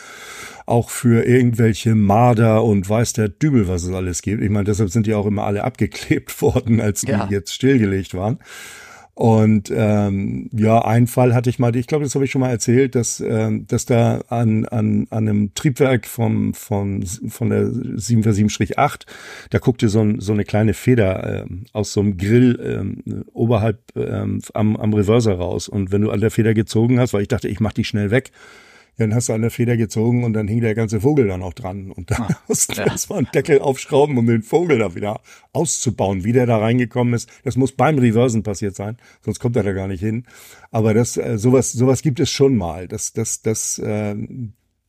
auch 0.66 0.90
für 0.90 1.26
irgendwelche 1.26 1.96
Marder 1.96 2.62
und 2.62 2.88
weiß 2.88 3.14
der 3.14 3.28
Dübel, 3.28 3.66
was 3.66 3.82
es 3.82 3.92
alles 3.92 4.22
gibt. 4.22 4.40
Ich 4.40 4.50
meine, 4.50 4.64
deshalb 4.64 4.90
sind 4.90 5.08
die 5.08 5.14
auch 5.14 5.26
immer 5.26 5.44
alle 5.44 5.64
abgeklebt 5.64 6.40
worden, 6.42 6.80
als 6.80 7.00
die 7.00 7.10
ja. 7.10 7.26
jetzt 7.28 7.52
stillgelegt 7.52 8.14
waren. 8.14 8.38
Und 9.18 9.72
ähm, 9.74 10.50
ja, 10.52 10.84
ein 10.84 11.06
Fall 11.06 11.34
hatte 11.34 11.48
ich 11.48 11.58
mal, 11.58 11.74
ich 11.74 11.86
glaube, 11.86 12.04
das 12.04 12.14
habe 12.14 12.26
ich 12.26 12.30
schon 12.30 12.42
mal 12.42 12.50
erzählt, 12.50 12.94
dass, 12.94 13.18
ähm, 13.18 13.66
dass 13.66 13.86
da 13.86 14.20
an, 14.28 14.66
an, 14.66 15.06
an 15.08 15.26
einem 15.26 15.54
Triebwerk 15.54 16.06
vom, 16.06 16.52
vom, 16.52 17.02
von 17.02 17.48
der 17.48 17.62
747-8, 17.62 19.06
da 19.48 19.58
guckte 19.58 19.88
so, 19.88 20.00
ein, 20.00 20.20
so 20.20 20.34
eine 20.34 20.44
kleine 20.44 20.74
Feder 20.74 21.44
ähm, 21.44 21.64
aus 21.72 21.94
so 21.94 22.00
einem 22.00 22.18
Grill 22.18 22.60
ähm, 22.62 23.24
oberhalb 23.32 23.78
ähm, 23.96 24.42
am, 24.52 24.76
am 24.76 24.92
Reverser 24.92 25.36
raus. 25.36 25.66
Und 25.70 25.92
wenn 25.92 26.02
du 26.02 26.10
an 26.10 26.20
der 26.20 26.30
Feder 26.30 26.52
gezogen 26.52 27.00
hast, 27.00 27.14
weil 27.14 27.22
ich 27.22 27.28
dachte, 27.28 27.48
ich 27.48 27.58
mach 27.58 27.72
die 27.72 27.84
schnell 27.84 28.10
weg, 28.10 28.32
dann 28.96 29.14
hast 29.14 29.28
du 29.28 29.32
an 29.32 29.42
der 29.42 29.50
Feder 29.50 29.76
gezogen 29.76 30.24
und 30.24 30.32
dann 30.32 30.48
hing 30.48 30.60
der 30.60 30.74
ganze 30.74 31.00
Vogel 31.00 31.26
dann 31.26 31.42
auch 31.42 31.52
dran. 31.52 31.90
Und 31.90 32.10
da 32.10 32.16
ah, 32.16 32.28
mussten 32.48 32.76
wir 32.76 32.86
ja. 32.86 32.92
erstmal 32.92 33.18
einen 33.18 33.28
Deckel 33.32 33.60
aufschrauben, 33.60 34.16
um 34.16 34.26
den 34.26 34.42
Vogel 34.42 34.78
da 34.78 34.94
wieder 34.94 35.20
auszubauen. 35.52 36.24
Wie 36.24 36.32
der 36.32 36.46
da 36.46 36.58
reingekommen 36.58 37.14
ist, 37.14 37.28
das 37.44 37.56
muss 37.56 37.72
beim 37.72 37.98
Reversen 37.98 38.42
passiert 38.42 38.74
sein, 38.74 38.96
sonst 39.22 39.38
kommt 39.38 39.56
er 39.56 39.62
da 39.62 39.72
gar 39.72 39.88
nicht 39.88 40.00
hin. 40.00 40.24
Aber 40.70 40.94
das, 40.94 41.16
äh, 41.16 41.38
sowas, 41.38 41.72
sowas 41.72 42.02
gibt 42.02 42.20
es 42.20 42.30
schon 42.30 42.56
mal. 42.56 42.88
Das, 42.88 43.12
das, 43.12 43.42
das 43.42 43.78
äh, 43.78 44.16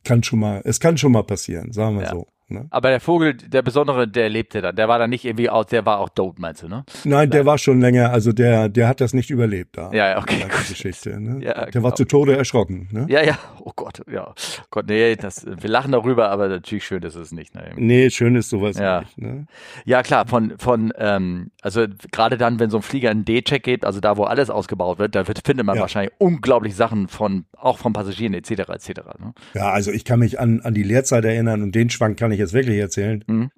kann 0.03 0.24
schon 0.24 0.39
mal, 0.39 0.62
es 0.64 0.80
kann 0.80 0.97
schon 0.97 1.12
mal 1.12 1.24
passieren, 1.24 1.74
sagen 1.74 1.97
wir 1.97 2.05
ja. 2.05 2.12
so. 2.12 2.28
Ne? 2.50 2.66
Aber 2.70 2.89
der 2.89 3.02
Vogel, 3.02 3.34
der 3.34 3.62
Besondere, 3.62 4.08
der 4.08 4.30
lebte 4.30 4.62
dann. 4.62 4.74
Der 4.74 4.88
war 4.88 5.00
dann 5.00 5.10
nicht 5.10 5.26
irgendwie 5.26 5.50
aus, 5.50 5.66
der 5.66 5.86
war 5.86 6.00
auch 6.00 6.08
tot, 6.08 6.39
meinst 6.39 6.64
du, 6.64 6.70
ne? 6.70 6.86
Nein, 7.04 7.30
der 7.30 7.45
war 7.45 7.58
schon 7.58 7.82
länger, 7.82 8.12
also 8.12 8.32
der, 8.32 8.70
der 8.70 8.88
hat 8.88 9.02
das 9.02 9.14
nicht 9.14 9.30
überlebt 9.30 9.78
da. 9.78 9.91
Ja, 9.91 10.12
ja, 10.12 10.18
okay. 10.20 10.45
Die 10.45 10.70
Geschichte, 10.70 11.20
ne? 11.20 11.43
Ja, 11.43 11.56
der 11.56 11.72
genau. 11.72 11.84
war 11.84 11.95
zu 11.95 12.06
Tode 12.06 12.38
erschrocken, 12.38 12.88
ne? 12.91 13.06
Ja, 13.10 13.22
ja, 13.22 13.38
oh 13.60 13.74
Gott, 13.76 14.02
ja. 14.10 14.34
Gott, 14.72 14.86
nee, 14.88 15.18
das, 15.18 15.45
wir 15.45 15.70
lachen 15.70 15.91
darüber, 15.91 16.30
aber 16.30 16.48
natürlich 16.48 16.86
schön 16.86 17.04
ist 17.04 17.16
es 17.16 17.34
nicht, 17.34 17.54
ne? 17.54 17.72
Nee, 17.76 18.10
schön 18.10 18.36
ist 18.36 18.50
sowas 18.50 18.78
ja. 18.78 19.02
nicht, 19.02 19.18
ne? 19.18 19.48
Ja, 19.84 20.02
klar, 20.02 20.26
von, 20.26 20.54
von, 20.58 20.93
ähm, 20.98 21.52
also 21.62 21.86
gerade 22.14 22.38
dann, 22.38 22.62
wenn 22.62 22.70
so 22.70 22.78
ein 22.78 22.84
Flieger 22.84 23.10
einen 23.10 23.26
D-Check 23.26 23.64
gibt, 23.64 23.84
also 23.84 24.00
da, 24.00 24.16
wo 24.16 24.24
alles 24.24 24.50
ausgebaut 24.50 25.00
wird, 25.00 25.16
da 25.16 25.28
wird, 25.28 25.41
findet 25.45 25.66
man 25.66 25.76
ja. 25.76 25.82
wahrscheinlich 25.82 26.14
unglaublich 26.18 26.76
Sachen 26.76 27.10
von, 27.10 27.43
auch 27.58 27.78
von 27.78 27.91
Passagieren 27.91 28.34
etc. 28.34 28.52
etc. 28.52 28.89
Ne? 29.20 29.34
Ja, 29.54 29.72
also 29.72 29.91
ich 29.91 30.06
kann 30.06 30.20
mich 30.20 30.39
an, 30.39 30.62
an 30.62 30.74
die 30.74 30.84
Lehrzeit 30.84 31.26
erinnern 31.26 31.62
und 31.62 31.76
den 31.76 31.89
Schwank 31.89 32.18
kann 32.18 32.32
ich 32.32 32.36
jetzt 32.38 32.53
wirklich 32.53 32.79
erzählen. 32.79 33.23
Mhm. 33.27 33.51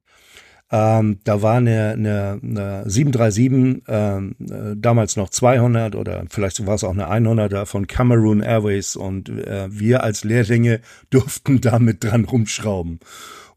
Ähm, 0.72 1.20
da 1.24 1.42
war 1.42 1.56
eine, 1.56 1.94
eine, 1.94 2.40
eine 2.44 2.84
737, 2.86 3.84
ähm, 3.88 4.36
äh, 4.40 4.76
damals 4.76 5.16
noch 5.16 5.30
200 5.30 5.96
oder 5.96 6.24
vielleicht 6.30 6.66
war 6.68 6.76
es 6.76 6.84
auch 6.84 6.92
eine 6.92 7.10
100er 7.10 7.66
von 7.66 7.88
Cameroon 7.88 8.42
Airways 8.42 8.96
und 8.96 9.30
äh, 9.30 9.68
wir 9.72 10.04
als 10.04 10.24
Lehrlinge 10.24 10.82
durften 11.10 11.60
damit 11.60 12.04
dran 12.04 12.26
rumschrauben. 12.26 13.00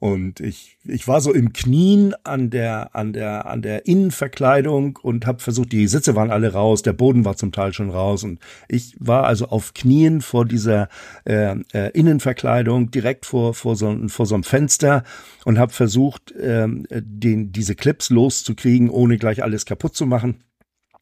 Und 0.03 0.41
ich, 0.41 0.79
ich 0.83 1.07
war 1.07 1.21
so 1.21 1.33
im 1.33 1.53
Knien 1.53 2.13
an 2.25 2.51
der, 2.51 2.97
an 2.97 3.13
der, 3.13 3.47
an 3.47 3.63
der 3.63 3.87
Innenverkleidung 3.87 4.99
und 5.01 5.27
habe 5.27 5.39
versucht, 5.39 5.71
die 5.71 5.87
Sitze 5.87 6.17
waren 6.17 6.33
alle 6.33 6.55
raus, 6.55 6.83
der 6.83 6.93
Boden 6.93 7.25
war 7.25 7.37
zum 7.37 7.53
Teil 7.53 7.73
schon 7.73 7.89
raus 7.89 8.25
und 8.25 8.41
ich 8.67 8.97
war 8.99 9.27
also 9.27 9.47
auf 9.47 9.75
Knien 9.75 10.21
vor 10.21 10.45
dieser 10.45 10.89
äh, 11.25 11.55
äh, 11.73 11.93
Innenverkleidung 11.93 12.91
direkt 12.91 13.27
vor, 13.27 13.55
vor, 13.55 13.77
so, 13.77 13.97
vor 14.09 14.27
so 14.27 14.35
einem 14.35 14.43
Fenster 14.43 15.05
und 15.45 15.61
habe 15.61 15.73
versucht, 15.73 16.33
äh, 16.33 16.67
den, 16.91 17.53
diese 17.53 17.77
Clips 17.77 18.11
loszukriegen, 18.11 18.91
ohne 18.91 19.19
gleich 19.19 19.45
alles 19.45 19.67
kaputt 19.67 19.95
zu 19.95 20.05
machen, 20.05 20.39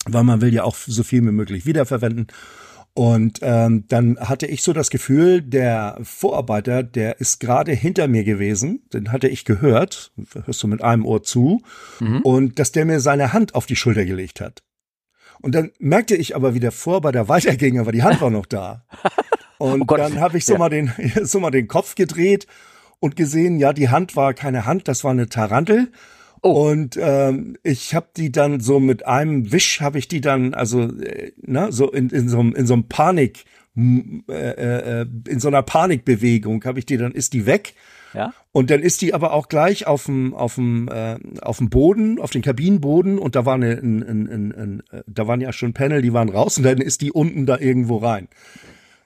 weil 0.05 0.25
man 0.25 0.43
will 0.43 0.53
ja 0.53 0.65
auch 0.65 0.77
so 0.77 1.05
viel 1.05 1.23
wie 1.23 1.33
möglich 1.33 1.65
wiederverwenden. 1.65 2.27
Und 2.95 3.39
ähm, 3.43 3.85
dann 3.89 4.19
hatte 4.19 4.47
ich 4.47 4.63
so 4.63 4.73
das 4.73 4.91
Gefühl, 4.91 5.43
der 5.43 5.99
Vorarbeiter, 6.03 6.83
der 6.83 7.21
ist 7.21 7.39
gerade 7.39 7.73
hinter 7.73 8.09
mir 8.09 8.25
gewesen, 8.25 8.83
den 8.93 9.13
hatte 9.13 9.29
ich 9.29 9.45
gehört, 9.45 10.13
hörst 10.45 10.63
du 10.63 10.67
mit 10.67 10.83
einem 10.83 11.07
Ohr 11.07 11.23
zu, 11.23 11.63
mhm. 12.01 12.21
und 12.23 12.59
dass 12.59 12.73
der 12.73 12.85
mir 12.85 13.01
seine 13.01 13.33
Hand 13.33 13.55
auf 13.55 13.67
die 13.67 13.77
Schulter 13.77 14.05
gelegt 14.05 14.41
hat. 14.41 14.63
Und 15.41 15.55
dann 15.55 15.71
merkte 15.79 16.17
ich 16.17 16.37
aber, 16.37 16.55
wie 16.55 16.61
der 16.61 16.73
Vorarbeiter 16.73 17.29
weiterging, 17.29 17.79
aber 17.79 17.93
die 17.93 18.03
Hand 18.03 18.21
war 18.21 18.31
noch 18.31 18.47
da. 18.47 18.85
Und 19.59 19.93
oh 19.93 19.97
dann 19.97 20.21
habe 20.21 20.39
ich 20.39 20.47
so 20.47 20.55
ja. 20.55 20.59
mal 20.59 20.71
den 20.71 20.91
so 21.23 21.39
mal 21.39 21.51
den 21.51 21.69
Kopf 21.69 21.95
gedreht 21.95 22.47
und 22.99 23.15
gesehen, 23.15 23.59
ja, 23.59 23.75
die 23.75 23.91
Hand 23.91 24.17
war 24.17 24.33
keine 24.33 24.65
Hand, 24.65 24.89
das 24.89 25.05
war 25.05 25.11
eine 25.11 25.29
Tarantel. 25.29 25.93
Oh. 26.43 26.71
Und 26.71 26.99
ähm, 27.01 27.57
ich 27.63 27.95
habe 27.95 28.09
die 28.17 28.33
dann 28.33 28.61
so 28.61 28.81
mit 28.81 29.07
einem 29.07 29.53
Wisch 29.53 29.81
habe 29.81 29.99
ich 29.99 30.09
die 30.09 30.21
dann 30.21 30.55
also 30.55 30.83
äh, 30.83 31.33
ne, 31.43 31.71
so 31.71 31.91
in, 31.91 32.09
in 32.11 32.29
so 32.29 32.41
in 32.41 32.67
so 32.67 32.75
einem 32.75 32.89
Panik 32.89 33.45
äh, 33.77 34.33
äh, 34.33 35.07
in 35.29 35.41
so 35.41 35.49
einer 35.49 35.63
Panikbewegung 35.63 36.65
habe 36.65 36.79
ich 36.79 36.87
die 36.87 36.97
dann 36.97 37.13
ist 37.13 37.33
die 37.33 37.47
weg. 37.47 37.75
Ja. 38.13 38.35
Und 38.51 38.71
dann 38.71 38.81
ist 38.81 39.03
die 39.03 39.15
aber 39.15 39.33
auch 39.33 39.49
gleich 39.49 39.87
auf 39.87 40.07
dem 40.07 40.35
auf 40.35 40.57
dem 40.57 40.89
äh, 40.89 41.19
auf 41.43 41.59
dem 41.59 41.71
Boden, 41.71 42.19
auf 42.19 42.31
den 42.31 42.43
Kabinenboden 42.43 43.19
und 43.19 43.37
da 43.37 43.47
war 43.47 43.55
eine, 43.55 43.73
ein, 43.73 44.03
ein, 44.03 44.29
ein, 44.29 44.53
ein, 44.53 44.83
da 45.07 45.29
waren 45.29 45.41
ja 45.41 45.53
schon 45.53 45.73
Panel, 45.75 46.03
die 46.03 46.13
waren 46.13 46.29
raus 46.29 46.59
und 46.59 46.65
dann 46.65 46.79
ist 46.79 47.03
die 47.03 47.13
unten 47.13 47.47
da 47.47 47.59
irgendwo 47.59 47.99
rein. 47.99 48.29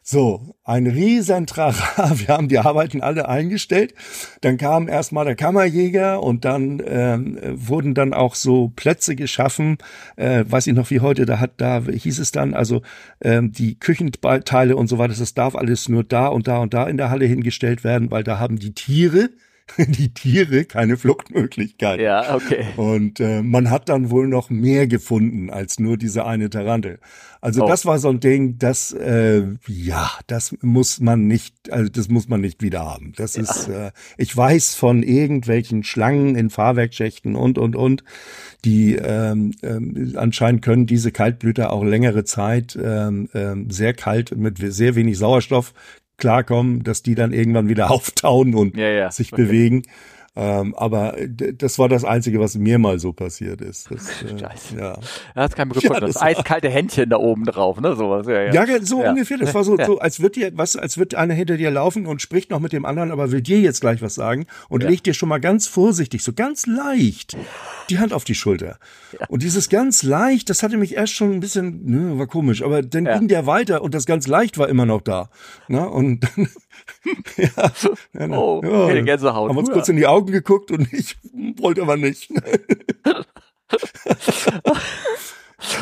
So, 0.07 0.55
ein 0.65 0.87
riesen 0.87 1.47
Trara. 1.47 2.13
Wir 2.19 2.29
haben 2.29 2.49
die 2.49 2.59
Arbeiten 2.59 3.01
alle 3.01 3.27
eingestellt. 3.27 3.95
Dann 4.43 4.59
kam 4.59 4.87
erstmal 4.87 5.25
der 5.25 5.35
Kammerjäger 5.35 6.23
und 6.23 6.45
dann 6.45 6.83
ähm, 6.87 7.39
wurden 7.55 7.95
dann 7.95 8.13
auch 8.13 8.35
so 8.35 8.71
Plätze 8.77 9.17
geschaffen. 9.17 9.79
Äh, 10.17 10.45
weiß 10.47 10.67
ich 10.67 10.75
noch 10.75 10.91
wie 10.91 11.01
heute, 11.01 11.25
da 11.25 11.41
hat 11.41 11.53
da 11.57 11.81
hieß 11.81 12.19
es 12.19 12.33
dann, 12.33 12.53
also 12.53 12.83
ähm, 13.23 13.53
die 13.53 13.79
Küchenteile 13.79 14.77
und 14.77 14.89
so 14.89 14.99
weiter, 14.99 15.15
das 15.19 15.33
darf 15.33 15.55
alles 15.55 15.89
nur 15.89 16.05
da 16.05 16.27
und 16.27 16.49
da 16.49 16.59
und 16.59 16.75
da 16.75 16.87
in 16.87 16.99
der 16.99 17.09
Halle 17.09 17.25
hingestellt 17.25 17.83
werden, 17.83 18.11
weil 18.11 18.25
da 18.25 18.39
haben 18.39 18.59
die 18.59 18.75
Tiere 18.75 19.31
die 19.79 20.13
Tiere 20.13 20.65
keine 20.65 20.97
Fluchtmöglichkeit. 20.97 22.01
Ja, 22.01 22.35
okay. 22.35 22.67
Und 22.77 23.19
äh, 23.21 23.43
man 23.43 23.71
hat 23.71 23.89
dann 23.89 24.11
wohl 24.11 24.29
noch 24.29 24.51
mehr 24.51 24.87
gefunden 24.87 25.51
als 25.51 25.79
nur 25.79 25.97
diese 25.97 26.27
eine 26.27 26.51
Tarantel. 26.51 26.99
Also 27.41 27.65
oh. 27.65 27.69
das 27.69 27.85
war 27.85 27.99
so 27.99 28.09
ein 28.09 28.21
Ding, 28.21 28.59
das 28.59 28.93
äh, 28.93 29.43
ja, 29.67 30.11
das 30.27 30.55
muss 30.63 31.01
man 31.01 31.27
nicht, 31.27 31.71
also 31.71 31.91
das 31.91 32.09
muss 32.09 32.29
man 32.29 32.41
nicht 32.41 32.63
wieder 32.63 32.85
haben. 32.85 33.13
Das 33.17 33.37
ja. 33.37 33.43
ist, 33.43 33.69
äh, 33.69 33.91
ich 34.17 34.35
weiß 34.35 34.75
von 34.75 35.03
irgendwelchen 35.03 35.83
Schlangen 35.83 36.37
in 36.37 36.51
Fahrwerkschächten 36.51 37.35
und 37.35 37.59
und 37.59 37.77
und, 37.77 38.05
die 38.65 38.95
ähm, 38.95 39.53
ähm, 39.63 40.15
anscheinend 40.17 40.63
können 40.63 40.87
diese 40.87 41.11
Kaltblüter 41.11 41.73
auch 41.73 41.85
längere 41.85 42.25
Zeit 42.25 42.79
ähm, 42.83 43.29
ähm, 43.35 43.71
sehr 43.71 43.95
kalt 43.95 44.37
mit 44.37 44.59
sehr 44.59 44.95
wenig 44.95 45.19
Sauerstoff 45.19 45.75
klarkommen, 46.17 46.83
dass 46.83 47.03
die 47.03 47.15
dann 47.15 47.33
irgendwann 47.33 47.69
wieder 47.69 47.91
auftauen 47.91 48.55
und 48.55 48.77
ja, 48.77 48.89
ja. 48.89 49.11
sich 49.11 49.33
okay. 49.33 49.43
bewegen. 49.43 49.83
Ähm, 50.37 50.75
aber 50.75 51.17
das 51.29 51.79
war 51.79 51.89
das 51.89 52.05
Einzige, 52.05 52.41
was 52.41 52.57
mir 52.57 52.81
mal 52.81 52.99
so 52.99 53.13
passiert 53.13 53.61
ist. 53.61 53.89
Das, 53.91 54.23
äh, 54.23 54.37
Scheiße. 54.37 54.77
Ja. 54.77 54.99
Das 55.35 55.53
kann 55.55 55.69
mir 55.69 55.75
gut 55.75 55.85
ja, 55.85 56.01
das, 56.01 56.15
das 56.15 56.23
eiskalte 56.23 56.69
Händchen 56.69 57.09
da 57.09 57.19
oben 57.19 57.45
drauf, 57.45 57.81
ne? 57.81 57.95
Sowas. 57.95 58.27
Ja, 58.27 58.43
ja. 58.43 58.65
ja 58.65 58.83
so 58.83 59.03
ja. 59.03 59.11
ungefähr. 59.11 59.39
Das 59.39 59.55
war 59.55 59.63
so, 59.63 59.77
so, 59.87 60.01
als 60.01 60.21
wird 60.21 60.35
dir, 60.35 60.51
was, 60.57 60.75
als 60.75 60.99
wird 60.99 61.15
einer 61.15 61.35
hinter 61.35 61.57
dir 61.57 61.71
laufen 61.71 62.07
und 62.07 62.21
spricht 62.21 62.51
noch 62.51 62.59
mit 62.59 62.73
dem 62.73 62.85
anderen, 62.85 63.13
aber 63.13 63.31
will 63.31 63.43
dir 63.43 63.61
jetzt 63.61 63.81
gleich 63.81 64.03
was 64.03 64.17
sagen 64.17 64.47
und 64.69 64.83
legt 64.83 65.07
dir 65.07 65.15
schon 65.15 65.29
mal 65.29 65.39
ganz 65.39 65.69
vorsichtig, 65.69 66.25
so 66.25 66.33
ganz 66.33 66.67
leicht 66.67 67.37
die 67.89 67.99
Hand 68.01 68.13
auf 68.13 68.25
die 68.25 68.35
Schulter. 68.35 68.79
Und 69.29 69.43
dieses 69.43 69.69
ganz 69.69 70.03
leicht, 70.03 70.51
das 70.51 70.65
hatte 70.65 70.77
mich 70.79 70.97
erst 70.97 71.13
schon 71.13 71.33
ein 71.33 71.41
bisschen, 71.41 71.85
ne, 71.85 72.19
war 72.19 72.27
komisch, 72.27 72.63
aber 72.63 72.83
dann 72.83 73.05
ging 73.05 73.29
der 73.29 73.47
weiter 73.47 73.83
und 73.83 73.95
das 73.95 74.05
ganz 74.05 74.27
leicht 74.27 74.59
war 74.59 74.69
immer 74.69 74.87
noch 74.87 75.01
da. 75.01 75.31
Ne? 75.69 75.89
Und 75.89 76.25
dann, 76.25 76.49
ja, 77.37 77.73
ja, 78.13 78.39
oh, 78.39 78.61
ja, 78.63 78.85
okay, 78.85 79.03
Gänsehaut. 79.03 79.51
Haben 79.51 79.59
uns 79.59 79.71
kurz 79.71 79.89
in 79.89 79.97
die 79.97 80.07
Augen 80.07 80.33
geguckt 80.33 80.71
und 80.71 80.93
ich 80.93 81.17
wollte 81.59 81.83
aber 81.83 81.97
nicht. 81.97 82.31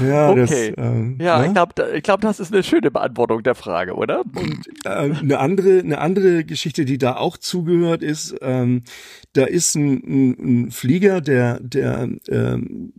Ja, 0.01 0.31
okay. 0.31 0.73
Das, 0.77 0.87
ähm, 0.87 1.19
ja, 1.21 1.41
ne? 1.41 1.47
ich 1.47 1.53
glaube, 1.53 1.93
ich 1.95 2.03
glaub, 2.03 2.21
das 2.21 2.41
ist 2.41 2.53
eine 2.53 2.63
schöne 2.63 2.91
Beantwortung 2.91 3.43
der 3.43 3.55
Frage, 3.55 3.95
oder? 3.95 4.21
Und 4.21 4.61
äh, 4.85 4.89
eine 4.89 5.39
andere, 5.39 5.81
eine 5.81 5.99
andere 5.99 6.45
Geschichte, 6.45 6.85
die 6.85 6.99
da 6.99 7.17
auch 7.17 7.37
zugehört, 7.37 8.03
ist, 8.03 8.35
ähm, 8.43 8.85
da 9.33 9.45
ist 9.45 9.75
ein, 9.75 9.95
ein, 9.95 10.67
ein 10.67 10.71
Flieger, 10.71 11.21
der, 11.21 11.59
der 11.61 12.09
ähm, 12.29 12.93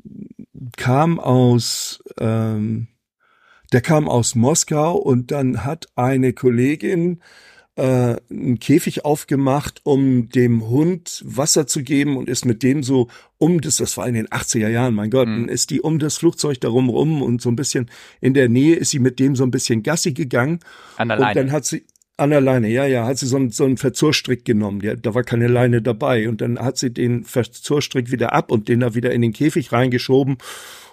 kam 0.75 1.19
aus, 1.19 2.03
ähm, 2.19 2.87
der 3.71 3.81
kam 3.81 4.09
aus 4.09 4.35
Moskau 4.35 4.95
und 4.95 5.31
dann 5.31 5.63
hat 5.63 5.87
eine 5.95 6.33
Kollegin 6.33 7.21
äh, 7.75 8.15
einen 8.29 8.59
Käfig 8.59 9.03
aufgemacht, 9.05 9.81
um 9.83 10.29
dem 10.29 10.67
Hund 10.67 11.23
Wasser 11.25 11.65
zu 11.65 11.83
geben 11.83 12.17
und 12.17 12.29
ist 12.29 12.45
mit 12.45 12.61
dem 12.63 12.83
so 12.83 13.07
um 13.37 13.61
das, 13.61 13.77
das 13.77 13.97
war 13.97 14.07
in 14.07 14.13
den 14.13 14.27
80er 14.27 14.69
Jahren, 14.69 14.93
mein 14.93 15.09
Gott, 15.09 15.27
mhm. 15.27 15.49
ist 15.49 15.69
die 15.69 15.81
um 15.81 15.99
das 15.99 16.17
Flugzeug 16.17 16.61
darum 16.61 16.89
rum 16.89 17.21
und 17.21 17.41
so 17.41 17.49
ein 17.49 17.55
bisschen 17.55 17.89
in 18.21 18.33
der 18.33 18.47
Nähe 18.47 18.75
ist 18.75 18.91
sie 18.91 18.99
mit 18.99 19.19
dem 19.19 19.35
so 19.35 19.43
ein 19.43 19.51
bisschen 19.51 19.83
Gassi 19.83 20.13
gegangen. 20.13 20.59
An 20.97 21.09
der 21.09 21.17
Leine. 21.17 21.29
Und 21.29 21.47
dann 21.47 21.51
hat 21.51 21.65
sie, 21.65 21.83
an 22.15 22.29
der 22.29 22.41
Leine, 22.41 22.69
ja, 22.69 22.85
ja, 22.85 23.05
hat 23.05 23.17
sie 23.17 23.25
so 23.25 23.37
einen, 23.37 23.49
so 23.49 23.65
einen 23.65 23.77
Verzurstrick 23.77 24.45
genommen. 24.45 24.79
Der, 24.79 24.95
da 24.95 25.15
war 25.15 25.23
keine 25.23 25.47
Leine 25.47 25.81
dabei. 25.81 26.29
Und 26.29 26.41
dann 26.41 26.59
hat 26.59 26.77
sie 26.77 26.91
den 26.91 27.23
Verzurstrick 27.23 28.11
wieder 28.11 28.33
ab 28.33 28.51
und 28.51 28.69
den 28.69 28.81
da 28.81 28.93
wieder 28.93 29.11
in 29.11 29.21
den 29.21 29.33
Käfig 29.33 29.71
reingeschoben. 29.71 30.37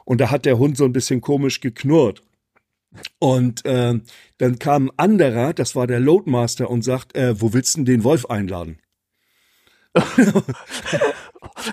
Und 0.04 0.20
da 0.20 0.30
hat 0.30 0.46
der 0.46 0.58
Hund 0.58 0.76
so 0.76 0.84
ein 0.84 0.92
bisschen 0.92 1.20
komisch 1.20 1.60
geknurrt. 1.60 2.22
Und 3.18 3.64
äh, 3.64 4.00
dann 4.38 4.58
kam 4.58 4.88
ein 4.88 4.98
anderer, 4.98 5.52
das 5.54 5.76
war 5.76 5.86
der 5.86 6.00
Loadmaster, 6.00 6.68
und 6.70 6.82
sagt, 6.82 7.14
äh, 7.14 7.40
wo 7.40 7.52
willst 7.52 7.74
du 7.74 7.78
denn 7.78 7.84
den 7.84 8.04
Wolf 8.04 8.26
einladen? 8.26 8.78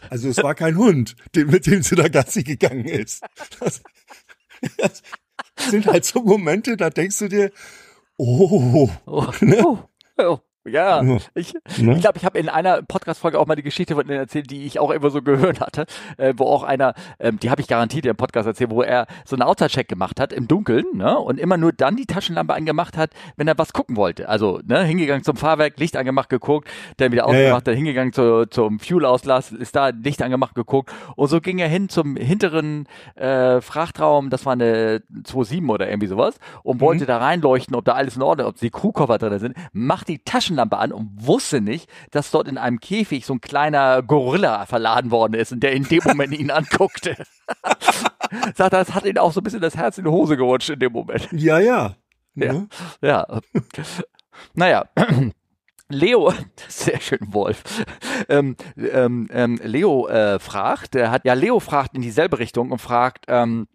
also 0.09 0.29
es 0.29 0.37
war 0.37 0.55
kein 0.55 0.77
Hund, 0.77 1.15
mit 1.35 1.67
dem 1.67 1.83
sie 1.83 1.95
da 1.95 2.07
Gassi 2.07 2.43
gegangen 2.43 2.85
ist. 2.85 3.23
Das, 3.59 3.81
das 4.77 5.03
sind 5.57 5.85
halt 5.85 6.05
so 6.05 6.21
Momente, 6.21 6.77
da 6.77 6.89
denkst 6.89 7.19
du 7.19 7.27
dir, 7.29 7.51
oh, 8.17 8.89
oh, 9.05 9.31
ne? 9.41 9.63
oh, 9.63 9.79
oh. 10.17 10.39
Ja, 10.67 11.01
ich 11.33 11.53
ne? 11.77 11.93
ich, 11.93 12.01
glaube, 12.01 12.17
ich 12.17 12.25
habe 12.25 12.37
in 12.37 12.49
einer 12.49 12.81
Podcast-Folge 12.81 13.39
auch 13.39 13.47
mal 13.47 13.55
die 13.55 13.63
Geschichte 13.63 13.95
von 13.95 14.05
denen 14.05 14.19
erzählt, 14.19 14.51
die 14.51 14.65
ich 14.65 14.79
auch 14.79 14.91
immer 14.91 15.09
so 15.09 15.21
gehört 15.27 15.59
hatte, 15.61 15.85
äh, 16.17 16.33
wo 16.35 16.45
auch 16.45 16.63
einer, 16.63 16.93
ähm, 17.19 17.39
die 17.39 17.49
habe 17.49 17.61
ich 17.61 17.67
garantiert 17.67 18.05
im 18.05 18.15
Podcast 18.15 18.47
erzählt, 18.47 18.69
wo 18.69 18.81
er 18.81 19.07
so 19.25 19.35
einen 19.35 19.43
Outside-Check 19.43 19.87
gemacht 19.87 20.19
hat 20.19 20.33
im 20.33 20.47
Dunkeln 20.47 20.85
ne, 20.93 21.17
und 21.17 21.39
immer 21.39 21.57
nur 21.57 21.71
dann 21.71 21.95
die 21.95 22.05
Taschenlampe 22.05 22.53
angemacht 22.53 22.97
hat, 22.97 23.11
wenn 23.35 23.47
er 23.47 23.57
was 23.57 23.73
gucken 23.73 23.95
wollte. 23.95 24.29
Also 24.29 24.59
ne, 24.65 24.83
hingegangen 24.83 25.23
zum 25.23 25.37
Fahrwerk, 25.37 25.79
Licht 25.79 25.95
angemacht, 25.95 26.29
geguckt, 26.29 26.69
dann 26.97 27.11
wieder 27.11 27.25
ausgemacht, 27.25 27.43
ja, 27.43 27.49
ja. 27.49 27.61
dann 27.61 27.75
hingegangen 27.75 28.13
zu, 28.13 28.47
zum 28.49 28.79
Fuel-Auslass, 28.79 29.51
ist 29.51 29.75
da 29.75 29.89
Licht 29.89 30.21
angemacht, 30.21 30.55
geguckt 30.55 30.91
und 31.15 31.27
so 31.29 31.41
ging 31.41 31.59
er 31.59 31.69
hin 31.69 31.89
zum 31.89 32.15
hinteren 32.15 32.87
äh, 33.15 33.61
Frachtraum, 33.61 34.29
das 34.29 34.45
war 34.45 34.53
eine 34.53 35.01
2.7 35.23 35.69
oder 35.69 35.89
irgendwie 35.89 36.07
sowas 36.07 36.35
und 36.63 36.81
wollte 36.81 37.03
mhm. 37.03 37.07
da 37.07 37.17
reinleuchten, 37.17 37.75
ob 37.75 37.85
da 37.85 37.93
alles 37.93 38.15
in 38.15 38.21
Ordnung, 38.21 38.47
ob 38.47 38.57
die 38.57 38.69
Crewkoffer 38.69 39.17
drin 39.17 39.39
sind, 39.39 39.55
macht 39.71 40.07
die 40.07 40.19
Taschenlampe 40.19 40.56
Taschenlampe 40.57 40.77
an 40.77 40.91
und 40.91 41.11
wusste 41.15 41.61
nicht, 41.61 41.89
dass 42.11 42.31
dort 42.31 42.47
in 42.47 42.57
einem 42.57 42.79
Käfig 42.79 43.25
so 43.25 43.33
ein 43.33 43.41
kleiner 43.41 44.01
Gorilla 44.01 44.65
verladen 44.65 45.11
worden 45.11 45.33
ist 45.33 45.51
und 45.51 45.61
der 45.61 45.73
in 45.73 45.83
dem 45.83 46.01
Moment 46.05 46.33
ihn 46.33 46.51
anguckte. 46.51 47.15
Sagt 48.55 48.59
er, 48.59 48.69
das 48.69 48.93
hat 48.93 49.05
ihn 49.05 49.17
auch 49.17 49.31
so 49.31 49.39
ein 49.39 49.43
bisschen 49.43 49.61
das 49.61 49.77
Herz 49.77 49.97
in 49.97 50.05
die 50.05 50.11
Hose 50.11 50.37
gerutscht 50.37 50.69
in 50.69 50.79
dem 50.79 50.93
Moment. 50.93 51.29
Ja, 51.31 51.59
ja. 51.59 51.95
Ja. 52.35 52.53
Mhm. 52.53 52.69
ja. 53.01 53.39
naja. 54.53 54.85
Leo, 55.89 56.33
sehr 56.67 56.99
schön, 56.99 57.19
Wolf. 57.27 57.63
Ähm, 58.27 58.57
ähm, 58.75 59.29
ähm, 59.31 59.57
Leo 59.63 60.07
äh, 60.09 60.37
fragt, 60.37 60.95
er 60.95 61.11
hat 61.11 61.23
ja 61.23 61.33
Leo 61.33 61.61
fragt 61.61 61.95
in 61.95 62.01
dieselbe 62.01 62.39
Richtung 62.39 62.71
und 62.71 62.79
fragt, 62.79 63.25
ähm, 63.29 63.67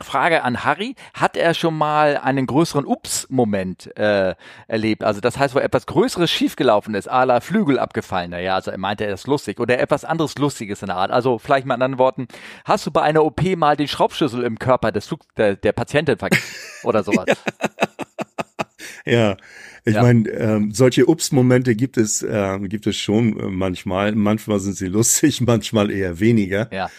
Frage 0.00 0.42
an 0.44 0.64
Harry, 0.64 0.94
hat 1.14 1.36
er 1.36 1.54
schon 1.54 1.76
mal 1.76 2.16
einen 2.16 2.46
größeren 2.46 2.86
Ups-Moment 2.86 3.96
äh, 3.96 4.34
erlebt? 4.66 5.04
Also 5.04 5.20
das 5.20 5.38
heißt, 5.38 5.54
wo 5.54 5.58
etwas 5.58 5.86
Größeres 5.86 6.30
schiefgelaufen 6.30 6.94
ist, 6.94 7.08
a 7.08 7.24
la 7.24 7.40
Flügel 7.40 7.78
abgefallen, 7.78 8.32
ja, 8.32 8.54
also 8.54 8.70
er 8.70 8.78
meinte, 8.78 9.04
er 9.04 9.14
ist 9.14 9.26
lustig 9.26 9.60
oder 9.60 9.78
etwas 9.78 10.04
anderes 10.04 10.36
Lustiges 10.36 10.82
in 10.82 10.86
der 10.86 10.96
Art. 10.96 11.10
Also 11.10 11.38
vielleicht 11.38 11.66
mal 11.66 11.74
in 11.74 11.82
anderen 11.82 11.98
Worten, 11.98 12.28
hast 12.64 12.86
du 12.86 12.90
bei 12.90 13.02
einer 13.02 13.24
OP 13.24 13.42
mal 13.56 13.76
den 13.76 13.88
Schraubschlüssel 13.88 14.44
im 14.44 14.58
Körper 14.58 14.92
des 14.92 15.08
der, 15.36 15.56
der 15.56 15.72
Patientin 15.72 16.18
vergessen 16.18 16.44
oder 16.84 17.02
sowas? 17.02 17.26
ja. 19.04 19.36
Ich 19.84 19.94
ja. 19.94 20.02
meine, 20.02 20.28
ähm, 20.30 20.72
solche 20.72 21.06
Ups-Momente 21.06 21.74
gibt 21.74 21.96
es, 21.96 22.22
äh, 22.22 22.58
gibt 22.62 22.86
es 22.86 22.96
schon 22.96 23.38
äh, 23.38 23.46
manchmal. 23.46 24.12
Manchmal 24.12 24.58
sind 24.60 24.76
sie 24.76 24.88
lustig, 24.88 25.40
manchmal 25.46 25.90
eher 25.90 26.20
weniger. 26.20 26.68
Ja. 26.72 26.90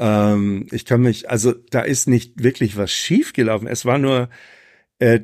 Ähm, 0.00 0.66
ich 0.72 0.86
kann 0.86 1.02
mich, 1.02 1.30
also 1.30 1.52
da 1.52 1.82
ist 1.82 2.08
nicht 2.08 2.42
wirklich 2.42 2.76
was 2.76 2.90
schiefgelaufen. 2.90 3.68
Es 3.68 3.84
war 3.84 3.98
nur, 3.98 4.30
äh, 4.98 5.20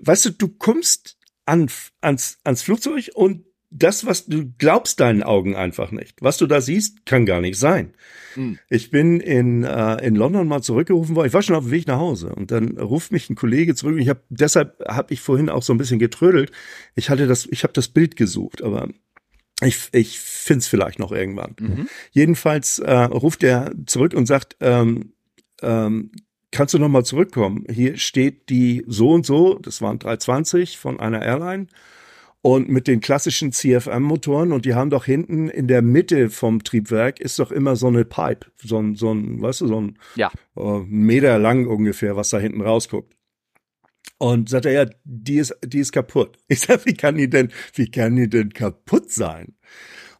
weißt 0.00 0.24
du, 0.24 0.30
du 0.30 0.48
kommst 0.48 1.18
an, 1.44 1.68
ans, 2.00 2.38
ans 2.42 2.62
Flugzeug 2.62 3.10
und 3.14 3.44
das, 3.70 4.06
was 4.06 4.26
du 4.26 4.52
glaubst 4.58 5.00
deinen 5.00 5.22
Augen 5.22 5.54
einfach 5.54 5.90
nicht. 5.90 6.22
Was 6.22 6.38
du 6.38 6.46
da 6.46 6.60
siehst, 6.60 7.04
kann 7.04 7.26
gar 7.26 7.40
nicht 7.42 7.58
sein. 7.58 7.92
Mhm. 8.36 8.58
Ich 8.70 8.90
bin 8.90 9.20
in, 9.20 9.64
äh, 9.64 9.96
in 10.06 10.14
London 10.14 10.48
mal 10.48 10.62
zurückgerufen 10.62 11.14
worden. 11.14 11.26
Ich 11.26 11.34
war 11.34 11.42
schon 11.42 11.56
auf 11.56 11.64
dem 11.64 11.72
Weg 11.72 11.86
nach 11.86 11.98
Hause 11.98 12.34
und 12.34 12.50
dann 12.50 12.78
ruft 12.78 13.12
mich 13.12 13.28
ein 13.28 13.36
Kollege 13.36 13.74
zurück. 13.74 13.98
Ich 13.98 14.08
habe 14.08 14.22
deshalb 14.30 14.82
habe 14.88 15.12
ich 15.12 15.20
vorhin 15.20 15.50
auch 15.50 15.62
so 15.62 15.74
ein 15.74 15.78
bisschen 15.78 15.98
getrödelt. 15.98 16.52
Ich 16.94 17.10
hatte 17.10 17.26
das, 17.26 17.46
ich 17.50 17.64
habe 17.64 17.72
das 17.74 17.88
Bild 17.88 18.16
gesucht, 18.16 18.62
aber 18.62 18.88
ich, 19.62 19.88
ich 19.92 20.18
finde 20.18 20.58
es 20.58 20.68
vielleicht 20.68 20.98
noch 20.98 21.12
irgendwann. 21.12 21.56
Mhm. 21.58 21.88
Jedenfalls 22.10 22.78
äh, 22.78 22.92
ruft 22.92 23.42
er 23.42 23.72
zurück 23.86 24.14
und 24.14 24.26
sagt, 24.26 24.56
ähm, 24.60 25.12
ähm, 25.62 26.12
kannst 26.50 26.74
du 26.74 26.78
noch 26.78 26.88
mal 26.88 27.04
zurückkommen? 27.04 27.64
Hier 27.70 27.96
steht 27.96 28.50
die 28.50 28.84
so 28.86 29.10
und 29.10 29.24
so, 29.24 29.58
das 29.58 29.80
waren 29.80 29.98
320 29.98 30.78
von 30.78 31.00
einer 31.00 31.22
Airline 31.22 31.68
und 32.42 32.68
mit 32.68 32.86
den 32.86 33.00
klassischen 33.00 33.50
CFM-Motoren 33.50 34.52
und 34.52 34.66
die 34.66 34.74
haben 34.74 34.90
doch 34.90 35.04
hinten 35.04 35.48
in 35.48 35.68
der 35.68 35.82
Mitte 35.82 36.30
vom 36.30 36.62
Triebwerk 36.62 37.18
ist 37.18 37.38
doch 37.38 37.50
immer 37.50 37.76
so 37.76 37.88
eine 37.88 38.04
Pipe, 38.04 38.46
so 38.62 38.78
ein, 38.78 38.94
so 38.94 39.12
ein 39.12 39.40
weißt 39.40 39.62
du, 39.62 39.68
so 39.68 39.80
ein 39.80 39.98
ja. 40.14 40.30
äh, 40.56 40.78
Meter 40.86 41.38
lang 41.38 41.66
ungefähr, 41.66 42.14
was 42.14 42.30
da 42.30 42.38
hinten 42.38 42.60
rausguckt. 42.60 43.15
Und 44.18 44.48
sagt 44.48 44.66
er, 44.66 44.72
ja, 44.72 44.90
die 45.04 45.36
ist, 45.36 45.54
die 45.64 45.80
ist 45.80 45.92
kaputt. 45.92 46.38
Ich 46.48 46.60
sag, 46.60 46.86
wie 46.86 46.94
kann 46.94 47.16
die 47.16 47.28
denn, 47.28 47.52
wie 47.74 47.90
kann 47.90 48.16
die 48.16 48.28
denn 48.28 48.52
kaputt 48.52 49.10
sein? 49.10 49.56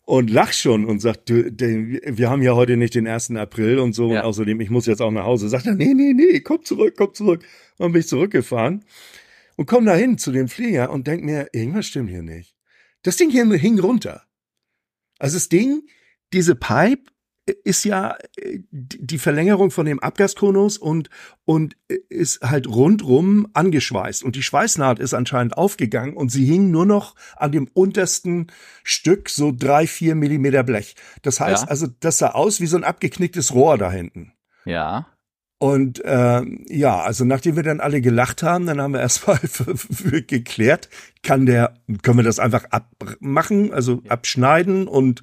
Und 0.03 0.31
lach 0.31 0.53
schon 0.53 0.85
und 0.85 1.01
sagt, 1.01 1.29
du, 1.31 1.51
de, 1.51 2.01
wir 2.17 2.31
haben 2.31 2.43
ja 2.43 2.55
heute 2.55 2.77
nicht 2.77 2.95
den 2.95 3.09
1. 3.09 3.33
April 3.33 3.79
und 3.79 3.93
so. 3.93 4.13
Ja. 4.13 4.21
Und 4.21 4.27
außerdem, 4.27 4.61
ich 4.61 4.71
muss 4.71 4.87
jetzt 4.87 5.03
auch 5.03 5.11
nach 5.11 5.25
Hause. 5.25 5.49
Sagt 5.49 5.67
er, 5.67 5.75
nee, 5.75 5.95
nee, 5.95 6.13
nee, 6.13 6.41
komm 6.41 6.65
zurück, 6.65 6.95
komm 6.97 7.13
zurück. 7.15 7.45
Und 7.79 7.93
bin 7.93 8.01
ich 8.01 8.09
zurückgefahren 8.09 8.85
und 9.57 9.67
komm 9.67 9.87
da 9.87 9.95
hin 9.95 10.19
zu 10.19 10.31
dem 10.31 10.49
Flieger 10.49 10.91
und 10.91 11.07
denk 11.07 11.25
mir, 11.25 11.49
irgendwas 11.53 11.87
stimmt 11.87 12.11
hier 12.11 12.23
nicht. 12.23 12.55
Das 13.03 13.17
Ding 13.17 13.31
hier 13.31 13.51
hing 13.55 13.79
runter. 13.81 14.23
Also 15.19 15.37
das 15.37 15.49
Ding, 15.49 15.83
diese 16.33 16.55
Pipe 16.55 17.11
ist 17.47 17.85
ja 17.85 18.17
äh, 18.37 18.61
die 18.71 19.19
Verlängerung 19.19 19.71
von 19.71 19.87
dem 19.87 20.01
Abgaskonus 20.01 20.79
und, 20.79 21.11
und 21.45 21.77
ist 22.09 22.41
halt 22.43 22.67
rundrum 22.67 23.49
angeschweißt. 23.55 24.25
Und 24.25 24.37
die 24.37 24.43
Schweißnaht 24.43 24.99
ist 24.99 25.15
anscheinend 25.15 25.57
aufgegangen 25.57 26.17
und 26.17 26.31
sie 26.31 26.45
hing 26.45 26.71
nur 26.71 26.87
noch 26.87 27.15
an 27.37 27.53
dem 27.53 27.69
untersten 27.73 28.49
Stück 28.83 29.31
so 29.31 29.53
drei, 29.57 29.87
vier 29.87 30.15
Millimeter 30.15 30.63
Blech. 30.63 30.97
Das 31.23 31.41
heißt 31.41 31.65
ja. 31.65 31.69
also, 31.69 31.87
das 32.01 32.19
sah 32.19 32.31
aus 32.31 32.61
wie 32.61 32.67
so 32.67 32.77
ein 32.77 32.85
abgeknicktes 32.85 33.55
Rohr 33.55 33.79
da 33.79 33.91
hinten. 33.91 34.33
Ja. 34.65 35.07
Und 35.59 36.05
äh, 36.05 36.43
ja, 36.69 37.01
also 37.01 37.25
nachdem 37.25 37.57
wir 37.57 37.63
dann 37.63 37.81
alle 37.81 38.03
gelacht 38.03 38.43
haben, 38.43 38.67
dann 38.67 38.81
haben 38.81 38.93
wir 38.93 39.01
erstmal 39.01 39.41
geklärt, 40.27 40.91
kann 41.23 41.47
der, 41.47 41.75
können 42.03 42.19
wir 42.19 42.25
das 42.25 42.39
einfach 42.39 42.65
abmachen, 42.71 43.73
also 43.73 44.03
abschneiden 44.09 44.87
und 44.87 45.23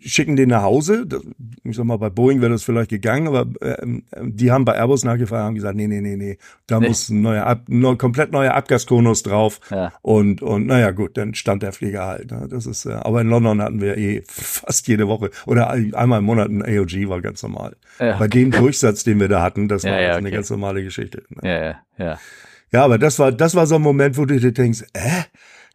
schicken 0.00 0.36
den 0.36 0.50
nach 0.50 0.62
Hause. 0.62 1.06
Ich 1.64 1.76
sag 1.76 1.84
mal, 1.84 1.98
bei 1.98 2.10
Boeing 2.10 2.40
wäre 2.40 2.52
das 2.52 2.62
vielleicht 2.62 2.90
gegangen, 2.90 3.28
aber 3.28 3.46
äh, 3.60 3.76
die 4.22 4.50
haben 4.50 4.64
bei 4.64 4.74
Airbus 4.74 5.04
nachgefragt, 5.04 5.44
haben 5.44 5.54
gesagt, 5.54 5.76
nee, 5.76 5.86
nee, 5.86 6.00
nee, 6.00 6.16
nee, 6.16 6.38
da 6.66 6.80
nee. 6.80 6.88
muss 6.88 7.08
ein 7.08 7.22
neuer, 7.22 7.46
Ab, 7.46 7.62
neu, 7.68 7.96
komplett 7.96 8.32
neuer 8.32 8.54
Abgaskonus 8.54 9.22
drauf. 9.22 9.60
Ja. 9.70 9.92
Und, 10.02 10.42
und 10.42 10.66
naja, 10.66 10.90
gut, 10.90 11.16
dann 11.16 11.34
stand 11.34 11.62
der 11.62 11.72
Flieger 11.72 12.06
halt. 12.06 12.30
Ne? 12.30 12.46
Das 12.50 12.66
ist, 12.66 12.86
äh, 12.86 12.92
aber 12.92 13.20
in 13.20 13.28
London 13.28 13.62
hatten 13.62 13.80
wir 13.80 13.96
eh 13.96 14.22
fast 14.28 14.88
jede 14.88 15.08
Woche 15.08 15.30
oder 15.46 15.70
einmal 15.70 16.20
im 16.20 16.24
Monat 16.24 16.48
ein 16.48 16.62
AOG 16.62 17.08
war 17.08 17.20
ganz 17.20 17.42
normal. 17.42 17.76
Ja. 17.98 18.16
Bei 18.18 18.28
dem 18.28 18.50
Durchsatz, 18.50 19.04
den 19.04 19.20
wir 19.20 19.28
da 19.28 19.42
hatten, 19.42 19.68
das 19.68 19.84
war 19.84 19.92
ja, 19.92 20.00
ja, 20.00 20.08
okay. 20.10 20.18
eine 20.18 20.30
ganz 20.30 20.50
normale 20.50 20.82
Geschichte. 20.82 21.22
Ne? 21.30 21.48
Ja, 21.48 21.64
ja, 21.64 21.76
ja. 21.98 22.18
Ja, 22.70 22.84
aber 22.84 22.98
das 22.98 23.18
war, 23.18 23.32
das 23.32 23.54
war 23.54 23.66
so 23.66 23.76
ein 23.76 23.82
Moment, 23.82 24.18
wo 24.18 24.26
du 24.26 24.38
dir 24.38 24.52
denkst, 24.52 24.84
äh, 24.92 25.22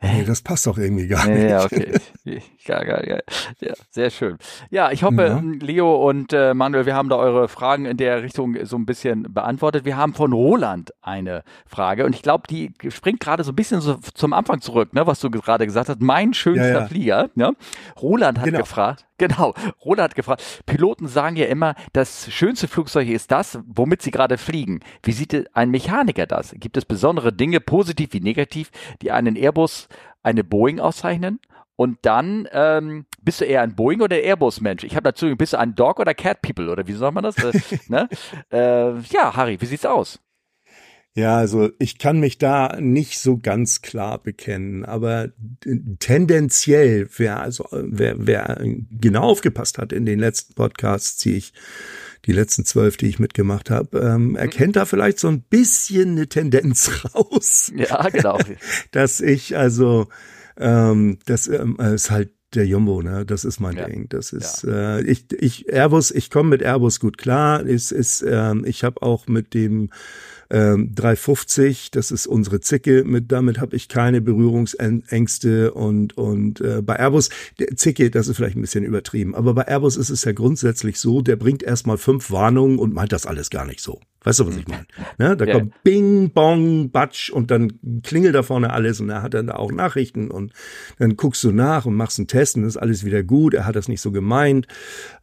Nee, 0.04 0.26
das 0.26 0.42
passt 0.42 0.68
doch 0.68 0.78
irgendwie 0.78 1.08
gar 1.08 1.26
nicht. 1.28 1.50
Ja, 1.50 1.64
okay. 1.64 1.94
Geil, 2.66 2.86
geil, 2.86 3.04
geil. 3.06 3.24
Ja, 3.60 3.74
sehr 3.90 4.10
schön. 4.10 4.38
Ja, 4.70 4.92
ich 4.92 5.04
hoffe, 5.04 5.22
ja. 5.22 5.42
Leo 5.66 6.08
und 6.08 6.32
äh, 6.32 6.54
Manuel, 6.54 6.86
wir 6.86 6.96
haben 6.96 7.10
da 7.10 7.18
eure 7.18 7.50
Fragen 7.50 7.86
in 7.86 7.98
der 7.98 8.24
Richtung 8.24 8.56
so 8.64 8.78
ein 8.78 8.86
bisschen 8.86 9.34
beantwortet. 9.34 9.84
Wir 9.84 9.98
haben 9.98 10.14
von 10.14 10.32
Roland 10.32 10.94
eine 11.02 11.44
Frage 11.66 12.06
und 12.06 12.16
ich 12.16 12.22
glaube, 12.22 12.44
die 12.50 12.72
springt 12.88 13.20
gerade 13.20 13.44
so 13.44 13.52
ein 13.52 13.56
bisschen 13.56 13.82
so 13.82 13.96
zum 14.14 14.32
Anfang 14.32 14.62
zurück, 14.62 14.94
ne, 14.94 15.06
was 15.06 15.20
du 15.20 15.30
gerade 15.30 15.66
gesagt 15.66 15.90
hast. 15.90 16.02
Mein 16.02 16.34
schönster 16.34 16.72
ja. 16.72 16.86
Flieger. 16.86 17.30
Ne? 17.36 17.54
Roland 18.02 18.38
hat 18.38 18.46
genau. 18.46 18.60
gefragt, 18.60 19.06
Genau. 19.20 19.54
Roland 19.86 20.10
hat 20.10 20.16
gefragt, 20.16 20.64
Piloten 20.66 21.08
sagen 21.08 21.36
ja 21.36 21.46
immer, 21.46 21.76
das 21.94 22.32
schönste 22.32 22.68
Flugzeug 22.68 23.08
ist 23.08 23.32
das, 23.32 23.60
womit 23.68 24.02
sie 24.02 24.12
gerade 24.12 24.38
fliegen. 24.38 24.80
Wie 25.04 25.12
sieht 25.12 25.56
ein 25.56 25.70
Mechaniker 25.70 26.26
das? 26.26 26.54
Gibt 26.58 26.78
es 26.78 26.86
besondere 26.86 27.32
Dinge, 27.32 27.60
positiv 27.60 28.14
wie 28.14 28.22
negativ, 28.22 28.72
die 29.02 29.12
einen 29.12 29.36
Airbus, 29.36 29.88
eine 30.24 30.44
Boeing 30.44 30.80
auszeichnen? 30.80 31.40
Und 31.76 32.00
dann 32.04 32.48
ähm, 32.52 33.06
bist 33.22 33.42
du 33.42 33.46
eher 33.46 33.62
ein 33.62 33.76
Boeing 33.76 34.02
oder 34.02 34.18
Airbus-Mensch? 34.18 34.84
Ich 34.84 34.96
habe 34.96 35.04
dazu, 35.04 35.36
bist 35.36 35.54
du 35.54 35.60
ein 35.60 35.76
Dog 35.76 36.00
oder 36.00 36.14
Cat 36.14 36.42
People 36.42 36.70
oder 36.72 36.88
wie 36.88 36.94
soll 36.94 37.12
man 37.12 37.24
das? 37.24 37.38
Äh, 37.38 37.54
ne? 37.88 38.10
äh, 38.52 39.00
ja, 39.00 39.36
Harry, 39.36 39.60
wie 39.60 39.66
sieht's 39.66 39.86
aus? 39.86 40.20
Ja, 41.16 41.38
also 41.38 41.70
ich 41.78 42.00
kann 42.00 42.20
mich 42.20 42.40
da 42.40 42.80
nicht 42.80 43.20
so 43.20 43.38
ganz 43.38 43.84
klar 43.84 44.18
bekennen, 44.18 44.84
aber 44.84 45.30
tendenziell, 46.00 47.08
wer 47.18 47.40
also 47.40 47.68
wer, 47.72 48.16
wer 48.18 48.60
genau 48.90 49.22
aufgepasst 49.22 49.78
hat 49.78 49.94
in 49.94 50.08
den 50.08 50.18
letzten 50.18 50.56
Podcasts, 50.56 51.18
die 51.18 51.36
ich 51.36 51.54
die 52.26 52.32
letzten 52.32 52.66
zwölf, 52.66 52.98
die 52.98 53.08
ich 53.08 53.20
mitgemacht 53.20 53.70
habe, 53.70 54.00
ähm, 54.00 54.30
mhm. 54.30 54.36
erkennt 54.38 54.76
da 54.76 54.86
vielleicht 54.86 55.20
so 55.20 55.28
ein 55.28 55.42
bisschen 55.42 56.12
eine 56.12 56.28
Tendenz 56.28 56.90
raus. 57.14 57.72
Ja, 57.76 58.10
genau. 58.10 58.40
dass 58.92 59.22
ich 59.22 59.56
also 59.56 60.08
ähm, 60.58 61.20
das 61.26 61.48
ähm, 61.48 61.78
ist 61.80 62.10
halt 62.10 62.32
der 62.56 62.68
Jumbo, 62.68 63.02
ne? 63.02 63.26
Das 63.26 63.46
ist 63.46 63.60
mein 63.60 63.78
ja. 63.78 63.86
Ding. 63.86 64.08
Das 64.10 64.32
ist 64.32 64.64
ja. 64.64 64.98
äh, 64.98 65.04
ich 65.04 65.26
ich 65.32 65.72
Airbus, 65.72 66.12
ich 66.12 66.30
komme 66.30 66.50
mit 66.50 66.62
Airbus 66.62 67.00
gut 67.00 67.18
klar. 67.18 67.62
Ist 67.62 67.92
ist 67.92 68.24
ähm, 68.28 68.64
ich 68.66 68.84
habe 68.84 69.02
auch 69.02 69.28
mit 69.28 69.54
dem 69.54 69.90
ähm, 70.54 70.94
350, 70.94 71.90
das 71.90 72.12
ist 72.12 72.28
unsere 72.28 72.62
Zicke, 72.62 73.04
mit 73.04 73.32
damit 73.32 73.60
habe 73.60 73.76
ich 73.76 73.90
keine 73.90 74.22
Berührungsängste 74.22 75.74
und 75.74 76.16
und 76.16 76.62
äh, 76.62 76.84
bei 76.84 76.96
Airbus 76.96 77.30
der 77.58 77.76
Zicke, 77.76 78.12
das 78.12 78.28
ist 78.28 78.38
vielleicht 78.38 78.56
ein 78.56 78.62
bisschen 78.62 78.84
übertrieben, 78.84 79.34
aber 79.34 79.56
bei 79.56 79.64
Airbus 79.64 79.98
ist 79.98 80.12
es 80.12 80.24
ja 80.24 80.32
grundsätzlich 80.32 81.00
so, 81.00 81.22
der 81.22 81.38
bringt 81.38 81.64
erstmal 81.64 81.98
fünf 81.98 82.30
Warnungen 82.30 82.78
und 82.78 82.94
meint 82.94 83.12
das 83.12 83.26
alles 83.26 83.50
gar 83.50 83.66
nicht 83.66 83.82
so. 83.82 84.00
Weißt 84.24 84.40
du, 84.40 84.48
was 84.48 84.56
ich 84.56 84.68
meine? 84.68 84.86
Ne? 85.18 85.38
Da 85.38 85.46
yeah. 85.46 85.60
kommt 85.60 85.84
Bing, 85.84 86.32
Bong, 86.32 86.90
Batsch 86.90 87.30
und 87.30 87.52
dann 87.52 87.74
klingelt 88.04 88.34
da 88.34 88.42
vorne 88.42 88.72
alles 88.72 89.00
und 89.00 89.10
er 89.10 89.22
hat 89.22 89.34
dann 89.34 89.50
auch 89.50 89.72
Nachrichten 89.72 90.32
und 90.32 90.54
dann 90.98 91.16
guckst 91.18 91.44
du 91.44 91.52
nach 91.52 91.86
und 91.86 91.96
machst 91.96 92.20
einen 92.20 92.28
Test 92.28 92.56
und 92.56 92.64
ist 92.64 92.78
alles 92.78 93.06
wieder 93.06 93.22
gut. 93.22 93.54
Er 93.54 93.66
hat 93.66 93.76
das 93.76 93.88
nicht 93.88 94.02
so 94.02 94.12
gemeint, 94.12 94.68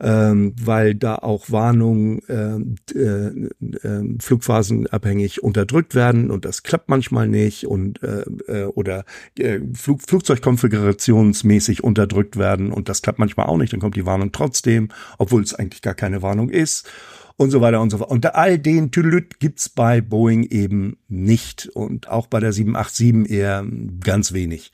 ähm, 0.00 0.54
weil 0.60 0.94
da 0.94 1.16
auch 1.16 1.50
Warnungen 1.50 2.20
äh, 2.28 2.58
äh, 2.96 3.48
äh, 3.82 4.18
flugphasenabhängig 4.20 5.19
unterdrückt 5.42 5.94
werden 5.94 6.30
und 6.30 6.44
das 6.44 6.62
klappt 6.62 6.88
manchmal 6.88 7.28
nicht 7.28 7.66
und 7.66 8.02
äh, 8.02 8.24
äh, 8.46 8.64
oder 8.64 9.04
äh, 9.38 9.60
Flug, 9.74 10.02
Flugzeugkonfigurationsmäßig 10.02 11.84
unterdrückt 11.84 12.36
werden 12.36 12.72
und 12.72 12.88
das 12.88 13.02
klappt 13.02 13.18
manchmal 13.18 13.46
auch 13.46 13.56
nicht. 13.56 13.72
Dann 13.72 13.80
kommt 13.80 13.96
die 13.96 14.06
Warnung 14.06 14.32
trotzdem, 14.32 14.88
obwohl 15.18 15.42
es 15.42 15.54
eigentlich 15.54 15.82
gar 15.82 15.94
keine 15.94 16.22
Warnung 16.22 16.50
ist 16.50 16.88
und 17.36 17.50
so 17.50 17.60
weiter 17.60 17.80
und 17.80 17.90
so 17.90 17.98
fort. 17.98 18.10
Und 18.10 18.34
all 18.34 18.58
den 18.58 18.90
Tüdelüt 18.90 19.40
gibt's 19.40 19.68
bei 19.68 20.00
Boeing 20.00 20.42
eben 20.44 20.98
nicht 21.08 21.70
und 21.72 22.08
auch 22.08 22.26
bei 22.26 22.40
der 22.40 22.52
787 22.52 23.30
eher 23.30 23.64
ganz 24.04 24.32
wenig. 24.32 24.72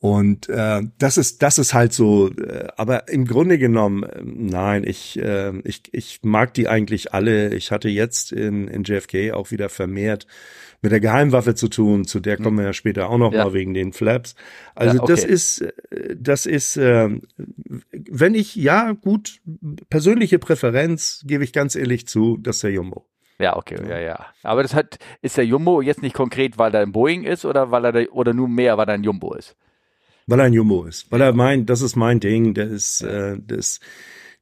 Und 0.00 0.48
äh, 0.48 0.82
das 0.98 1.18
ist 1.18 1.42
das 1.42 1.58
ist 1.58 1.74
halt 1.74 1.92
so. 1.92 2.30
Äh, 2.30 2.68
aber 2.76 3.08
im 3.08 3.26
Grunde 3.26 3.58
genommen, 3.58 4.04
äh, 4.04 4.22
nein, 4.22 4.84
ich 4.84 5.18
äh, 5.18 5.58
ich 5.64 5.82
ich 5.92 6.20
mag 6.22 6.54
die 6.54 6.68
eigentlich 6.68 7.12
alle. 7.14 7.52
Ich 7.54 7.72
hatte 7.72 7.88
jetzt 7.88 8.30
in 8.30 8.68
in 8.68 8.84
JFK 8.84 9.32
auch 9.32 9.50
wieder 9.50 9.68
vermehrt 9.68 10.26
mit 10.80 10.92
der 10.92 11.00
Geheimwaffe 11.00 11.54
zu 11.54 11.68
tun, 11.68 12.04
zu 12.04 12.20
der 12.20 12.36
kommen 12.36 12.58
wir 12.58 12.66
ja 12.66 12.72
später 12.72 13.10
auch 13.10 13.18
noch 13.18 13.32
ja. 13.32 13.44
mal 13.44 13.52
wegen 13.52 13.74
den 13.74 13.92
Flaps. 13.92 14.36
Also 14.74 14.96
ja, 14.96 15.02
okay. 15.02 15.12
das 15.12 15.24
ist, 15.24 15.64
das 16.16 16.46
ist, 16.46 16.76
äh, 16.76 17.08
wenn 17.90 18.34
ich, 18.34 18.54
ja 18.54 18.92
gut, 18.92 19.40
persönliche 19.90 20.38
Präferenz, 20.38 21.24
gebe 21.26 21.42
ich 21.42 21.52
ganz 21.52 21.74
ehrlich 21.74 22.06
zu, 22.06 22.36
das 22.36 22.56
ist 22.56 22.62
der 22.62 22.70
Jumbo. 22.72 23.06
Ja, 23.40 23.56
okay, 23.56 23.78
ja, 23.88 23.98
ja. 23.98 24.26
Aber 24.42 24.62
das 24.62 24.74
hat, 24.74 24.98
ist 25.20 25.36
der 25.36 25.46
Jumbo 25.46 25.80
jetzt 25.80 26.02
nicht 26.02 26.14
konkret, 26.14 26.58
weil 26.58 26.74
er 26.74 26.82
ein 26.82 26.92
Boeing 26.92 27.24
ist 27.24 27.44
oder 27.44 27.70
weil 27.70 27.84
er, 27.84 28.14
oder 28.14 28.32
nur 28.32 28.48
mehr, 28.48 28.78
weil 28.78 28.88
er 28.88 28.94
ein 28.94 29.04
Jumbo 29.04 29.34
ist? 29.34 29.56
Weil 30.28 30.40
er 30.40 30.46
ein 30.46 30.52
Jumbo 30.52 30.84
ist. 30.84 31.10
Weil 31.10 31.22
er 31.22 31.32
meint, 31.32 31.70
das 31.70 31.80
ist 31.80 31.96
mein 31.96 32.20
Ding, 32.20 32.52
der 32.52 32.68
ist, 32.68 33.00
äh, 33.00 33.38
das, 33.44 33.80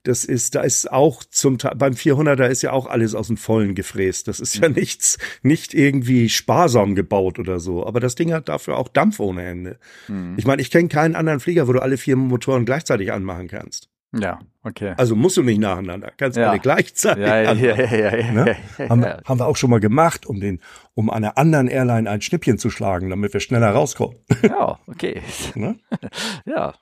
das 0.03 0.25
ist, 0.25 0.57
da 0.57 0.63
ist 0.63 0.91
auch 0.91 1.23
zum 1.23 1.59
Teil, 1.59 1.77
beim 1.77 1.95
400er 1.95 2.49
ist 2.49 2.63
ja 2.63 2.73
auch 2.73 2.87
alles 2.87 3.15
aus 3.15 3.29
dem 3.29 3.37
Vollen 3.37 3.77
gefräst. 3.77 4.27
Das 4.27 4.41
ist 4.41 4.57
ja 4.57 4.69
mhm. 4.69 4.75
nichts, 4.75 5.17
nicht 5.43 5.75
irgendwie 5.75 6.29
sparsam 6.29 6.97
gebaut 6.97 7.39
oder 7.39 7.61
so. 7.61 7.87
Aber 7.87 8.01
das 8.01 8.17
Ding 8.17 8.33
hat 8.33 8.49
dafür 8.49 8.77
auch 8.79 8.89
Dampf 8.89 9.21
ohne 9.21 9.45
Ende. 9.45 9.79
Mhm. 10.09 10.35
Ich 10.37 10.45
meine, 10.45 10.61
ich 10.61 10.73
kenne 10.73 10.89
keinen 10.89 11.15
anderen 11.15 11.39
Flieger, 11.39 11.69
wo 11.69 11.73
du 11.73 11.81
alle 11.81 11.99
vier 11.99 12.17
Motoren 12.17 12.65
gleichzeitig 12.65 13.13
anmachen 13.13 13.47
kannst. 13.47 13.89
Ja, 14.13 14.39
okay. 14.63 14.95
Also 14.97 15.17
musst 15.17 15.37
du 15.37 15.43
nicht 15.43 15.61
nacheinander, 15.61 16.13
kannst 16.17 16.39
ja. 16.39 16.51
alle 16.51 16.61
gleichzeitig. 16.61 17.25
Ja, 17.25 17.41
ja, 17.41 17.53
ja, 17.53 17.75
ja, 17.75 18.17
ja, 18.17 18.33
ne? 18.33 18.57
haben, 18.89 19.05
haben 19.05 19.41
wir 19.41 19.47
auch 19.47 19.57
schon 19.57 19.71
mal 19.71 19.81
gemacht, 19.81 20.27
um 20.27 20.41
den, 20.41 20.61
um 20.95 21.11
einer 21.11 21.37
anderen 21.37 21.69
Airline 21.69 22.09
ein 22.09 22.21
Schnippchen 22.21 22.59
zu 22.59 22.71
schlagen, 22.71 23.11
damit 23.11 23.33
wir 23.33 23.41
schneller 23.41 23.71
rauskommen. 23.71 24.19
Ja, 24.43 24.79
okay. 24.87 25.23
Ne? 25.55 25.79
Ja. 26.47 26.75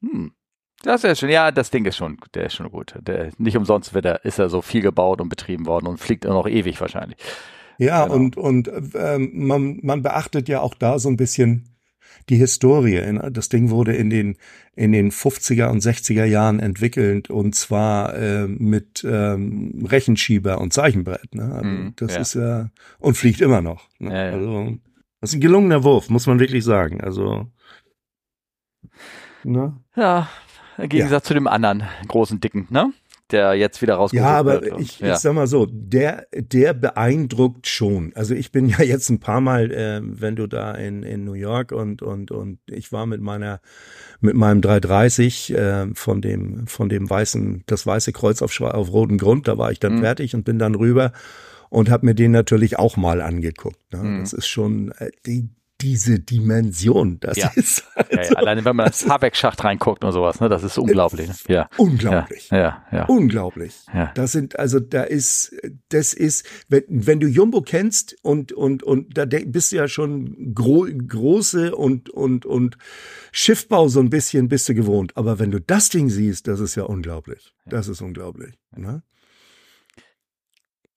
Hm. 0.00 0.32
Das 0.82 1.04
ist 1.04 1.20
schön. 1.20 1.30
Ja, 1.30 1.52
das 1.52 1.70
Ding 1.70 1.84
ist 1.84 1.96
schon, 1.96 2.18
der 2.34 2.46
ist 2.46 2.54
schon 2.54 2.70
gut. 2.70 2.94
Der, 3.00 3.30
nicht 3.38 3.56
umsonst 3.56 3.94
wird 3.94 4.04
er, 4.04 4.24
ist 4.24 4.38
er 4.38 4.48
so 4.48 4.62
viel 4.62 4.82
gebaut 4.82 5.20
und 5.20 5.28
betrieben 5.28 5.66
worden 5.66 5.86
und 5.86 5.98
fliegt 5.98 6.24
noch 6.24 6.48
ewig 6.48 6.80
wahrscheinlich. 6.80 7.18
Ja, 7.78 8.04
genau. 8.04 8.14
und, 8.16 8.36
und 8.36 8.70
ähm, 8.94 9.30
man, 9.34 9.80
man 9.82 10.02
beachtet 10.02 10.48
ja 10.48 10.60
auch 10.60 10.74
da 10.74 10.98
so 10.98 11.08
ein 11.08 11.16
bisschen 11.16 11.71
die 12.28 12.36
Historie. 12.36 13.02
Das 13.30 13.48
Ding 13.48 13.70
wurde 13.70 13.94
in 13.94 14.10
den, 14.10 14.36
in 14.74 14.92
den 14.92 15.10
50er 15.10 15.68
und 15.68 15.82
60er 15.82 16.24
Jahren 16.24 16.60
entwickelt 16.60 17.30
und 17.30 17.54
zwar 17.54 18.14
äh, 18.14 18.46
mit 18.46 19.04
ähm, 19.08 19.84
Rechenschieber 19.86 20.60
und 20.60 20.72
Zeichenbrett. 20.72 21.34
Ne? 21.34 21.52
Also 21.52 21.68
mm, 21.68 21.92
das 21.96 22.14
ja. 22.14 22.20
ist 22.20 22.34
ja, 22.34 22.70
und 22.98 23.16
fliegt 23.16 23.40
immer 23.40 23.60
noch. 23.60 23.88
Ne? 23.98 24.10
Ja, 24.12 24.26
ja. 24.26 24.32
Also, 24.32 24.78
das 25.20 25.30
ist 25.30 25.36
ein 25.36 25.40
gelungener 25.40 25.84
Wurf, 25.84 26.08
muss 26.10 26.26
man 26.26 26.40
wirklich 26.40 26.64
sagen. 26.64 27.00
Also, 27.00 27.46
ne? 29.44 29.76
Ja, 29.94 30.28
im 30.78 30.88
Gegensatz 30.88 31.26
zu 31.26 31.34
dem 31.34 31.46
anderen 31.46 31.84
großen 32.08 32.40
Dicken, 32.40 32.66
ne? 32.70 32.92
Der 33.32 33.54
jetzt 33.54 33.82
wieder 33.82 33.94
rausgeholt 33.94 34.24
Ja, 34.24 34.36
aber 34.36 34.62
wird 34.62 34.80
ich, 34.80 35.00
ja. 35.00 35.14
ich 35.14 35.18
sag 35.18 35.32
mal 35.32 35.46
so, 35.46 35.66
der, 35.70 36.26
der 36.32 36.74
beeindruckt 36.74 37.66
schon. 37.66 38.12
Also 38.14 38.34
ich 38.34 38.52
bin 38.52 38.66
ja 38.68 38.82
jetzt 38.82 39.08
ein 39.08 39.20
paar 39.20 39.40
Mal, 39.40 39.72
äh, 39.72 40.00
wenn 40.02 40.36
du 40.36 40.46
da 40.46 40.72
in, 40.72 41.02
in 41.02 41.24
New 41.24 41.32
York 41.32 41.72
und, 41.72 42.02
und, 42.02 42.30
und 42.30 42.58
ich 42.66 42.92
war 42.92 43.06
mit 43.06 43.20
meiner, 43.20 43.60
mit 44.20 44.34
meinem 44.34 44.60
330 44.60 45.54
äh, 45.54 45.86
von 45.94 46.20
dem, 46.20 46.66
von 46.66 46.88
dem 46.88 47.08
weißen, 47.08 47.64
das 47.66 47.86
weiße 47.86 48.12
Kreuz 48.12 48.42
auf, 48.42 48.60
auf 48.60 48.92
rotem 48.92 49.18
Grund, 49.18 49.48
da 49.48 49.58
war 49.58 49.72
ich 49.72 49.80
dann 49.80 49.96
mhm. 49.96 50.00
fertig 50.00 50.34
und 50.34 50.44
bin 50.44 50.58
dann 50.58 50.74
rüber 50.74 51.12
und 51.70 51.88
habe 51.88 52.04
mir 52.04 52.14
den 52.14 52.32
natürlich 52.32 52.78
auch 52.78 52.98
mal 52.98 53.22
angeguckt. 53.22 53.80
Ne? 53.92 54.02
Mhm. 54.02 54.20
Das 54.20 54.34
ist 54.34 54.46
schon, 54.46 54.92
äh, 54.98 55.10
die, 55.26 55.48
diese 55.82 56.20
Dimension. 56.20 57.18
Das 57.20 57.36
ja. 57.36 57.50
ist 57.54 57.84
also 57.94 58.10
ja, 58.12 58.22
ja. 58.22 58.36
alleine 58.36 58.64
wenn 58.64 58.76
man 58.76 58.86
ins 58.86 59.08
Habeck-Schacht 59.08 59.62
reinguckt 59.64 60.04
und 60.04 60.12
sowas, 60.12 60.40
ne, 60.40 60.48
das 60.48 60.62
ist 60.62 60.78
unglaublich. 60.78 61.28
Ne? 61.28 61.34
Ja. 61.48 61.68
Unglaublich. 61.76 62.48
Ja, 62.50 62.84
ja, 62.92 63.04
Unglaublich. 63.06 63.74
Ja. 63.92 64.12
Das 64.14 64.32
sind 64.32 64.58
also 64.58 64.80
da 64.80 65.02
ist 65.02 65.54
das 65.88 66.14
ist 66.14 66.46
wenn, 66.68 66.84
wenn 66.88 67.20
du 67.20 67.26
Jumbo 67.26 67.62
kennst 67.62 68.16
und 68.22 68.52
und 68.52 68.82
und 68.82 69.18
da 69.18 69.24
bist 69.26 69.72
du 69.72 69.76
ja 69.76 69.88
schon 69.88 70.54
gro 70.54 70.86
große 70.86 71.74
und 71.74 72.08
und 72.10 72.46
und 72.46 72.78
Schiffbau 73.32 73.88
so 73.88 74.00
ein 74.00 74.10
bisschen 74.10 74.48
bist 74.48 74.68
du 74.68 74.74
gewohnt, 74.74 75.16
aber 75.16 75.38
wenn 75.38 75.50
du 75.50 75.60
das 75.60 75.88
Ding 75.88 76.08
siehst, 76.08 76.46
das 76.48 76.60
ist 76.60 76.74
ja 76.76 76.84
unglaublich. 76.84 77.52
Das 77.66 77.88
ist 77.88 78.00
unglaublich, 78.00 78.58
ne? 78.76 79.02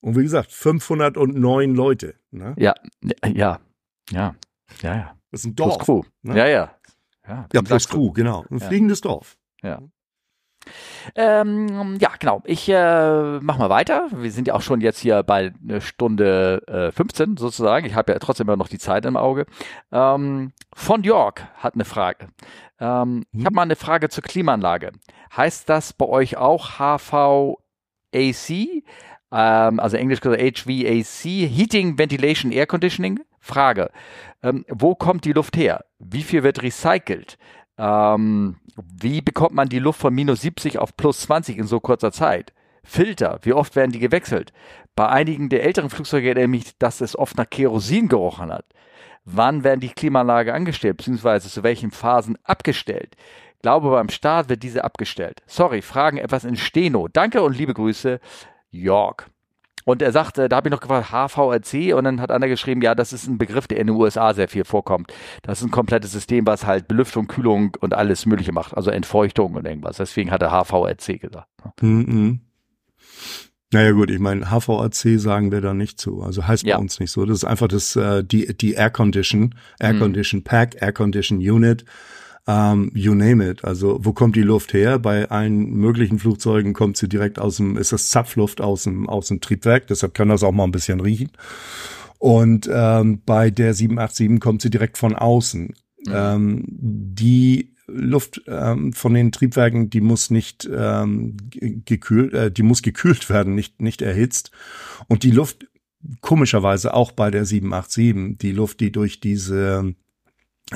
Und 0.06 0.16
wie 0.16 0.22
gesagt, 0.22 0.52
509 0.52 1.74
Leute. 1.74 2.14
Ne? 2.30 2.54
Ja, 2.60 2.76
ja, 3.26 3.60
ja. 4.12 4.36
Ja, 4.82 4.95
ja. 4.95 5.16
Das 5.32 5.41
ist 5.41 5.45
ein 5.47 5.55
Dorf. 5.55 5.78
Plus 5.78 5.86
Crew. 5.86 6.01
Ne? 6.24 6.38
Ja, 6.38 6.47
ja. 6.47 6.72
Ja, 7.28 7.47
ja 7.53 7.61
plus 7.61 7.88
Crew, 7.89 8.11
genau. 8.11 8.45
Ein 8.49 8.57
ja. 8.60 8.68
fliegendes 8.68 9.02
Dorf. 9.02 9.38
Ja. 9.64 9.80
Ähm, 11.15 11.98
ja, 11.99 12.10
genau. 12.19 12.41
Ich 12.45 12.68
äh, 12.69 13.40
mach 13.40 13.57
mal 13.60 13.69
weiter. 13.69 14.07
Wir 14.11 14.31
sind 14.31 14.48
ja 14.48 14.56
auch 14.56 14.61
schon 14.64 14.81
jetzt 14.81 14.99
hier 14.99 15.22
bei 15.23 15.53
eine 15.64 15.80
Stunde 15.81 16.64
äh, 16.68 16.91
15 16.91 17.38
sozusagen. 17.38 17.85
Ich 17.85 17.94
habe 17.94 18.14
ja 18.14 18.19
trotzdem 18.19 18.48
immer 18.48 18.57
noch 18.57 18.68
die 18.68 18.80
Zeit 18.80 19.06
im 19.06 19.15
Auge. 19.18 19.45
Ähm, 19.91 20.53
von 20.73 21.03
York 21.03 21.48
hat 21.57 21.76
eine 21.76 21.85
Frage. 21.85 22.30
Ähm, 22.80 23.26
Ich 23.31 23.41
Mhm. 23.41 23.45
habe 23.45 23.56
mal 23.56 23.61
eine 23.61 23.76
Frage 23.76 24.10
zur 24.10 24.23
Klimaanlage. 24.23 24.91
Heißt 25.35 25.69
das 25.69 25.94
bei 25.94 26.06
euch 26.07 26.38
auch 26.38 26.80
HVAC? 26.80 27.60
Ähm, 29.31 29.80
also 29.80 29.98
Englisch 29.98 30.22
gesagt 30.22 30.41
HVAC, 30.41 31.48
Heating, 31.48 31.98
Ventilation, 31.98 32.52
Air 32.52 32.68
Conditioning? 32.68 33.19
Frage. 33.45 33.91
Ähm, 34.41 34.65
wo 34.69 34.95
kommt 34.95 35.26
die 35.26 35.34
Luft 35.34 35.55
her? 35.55 35.85
Wie 35.99 36.23
viel 36.23 36.43
wird 36.43 36.63
recycelt? 36.63 37.38
Ähm, 37.77 38.57
wie 38.76 39.22
bekommt 39.22 39.53
man 39.53 39.69
die 39.69 39.80
Luft 39.80 39.99
von 39.99 40.13
minus 40.13 40.41
70 40.41 40.80
auf 40.80 40.97
plus 40.97 41.22
20 41.22 41.57
in 41.57 41.67
so 41.67 41.80
kurzer 41.80 42.11
Zeit? 42.11 42.53
Filter, 42.84 43.39
wie 43.43 43.53
oft 43.53 43.76
werden 43.76 43.91
die 43.91 43.99
gewechselt? 43.99 44.51
Bei 44.95 45.09
einigen 45.09 45.49
der 45.49 45.63
älteren 45.63 45.89
Flugzeuge 45.89 46.27
erinnere 46.27 46.45
ich 46.45 46.65
mich, 46.65 46.77
dass 46.80 47.01
es 47.01 47.17
oft 47.17 47.38
nach 47.38 47.49
Kerosin 47.49 48.07
gerochen 48.07 48.51
hat. 48.51 48.65
Wann 49.26 49.63
werden 49.63 49.80
die 49.80 49.89
Klimaanlage 49.89 50.53
angestellt, 50.53 50.97
beziehungsweise 50.97 51.49
zu 51.49 51.63
welchen 51.63 51.91
Phasen 51.91 52.38
abgestellt? 52.43 53.15
Glaube, 53.61 53.89
beim 53.89 54.09
Start 54.09 54.49
wird 54.49 54.63
diese 54.63 54.84
abgestellt. 54.84 55.41
Sorry, 55.47 55.81
Fragen 55.81 56.17
etwas 56.17 56.43
in 56.43 56.55
Steno. 56.55 57.07
Danke 57.07 57.41
und 57.41 57.57
liebe 57.57 57.73
Grüße, 57.73 58.19
York. 58.69 59.30
Und 59.86 60.02
er 60.02 60.12
sagte, 60.12 60.49
da 60.49 60.57
habe 60.57 60.68
ich 60.68 60.72
noch 60.72 60.82
gefragt, 60.82 61.12
HVRC 61.12 61.95
und 61.95 62.03
dann 62.03 62.20
hat 62.20 62.32
einer 62.32 62.48
geschrieben, 62.48 62.82
ja, 62.82 62.95
das 62.95 63.14
ist 63.14 63.28
ein 63.28 63.38
Begriff, 63.38 63.68
der 63.68 63.78
in 63.80 63.88
den 63.88 63.95
USA 63.95 64.34
sehr 64.34 64.48
viel 64.49 64.66
vorkommt. 64.66 65.14
Das 65.44 65.60
ist 65.62 65.68
ein 65.68 65.72
komplettes 65.72 66.12
System, 66.12 66.45
was 66.48 66.66
halt 66.66 66.88
Belüftung, 66.88 67.28
Kühlung 67.28 67.78
und 67.80 67.94
alles 67.94 68.26
Mögliche 68.26 68.52
macht, 68.52 68.76
also 68.76 68.90
Entfeuchtung 68.91 69.53
und 69.53 69.66
irgendwas. 69.66 69.98
Deswegen 69.98 70.32
hat 70.32 70.41
er 70.41 70.49
HVRC 70.52 71.22
gesagt. 71.22 71.48
Mhm. 71.82 72.41
Naja 73.72 73.91
gut, 73.91 74.10
ich 74.10 74.20
meine, 74.20 74.49
HVAC 74.52 75.20
sagen 75.20 75.52
wir 75.52 75.62
da 75.62 75.74
nicht 75.74 75.99
zu. 75.99 76.22
Also 76.22 76.48
heißt 76.48 76.64
Ja. 76.66 76.78
bei 76.78 76.82
uns 76.82 76.99
nicht 76.99 77.12
so. 77.12 77.26
Das 77.26 77.38
ist 77.38 77.45
einfach 77.45 77.68
das, 77.68 77.95
äh, 77.95 78.24
die, 78.24 78.56
die 78.57 78.74
Air 78.74 78.90
Condition, 78.90 79.56
Air 79.80 79.94
Mhm. 79.94 79.99
Condition 79.99 80.44
Pack, 80.44 80.82
Air 80.82 80.94
Condition 80.94 81.40
Unit, 81.40 81.84
ähm, 82.47 82.91
you 82.93 83.13
name 83.15 83.47
it. 83.49 83.63
Also 83.63 83.99
wo 84.01 84.13
kommt 84.13 84.35
die 84.35 84.41
Luft 84.41 84.73
her? 84.73 84.99
Bei 84.99 85.30
allen 85.30 85.72
möglichen 85.73 86.19
Flugzeugen 86.19 86.73
kommt 86.73 86.97
sie 86.97 87.09
direkt 87.09 87.39
aus 87.39 87.57
dem, 87.57 87.77
ist 87.77 87.91
das 87.91 88.09
Zapfluft 88.09 88.61
aus 88.61 88.84
dem, 88.84 89.09
aus 89.09 89.27
dem 89.30 89.41
Triebwerk, 89.41 89.88
deshalb 89.88 90.13
kann 90.13 90.30
das 90.30 90.43
auch 90.43 90.51
mal 90.51 90.65
ein 90.65 90.72
bisschen 90.72 90.99
riechen. 90.99 91.31
Und 92.19 92.69
ähm, 92.72 93.22
bei 93.26 93.49
der 93.51 93.73
787 93.73 94.39
kommt 94.39 94.61
sie 94.61 94.69
direkt 94.69 94.97
von 94.97 95.15
außen. 95.15 95.73
Ähm, 96.11 96.63
die 96.67 97.73
Luft 97.88 98.41
ähm, 98.47 98.93
von 98.93 99.13
den 99.13 99.31
Triebwerken, 99.31 99.89
die 99.89 100.01
muss 100.01 100.31
nicht 100.31 100.67
ähm, 100.72 101.38
ge- 101.49 101.81
gekühlt, 101.85 102.34
äh, 102.34 102.51
die 102.51 102.63
muss 102.63 102.81
gekühlt 102.81 103.30
werden, 103.30 103.53
nicht 103.53 103.81
nicht 103.81 104.01
erhitzt. 104.01 104.51
Und 105.07 105.23
die 105.23 105.31
Luft 105.31 105.67
komischerweise 106.22 106.93
auch 106.93 107.11
bei 107.11 107.31
der 107.31 107.45
787, 107.45 108.38
die 108.39 108.51
Luft, 108.51 108.80
die 108.80 108.91
durch 108.91 109.19
diese 109.19 109.93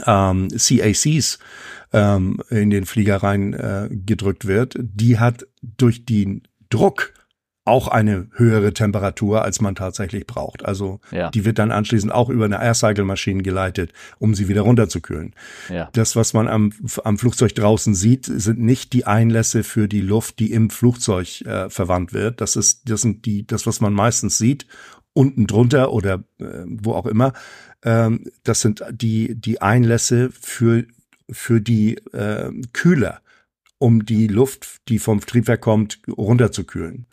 ähm, 0.06 0.50
CACs 0.50 1.40
ähm, 1.94 2.42
in 2.50 2.70
den 2.70 2.86
Flieger 2.86 3.18
rein 3.18 3.54
äh, 3.54 3.90
gedrückt 3.92 4.46
wird, 4.46 4.76
die 4.80 5.20
hat 5.20 5.48
durch 5.62 6.06
den 6.06 6.44
Druck 6.70 7.14
auch 7.66 7.88
eine 7.88 8.28
höhere 8.34 8.74
Temperatur, 8.74 9.44
als 9.44 9.62
man 9.62 9.76
tatsächlich 9.76 10.26
braucht. 10.26 10.66
Also 10.66 11.02
Ja. 11.12 11.30
die 11.30 11.46
wird 11.46 11.60
dann 11.60 11.72
anschließend 11.72 12.12
auch 12.12 12.30
über 12.30 12.46
eine 12.46 12.60
Air-Cycle-Maschine 12.60 13.44
geleitet, 13.44 13.94
um 14.18 14.34
sie 14.34 14.48
wieder 14.48 14.62
runterzukühlen. 14.62 15.36
Ja. 15.70 15.90
Das, 15.94 16.16
was 16.16 16.34
man 16.34 16.48
am, 16.48 16.72
am 17.04 17.20
Flugzeug 17.20 17.54
draußen 17.54 17.94
sieht, 17.94 18.26
sind 18.26 18.60
nicht 18.60 18.94
die 18.94 19.06
Einlässe 19.06 19.64
für 19.64 19.88
die 19.88 20.02
Luft, 20.02 20.40
die 20.40 20.52
im 20.52 20.72
Flugzeug 20.72 21.42
äh, 21.42 21.70
verwandt 21.70 22.12
wird. 22.12 22.42
Das 22.42 22.56
ist, 22.56 22.90
das 22.90 23.02
sind 23.02 23.26
die, 23.26 23.46
das, 23.46 23.68
was 23.68 23.82
man 23.82 23.94
meistens 23.94 24.40
sieht, 24.40 24.66
unten 25.14 25.46
drunter 25.46 25.92
oder 25.92 26.24
äh, 26.40 26.64
wo 26.66 26.94
auch 26.94 27.06
immer. 27.06 27.34
Ähm, 27.84 28.26
das 28.44 28.62
sind 28.62 28.84
die, 28.92 29.36
die 29.36 29.62
Einlässe 29.62 30.30
für, 30.32 30.86
für 31.30 31.62
die 31.62 31.96
äh, 32.14 32.52
Kühler, 32.74 33.22
um 33.78 34.06
die 34.06 34.28
Luft, 34.28 34.82
die 34.88 35.00
vom 35.00 35.22
Triebwerk 35.22 35.62
kommt, 35.62 36.02
runterzukühlen. 36.08 37.08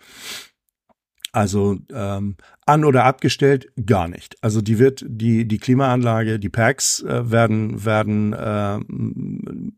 Also 1.36 1.76
ähm, 1.92 2.36
an 2.64 2.84
oder 2.86 3.04
abgestellt 3.04 3.70
gar 3.84 4.08
nicht. 4.08 4.42
Also 4.42 4.62
die 4.62 4.78
wird 4.78 5.04
die 5.06 5.46
die 5.46 5.58
Klimaanlage, 5.58 6.38
die 6.38 6.48
Packs 6.48 7.02
äh, 7.02 7.30
werden 7.30 7.84
werden 7.84 8.32
äh, 8.32 8.78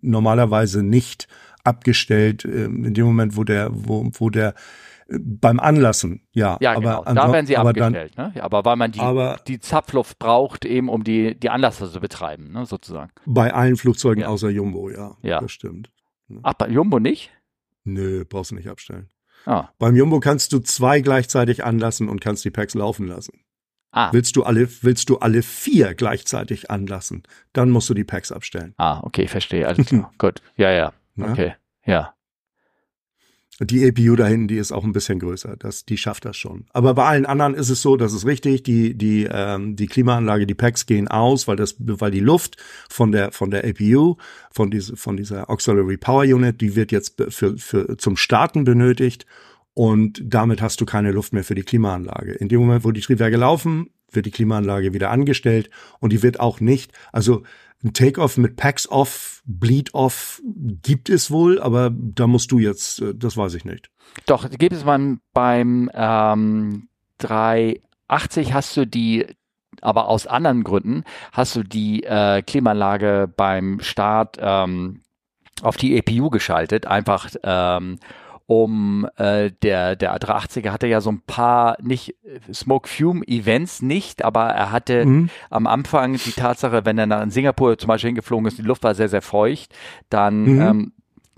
normalerweise 0.00 0.84
nicht 0.84 1.26
abgestellt 1.64 2.44
äh, 2.44 2.66
in 2.66 2.94
dem 2.94 3.06
Moment, 3.06 3.36
wo 3.36 3.42
der 3.42 3.70
wo 3.72 4.08
wo 4.12 4.30
der 4.30 4.54
beim 5.10 5.58
Anlassen, 5.58 6.26
ja, 6.32 6.58
Ja, 6.60 6.72
aber 6.72 6.80
genau. 6.80 7.04
Da 7.14 7.32
werden 7.32 7.46
sie 7.46 7.56
aber 7.56 7.72
dann, 7.72 7.94
abgestellt. 7.94 8.34
ne? 8.34 8.42
Aber 8.42 8.64
weil 8.64 8.76
man 8.76 8.92
die, 8.92 9.00
aber 9.00 9.40
die 9.46 9.58
Zapfluft 9.58 10.18
braucht, 10.18 10.64
eben 10.66 10.88
um 10.90 11.02
die, 11.04 11.34
die 11.38 11.48
Anlasser 11.50 11.90
zu 11.90 12.00
betreiben, 12.00 12.52
ne? 12.52 12.66
sozusagen. 12.66 13.10
bei 13.24 13.52
allen 13.54 13.76
Flugzeugen 13.76 14.22
Ja. 14.22 14.28
außer 14.28 14.50
Jumbo, 14.50 14.90
ja, 14.90 15.16
Ja. 15.22 15.40
das 15.40 15.50
stimmt. 15.52 15.90
Ach, 16.42 16.52
bei 16.54 16.68
Jumbo 16.68 16.98
nicht? 16.98 17.30
Nö, 17.84 18.24
brauchst 18.28 18.50
du 18.50 18.54
nicht 18.56 18.68
abstellen. 18.68 19.08
Ah. 19.46 19.68
Beim 19.78 19.96
Jumbo 19.96 20.20
kannst 20.20 20.52
du 20.52 20.58
zwei 20.58 21.00
gleichzeitig 21.00 21.64
anlassen 21.64 22.08
und 22.10 22.20
kannst 22.20 22.44
die 22.44 22.50
Packs 22.50 22.74
laufen 22.74 23.06
lassen. 23.06 23.40
Ah. 23.92 24.12
Willst 24.12 24.36
du 24.36 24.42
alle, 24.42 24.68
willst 24.82 25.08
du 25.08 25.18
alle 25.20 25.40
vier 25.42 25.94
gleichzeitig 25.94 26.70
anlassen, 26.70 27.22
dann 27.54 27.70
musst 27.70 27.88
du 27.88 27.94
die 27.94 28.04
Packs 28.04 28.30
abstellen. 28.30 28.74
Ah, 28.76 29.00
okay, 29.04 29.26
verstehe. 29.26 29.66
Alles 29.66 29.86
klar. 29.86 30.12
Gut. 30.18 30.42
Ja, 30.56 30.70
ja. 30.70 30.92
Ja? 31.16 31.32
Okay. 31.32 31.54
Ja. 31.86 32.12
Die 33.60 33.84
APU 33.84 34.14
da 34.14 34.26
hinten, 34.26 34.46
die 34.46 34.56
ist 34.56 34.70
auch 34.70 34.84
ein 34.84 34.92
bisschen 34.92 35.18
größer. 35.18 35.56
Das, 35.56 35.84
die 35.84 35.96
schafft 35.96 36.24
das 36.24 36.36
schon. 36.36 36.66
Aber 36.72 36.94
bei 36.94 37.04
allen 37.04 37.26
anderen 37.26 37.54
ist 37.54 37.70
es 37.70 37.82
so, 37.82 37.96
das 37.96 38.12
ist 38.12 38.24
richtig. 38.24 38.62
Die, 38.62 38.94
die, 38.94 39.28
ähm, 39.30 39.74
die 39.74 39.88
Klimaanlage, 39.88 40.46
die 40.46 40.54
Packs 40.54 40.86
gehen 40.86 41.08
aus, 41.08 41.48
weil 41.48 41.56
das, 41.56 41.74
weil 41.78 42.12
die 42.12 42.20
Luft 42.20 42.56
von 42.88 43.10
der, 43.10 43.32
von 43.32 43.50
der 43.50 43.64
APU, 43.64 44.16
von 44.52 44.70
diese, 44.70 44.96
von 44.96 45.16
dieser 45.16 45.50
Auxiliary 45.50 45.96
Power 45.96 46.22
Unit, 46.22 46.60
die 46.60 46.76
wird 46.76 46.92
jetzt 46.92 47.20
für, 47.30 47.58
für, 47.58 47.96
zum 47.96 48.16
Starten 48.16 48.62
benötigt. 48.62 49.26
Und 49.74 50.20
damit 50.24 50.62
hast 50.62 50.80
du 50.80 50.86
keine 50.86 51.10
Luft 51.10 51.32
mehr 51.32 51.44
für 51.44 51.54
die 51.54 51.62
Klimaanlage. 51.62 52.32
In 52.32 52.48
dem 52.48 52.60
Moment, 52.60 52.84
wo 52.84 52.92
die 52.92 53.00
Triebwerke 53.00 53.36
laufen, 53.36 53.90
wird 54.10 54.26
die 54.26 54.30
Klimaanlage 54.30 54.92
wieder 54.94 55.10
angestellt 55.10 55.70
und 56.00 56.12
die 56.12 56.22
wird 56.22 56.40
auch 56.40 56.60
nicht, 56.60 56.92
also 57.12 57.42
ein 57.84 57.92
Take-off 57.92 58.36
mit 58.36 58.56
Packs 58.56 58.88
off, 58.88 59.42
Bleed 59.44 59.94
off 59.94 60.42
gibt 60.44 61.08
es 61.08 61.30
wohl, 61.30 61.60
aber 61.60 61.90
da 61.92 62.26
musst 62.26 62.50
du 62.50 62.58
jetzt, 62.58 63.00
äh, 63.00 63.14
das 63.14 63.36
weiß 63.36 63.54
ich 63.54 63.64
nicht. 63.64 63.90
Doch, 64.26 64.48
gibt 64.50 64.72
es 64.72 64.84
beim, 64.84 65.20
beim 65.32 65.90
ähm, 65.94 66.88
380 67.18 68.52
hast 68.52 68.76
du 68.76 68.86
die, 68.86 69.26
aber 69.80 70.08
aus 70.08 70.26
anderen 70.26 70.64
Gründen, 70.64 71.04
hast 71.32 71.54
du 71.56 71.62
die 71.62 72.02
äh, 72.02 72.42
Klimaanlage 72.42 73.32
beim 73.36 73.80
Start 73.80 74.38
ähm, 74.40 75.02
auf 75.62 75.76
die 75.76 75.96
EPU 75.96 76.30
geschaltet, 76.30 76.86
einfach 76.86 77.30
ähm, 77.42 77.98
um 78.50 79.06
äh, 79.16 79.50
der 79.62 79.94
der 79.94 80.16
380er 80.16 80.70
hatte 80.70 80.86
ja 80.86 81.02
so 81.02 81.10
ein 81.12 81.20
paar 81.26 81.76
nicht 81.82 82.14
Smoke 82.50 82.88
Fume 82.88 83.22
Events 83.28 83.82
nicht, 83.82 84.24
aber 84.24 84.46
er 84.46 84.72
hatte 84.72 85.04
Mhm. 85.04 85.28
am 85.50 85.66
Anfang 85.66 86.14
die 86.14 86.32
Tatsache, 86.32 86.86
wenn 86.86 86.96
er 86.96 87.06
nach 87.06 87.22
in 87.22 87.30
Singapur 87.30 87.76
zum 87.76 87.88
Beispiel 87.88 88.08
hingeflogen 88.08 88.46
ist, 88.46 88.56
die 88.56 88.62
Luft 88.62 88.84
war 88.84 88.94
sehr, 88.94 89.10
sehr 89.10 89.20
feucht, 89.20 89.74
dann 90.08 90.44
Mhm. 90.44 90.60
ähm, 90.62 90.92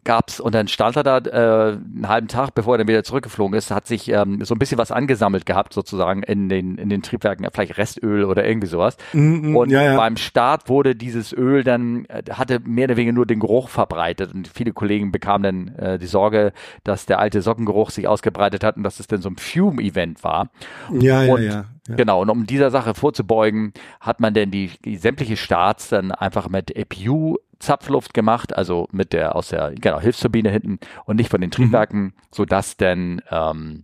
gab's 0.05 0.41
und 0.41 0.55
dann 0.55 0.69
stand 0.69 0.97
er 0.97 1.03
da 1.03 1.19
äh, 1.19 1.73
einen 1.73 2.09
halben 2.09 2.29
Tag, 2.29 2.55
bevor 2.55 2.75
er 2.75 2.79
dann 2.79 2.89
wieder 2.89 3.05
zurückgeflogen 3.05 3.57
ist, 3.57 3.71
hat 3.71 3.87
sich 3.87 4.09
ähm, 4.11 4.45
so 4.45 4.55
ein 4.55 4.59
bisschen 4.59 4.79
was 4.79 4.91
angesammelt 4.93 5.47
gehabt 5.47 5.73
sozusagen 5.73 6.23
in 6.23 6.49
den 6.49 6.79
in 6.79 6.89
den 6.89 7.03
Triebwerken, 7.03 7.47
vielleicht 7.53 7.77
Restöl 7.79 8.25
oder 8.25 8.47
irgendwie 8.47 8.67
sowas. 8.69 8.97
Mhm, 9.13 9.57
Und 9.57 9.71
ja, 9.71 9.83
ja. 9.83 9.97
beim 9.97 10.17
Start 10.17 10.69
wurde 10.69 10.95
dieses 10.97 11.33
Öl 11.33 11.65
dann, 11.65 12.05
äh, 12.07 12.23
hatte 12.33 12.61
mehr 12.65 12.85
oder 12.87 12.97
weniger 12.97 13.13
nur 13.13 13.27
den 13.27 13.41
Geruch 13.41 13.69
verbreitet 13.69 14.33
und 14.35 14.49
viele 14.49 14.73
Kollegen 14.73 15.13
bekamen 15.13 15.43
dann 15.69 15.77
äh, 15.77 15.99
die 15.99 16.07
Sorge, 16.07 16.53
dass 16.85 17.07
der 17.07 17.19
alte 17.19 17.43
Sockengeruch 17.43 17.91
sich 17.91 18.09
ausgebreitet 18.09 18.65
hat 18.65 18.77
und 18.77 18.83
dass 18.83 19.01
es 19.01 19.07
dann 19.07 19.21
so 19.23 19.29
ein 19.29 19.37
Fume-Event 19.37 20.25
war. 20.25 20.51
ja, 20.93 21.23
ja, 21.25 21.33
und- 21.33 21.43
ja, 21.43 21.51
ja. 21.53 21.65
Genau, 21.97 22.23
und 22.23 22.31
um 22.31 22.47
dieser 22.47 22.71
Sache 22.71 22.95
vorzubeugen, 22.95 23.73
hat 24.01 24.21
man 24.21 24.35
denn 24.35 24.51
die, 24.51 24.71
die 24.85 24.97
sämtliche 24.97 25.37
Starts 25.37 25.89
dann 25.89 26.13
einfach 26.13 26.49
mit 26.49 26.75
EPU 26.77 27.37
Zapfluft 27.59 28.15
gemacht, 28.15 28.57
also 28.57 28.89
mit 28.91 29.13
der 29.13 29.37
aus 29.37 29.49
der 29.49 29.73
genau, 29.79 30.01
Hilfsturbine 30.01 30.49
hinten 30.51 30.79
und 31.05 31.17
nicht 31.17 31.27
Mhm. 31.29 31.31
von 31.31 31.41
den 31.43 31.51
Triebwerken, 31.51 32.15
sodass 32.35 32.79
dann 32.79 33.21
ähm, 33.31 33.83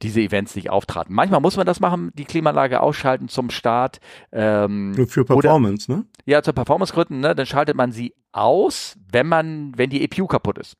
diese 0.00 0.22
Events 0.22 0.56
nicht 0.56 0.70
auftraten. 0.70 1.14
Manchmal 1.14 1.40
muss 1.42 1.56
man 1.58 1.66
das 1.66 1.78
machen, 1.78 2.10
die 2.14 2.24
Klimaanlage 2.24 2.80
ausschalten 2.80 3.28
zum 3.28 3.50
Start. 3.50 4.00
Ähm, 4.32 4.92
Nur 4.92 5.06
für 5.08 5.24
oder- 5.24 5.34
Performance, 5.42 5.92
ne? 5.92 6.06
ja, 6.24 6.42
zur 6.42 6.54
Performancegründen, 6.54 7.20
ne, 7.20 7.34
dann 7.34 7.44
schaltet 7.44 7.76
man 7.76 7.92
sie 7.92 8.14
aus, 8.32 8.96
wenn 9.12 9.26
man, 9.26 9.72
wenn 9.76 9.90
die 9.90 10.02
EPU 10.04 10.26
kaputt 10.26 10.56
ist. 10.56 10.76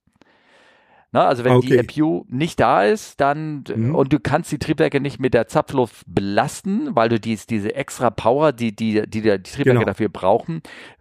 Ne, 1.11 1.23
also 1.25 1.43
wenn 1.43 1.63
die 1.63 1.79
Okay. 1.79 2.01
EPU 2.01 2.27
nicht 2.29 2.61
da 2.61 2.85
ist, 2.85 3.19
dann 3.19 3.65
Mhm. 3.75 3.95
und 3.95 4.13
du 4.13 4.21
kannst 4.21 4.53
die 4.53 4.59
Triebwerke 4.59 5.01
nicht 5.01 5.19
mit 5.19 5.33
der 5.33 5.49
Zapfluft 5.49 6.05
belasten, 6.07 6.95
weil 6.95 7.09
du 7.09 7.19
dies, 7.19 7.47
diese 7.47 7.75
extra 7.75 8.11
Power, 8.11 8.53
die 8.53 8.77
die 8.77 9.03
die, 9.09 9.23
die 9.23 9.31
Triebwerke 9.39 9.65
Genau. 9.71 9.85
dafür 9.85 10.11
brauchen, 10.11 10.61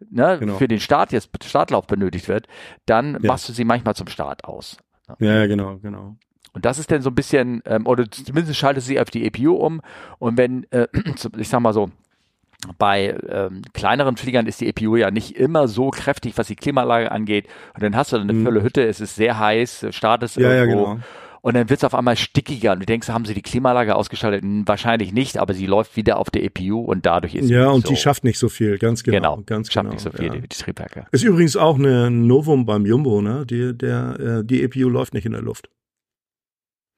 ne, 0.09 0.37
Genau. 0.39 0.57
für 0.57 0.69
den 0.69 0.79
Start 0.79 1.11
jetzt 1.11 1.29
Startlauf 1.43 1.87
benötigt 1.87 2.29
wird, 2.29 2.47
dann 2.85 3.13
Ja. 3.15 3.19
machst 3.23 3.49
du 3.49 3.53
sie 3.53 3.65
manchmal 3.65 3.95
zum 3.95 4.07
Start 4.07 4.45
aus. 4.45 4.77
Ja, 5.19 5.39
ja, 5.39 5.45
genau, 5.47 5.77
genau. 5.77 6.15
Und 6.53 6.63
das 6.65 6.79
ist 6.79 6.89
dann 6.89 7.01
so 7.01 7.09
ein 7.09 7.15
bisschen, 7.15 7.61
ähm, 7.65 7.85
oder 7.85 8.09
zumindest 8.09 8.55
schaltet 8.57 8.83
sie 8.83 8.99
auf 9.01 9.09
die 9.09 9.25
EPU 9.25 9.55
um. 9.55 9.81
Und 10.19 10.37
wenn, 10.37 10.63
äh, 10.71 10.87
ich 11.37 11.49
sag 11.49 11.59
mal 11.59 11.73
so, 11.73 11.89
bei 12.77 13.15
ähm, 13.29 13.61
kleineren 13.73 14.17
Fliegern 14.17 14.47
ist 14.47 14.61
die 14.61 14.67
EPU 14.67 14.95
ja 14.95 15.11
nicht 15.11 15.35
immer 15.35 15.67
so 15.67 15.89
kräftig, 15.91 16.37
was 16.37 16.47
die 16.47 16.55
Klimaanlage 16.55 17.11
angeht. 17.11 17.47
Und 17.75 17.83
dann 17.83 17.95
hast 17.95 18.11
du 18.11 18.17
eine 18.17 18.33
mhm. 18.33 18.63
Hütte, 18.63 18.83
es 18.83 18.99
ist 18.99 19.15
sehr 19.15 19.37
heiß, 19.37 19.87
startest 19.91 20.37
ja, 20.37 20.51
irgendwo. 20.51 20.85
Ja, 20.85 20.93
genau. 20.93 21.03
Und 21.41 21.53
dann 21.53 21.69
wird 21.69 21.79
es 21.79 21.83
auf 21.83 21.93
einmal 21.93 22.17
stickiger 22.17 22.73
und 22.73 22.79
du 22.79 22.85
denkst, 22.85 23.07
haben 23.09 23.23
sie 23.23 23.33
die 23.33 23.43
Klimaanlage 23.43 23.95
ausgeschaltet? 23.95 24.43
Wahrscheinlich 24.65 25.13
nicht, 25.13 25.37
aber 25.37 25.53
sie 25.53 25.65
läuft 25.67 25.95
wieder 25.95 26.17
auf 26.17 26.29
der 26.29 26.43
EPU 26.43 26.81
und 26.81 27.05
dadurch 27.05 27.35
ist 27.35 27.49
Ja, 27.49 27.69
und 27.69 27.85
so. 27.85 27.93
die 27.93 27.95
schafft 27.95 28.23
nicht 28.23 28.39
so 28.39 28.49
viel, 28.49 28.77
ganz 28.79 29.03
genau. 29.03 29.35
Genau, 29.35 29.43
ganz 29.45 29.71
schafft 29.71 29.85
genau, 29.85 29.93
nicht 29.93 30.03
so 30.03 30.11
viel, 30.11 30.25
ja. 30.25 30.33
die, 30.33 30.41
die 30.41 30.47
Triebwerke. 30.47 31.05
Ist 31.11 31.23
übrigens 31.23 31.55
auch 31.55 31.75
eine 31.75 32.09
Novum 32.11 32.65
beim 32.65 32.85
Jumbo, 32.85 33.21
ne? 33.21 33.45
Die, 33.45 33.77
der, 33.77 34.19
äh, 34.19 34.43
die 34.43 34.63
EPU 34.63 34.89
läuft 34.89 35.13
nicht 35.13 35.25
in 35.25 35.33
der 35.33 35.41
Luft. 35.41 35.69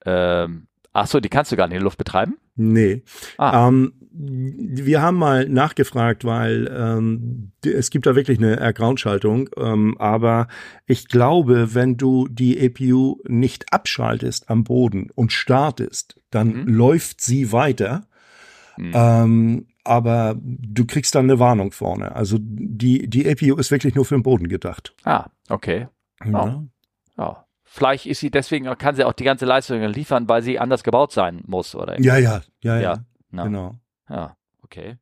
Ähm, 0.05 0.68
ach 0.93 1.07
so, 1.07 1.19
die 1.19 1.29
kannst 1.29 1.51
du 1.51 1.55
gar 1.55 1.67
nicht 1.67 1.75
in 1.75 1.79
der 1.79 1.85
Luft 1.85 1.97
betreiben? 1.97 2.37
Nee. 2.55 3.03
Ah. 3.37 3.67
Ähm, 3.67 3.93
wir 4.11 5.01
haben 5.01 5.17
mal 5.17 5.47
nachgefragt, 5.47 6.25
weil 6.25 6.69
ähm, 6.75 7.51
es 7.63 7.89
gibt 7.89 8.05
da 8.05 8.15
wirklich 8.15 8.37
eine 8.37 8.59
Air-Ground-Schaltung, 8.59 9.49
ähm, 9.55 9.95
aber 9.97 10.47
ich 10.87 11.07
glaube, 11.07 11.73
wenn 11.73 11.95
du 11.95 12.27
die 12.27 12.59
APU 12.59 13.17
nicht 13.27 13.71
abschaltest 13.71 14.49
am 14.49 14.63
Boden 14.63 15.09
und 15.15 15.31
startest, 15.31 16.19
dann 16.31 16.63
mhm. 16.63 16.67
läuft 16.67 17.21
sie 17.21 17.51
weiter. 17.51 18.07
Mhm. 18.77 18.91
Ähm, 18.93 19.67
aber 19.83 20.35
du 20.41 20.85
kriegst 20.85 21.15
dann 21.15 21.25
eine 21.25 21.39
Warnung 21.39 21.71
vorne. 21.71 22.15
Also 22.15 22.37
die, 22.39 23.09
die 23.09 23.29
APU 23.29 23.55
ist 23.55 23.71
wirklich 23.71 23.95
nur 23.95 24.05
für 24.05 24.15
den 24.15 24.23
Boden 24.23 24.47
gedacht. 24.47 24.93
Ah, 25.03 25.27
okay. 25.49 25.87
Ja. 26.25 26.61
Oh. 27.17 27.23
oh. 27.23 27.35
Vielleicht 27.71 28.07
ist 28.07 28.19
sie 28.19 28.31
deswegen, 28.31 28.65
kann 28.79 28.95
sie 28.95 29.03
auch 29.03 29.13
die 29.13 29.23
ganze 29.23 29.45
Leistung 29.45 29.79
liefern, 29.81 30.27
weil 30.27 30.41
sie 30.41 30.57
anders 30.57 30.83
gebaut 30.83 31.11
sein 31.11 31.43
muss, 31.45 31.75
oder? 31.75 32.01
Ja, 32.01 32.17
ja, 32.17 32.41
ja, 32.61 32.79
ja. 32.79 33.03
ja 33.31 33.43
genau. 33.43 33.75
Ja, 34.09 34.35
okay. 34.63 34.97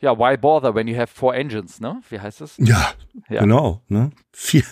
Ja, 0.00 0.16
why 0.16 0.36
bother 0.36 0.72
when 0.72 0.86
you 0.86 0.96
have 0.96 1.12
four 1.12 1.34
engines, 1.34 1.80
ne? 1.80 2.00
Wie 2.08 2.20
heißt 2.20 2.40
das? 2.40 2.56
Ja, 2.58 2.92
ja. 3.28 3.40
genau. 3.40 3.82
Ne? 3.88 4.10
Vier. 4.32 4.62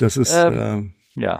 Das 0.00 0.16
ist. 0.16 0.34
Ähm, 0.34 0.94
äh, 1.16 1.20
ja. 1.20 1.38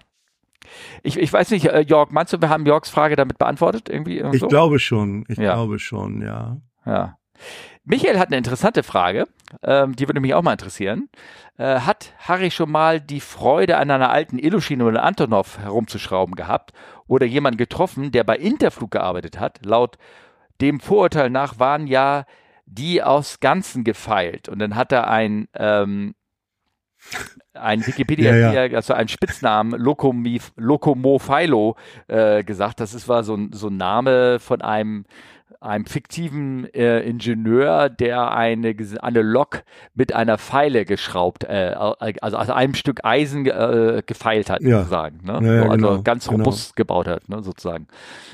Ich, 1.03 1.19
ich 1.19 1.33
weiß 1.33 1.51
nicht, 1.53 1.65
äh, 1.65 1.81
Jörg, 1.81 2.11
meinst 2.11 2.35
du, 2.35 2.41
wir 2.43 2.51
haben 2.51 2.67
Jörgs 2.67 2.91
Frage 2.91 3.17
damit 3.17 3.39
beantwortet? 3.39 3.89
Irgendwie, 3.89 4.19
irgendwie 4.19 4.37
ich 4.37 4.47
glaube 4.47 4.79
schon. 4.79 5.25
Ich 5.29 5.39
ja. 5.39 5.55
glaube 5.55 5.79
schon, 5.79 6.21
ja. 6.21 6.61
Ja. 6.85 7.17
Michael 7.85 8.19
hat 8.19 8.29
eine 8.29 8.37
interessante 8.37 8.83
Frage, 8.83 9.27
ähm, 9.63 9.97
die 9.97 10.09
würde 10.09 10.21
mich 10.21 10.35
auch 10.35 10.43
mal 10.43 10.53
interessieren. 10.53 11.09
Äh, 11.59 11.81
hat 11.81 12.13
Harry 12.19 12.51
schon 12.51 12.71
mal 12.71 13.01
die 13.01 13.21
Freude 13.21 13.77
an 13.77 13.91
einer 13.91 14.11
alten 14.11 14.39
Ilyushin 14.39 14.83
oder 14.83 15.03
Antonov 15.03 15.59
herumzuschrauben 15.59 16.35
gehabt 16.35 16.73
oder 17.07 17.27
jemanden 17.27 17.59
getroffen, 17.59 18.13
der 18.13 18.25
bei 18.25 18.37
Interflug 18.37 18.93
gearbeitet 18.93 19.41
hat? 19.41 19.65
Laut 19.65 19.99
dem 20.61 20.81
Vorurteil 20.81 21.31
nach 21.31 21.59
waren 21.59 21.87
ja 21.87 22.25
die 22.67 23.03
aus 23.03 23.41
Ganzen 23.41 23.85
gefeilt 23.85 24.49
und 24.49 24.61
dann 24.61 24.77
hat 24.77 24.93
er 24.93 25.09
ein 25.09 25.49
ähm, 25.55 26.15
ein 27.55 27.87
Wikipedia, 27.87 28.35
ja, 28.53 28.65
ja. 28.65 28.77
also 28.77 28.95
ein 28.95 29.09
Spitznamen, 29.09 29.79
Lokomophilo, 30.57 31.77
äh, 32.09 32.45
gesagt. 32.45 32.81
Das 32.81 32.95
ist, 32.95 33.09
war 33.09 33.25
so 33.25 33.35
ein, 33.35 33.53
so 33.53 33.69
ein 33.69 33.77
Name 33.77 34.39
von 34.39 34.63
einem 34.63 35.05
einem 35.63 35.87
fiktiven 35.87 36.67
äh, 36.75 37.01
Ingenieur, 37.01 37.89
der 37.89 38.33
eine, 38.33 38.75
eine 39.01 39.23
Lok 39.23 39.63
mit 39.95 40.13
einer 40.15 40.39
Pfeile 40.39 40.85
geschraubt, 40.85 41.45
äh, 41.45 41.75
also 41.77 42.37
aus 42.37 42.51
einem 42.51 42.75
Stück 42.75 43.05
Eisen 43.05 43.47
äh, 43.47 44.03
gefeilt 44.05 44.51
hat, 44.51 44.63
ja. 44.63 44.79
sozusagen. 44.79 45.21
Ne? 45.25 45.33
Ja, 45.33 45.63
so, 45.63 45.71
also 45.71 45.89
genau, 45.89 46.03
ganz 46.03 46.27
genau. 46.27 46.45
robust 46.45 46.77
genau. 46.77 46.83
gebaut 46.83 47.09
hat, 47.09 47.29
ne, 47.29 47.43
sozusagen. 47.43 47.87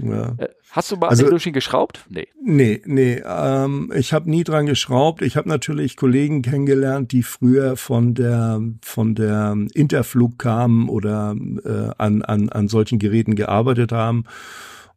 Ja. 0.02 0.34
Äh, 0.38 0.48
hast 0.70 0.90
du 0.90 0.96
mal 0.96 1.08
also, 1.08 1.26
Illusion 1.26 1.52
geschraubt? 1.52 2.04
Nee. 2.08 2.28
Nee, 2.42 2.82
nee. 2.86 3.22
Ähm, 3.24 3.92
ich 3.94 4.12
habe 4.12 4.30
nie 4.30 4.44
dran 4.44 4.66
geschraubt. 4.66 5.22
Ich 5.22 5.36
habe 5.36 5.48
natürlich 5.48 5.96
Kollegen 5.96 6.42
kennengelernt, 6.42 7.12
die 7.12 7.22
früher 7.22 7.76
von 7.76 8.14
der 8.14 8.60
von 8.82 9.14
der 9.14 9.56
Interflug 9.74 10.38
kamen 10.38 10.88
oder 10.88 11.34
äh, 11.64 11.90
an, 11.98 12.22
an, 12.22 12.48
an 12.48 12.68
solchen 12.68 12.98
Geräten 12.98 13.34
gearbeitet 13.34 13.92
haben. 13.92 14.24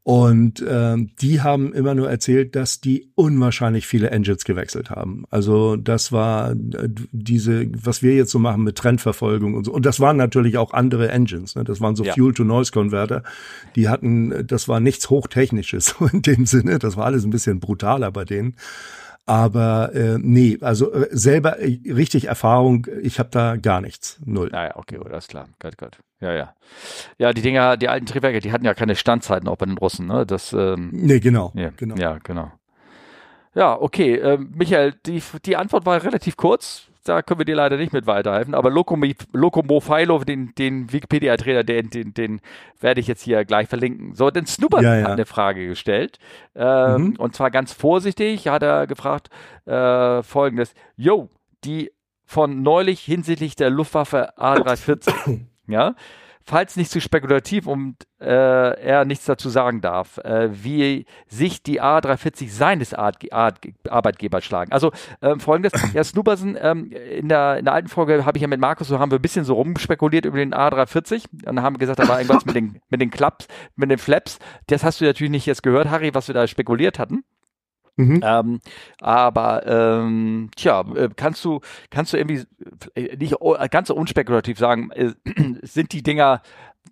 Und 0.03 0.61
äh, 0.61 0.97
die 1.21 1.41
haben 1.41 1.73
immer 1.73 1.93
nur 1.93 2.09
erzählt, 2.09 2.55
dass 2.55 2.81
die 2.81 3.11
unwahrscheinlich 3.13 3.85
viele 3.85 4.09
Engines 4.09 4.45
gewechselt 4.45 4.89
haben. 4.89 5.25
Also 5.29 5.75
das 5.75 6.11
war 6.11 6.53
äh, 6.53 6.89
diese, 7.11 7.67
was 7.85 8.01
wir 8.01 8.15
jetzt 8.15 8.31
so 8.31 8.39
machen 8.39 8.63
mit 8.63 8.77
Trendverfolgung 8.77 9.53
und 9.53 9.65
so. 9.65 9.71
Und 9.71 9.85
das 9.85 9.99
waren 9.99 10.17
natürlich 10.17 10.57
auch 10.57 10.73
andere 10.73 11.11
Engines. 11.11 11.55
Ne? 11.55 11.63
Das 11.63 11.81
waren 11.81 11.95
so 11.95 12.03
ja. 12.03 12.13
Fuel-to-Noise-Converter. 12.13 13.21
Die 13.75 13.89
hatten, 13.89 14.47
das 14.47 14.67
war 14.67 14.79
nichts 14.79 15.11
Hochtechnisches 15.11 15.95
so 15.97 16.05
in 16.11 16.23
dem 16.23 16.47
Sinne. 16.47 16.79
Das 16.79 16.97
war 16.97 17.05
alles 17.05 17.23
ein 17.23 17.29
bisschen 17.29 17.59
brutaler 17.59 18.11
bei 18.11 18.25
denen. 18.25 18.55
Aber 19.25 19.93
äh, 19.93 20.17
nee, 20.19 20.57
also 20.61 20.91
äh, 20.91 21.07
selber 21.11 21.59
äh, 21.59 21.79
richtig 21.85 22.25
Erfahrung, 22.25 22.87
ich 23.01 23.19
habe 23.19 23.29
da 23.29 23.55
gar 23.55 23.79
nichts. 23.81 24.19
Null. 24.25 24.49
Naja, 24.51 24.75
okay, 24.75 24.97
gut, 24.97 25.11
alles 25.11 25.27
klar. 25.27 25.47
Gott, 25.59 25.77
Gott. 25.77 25.99
Ja, 26.19 26.33
ja. 26.33 26.55
Ja, 27.17 27.31
die 27.33 27.41
Dinger, 27.41 27.77
die 27.77 27.87
alten 27.87 28.05
Triebwerke, 28.05 28.39
die 28.39 28.51
hatten 28.51 28.65
ja 28.65 28.73
keine 28.73 28.95
Standzeiten 28.95 29.47
auch 29.47 29.57
bei 29.57 29.65
den 29.65 29.77
Russen, 29.77 30.07
ne? 30.07 30.25
Das, 30.25 30.53
ähm, 30.53 30.89
nee, 30.91 31.19
genau. 31.19 31.51
Ja, 31.55 31.69
genau. 31.75 31.95
Ja, 31.95 32.17
genau. 32.23 32.51
Ja, 33.53 33.79
okay. 33.79 34.15
Äh, 34.15 34.37
Michael, 34.37 34.93
die, 35.05 35.21
die 35.45 35.55
Antwort 35.55 35.85
war 35.85 36.03
relativ 36.03 36.37
kurz 36.37 36.90
da 37.03 37.21
können 37.21 37.39
wir 37.39 37.45
dir 37.45 37.55
leider 37.55 37.77
nicht 37.77 37.93
mit 37.93 38.05
weiterhelfen. 38.07 38.53
Aber 38.53 38.69
Lokomophilo, 38.69 40.23
den, 40.23 40.53
den 40.55 40.91
Wikipedia-Trainer, 40.91 41.63
den, 41.63 41.89
den, 41.89 42.13
den 42.13 42.41
werde 42.79 42.99
ich 42.99 43.07
jetzt 43.07 43.23
hier 43.23 43.43
gleich 43.45 43.67
verlinken. 43.67 44.15
So, 44.15 44.29
denn 44.29 44.45
Snooper 44.45 44.81
ja, 44.81 44.95
ja. 44.95 45.03
hat 45.03 45.11
eine 45.11 45.25
Frage 45.25 45.67
gestellt. 45.67 46.19
Ähm, 46.55 47.01
mhm. 47.01 47.15
Und 47.17 47.35
zwar 47.35 47.51
ganz 47.51 47.73
vorsichtig 47.73 48.47
hat 48.47 48.63
er 48.63 48.87
gefragt 48.87 49.29
äh, 49.65 50.21
folgendes. 50.23 50.73
Yo, 50.95 51.29
die 51.63 51.91
von 52.25 52.61
neulich 52.61 53.01
hinsichtlich 53.01 53.55
der 53.55 53.69
Luftwaffe 53.69 54.37
A340, 54.37 55.41
ja, 55.67 55.95
falls 56.45 56.75
nicht 56.75 56.91
zu 56.91 57.01
spekulativ 57.01 57.67
und 57.67 57.95
äh, 58.19 58.25
er 58.25 59.05
nichts 59.05 59.25
dazu 59.25 59.49
sagen 59.49 59.81
darf, 59.81 60.17
äh, 60.19 60.49
wie 60.51 61.05
sich 61.27 61.63
die 61.63 61.81
A340 61.81 62.49
seines 62.49 62.93
Art, 62.93 63.31
Art, 63.31 63.59
Arbeitgebers 63.89 64.43
schlagen. 64.43 64.71
Also 64.71 64.91
ähm, 65.21 65.39
folgendes, 65.39 65.73
ja, 65.93 66.03
Snooperson, 66.03 66.57
ähm, 66.59 66.91
in, 66.91 67.29
der, 67.29 67.57
in 67.57 67.65
der 67.65 67.73
alten 67.73 67.87
Folge 67.87 68.25
habe 68.25 68.37
ich 68.37 68.41
ja 68.41 68.47
mit 68.47 68.59
Markus, 68.59 68.87
so 68.87 68.99
haben 68.99 69.11
wir 69.11 69.19
ein 69.19 69.21
bisschen 69.21 69.45
so 69.45 69.55
rumspekuliert 69.55 70.25
über 70.25 70.37
den 70.37 70.53
A340 70.53 71.25
und 71.47 71.61
haben 71.61 71.77
gesagt, 71.77 71.99
da 71.99 72.07
war 72.07 72.19
irgendwas 72.19 72.45
mit 72.45 72.55
den, 72.55 72.79
mit 72.89 73.01
den 73.01 73.09
Klaps, 73.09 73.47
mit 73.75 73.89
den 73.89 73.97
Flaps. 73.97 74.39
Das 74.67 74.83
hast 74.83 75.01
du 75.01 75.05
natürlich 75.05 75.31
nicht 75.31 75.45
jetzt 75.45 75.63
gehört, 75.63 75.89
Harry, 75.89 76.13
was 76.13 76.27
wir 76.27 76.35
da 76.35 76.47
spekuliert 76.47 76.99
hatten. 76.99 77.23
Mhm. 77.97 78.21
Ähm, 78.23 78.59
aber 78.99 79.65
ähm, 79.65 80.49
tja, 80.55 80.83
äh, 80.95 81.09
kannst 81.15 81.43
du 81.43 81.59
kannst 81.89 82.13
du 82.13 82.17
irgendwie 82.17 82.43
äh, 82.95 83.15
nicht 83.17 83.35
ganz 83.69 83.89
so 83.89 83.95
unspekulativ 83.95 84.57
sagen, 84.57 84.91
äh, 84.91 85.11
sind 85.61 85.91
die 85.91 86.03
Dinger 86.03 86.41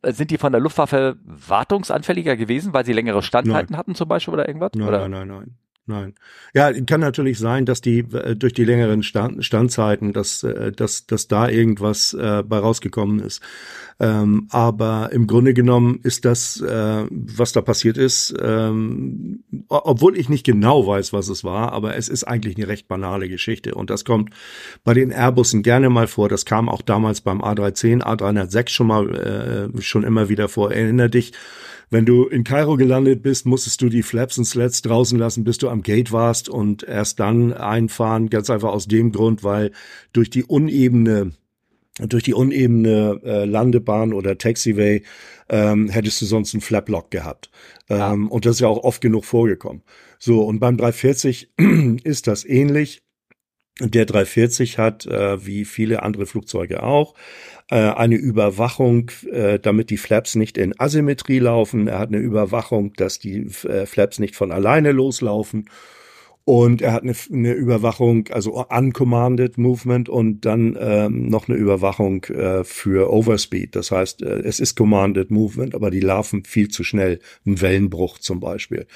sind 0.04 0.32
die 0.32 0.38
von 0.38 0.52
der 0.52 0.62
Luftwaffe 0.62 1.18
wartungsanfälliger 1.24 2.38
gewesen, 2.38 2.74
weil 2.74 2.86
sie 2.86 2.94
längere 2.94 3.22
Standhalten 3.22 3.76
hatten 3.76 3.96
zum 3.96 4.08
Beispiel 4.08 4.34
oder 4.34 4.48
irgendwas? 4.48 4.72
Nein, 4.76 4.88
oder? 4.88 5.10
nein, 5.10 5.28
nein, 5.28 5.28
nein. 5.28 5.58
Nein. 5.90 6.14
Ja, 6.54 6.72
kann 6.84 7.02
natürlich 7.02 7.40
sein, 7.40 7.66
dass 7.66 7.82
die 7.82 8.02
äh, 8.14 8.36
durch 8.36 8.54
die 8.54 8.64
längeren 8.64 9.02
Stand, 9.02 9.44
Standzeiten, 9.44 10.14
dass, 10.14 10.44
äh, 10.44 10.72
dass, 10.72 11.08
dass 11.08 11.28
da 11.28 11.50
irgendwas 11.50 12.14
äh, 12.14 12.44
bei 12.44 12.60
rausgekommen 12.60 13.20
ist. 13.20 13.42
Ähm, 14.00 14.46
aber 14.52 15.10
im 15.12 15.26
Grunde 15.26 15.56
genommen 15.56 16.00
ist 16.04 16.26
das, 16.26 16.62
äh, 16.62 17.06
was 17.10 17.54
da 17.54 17.62
passiert 17.62 17.98
ist, 17.98 18.36
ähm, 18.40 19.44
obwohl 19.68 20.16
ich 20.16 20.30
nicht 20.30 20.46
genau 20.46 20.86
weiß, 20.86 21.12
was 21.12 21.28
es 21.28 21.44
war, 21.44 21.72
aber 21.72 21.96
es 21.96 22.08
ist 22.08 22.24
eigentlich 22.24 22.56
eine 22.58 22.68
recht 22.68 22.88
banale 22.88 23.28
Geschichte. 23.28 23.74
Und 23.74 23.90
das 23.90 24.06
kommt 24.06 24.30
bei 24.84 24.94
den 24.94 25.10
Airbussen 25.10 25.64
gerne 25.64 25.90
mal 25.90 26.06
vor. 26.06 26.30
Das 26.30 26.46
kam 26.46 26.70
auch 26.70 26.84
damals 26.84 27.22
beim 27.22 27.42
A310, 27.42 28.04
A306 28.04 28.70
schon 28.70 28.86
mal 28.86 29.72
äh, 29.76 29.82
schon 29.82 30.04
immer 30.04 30.30
wieder 30.30 30.50
vor. 30.50 30.72
Erinner 30.72 31.10
dich, 31.10 31.34
wenn 31.90 32.06
du 32.06 32.26
in 32.26 32.44
Kairo 32.44 32.78
gelandet 32.78 33.24
bist, 33.24 33.46
musstest 33.46 33.82
du 33.82 33.90
die 33.90 34.04
Flaps 34.04 34.38
und 34.38 34.46
Sleds 34.46 34.82
draußen 34.82 35.18
lassen, 35.18 35.44
bis 35.44 35.58
du 35.58 35.70
am 35.70 35.82
Gate 35.82 36.12
warst 36.12 36.50
und 36.50 36.84
erst 36.84 37.20
dann 37.20 37.54
einfahren, 37.54 38.30
ganz 38.30 38.50
einfach 38.50 38.70
aus 38.70 38.88
dem 38.88 39.12
Grund, 39.12 39.44
weil 39.44 39.72
durch 40.14 40.30
die 40.30 40.44
unebene 40.44 41.34
durch 42.08 42.24
die 42.24 42.34
unebene 42.34 43.20
äh, 43.26 43.44
Landebahn 43.44 44.14
oder 44.14 44.38
Taxiway 44.38 45.04
ähm, 45.50 45.90
hättest 45.90 46.22
du 46.22 46.26
sonst 46.26 46.54
einen 46.54 46.62
Flaplock 46.62 47.12
gehabt. 47.12 47.50
Ähm, 47.90 47.98
ja. 47.98 48.30
Und 48.30 48.46
das 48.46 48.56
ist 48.56 48.60
ja 48.62 48.70
auch 48.70 48.84
oft 48.84 49.02
genug 49.02 49.26
vorgekommen. 49.26 49.84
So, 50.18 50.44
und 50.44 50.60
beim 50.60 50.78
340 50.78 51.52
ist 52.04 52.28
das 52.28 52.46
ähnlich. 52.46 53.04
Der 53.80 54.06
340 54.06 54.78
hat, 54.78 55.06
äh, 55.06 55.46
wie 55.46 55.64
viele 55.64 56.04
andere 56.04 56.26
Flugzeuge 56.26 56.84
auch, 56.84 57.14
äh, 57.70 57.76
eine 57.76 58.16
Überwachung, 58.16 59.12
äh, 59.32 59.58
damit 59.60 59.90
die 59.90 59.98
Flaps 59.98 60.36
nicht 60.36 60.58
in 60.58 60.78
Asymmetrie 60.80 61.40
laufen. 61.40 61.88
Er 61.88 62.00
hat 62.00 62.10
eine 62.10 62.18
Überwachung, 62.18 62.94
dass 62.94 63.20
die 63.20 63.48
äh, 63.64 63.86
Flaps 63.86 64.20
nicht 64.20 64.36
von 64.36 64.52
alleine 64.52 64.92
loslaufen. 64.92 65.70
Und 66.46 66.82
er 66.82 66.94
hat 66.94 67.04
eine, 67.04 67.14
eine 67.32 67.54
Überwachung, 67.54 68.28
also 68.30 68.66
uncommanded 68.66 69.60
Movement 69.60 70.10
und 70.10 70.46
dann 70.46 70.76
ähm, 70.80 71.28
noch 71.28 71.48
eine 71.48 71.58
Überwachung 71.58 72.24
äh, 72.24 72.64
für 72.64 73.14
Overspeed. 73.14 73.76
Das 73.76 73.92
heißt, 73.92 74.24
äh, 74.24 74.40
es 74.40 74.60
ist 74.60 74.76
commanded 74.76 75.30
Movement, 75.30 75.76
aber 75.76 75.92
die 75.92 76.00
laufen 76.00 76.44
viel 76.46 76.70
zu 76.70 76.84
schnell. 76.84 77.20
Ein 77.46 77.62
Wellenbruch 77.62 78.18
zum 78.18 78.40
Beispiel. 78.40 78.88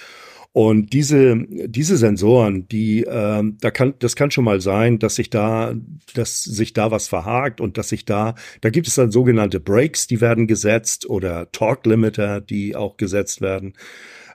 Und 0.54 0.94
diese, 0.94 1.36
diese 1.50 1.98
Sensoren, 1.98 2.68
die, 2.68 3.04
äh, 3.04 3.44
da 3.60 3.72
kann, 3.72 3.96
das 3.98 4.16
kann 4.16 4.30
schon 4.30 4.46
mal 4.46 4.62
sein, 4.62 5.00
dass 5.00 5.16
sich 5.16 5.32
da, 5.32 5.74
dass 6.14 6.44
sich 6.44 6.74
da 6.74 6.92
was 6.92 7.08
verhakt 7.08 7.60
und 7.60 7.80
dass 7.80 7.90
sich 7.90 8.06
da, 8.06 8.36
da 8.62 8.70
gibt 8.70 8.88
es 8.88 8.94
dann 8.94 9.10
sogenannte 9.10 9.60
Brakes, 9.60 10.06
die 10.06 10.22
werden 10.22 10.46
gesetzt 10.46 11.10
oder 11.10 11.52
Torque 11.52 11.90
Limiter, 11.90 12.40
die 12.40 12.76
auch 12.76 12.98
gesetzt 12.98 13.42
werden. 13.42 13.74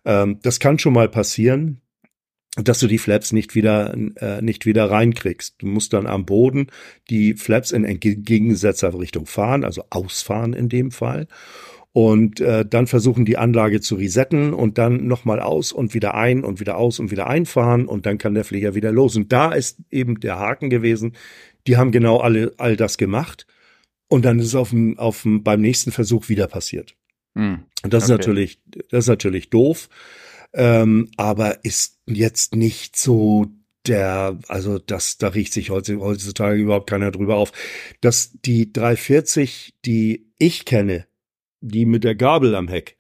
Ähm, 0.05 0.41
das 0.43 0.59
kann 0.59 0.81
schon 0.81 0.93
mal 0.93 1.09
passieren 1.09 1.81
dass 2.61 2.81
du 2.81 2.89
die 2.89 2.99
Flaps 2.99 3.33
nicht 3.33 3.55
wieder 3.55 3.95
äh, 4.17 4.43
nicht 4.43 4.67
wieder 4.67 4.91
reinkriegst. 4.91 5.57
Du 5.59 5.67
musst 5.67 5.93
dann 5.93 6.07
am 6.07 6.27
Boden 6.27 6.69
die 7.09 7.35
Flaps 7.35 7.71
in 7.71 7.85
entgegengesetzter 7.85 8.99
Richtung 8.99 9.27
fahren, 9.27 9.65
also 9.65 9.85
ausfahren 9.91 10.55
in 10.55 10.69
dem 10.69 10.91
Fall. 10.91 11.29
Und 11.99 12.41
äh, 12.41 12.65
dann 12.65 12.87
versuchen 12.87 13.25
die 13.25 13.39
Anlage 13.39 13.81
zu 13.81 13.97
resetten 13.97 14.55
und 14.55 14.79
dann 14.79 15.09
nochmal 15.09 15.41
aus 15.41 15.73
und 15.73 15.95
wieder 15.95 16.15
ein 16.15 16.45
und 16.45 16.61
wieder 16.61 16.77
aus 16.77 17.01
und 17.01 17.11
wieder 17.11 17.27
einfahren 17.27 17.87
und 17.87 18.07
dann 18.07 18.19
kann 18.19 18.35
der 18.35 18.45
Flieger 18.45 18.77
wieder 18.77 18.93
los. 18.93 19.17
Und 19.17 19.33
da 19.33 19.51
ist 19.51 19.79
eben 19.91 20.21
der 20.21 20.39
Haken 20.39 20.71
gewesen. 20.71 21.17
Die 21.67 21.77
haben 21.77 21.91
genau 21.91 22.19
alle 22.19 22.53
all 22.57 22.77
das 22.77 22.99
gemacht 22.99 23.49
und 24.07 24.25
dann 24.25 24.39
ist 24.39 24.47
es 24.47 24.55
auf 24.55 24.71
dem, 24.71 24.97
auf 24.97 25.23
dem, 25.23 25.43
beim 25.43 25.61
nächsten 25.61 25.91
Versuch 25.91 26.29
wieder 26.29 26.47
passiert. 26.47 26.95
Mm, 27.35 27.55
und 27.83 27.93
das 27.93 28.05
okay. 28.05 28.13
ist 28.13 28.19
natürlich 28.19 28.61
das 28.91 29.05
ist 29.05 29.09
natürlich 29.09 29.51
doof 29.51 29.89
ähm, 30.53 31.11
aber 31.17 31.65
ist 31.65 31.99
jetzt 32.07 32.55
nicht 32.55 32.97
so 32.97 33.47
der, 33.87 34.39
also 34.47 34.79
das, 34.79 35.19
da 35.19 35.29
riecht 35.29 35.53
sich 35.53 35.71
heutzutage 35.71 36.61
überhaupt 36.61 36.89
keiner 36.89 37.11
drüber 37.11 37.37
auf. 37.37 37.53
Dass 38.01 38.33
die 38.45 38.73
340, 38.73 39.75
die 39.85 40.31
ich 40.39 40.65
kenne, 40.65 41.08
die 41.61 41.87
mit 41.87 42.05
der 42.05 42.15
Gabel 42.15 42.55
am 42.55 42.69
Heck, 42.69 42.97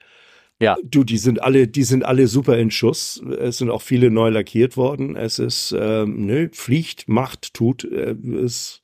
ja. 0.60 0.76
Du, 0.82 1.04
die 1.04 1.18
sind 1.18 1.40
alle, 1.40 1.68
die 1.68 1.84
sind 1.84 2.04
alle 2.04 2.26
super 2.26 2.58
in 2.58 2.70
Schuss. 2.70 3.22
Es 3.38 3.58
sind 3.58 3.70
auch 3.70 3.82
viele 3.82 4.10
neu 4.10 4.30
lackiert 4.30 4.76
worden. 4.76 5.14
Es 5.14 5.38
ist, 5.38 5.74
ähm, 5.78 6.26
nö, 6.26 6.48
fliegt, 6.52 7.08
macht, 7.08 7.54
tut, 7.54 7.84
äh, 7.84 8.14
ist 8.14 8.82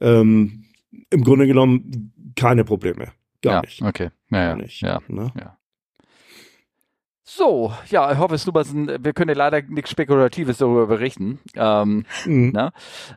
ähm, 0.00 0.64
im 1.10 1.24
Grunde 1.24 1.46
genommen 1.46 2.12
keine 2.36 2.64
Probleme. 2.64 3.12
Gar 3.42 3.54
ja, 3.54 3.60
nicht. 3.60 3.82
Okay. 3.82 4.10
Ja, 4.30 4.42
ja. 4.42 4.56
Nicht, 4.56 4.80
ja, 4.80 5.00
ne? 5.08 5.30
ja. 5.38 5.58
So, 7.22 7.72
ja, 7.90 8.12
ich 8.12 8.18
hoffe, 8.18 8.34
es 8.34 8.46
wir 8.46 9.12
können 9.12 9.30
ja 9.30 9.36
leider 9.36 9.60
nichts 9.62 9.90
Spekulatives 9.90 10.58
darüber 10.58 10.86
berichten. 10.86 11.40
Ähm, 11.54 12.06
mhm. 12.24 12.52
ne? 12.52 12.72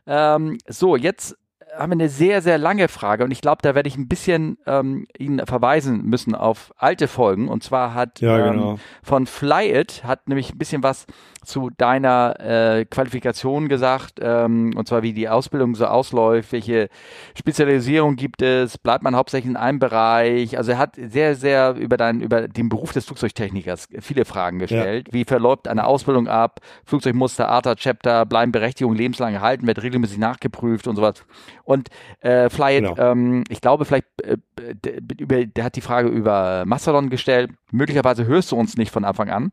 ähm, 0.06 0.58
so, 0.66 0.96
jetzt 0.96 1.36
haben 1.78 1.90
wir 1.90 1.94
eine 1.94 2.08
sehr, 2.08 2.42
sehr 2.42 2.58
lange 2.58 2.88
Frage 2.88 3.24
und 3.24 3.30
ich 3.30 3.40
glaube, 3.40 3.62
da 3.62 3.74
werde 3.74 3.88
ich 3.88 3.96
ein 3.96 4.08
bisschen 4.08 4.58
ähm, 4.66 5.06
Ihnen 5.18 5.46
verweisen 5.46 6.04
müssen 6.04 6.34
auf 6.34 6.72
alte 6.76 7.08
Folgen. 7.08 7.48
Und 7.48 7.62
zwar 7.62 7.94
hat 7.94 8.20
ja, 8.20 8.38
ähm, 8.38 8.52
genau. 8.52 8.78
von 9.02 9.26
Fly 9.26 9.72
It 9.72 10.02
hat 10.04 10.28
nämlich 10.28 10.52
ein 10.52 10.58
bisschen 10.58 10.82
was 10.82 11.06
zu 11.44 11.70
deiner 11.70 12.38
äh, 12.40 12.84
Qualifikation 12.84 13.68
gesagt, 13.68 14.18
ähm, 14.20 14.74
und 14.76 14.86
zwar 14.88 15.02
wie 15.02 15.12
die 15.12 15.28
Ausbildung 15.28 15.74
so 15.74 15.86
ausläuft, 15.86 16.52
welche 16.52 16.88
Spezialisierung 17.36 18.16
gibt 18.16 18.42
es, 18.42 18.76
bleibt 18.76 19.02
man 19.02 19.16
hauptsächlich 19.16 19.50
in 19.50 19.56
einem 19.56 19.78
Bereich. 19.78 20.58
Also 20.58 20.72
er 20.72 20.78
hat 20.78 20.96
sehr, 20.96 21.36
sehr 21.36 21.74
über 21.74 21.96
deinen, 21.96 22.20
über 22.20 22.48
den 22.48 22.68
Beruf 22.68 22.92
des 22.92 23.06
Flugzeugtechnikers 23.06 23.88
viele 24.00 24.24
Fragen 24.24 24.58
gestellt. 24.58 25.08
Ja. 25.08 25.14
Wie 25.14 25.24
verläuft 25.24 25.68
eine 25.68 25.86
Ausbildung 25.86 26.28
ab? 26.28 26.60
Flugzeugmuster, 26.84 27.48
Arter, 27.48 27.76
Chapter, 27.76 28.26
bleiben 28.26 28.52
Berechtigung 28.52 28.94
lebenslang 28.94 29.34
erhalten, 29.34 29.66
wird 29.66 29.82
regelmäßig 29.82 30.18
nachgeprüft 30.18 30.86
und 30.86 30.96
sowas. 30.96 31.24
Und 31.68 31.90
äh, 32.20 32.48
Flyit, 32.48 32.84
genau. 32.84 32.96
ähm, 32.96 33.44
ich 33.50 33.60
glaube, 33.60 33.84
vielleicht 33.84 34.06
äh, 34.22 34.38
der, 34.56 35.02
über, 35.18 35.44
der 35.44 35.64
hat 35.64 35.76
die 35.76 35.82
Frage 35.82 36.08
über 36.08 36.64
Mastodon 36.64 37.10
gestellt. 37.10 37.50
Möglicherweise 37.70 38.24
hörst 38.24 38.52
du 38.52 38.56
uns 38.56 38.78
nicht 38.78 38.90
von 38.90 39.04
Anfang 39.04 39.28
an. 39.28 39.52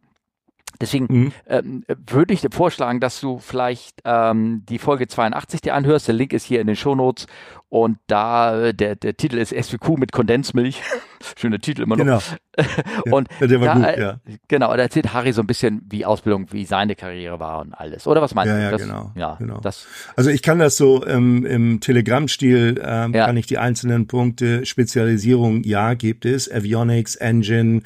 Deswegen 0.79 1.07
mhm. 1.09 1.31
ähm, 1.45 1.83
würde 2.07 2.33
ich 2.33 2.39
dir 2.39 2.51
vorschlagen, 2.51 3.01
dass 3.01 3.19
du 3.19 3.39
vielleicht 3.39 3.99
ähm, 4.05 4.63
die 4.69 4.79
Folge 4.79 5.09
82 5.09 5.59
dir 5.59 5.75
anhörst. 5.75 6.07
Der 6.07 6.15
Link 6.15 6.31
ist 6.31 6.45
hier 6.45 6.61
in 6.61 6.67
den 6.67 6.77
Shownotes 6.77 7.27
und 7.69 7.97
da, 8.07 8.71
der, 8.73 8.95
der 8.95 9.17
Titel 9.17 9.37
ist 9.37 9.49
SWQ 9.49 9.97
mit 9.97 10.11
Kondensmilch. 10.11 10.81
Schöner 11.37 11.59
Titel 11.59 11.83
immer 11.83 11.97
noch. 11.97 12.05
Genau. 12.05 12.19
und 13.11 13.27
ja, 13.39 13.47
der 13.47 13.61
war 13.61 13.67
da, 13.67 13.73
gut, 13.73 13.99
ja. 13.99 14.19
Genau, 14.47 14.69
da 14.75 14.83
erzählt 14.83 15.13
Harry 15.13 15.33
so 15.33 15.41
ein 15.41 15.47
bisschen, 15.47 15.81
wie 15.89 16.05
Ausbildung, 16.05 16.47
wie 16.51 16.65
seine 16.65 16.95
Karriere 16.95 17.39
war 17.39 17.61
und 17.61 17.73
alles. 17.73 18.07
Oder 18.07 18.21
was 18.21 18.33
meinst 18.33 18.51
ja, 18.51 18.57
du? 18.57 18.63
Ja, 18.63 18.71
das, 18.71 18.81
genau. 18.81 19.11
Ja, 19.15 19.35
genau. 19.39 19.59
Das, 19.61 19.87
also 20.15 20.29
ich 20.29 20.41
kann 20.41 20.59
das 20.59 20.77
so 20.77 21.05
ähm, 21.05 21.45
im 21.45 21.79
Telegram-Stil, 21.79 22.81
ähm, 22.83 23.13
ja. 23.13 23.25
kann 23.25 23.35
ich 23.35 23.47
die 23.47 23.57
einzelnen 23.57 24.07
Punkte, 24.07 24.65
Spezialisierung, 24.65 25.63
ja, 25.63 25.95
gibt 25.95 26.25
es. 26.25 26.49
Avionics, 26.49 27.15
Engine, 27.15 27.81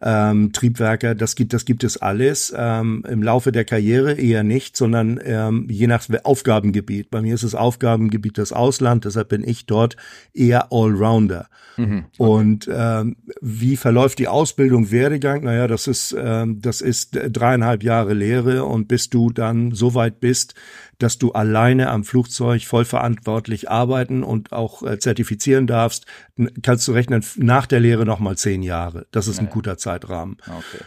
ähm, 0.00 0.52
Triebwerke, 0.52 1.16
das 1.16 1.34
gibt, 1.34 1.52
das 1.52 1.64
gibt 1.64 1.84
es 1.84 1.96
alles. 2.00 2.54
Ähm, 2.56 3.04
Im 3.08 3.22
Laufe 3.22 3.52
der 3.52 3.64
Karriere 3.64 4.14
eher 4.14 4.42
nicht, 4.42 4.76
sondern 4.76 5.20
ähm, 5.22 5.66
je 5.68 5.86
nach 5.86 6.04
Aufgabengebiet. 6.22 7.10
Bei 7.10 7.20
mir 7.20 7.34
ist 7.34 7.42
es 7.42 7.54
Aufgabengebiet 7.54 8.38
das 8.38 8.52
Ausland, 8.52 9.04
deshalb 9.04 9.23
bin 9.24 9.46
ich 9.46 9.66
dort 9.66 9.96
eher 10.32 10.72
Allrounder. 10.72 11.48
Mhm, 11.76 12.04
okay. 12.18 12.30
Und 12.30 12.70
ähm, 12.72 13.16
wie 13.40 13.76
verläuft 13.76 14.18
die 14.18 14.28
Ausbildung, 14.28 14.90
Werdegang? 14.90 15.44
Naja, 15.44 15.66
das 15.66 15.86
ist, 15.86 16.14
ähm, 16.18 16.60
das 16.60 16.80
ist 16.80 17.18
dreieinhalb 17.30 17.82
Jahre 17.82 18.14
Lehre 18.14 18.64
und 18.64 18.86
bis 18.86 19.10
du 19.10 19.30
dann 19.30 19.72
so 19.72 19.94
weit 19.94 20.20
bist, 20.20 20.54
dass 20.98 21.18
du 21.18 21.32
alleine 21.32 21.90
am 21.90 22.04
Flugzeug 22.04 22.64
vollverantwortlich 22.64 23.70
arbeiten 23.70 24.22
und 24.22 24.52
auch 24.52 24.82
äh, 24.82 24.98
zertifizieren 24.98 25.66
darfst, 25.66 26.06
kannst 26.62 26.86
du 26.86 26.92
rechnen, 26.92 27.24
nach 27.36 27.66
der 27.66 27.80
Lehre 27.80 28.04
nochmal 28.04 28.36
zehn 28.36 28.62
Jahre. 28.62 29.06
Das 29.10 29.26
ist 29.26 29.40
ein 29.40 29.50
guter 29.50 29.76
Zeitrahmen. 29.76 30.36
Okay. 30.46 30.84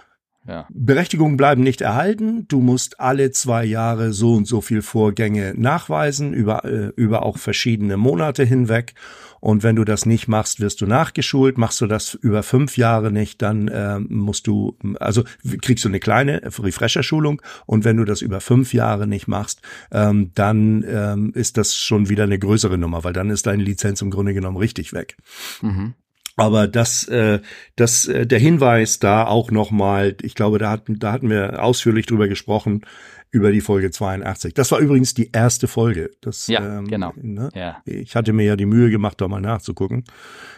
Ja. 0.47 0.65
Berechtigungen 0.69 1.35
bleiben 1.35 1.61
nicht 1.61 1.81
erhalten. 1.81 2.47
Du 2.47 2.61
musst 2.61 2.99
alle 3.01 3.31
zwei 3.31 3.65
Jahre 3.65 4.13
so 4.13 4.33
und 4.33 4.47
so 4.47 4.61
viel 4.61 4.81
Vorgänge 4.81 5.53
nachweisen, 5.57 6.33
über, 6.33 6.63
äh, 6.63 6.91
über 6.95 7.23
auch 7.23 7.37
verschiedene 7.37 7.97
Monate 7.97 8.45
hinweg. 8.45 8.93
Und 9.39 9.63
wenn 9.63 9.75
du 9.75 9.83
das 9.83 10.05
nicht 10.05 10.27
machst, 10.27 10.59
wirst 10.59 10.81
du 10.81 10.87
nachgeschult. 10.87 11.57
Machst 11.57 11.81
du 11.81 11.87
das 11.87 12.13
über 12.13 12.43
fünf 12.43 12.77
Jahre 12.77 13.11
nicht, 13.11 13.41
dann 13.41 13.67
äh, 13.67 13.99
musst 13.99 14.47
du, 14.47 14.77
also 14.99 15.23
kriegst 15.61 15.83
du 15.85 15.89
eine 15.89 15.99
kleine 15.99 16.41
Refresher-Schulung. 16.43 17.41
Und 17.65 17.83
wenn 17.83 17.97
du 17.97 18.05
das 18.05 18.21
über 18.21 18.39
fünf 18.39 18.73
Jahre 18.73 19.05
nicht 19.05 19.27
machst, 19.27 19.61
ähm, 19.91 20.31
dann 20.33 20.83
ähm, 20.87 21.31
ist 21.35 21.57
das 21.57 21.75
schon 21.75 22.09
wieder 22.09 22.23
eine 22.23 22.39
größere 22.39 22.77
Nummer, 22.77 23.03
weil 23.03 23.13
dann 23.13 23.29
ist 23.29 23.47
deine 23.47 23.63
Lizenz 23.63 24.01
im 24.01 24.11
Grunde 24.11 24.33
genommen 24.33 24.57
richtig 24.57 24.93
weg. 24.93 25.17
Mhm. 25.61 25.93
Aber 26.37 26.67
das, 26.67 27.07
äh, 27.07 27.39
das, 27.75 28.07
äh, 28.07 28.27
der 28.27 28.39
Hinweis 28.39 28.99
da 28.99 29.25
auch 29.25 29.49
nochmal, 29.51 30.15
ich 30.21 30.35
glaube, 30.35 30.59
da 30.59 30.69
hatten, 30.69 30.99
da 30.99 31.11
hatten 31.11 31.29
wir 31.29 31.63
ausführlich 31.63 32.05
drüber 32.05 32.27
gesprochen, 32.27 32.83
über 33.31 33.51
die 33.51 33.59
Folge 33.59 33.91
82. 33.91 34.53
Das 34.53 34.71
war 34.71 34.79
übrigens 34.79 35.13
die 35.13 35.31
erste 35.31 35.67
Folge. 35.67 36.11
Das, 36.21 36.47
ja, 36.47 36.77
ähm, 36.77 36.87
genau. 36.87 37.11
Ne? 37.15 37.49
Ja. 37.55 37.81
Ich 37.85 38.15
hatte 38.15 38.33
mir 38.33 38.45
ja 38.45 38.55
die 38.55 38.65
Mühe 38.65 38.89
gemacht, 38.89 39.19
da 39.19 39.27
mal 39.27 39.41
nachzugucken. 39.41 40.05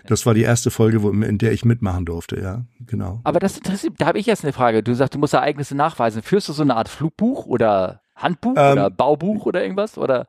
Das 0.06 0.26
war 0.26 0.34
die 0.34 0.43
erste 0.43 0.69
Folge, 0.69 1.01
wo, 1.01 1.10
in 1.10 1.38
der 1.38 1.51
ich 1.53 1.65
mitmachen 1.65 2.06
durfte, 2.06 2.39
ja, 2.39 2.65
genau. 2.85 3.22
Aber 3.23 3.39
das 3.39 3.57
interessiert, 3.57 3.93
da 3.97 4.06
habe 4.06 4.19
ich 4.19 4.26
jetzt 4.26 4.43
eine 4.43 4.53
Frage. 4.53 4.84
Du 4.84 4.93
sagst, 4.93 5.15
du 5.15 5.19
musst 5.19 5.34
Ereignisse 5.34 5.76
nachweisen. 5.76 6.22
Führst 6.22 6.49
du 6.49 6.53
so 6.53 6.61
eine 6.61 6.76
Art 6.76 6.89
Flugbuch 6.89 7.45
oder 7.45 8.01
Handbuch 8.15 8.56
ähm, 8.57 8.73
oder 8.73 8.89
Baubuch 8.89 9.45
oder 9.45 9.64
irgendwas? 9.64 9.97
Oder? 9.97 10.27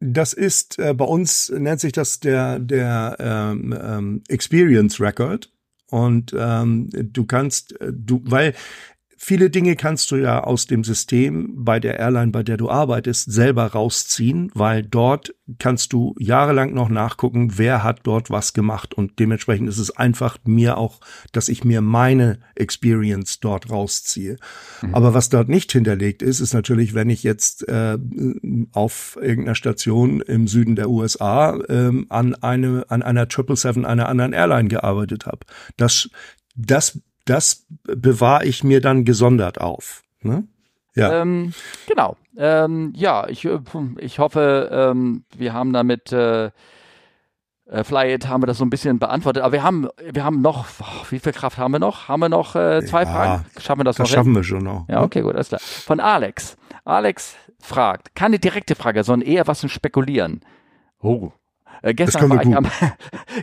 Das 0.00 0.32
ist 0.32 0.78
äh, 0.78 0.94
bei 0.94 1.04
uns 1.04 1.50
nennt 1.50 1.80
sich 1.80 1.92
das 1.92 2.20
der 2.20 2.58
der 2.58 3.16
ähm, 3.18 3.74
ähm, 3.80 4.22
Experience 4.28 5.00
Record. 5.00 5.50
Und 5.90 6.34
ähm, 6.38 6.90
du 6.92 7.24
kannst 7.24 7.80
äh, 7.80 7.92
du 7.92 8.22
weil 8.24 8.54
Viele 9.20 9.50
Dinge 9.50 9.74
kannst 9.74 10.12
du 10.12 10.16
ja 10.16 10.44
aus 10.44 10.68
dem 10.68 10.84
System 10.84 11.52
bei 11.64 11.80
der 11.80 11.98
Airline, 11.98 12.30
bei 12.30 12.44
der 12.44 12.56
du 12.56 12.70
arbeitest, 12.70 13.30
selber 13.30 13.66
rausziehen, 13.66 14.52
weil 14.54 14.84
dort 14.84 15.34
kannst 15.58 15.92
du 15.92 16.14
jahrelang 16.20 16.72
noch 16.72 16.88
nachgucken, 16.88 17.58
wer 17.58 17.82
hat 17.82 18.00
dort 18.04 18.30
was 18.30 18.52
gemacht. 18.52 18.94
Und 18.94 19.18
dementsprechend 19.18 19.68
ist 19.68 19.78
es 19.78 19.90
einfach 19.96 20.38
mir 20.44 20.78
auch, 20.78 21.00
dass 21.32 21.48
ich 21.48 21.64
mir 21.64 21.80
meine 21.80 22.38
Experience 22.54 23.40
dort 23.40 23.70
rausziehe. 23.70 24.36
Mhm. 24.82 24.94
Aber 24.94 25.14
was 25.14 25.30
dort 25.30 25.48
nicht 25.48 25.72
hinterlegt 25.72 26.22
ist, 26.22 26.38
ist 26.38 26.54
natürlich, 26.54 26.94
wenn 26.94 27.10
ich 27.10 27.24
jetzt 27.24 27.66
äh, 27.68 27.98
auf 28.70 29.18
irgendeiner 29.20 29.56
Station 29.56 30.20
im 30.20 30.46
Süden 30.46 30.76
der 30.76 30.90
USA 30.90 31.56
äh, 31.68 31.90
an 32.08 32.34
eine 32.36 32.84
an 32.88 33.02
einer 33.02 33.22
777 33.22 33.84
einer 33.84 34.08
anderen 34.08 34.32
Airline 34.32 34.68
gearbeitet 34.68 35.26
habe. 35.26 35.40
Das 35.76 36.08
das 36.54 37.00
das 37.28 37.66
bewahre 37.84 38.44
ich 38.44 38.64
mir 38.64 38.80
dann 38.80 39.04
gesondert 39.04 39.60
auf. 39.60 40.02
Ne? 40.22 40.44
Ja. 40.94 41.22
Ähm, 41.22 41.52
genau. 41.86 42.16
Ähm, 42.36 42.92
ja, 42.96 43.28
ich, 43.28 43.48
ich 43.98 44.18
hoffe, 44.18 44.68
ähm, 44.72 45.24
wir 45.36 45.52
haben 45.52 45.72
damit 45.72 46.12
äh, 46.12 46.50
Äh, 47.70 47.84
vielleicht 47.84 48.26
haben 48.28 48.42
wir 48.42 48.46
das 48.46 48.58
so 48.58 48.64
ein 48.64 48.70
bisschen 48.70 48.98
beantwortet, 48.98 49.42
aber 49.42 49.52
wir 49.52 49.62
haben, 49.62 49.88
wir 50.02 50.24
haben 50.24 50.40
noch, 50.40 50.64
oh, 50.80 51.04
wie 51.10 51.18
viel 51.18 51.32
Kraft 51.32 51.58
haben 51.58 51.72
wir 51.72 51.78
noch? 51.78 52.08
Haben 52.08 52.20
wir 52.20 52.28
noch 52.30 52.56
äh, 52.56 52.82
zwei 52.84 53.02
ja, 53.02 53.12
Fragen? 53.12 53.44
Schaffen 53.60 53.80
wir 53.80 53.84
das, 53.84 53.96
das 53.96 54.08
noch? 54.08 54.14
schaffen 54.14 54.32
hin? 54.32 54.36
wir 54.36 54.44
schon 54.44 54.64
noch. 54.64 54.88
Ja, 54.88 55.02
okay, 55.02 55.20
gut, 55.20 55.34
alles 55.34 55.48
klar. 55.48 55.60
Von 55.60 56.00
Alex. 56.00 56.56
Alex 56.84 57.36
fragt, 57.60 58.14
keine 58.14 58.38
direkte 58.38 58.74
Frage, 58.74 59.04
sondern 59.04 59.28
eher 59.28 59.46
was 59.46 59.60
zum 59.60 59.68
Spekulieren. 59.68 60.40
Oh, 61.00 61.32
äh, 61.82 61.94
gestern, 61.94 62.30
war 62.30 62.42
ich 62.42 62.56
am, 62.56 62.66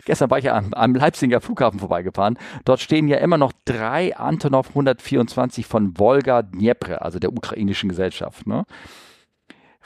gestern 0.04 0.30
war 0.30 0.38
ich 0.38 0.50
am, 0.50 0.72
am 0.74 0.94
Leipziger 0.94 1.40
Flughafen 1.40 1.80
vorbeigefahren. 1.80 2.38
Dort 2.64 2.80
stehen 2.80 3.08
ja 3.08 3.18
immer 3.18 3.38
noch 3.38 3.52
drei 3.64 4.16
Antonov 4.16 4.70
124 4.70 5.66
von 5.66 5.98
Volga 5.98 6.42
Dnepr, 6.42 7.02
also 7.02 7.18
der 7.18 7.32
ukrainischen 7.32 7.88
Gesellschaft. 7.88 8.46
Ne? 8.46 8.64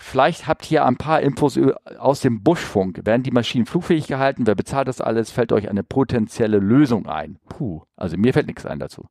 Vielleicht 0.03 0.47
habt 0.47 0.71
ihr 0.71 0.87
ein 0.87 0.97
paar 0.97 1.21
Infos 1.21 1.59
aus 1.99 2.21
dem 2.21 2.43
Buschfunk. 2.43 3.05
Werden 3.05 3.23
die 3.23 3.33
Maschinen 3.33 3.67
flugfähig 3.67 4.07
gehalten? 4.07 4.47
Wer 4.47 4.55
bezahlt 4.55 4.89
das 4.89 5.03
alles? 5.03 5.31
Fällt 5.31 5.53
euch 5.53 5.69
eine 5.69 5.83
potenzielle 5.83 6.59
Lösung 6.59 7.07
ein? 7.07 7.39
Puh, 7.51 7.83
also 7.97 8.17
mir 8.17 8.33
fällt 8.33 8.47
nichts 8.47 8.65
ein 8.65 8.79
dazu. 8.79 9.07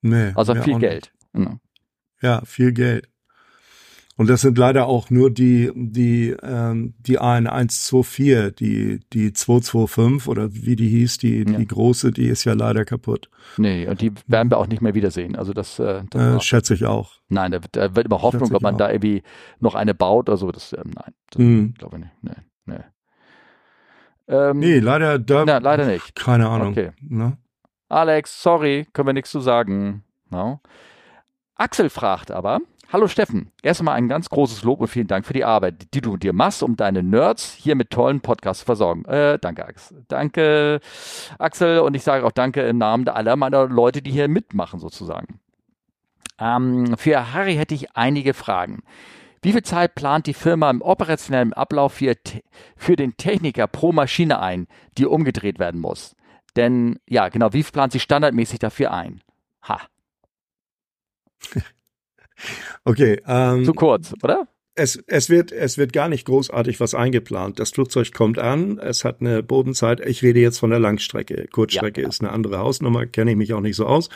Nee. 0.00 0.32
Also 0.36 0.54
viel 0.54 0.78
Geld. 0.78 1.12
Ja. 1.34 1.56
ja, 2.20 2.42
viel 2.44 2.72
Geld. 2.72 3.08
Und 4.22 4.28
das 4.28 4.42
sind 4.42 4.56
leider 4.56 4.86
auch 4.86 5.10
nur 5.10 5.32
die, 5.32 5.72
die, 5.74 6.30
ähm, 6.44 6.94
die 7.00 7.18
AN124, 7.18 8.52
die, 8.52 9.00
die 9.12 9.32
225 9.32 10.28
oder 10.28 10.54
wie 10.54 10.76
die 10.76 10.88
hieß, 10.88 11.18
die, 11.18 11.38
ja. 11.38 11.58
die 11.58 11.66
große, 11.66 12.12
die 12.12 12.28
ist 12.28 12.44
ja 12.44 12.52
leider 12.52 12.84
kaputt. 12.84 13.28
Nee, 13.56 13.88
und 13.88 14.00
die 14.00 14.12
werden 14.28 14.48
wir 14.48 14.58
auch 14.58 14.68
nicht 14.68 14.80
mehr 14.80 14.94
wiedersehen. 14.94 15.34
Also 15.34 15.52
das, 15.52 15.80
äh, 15.80 16.04
das 16.08 16.36
äh, 16.36 16.40
schätze 16.40 16.74
ich 16.74 16.86
auch. 16.86 17.14
Nein, 17.30 17.50
da, 17.50 17.58
da 17.72 17.96
wird 17.96 18.06
immer 18.06 18.22
Hoffnung, 18.22 18.54
ob 18.54 18.62
man 18.62 18.74
auch. 18.74 18.78
da 18.78 18.92
irgendwie 18.92 19.24
noch 19.58 19.74
eine 19.74 19.92
baut 19.92 20.28
oder 20.28 20.38
so. 20.38 20.52
Das, 20.52 20.72
ähm, 20.72 20.92
nein, 20.94 21.14
das 21.32 21.42
mhm. 21.42 21.74
glaube 21.74 21.96
ich 21.96 22.02
nicht. 22.04 22.14
Nee, 22.22 22.76
nee. 22.76 22.84
Ähm, 24.28 24.60
nee, 24.60 24.78
leider, 24.78 25.18
da, 25.18 25.44
na, 25.44 25.58
leider 25.58 25.84
nicht. 25.86 26.14
Keine 26.14 26.48
Ahnung. 26.48 26.68
Okay. 26.68 26.92
Ne? 27.00 27.38
Alex, 27.88 28.40
sorry, 28.40 28.86
können 28.92 29.08
wir 29.08 29.14
nichts 29.14 29.32
zu 29.32 29.40
sagen. 29.40 30.04
No. 30.30 30.60
Axel 31.56 31.90
fragt 31.90 32.30
aber, 32.30 32.60
Hallo 32.92 33.08
Steffen, 33.08 33.50
erstmal 33.62 33.94
ein 33.94 34.06
ganz 34.06 34.28
großes 34.28 34.64
Lob 34.64 34.82
und 34.82 34.88
vielen 34.88 35.06
Dank 35.06 35.24
für 35.24 35.32
die 35.32 35.46
Arbeit, 35.46 35.94
die 35.94 36.02
du 36.02 36.18
dir 36.18 36.34
machst, 36.34 36.62
um 36.62 36.76
deine 36.76 37.02
Nerds 37.02 37.54
hier 37.54 37.74
mit 37.74 37.88
tollen 37.88 38.20
Podcasts 38.20 38.60
zu 38.60 38.66
versorgen. 38.66 39.06
Äh, 39.06 39.38
danke, 39.38 39.64
Axel. 39.64 40.04
Danke, 40.08 40.80
Axel, 41.38 41.78
und 41.78 41.94
ich 41.96 42.02
sage 42.02 42.26
auch 42.26 42.32
Danke 42.32 42.60
im 42.60 42.76
Namen 42.76 43.08
aller 43.08 43.36
meiner 43.36 43.66
Leute, 43.66 44.02
die 44.02 44.10
hier 44.10 44.28
mitmachen, 44.28 44.78
sozusagen. 44.78 45.40
Ähm, 46.38 46.98
für 46.98 47.32
Harry 47.32 47.54
hätte 47.54 47.74
ich 47.74 47.96
einige 47.96 48.34
Fragen. 48.34 48.82
Wie 49.40 49.52
viel 49.52 49.62
Zeit 49.62 49.94
plant 49.94 50.26
die 50.26 50.34
Firma 50.34 50.68
im 50.68 50.82
operationellen 50.82 51.54
Ablauf 51.54 51.94
für, 51.94 52.14
für 52.76 52.96
den 52.96 53.16
Techniker 53.16 53.68
pro 53.68 53.92
Maschine 53.92 54.40
ein, 54.40 54.66
die 54.98 55.06
umgedreht 55.06 55.58
werden 55.58 55.80
muss? 55.80 56.14
Denn, 56.56 56.98
ja, 57.08 57.30
genau, 57.30 57.54
wie 57.54 57.62
plant 57.62 57.94
sie 57.94 58.00
standardmäßig 58.00 58.58
dafür 58.58 58.92
ein? 58.92 59.22
Ha. 59.66 59.80
Okay. 62.84 63.20
Ähm, 63.26 63.64
Zu 63.64 63.74
kurz, 63.74 64.14
oder? 64.22 64.48
Es, 64.74 64.96
es, 65.06 65.28
wird, 65.28 65.52
es 65.52 65.76
wird 65.76 65.92
gar 65.92 66.08
nicht 66.08 66.24
großartig 66.24 66.80
was 66.80 66.94
eingeplant. 66.94 67.60
Das 67.60 67.70
Flugzeug 67.70 68.12
kommt 68.12 68.38
an, 68.38 68.78
es 68.78 69.04
hat 69.04 69.20
eine 69.20 69.42
Bodenzeit. 69.42 70.00
Ich 70.00 70.22
rede 70.22 70.40
jetzt 70.40 70.58
von 70.58 70.70
der 70.70 70.78
Langstrecke. 70.78 71.46
Kurzstrecke 71.52 72.00
ja, 72.00 72.06
ja. 72.06 72.08
ist 72.08 72.22
eine 72.22 72.30
andere 72.30 72.58
Hausnummer, 72.58 73.04
kenne 73.06 73.32
ich 73.32 73.36
mich 73.36 73.52
auch 73.52 73.60
nicht 73.60 73.76
so 73.76 73.86
aus. 73.86 74.08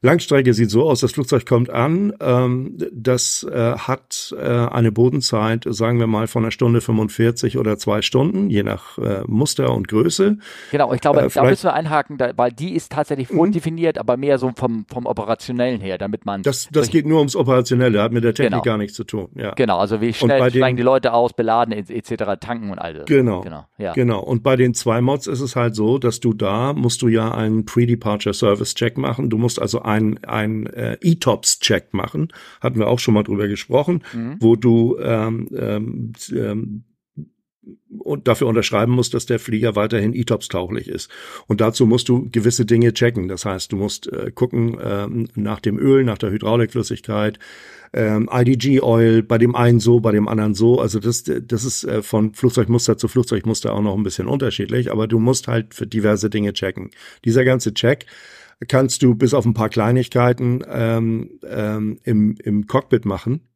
Langstrecke 0.00 0.54
sieht 0.54 0.70
so 0.70 0.88
aus, 0.88 1.00
das 1.00 1.12
Flugzeug 1.12 1.44
kommt 1.46 1.70
an, 1.70 2.12
ähm, 2.20 2.76
das 2.92 3.44
äh, 3.44 3.76
hat 3.76 4.34
äh, 4.38 4.44
eine 4.46 4.92
Bodenzeit, 4.92 5.64
sagen 5.68 5.98
wir 5.98 6.06
mal, 6.06 6.28
von 6.28 6.44
einer 6.44 6.52
Stunde 6.52 6.80
45 6.80 7.58
oder 7.58 7.78
zwei 7.78 8.02
Stunden, 8.02 8.48
je 8.48 8.62
nach 8.62 8.98
äh, 8.98 9.22
Muster 9.26 9.72
und 9.74 9.88
Größe. 9.88 10.38
Genau, 10.70 10.92
ich 10.92 11.00
glaube, 11.00 11.22
äh, 11.22 11.28
da 11.28 11.44
müssen 11.44 11.64
wir 11.64 11.74
einhaken, 11.74 12.16
da, 12.16 12.32
weil 12.36 12.52
die 12.52 12.74
ist 12.74 12.92
tatsächlich 12.92 13.28
vordefiniert, 13.28 13.96
mhm. 13.96 14.00
aber 14.00 14.16
mehr 14.16 14.38
so 14.38 14.52
vom, 14.54 14.86
vom 14.88 15.06
Operationellen 15.06 15.80
her, 15.80 15.98
damit 15.98 16.24
man... 16.24 16.42
Das, 16.42 16.68
das 16.70 16.90
geht 16.90 17.06
nur 17.06 17.18
ums 17.18 17.34
Operationelle, 17.34 18.00
hat 18.00 18.12
mit 18.12 18.22
der 18.22 18.34
Technik 18.34 18.52
genau. 18.52 18.62
gar 18.62 18.78
nichts 18.78 18.96
zu 18.96 19.04
tun. 19.04 19.28
Ja. 19.34 19.52
Genau, 19.54 19.78
also 19.78 20.00
wie 20.00 20.12
schnell 20.12 20.50
steigen 20.50 20.76
die 20.76 20.82
Leute 20.82 21.12
aus, 21.12 21.32
beladen 21.32 21.72
etc., 21.72 22.24
tanken 22.40 22.70
und 22.70 22.78
all 22.78 22.94
das. 22.94 23.06
Genau, 23.06 23.40
genau, 23.40 23.66
ja. 23.78 23.92
genau. 23.94 24.20
Und 24.20 24.42
bei 24.42 24.56
den 24.56 24.74
zwei 24.74 25.00
Mods 25.00 25.26
ist 25.26 25.40
es 25.40 25.56
halt 25.56 25.74
so, 25.74 25.98
dass 25.98 26.20
du 26.20 26.34
da, 26.34 26.72
musst 26.72 27.02
du 27.02 27.08
ja 27.08 27.32
einen 27.32 27.64
Pre-Departure 27.64 28.34
Service 28.34 28.74
Check 28.74 28.96
machen, 28.96 29.28
du 29.28 29.38
musst 29.38 29.60
also 29.60 29.82
ein, 29.88 30.22
ein 30.24 30.66
äh, 30.66 30.98
E-Tops-Check 31.00 31.94
machen. 31.94 32.28
Hatten 32.60 32.78
wir 32.78 32.88
auch 32.88 32.98
schon 32.98 33.14
mal 33.14 33.22
drüber 33.22 33.48
gesprochen, 33.48 34.04
mhm. 34.12 34.36
wo 34.40 34.56
du 34.56 34.98
ähm, 35.00 35.48
ähm, 35.56 36.12
ähm, 36.30 36.84
und 37.98 38.28
dafür 38.28 38.46
unterschreiben 38.46 38.92
musst, 38.92 39.14
dass 39.14 39.26
der 39.26 39.38
Flieger 39.38 39.76
weiterhin 39.76 40.14
E-Tops 40.14 40.48
tauglich 40.48 40.88
ist. 40.88 41.10
Und 41.46 41.60
dazu 41.60 41.86
musst 41.86 42.08
du 42.08 42.28
gewisse 42.30 42.64
Dinge 42.64 42.92
checken. 42.92 43.28
Das 43.28 43.44
heißt, 43.44 43.72
du 43.72 43.76
musst 43.76 44.10
äh, 44.12 44.30
gucken 44.30 44.78
ähm, 44.82 45.28
nach 45.34 45.60
dem 45.60 45.78
Öl, 45.78 46.04
nach 46.04 46.18
der 46.18 46.30
Hydraulikflüssigkeit, 46.30 47.38
ähm, 47.92 48.28
IDG-Oil, 48.32 49.22
bei 49.22 49.38
dem 49.38 49.54
einen 49.54 49.80
so, 49.80 50.00
bei 50.00 50.12
dem 50.12 50.28
anderen 50.28 50.54
so. 50.54 50.80
Also 50.80 51.00
das, 51.00 51.24
das 51.24 51.64
ist 51.64 51.84
äh, 51.84 52.02
von 52.02 52.34
Flugzeugmuster 52.34 52.96
zu 52.98 53.08
Flugzeugmuster 53.08 53.72
auch 53.72 53.82
noch 53.82 53.96
ein 53.96 54.02
bisschen 54.02 54.28
unterschiedlich, 54.28 54.90
aber 54.90 55.06
du 55.06 55.18
musst 55.18 55.48
halt 55.48 55.74
für 55.74 55.86
diverse 55.86 56.30
Dinge 56.30 56.52
checken. 56.52 56.90
Dieser 57.24 57.44
ganze 57.44 57.74
Check 57.74 58.06
kannst 58.66 59.02
du 59.02 59.14
bis 59.14 59.34
auf 59.34 59.46
ein 59.46 59.54
paar 59.54 59.68
Kleinigkeiten 59.68 60.62
ähm, 60.68 61.38
ähm, 61.46 61.98
im, 62.02 62.36
im 62.42 62.66
Cockpit 62.66 63.04
machen. 63.04 63.48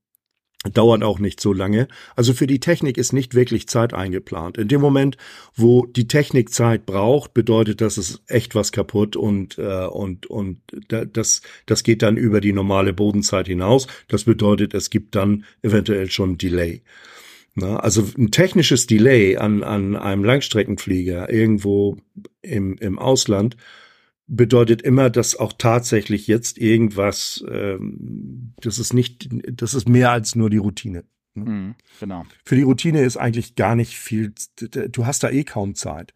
Dauert 0.72 1.02
auch 1.02 1.18
nicht 1.18 1.40
so 1.40 1.52
lange. 1.52 1.88
Also 2.14 2.34
für 2.34 2.46
die 2.46 2.60
Technik 2.60 2.96
ist 2.96 3.12
nicht 3.12 3.34
wirklich 3.34 3.66
Zeit 3.66 3.94
eingeplant. 3.94 4.58
In 4.58 4.68
dem 4.68 4.80
Moment, 4.80 5.16
wo 5.56 5.86
die 5.86 6.06
Technik 6.06 6.50
Zeit 6.52 6.86
braucht, 6.86 7.34
bedeutet 7.34 7.80
das, 7.80 7.96
es 7.96 8.22
echt 8.28 8.54
was 8.54 8.70
kaputt 8.70 9.16
und 9.16 9.58
äh, 9.58 9.86
und 9.86 10.26
und 10.26 10.60
das 10.88 11.42
das 11.66 11.82
geht 11.82 12.02
dann 12.02 12.16
über 12.16 12.40
die 12.40 12.52
normale 12.52 12.92
Bodenzeit 12.92 13.48
hinaus. 13.48 13.88
Das 14.06 14.22
bedeutet, 14.22 14.72
es 14.72 14.88
gibt 14.90 15.16
dann 15.16 15.44
eventuell 15.62 16.08
schon 16.12 16.38
Delay. 16.38 16.82
Na, 17.56 17.80
also 17.80 18.06
ein 18.16 18.30
technisches 18.30 18.86
Delay 18.86 19.36
an 19.38 19.64
an 19.64 19.96
einem 19.96 20.22
Langstreckenflieger 20.22 21.28
irgendwo 21.28 21.96
im 22.40 22.76
im 22.78 23.00
Ausland 23.00 23.56
bedeutet 24.36 24.82
immer, 24.82 25.10
dass 25.10 25.36
auch 25.36 25.52
tatsächlich 25.52 26.26
jetzt 26.26 26.58
irgendwas, 26.58 27.44
ähm, 27.50 28.54
das 28.60 28.78
ist 28.78 28.94
nicht, 28.94 29.28
das 29.30 29.74
ist 29.74 29.88
mehr 29.88 30.10
als 30.10 30.34
nur 30.34 30.48
die 30.48 30.56
Routine. 30.56 31.04
Ne? 31.34 31.44
Mhm, 31.44 31.74
genau. 32.00 32.24
Für 32.44 32.56
die 32.56 32.62
Routine 32.62 33.02
ist 33.02 33.16
eigentlich 33.16 33.54
gar 33.54 33.76
nicht 33.76 33.96
viel, 33.96 34.34
du 34.58 35.06
hast 35.06 35.22
da 35.22 35.30
eh 35.30 35.44
kaum 35.44 35.74
Zeit. 35.74 36.14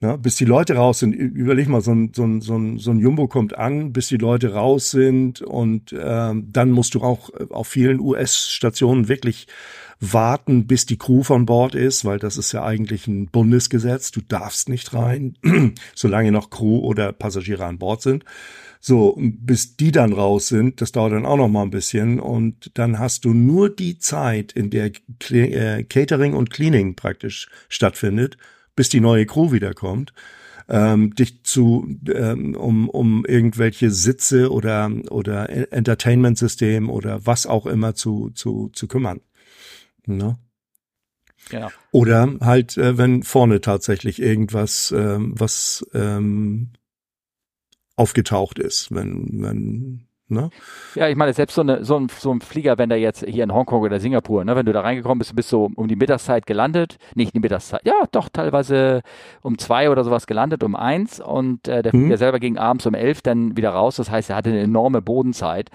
Ne? 0.00 0.16
Bis 0.16 0.36
die 0.36 0.46
Leute 0.46 0.76
raus 0.76 1.00
sind, 1.00 1.12
überleg 1.12 1.68
mal, 1.68 1.82
so 1.82 1.92
ein, 1.92 2.12
so, 2.14 2.24
ein, 2.24 2.40
so, 2.40 2.56
ein, 2.56 2.78
so 2.78 2.90
ein 2.90 2.98
Jumbo 2.98 3.28
kommt 3.28 3.56
an, 3.58 3.92
bis 3.92 4.08
die 4.08 4.16
Leute 4.16 4.54
raus 4.54 4.90
sind 4.90 5.42
und 5.42 5.94
ähm, 5.98 6.48
dann 6.50 6.70
musst 6.70 6.94
du 6.94 7.02
auch 7.02 7.28
auf 7.50 7.68
vielen 7.68 8.00
US-Stationen 8.00 9.08
wirklich 9.08 9.46
warten, 10.00 10.66
bis 10.66 10.86
die 10.86 10.96
Crew 10.96 11.22
von 11.22 11.44
Bord 11.44 11.74
ist, 11.74 12.06
weil 12.06 12.18
das 12.18 12.38
ist 12.38 12.52
ja 12.52 12.64
eigentlich 12.64 13.06
ein 13.06 13.26
Bundesgesetz. 13.26 14.10
Du 14.10 14.22
darfst 14.26 14.70
nicht 14.70 14.94
rein, 14.94 15.36
solange 15.94 16.32
noch 16.32 16.48
Crew 16.48 16.78
oder 16.78 17.12
Passagiere 17.12 17.66
an 17.66 17.78
Bord 17.78 18.00
sind. 18.00 18.24
So, 18.80 19.18
bis 19.20 19.76
die 19.76 19.92
dann 19.92 20.14
raus 20.14 20.48
sind, 20.48 20.80
das 20.80 20.92
dauert 20.92 21.12
dann 21.12 21.26
auch 21.26 21.36
noch 21.36 21.48
mal 21.48 21.60
ein 21.60 21.70
bisschen 21.70 22.18
und 22.18 22.70
dann 22.78 22.98
hast 22.98 23.26
du 23.26 23.34
nur 23.34 23.68
die 23.68 23.98
Zeit, 23.98 24.52
in 24.52 24.70
der 24.70 24.92
äh, 25.28 25.84
Catering 25.84 26.32
und 26.32 26.48
Cleaning 26.48 26.96
praktisch 26.96 27.50
stattfindet, 27.68 28.38
bis 28.76 28.88
die 28.88 29.00
neue 29.00 29.26
Crew 29.26 29.52
wiederkommt 29.52 30.12
ähm, 30.70 31.14
dich 31.14 31.42
zu, 31.42 31.98
ähm, 32.08 32.54
um, 32.54 32.88
um 32.88 33.24
irgendwelche 33.26 33.90
Sitze 33.90 34.52
oder, 34.52 34.90
oder 35.10 35.72
Entertainment-System 35.72 36.88
oder 36.88 37.26
was 37.26 37.46
auch 37.46 37.66
immer 37.66 37.94
zu, 37.94 38.30
zu, 38.30 38.70
zu 38.72 38.86
kümmern. 38.86 39.20
Ne? 40.06 40.38
Genau. 41.50 41.70
Oder 41.90 42.36
halt, 42.40 42.76
äh, 42.78 42.96
wenn 42.96 43.24
vorne 43.24 43.60
tatsächlich 43.60 44.22
irgendwas, 44.22 44.94
ähm, 44.96 45.34
was 45.36 45.84
ähm, 45.92 46.70
aufgetaucht 47.96 48.60
ist, 48.60 48.94
wenn, 48.94 49.42
wenn, 49.42 50.06
ne? 50.30 50.50
Ja, 50.94 51.08
ich 51.08 51.16
meine, 51.16 51.32
selbst 51.32 51.54
so, 51.54 51.62
eine, 51.62 51.84
so, 51.84 51.98
ein, 51.98 52.08
so 52.08 52.32
ein 52.32 52.40
Flieger, 52.40 52.78
wenn 52.78 52.88
der 52.88 52.98
jetzt 52.98 53.24
hier 53.26 53.44
in 53.44 53.52
Hongkong 53.52 53.82
oder 53.82 54.00
Singapur, 54.00 54.44
ne, 54.44 54.56
wenn 54.56 54.66
du 54.66 54.72
da 54.72 54.80
reingekommen 54.80 55.18
bist, 55.18 55.34
bist 55.36 55.52
du 55.52 55.70
um 55.74 55.88
die 55.88 55.96
Mittagszeit 55.96 56.46
gelandet, 56.46 56.98
nicht 57.14 57.34
die 57.34 57.40
Mittagszeit, 57.40 57.82
ja, 57.84 57.94
doch 58.12 58.28
teilweise 58.28 59.02
um 59.42 59.58
zwei 59.58 59.90
oder 59.90 60.04
sowas 60.04 60.26
gelandet, 60.26 60.62
um 60.62 60.74
eins 60.74 61.20
und 61.20 61.68
äh, 61.68 61.82
der 61.82 61.92
Flieger 61.92 62.10
hm. 62.10 62.16
selber 62.16 62.40
ging 62.40 62.58
abends 62.58 62.86
um 62.86 62.94
elf 62.94 63.22
dann 63.22 63.56
wieder 63.56 63.70
raus, 63.70 63.96
das 63.96 64.10
heißt, 64.10 64.30
er 64.30 64.36
hatte 64.36 64.50
eine 64.50 64.60
enorme 64.60 65.02
Bodenzeit. 65.02 65.70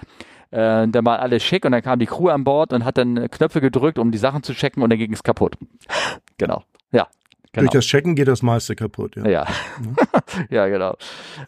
Äh, 0.50 0.88
dann 0.88 1.04
war 1.04 1.18
alles 1.18 1.42
schick 1.42 1.64
und 1.64 1.72
dann 1.72 1.82
kam 1.82 1.98
die 1.98 2.06
Crew 2.06 2.28
an 2.28 2.44
Bord 2.44 2.72
und 2.72 2.84
hat 2.84 2.98
dann 2.98 3.28
Knöpfe 3.30 3.60
gedrückt, 3.60 3.98
um 3.98 4.12
die 4.12 4.18
Sachen 4.18 4.42
zu 4.42 4.54
checken 4.54 4.82
und 4.82 4.90
dann 4.90 4.98
ging 4.98 5.12
es 5.12 5.22
kaputt. 5.22 5.56
genau. 6.38 6.62
Ja. 6.92 7.08
Genau. 7.56 7.70
Durch 7.70 7.84
das 7.84 7.86
Checken 7.86 8.14
geht 8.14 8.28
das 8.28 8.42
meiste 8.42 8.76
kaputt, 8.76 9.16
ja. 9.16 9.26
Ja, 9.26 9.46
ja 10.50 10.66
genau. 10.68 10.94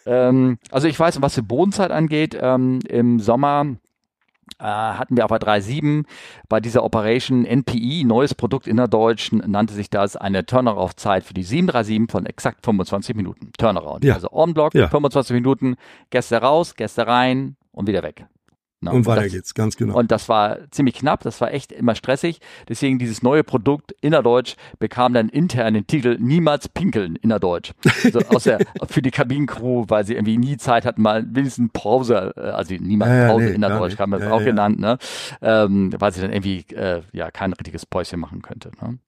Ähm, 0.07 0.59
also 0.71 0.89
ich 0.89 0.99
weiß, 0.99 1.21
was 1.21 1.35
die 1.35 1.43
Bodenzeit 1.43 1.91
angeht, 1.91 2.37
ähm, 2.41 2.79
im 2.89 3.21
Sommer 3.21 3.77
äh, 4.59 4.65
hatten 4.65 5.19
wir 5.19 5.27
auf 5.27 5.29
der 5.29 5.41
3.7 5.41 6.05
bei 6.49 6.61
dieser 6.61 6.83
Operation 6.83 7.45
NPI, 7.45 8.05
neues 8.05 8.35
Produkt 8.35 8.67
innerdeutsch, 8.67 9.33
nannte 9.33 9.75
sich 9.75 9.91
das 9.91 10.17
eine 10.17 10.47
Turnaround-Zeit 10.47 11.25
für 11.25 11.35
die 11.35 11.43
737 11.43 12.11
von 12.11 12.25
exakt 12.25 12.65
25 12.65 13.15
Minuten. 13.15 13.53
Turnaround. 13.59 14.03
Ja. 14.03 14.15
Also 14.15 14.33
On-Block, 14.33 14.75
ja. 14.75 14.89
25 14.89 15.35
Minuten, 15.35 15.77
Gäste 16.09 16.39
raus, 16.39 16.75
Gäste 16.75 17.07
rein 17.07 17.57
und 17.71 17.87
wieder 17.87 18.03
weg. 18.03 18.25
No, 18.81 18.93
und 18.93 19.07
weiter 19.07 19.23
das, 19.23 19.33
geht's, 19.33 19.55
ganz 19.55 19.77
genau. 19.77 19.99
Und 19.99 20.13
das 20.13 20.29
war 20.29 20.71
ziemlich 20.71 20.95
knapp, 20.95 21.25
das 21.25 21.41
war 21.41 21.53
echt 21.53 21.73
immer 21.73 21.97
stressig. 21.97 22.41
Deswegen 22.69 23.01
dieses 23.01 23.23
neue 23.23 23.43
Produkt 23.43 23.93
innerdeutsch 24.01 24.55
bekam 24.79 25.15
dann 25.15 25.29
intern 25.29 25.75
den 25.75 25.89
Titel 25.89 26.17
Niemals 26.21 26.69
pinkeln 26.69 27.17
innerdeutsch. 27.17 27.73
Also 28.05 28.21
aus 28.29 28.45
der, 28.45 28.61
für 28.89 29.03
die 29.03 29.11
Kabinencrew, 29.11 29.87
weil 29.89 30.05
sie 30.05 30.15
irgendwie 30.15 30.39
nie 30.39 30.57
Zeit 30.59 30.85
hatten, 30.85 31.03
mal 31.03 31.25
wenigstens 31.29 31.71
Pause, 31.73 32.33
äh, 32.37 32.41
also 32.41 32.73
niemals 32.75 33.11
ja, 33.11 33.29
Pause 33.29 33.47
nee, 33.47 33.55
innerdeutsch, 33.55 33.99
haben 33.99 34.11
wir 34.11 34.19
das 34.19 34.29
ja, 34.29 34.33
auch 34.33 34.41
ja. 34.41 34.47
genannt, 34.47 34.79
ne? 34.79 34.99
Ähm, 35.43 35.93
weil 35.99 36.13
sie 36.13 36.21
dann 36.21 36.33
irgendwie 36.33 36.65
äh, 36.75 37.03
ja 37.13 37.33
kein 37.33 37.53
richtiges 37.55 37.85
Päuschen 37.85 38.21
machen 38.21 38.43
könnte. 38.43 38.71
Ne? 38.81 38.99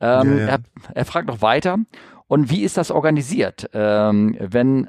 Ähm, 0.00 0.38
er, 0.38 0.60
er 0.94 1.04
fragt 1.04 1.28
noch 1.28 1.42
weiter. 1.42 1.76
Und 2.26 2.50
wie 2.50 2.62
ist 2.62 2.76
das 2.76 2.90
organisiert? 2.90 3.68
Ähm, 3.72 4.36
wenn 4.38 4.88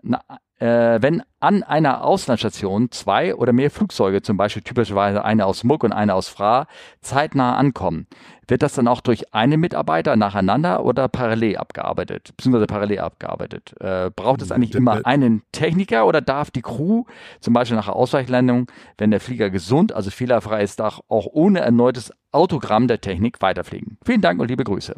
äh, 0.59 1.01
wenn 1.01 1.23
an 1.39 1.63
einer 1.63 2.03
Auslandsstation 2.03 2.91
zwei 2.91 3.33
oder 3.33 3.53
mehr 3.53 3.71
Flugzeuge, 3.71 4.21
zum 4.21 4.37
Beispiel 4.37 4.61
typischerweise 4.61 5.23
eine 5.23 5.45
aus 5.45 5.63
Muck 5.63 5.83
und 5.83 5.93
eine 5.93 6.13
aus 6.13 6.27
Fra, 6.27 6.67
zeitnah 7.01 7.55
ankommen, 7.55 8.07
wird 8.47 8.61
das 8.61 8.73
dann 8.73 8.87
auch 8.87 8.99
durch 9.01 9.33
einen 9.33 9.59
Mitarbeiter 9.59 10.15
nacheinander 10.15 10.83
oder 10.83 11.07
parallel 11.07 11.57
abgearbeitet, 11.57 12.33
beziehungsweise 12.35 12.67
parallel 12.67 12.99
abgearbeitet? 12.99 13.73
Äh, 13.79 14.11
braucht 14.13 14.41
es 14.41 14.51
eigentlich 14.51 14.75
immer 14.75 15.05
einen 15.05 15.43
Techniker 15.51 16.05
oder 16.05 16.19
darf 16.19 16.51
die 16.51 16.61
Crew, 16.61 17.05
zum 17.39 17.53
Beispiel 17.53 17.77
nach 17.77 17.85
der 17.85 17.95
Ausweichlandung, 17.95 18.67
wenn 18.97 19.11
der 19.11 19.21
Flieger 19.21 19.49
gesund, 19.49 19.93
also 19.93 20.09
fehlerfrei 20.09 20.63
ist, 20.63 20.81
auch 20.81 21.01
ohne 21.09 21.59
erneutes 21.59 22.11
Autogramm 22.31 22.87
der 22.87 22.99
Technik 22.99 23.41
weiterfliegen? 23.41 23.97
Vielen 24.03 24.21
Dank 24.21 24.41
und 24.41 24.49
liebe 24.49 24.63
Grüße. 24.63 24.95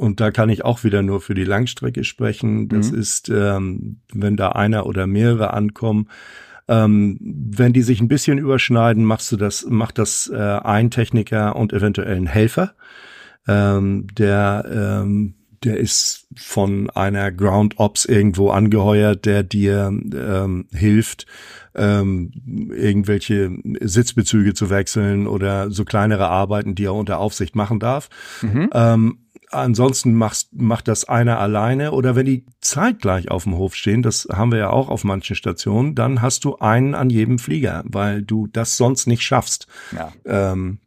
Und 0.00 0.18
da 0.18 0.30
kann 0.30 0.48
ich 0.48 0.64
auch 0.64 0.82
wieder 0.82 1.02
nur 1.02 1.20
für 1.20 1.34
die 1.34 1.44
Langstrecke 1.44 2.04
sprechen. 2.04 2.68
Das 2.68 2.90
mhm. 2.90 2.98
ist, 2.98 3.28
ähm, 3.28 4.00
wenn 4.10 4.34
da 4.34 4.52
einer 4.52 4.86
oder 4.86 5.06
mehrere 5.06 5.52
ankommen, 5.52 6.08
ähm, 6.68 7.18
wenn 7.20 7.74
die 7.74 7.82
sich 7.82 8.00
ein 8.00 8.08
bisschen 8.08 8.38
überschneiden, 8.38 9.04
machst 9.04 9.30
du 9.30 9.36
das, 9.36 9.66
macht 9.68 9.98
das 9.98 10.26
äh, 10.32 10.38
ein 10.38 10.90
Techniker 10.90 11.54
und 11.54 11.74
eventuell 11.74 12.16
ein 12.16 12.26
Helfer. 12.26 12.72
Ähm, 13.46 14.06
der 14.16 14.64
ähm, 14.72 15.34
der 15.64 15.76
ist 15.76 16.26
von 16.36 16.88
einer 16.88 17.30
Ground 17.30 17.78
Ops 17.78 18.06
irgendwo 18.06 18.48
angeheuert, 18.48 19.26
der 19.26 19.42
dir 19.42 19.92
ähm, 19.92 20.66
hilft, 20.72 21.26
ähm, 21.74 22.32
irgendwelche 22.74 23.50
Sitzbezüge 23.80 24.54
zu 24.54 24.70
wechseln 24.70 25.26
oder 25.26 25.70
so 25.70 25.84
kleinere 25.84 26.28
Arbeiten, 26.28 26.74
die 26.74 26.84
er 26.84 26.94
unter 26.94 27.18
Aufsicht 27.18 27.54
machen 27.54 27.78
darf. 27.78 28.08
Mhm. 28.40 28.70
Ähm, 28.72 29.18
ansonsten 29.50 30.14
machst, 30.14 30.50
macht 30.52 30.88
das 30.88 31.04
einer 31.08 31.38
alleine 31.38 31.92
oder 31.92 32.16
wenn 32.16 32.26
die 32.26 32.46
zeitgleich 32.60 33.30
auf 33.30 33.44
dem 33.44 33.56
Hof 33.56 33.74
stehen, 33.74 34.02
das 34.02 34.28
haben 34.32 34.52
wir 34.52 34.58
ja 34.58 34.70
auch 34.70 34.88
auf 34.88 35.04
manchen 35.04 35.36
Stationen, 35.36 35.94
dann 35.94 36.22
hast 36.22 36.44
du 36.44 36.56
einen 36.58 36.94
an 36.94 37.10
jedem 37.10 37.38
Flieger, 37.38 37.82
weil 37.86 38.22
du 38.22 38.46
das 38.46 38.76
sonst 38.76 39.06
nicht 39.06 39.22
schaffst. 39.22 39.66
Ja. 39.92 40.12
Ähm, 40.24 40.78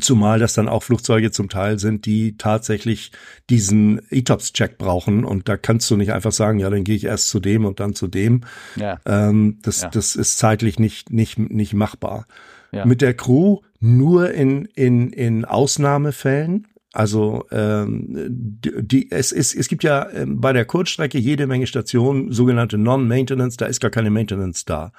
Zumal 0.00 0.38
das 0.38 0.54
dann 0.54 0.66
auch 0.66 0.82
Flugzeuge 0.82 1.30
zum 1.30 1.50
Teil 1.50 1.78
sind, 1.78 2.06
die 2.06 2.38
tatsächlich 2.38 3.12
diesen 3.50 4.00
ETOPS-Check 4.10 4.78
brauchen. 4.78 5.26
Und 5.26 5.46
da 5.46 5.58
kannst 5.58 5.90
du 5.90 5.96
nicht 5.98 6.10
einfach 6.10 6.32
sagen, 6.32 6.58
ja, 6.58 6.70
dann 6.70 6.84
gehe 6.84 6.96
ich 6.96 7.04
erst 7.04 7.28
zu 7.28 7.38
dem 7.38 7.66
und 7.66 7.80
dann 7.80 7.94
zu 7.94 8.08
dem. 8.08 8.44
Ja. 8.76 8.98
Ähm, 9.04 9.58
das, 9.60 9.82
ja. 9.82 9.90
das 9.90 10.16
ist 10.16 10.38
zeitlich 10.38 10.78
nicht, 10.78 11.10
nicht, 11.10 11.38
nicht 11.38 11.74
machbar. 11.74 12.26
Ja. 12.72 12.86
Mit 12.86 13.02
der 13.02 13.12
Crew 13.12 13.60
nur 13.78 14.30
in, 14.30 14.64
in, 14.64 15.10
in 15.10 15.44
Ausnahmefällen. 15.44 16.66
Also 16.94 17.44
ähm, 17.50 18.06
die, 18.30 19.10
es, 19.10 19.32
es, 19.32 19.52
es 19.52 19.66
gibt 19.66 19.82
ja 19.82 20.08
ähm, 20.10 20.40
bei 20.40 20.52
der 20.52 20.64
Kurzstrecke 20.64 21.18
jede 21.18 21.48
Menge 21.48 21.66
Stationen, 21.66 22.30
sogenannte 22.30 22.78
Non-Maintenance, 22.78 23.56
da 23.56 23.66
ist 23.66 23.80
gar 23.80 23.90
keine 23.90 24.10
Maintenance 24.10 24.64
da. 24.64 24.92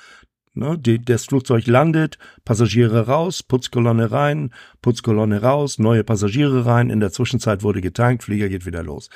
Ne, 0.54 0.78
die, 0.78 1.02
das 1.02 1.26
Flugzeug 1.26 1.68
landet, 1.68 2.18
Passagiere 2.44 3.08
raus, 3.08 3.44
Putzkolonne 3.44 4.12
rein, 4.12 4.54
Putzkolonne 4.82 5.42
raus, 5.42 5.80
neue 5.80 6.04
Passagiere 6.04 6.66
rein, 6.66 6.90
in 6.90 7.00
der 7.00 7.14
Zwischenzeit 7.14 7.64
wurde 7.64 7.80
getankt, 7.80 8.24
Flieger 8.24 8.50
geht 8.50 8.66
wieder 8.66 8.84
los. 8.84 9.10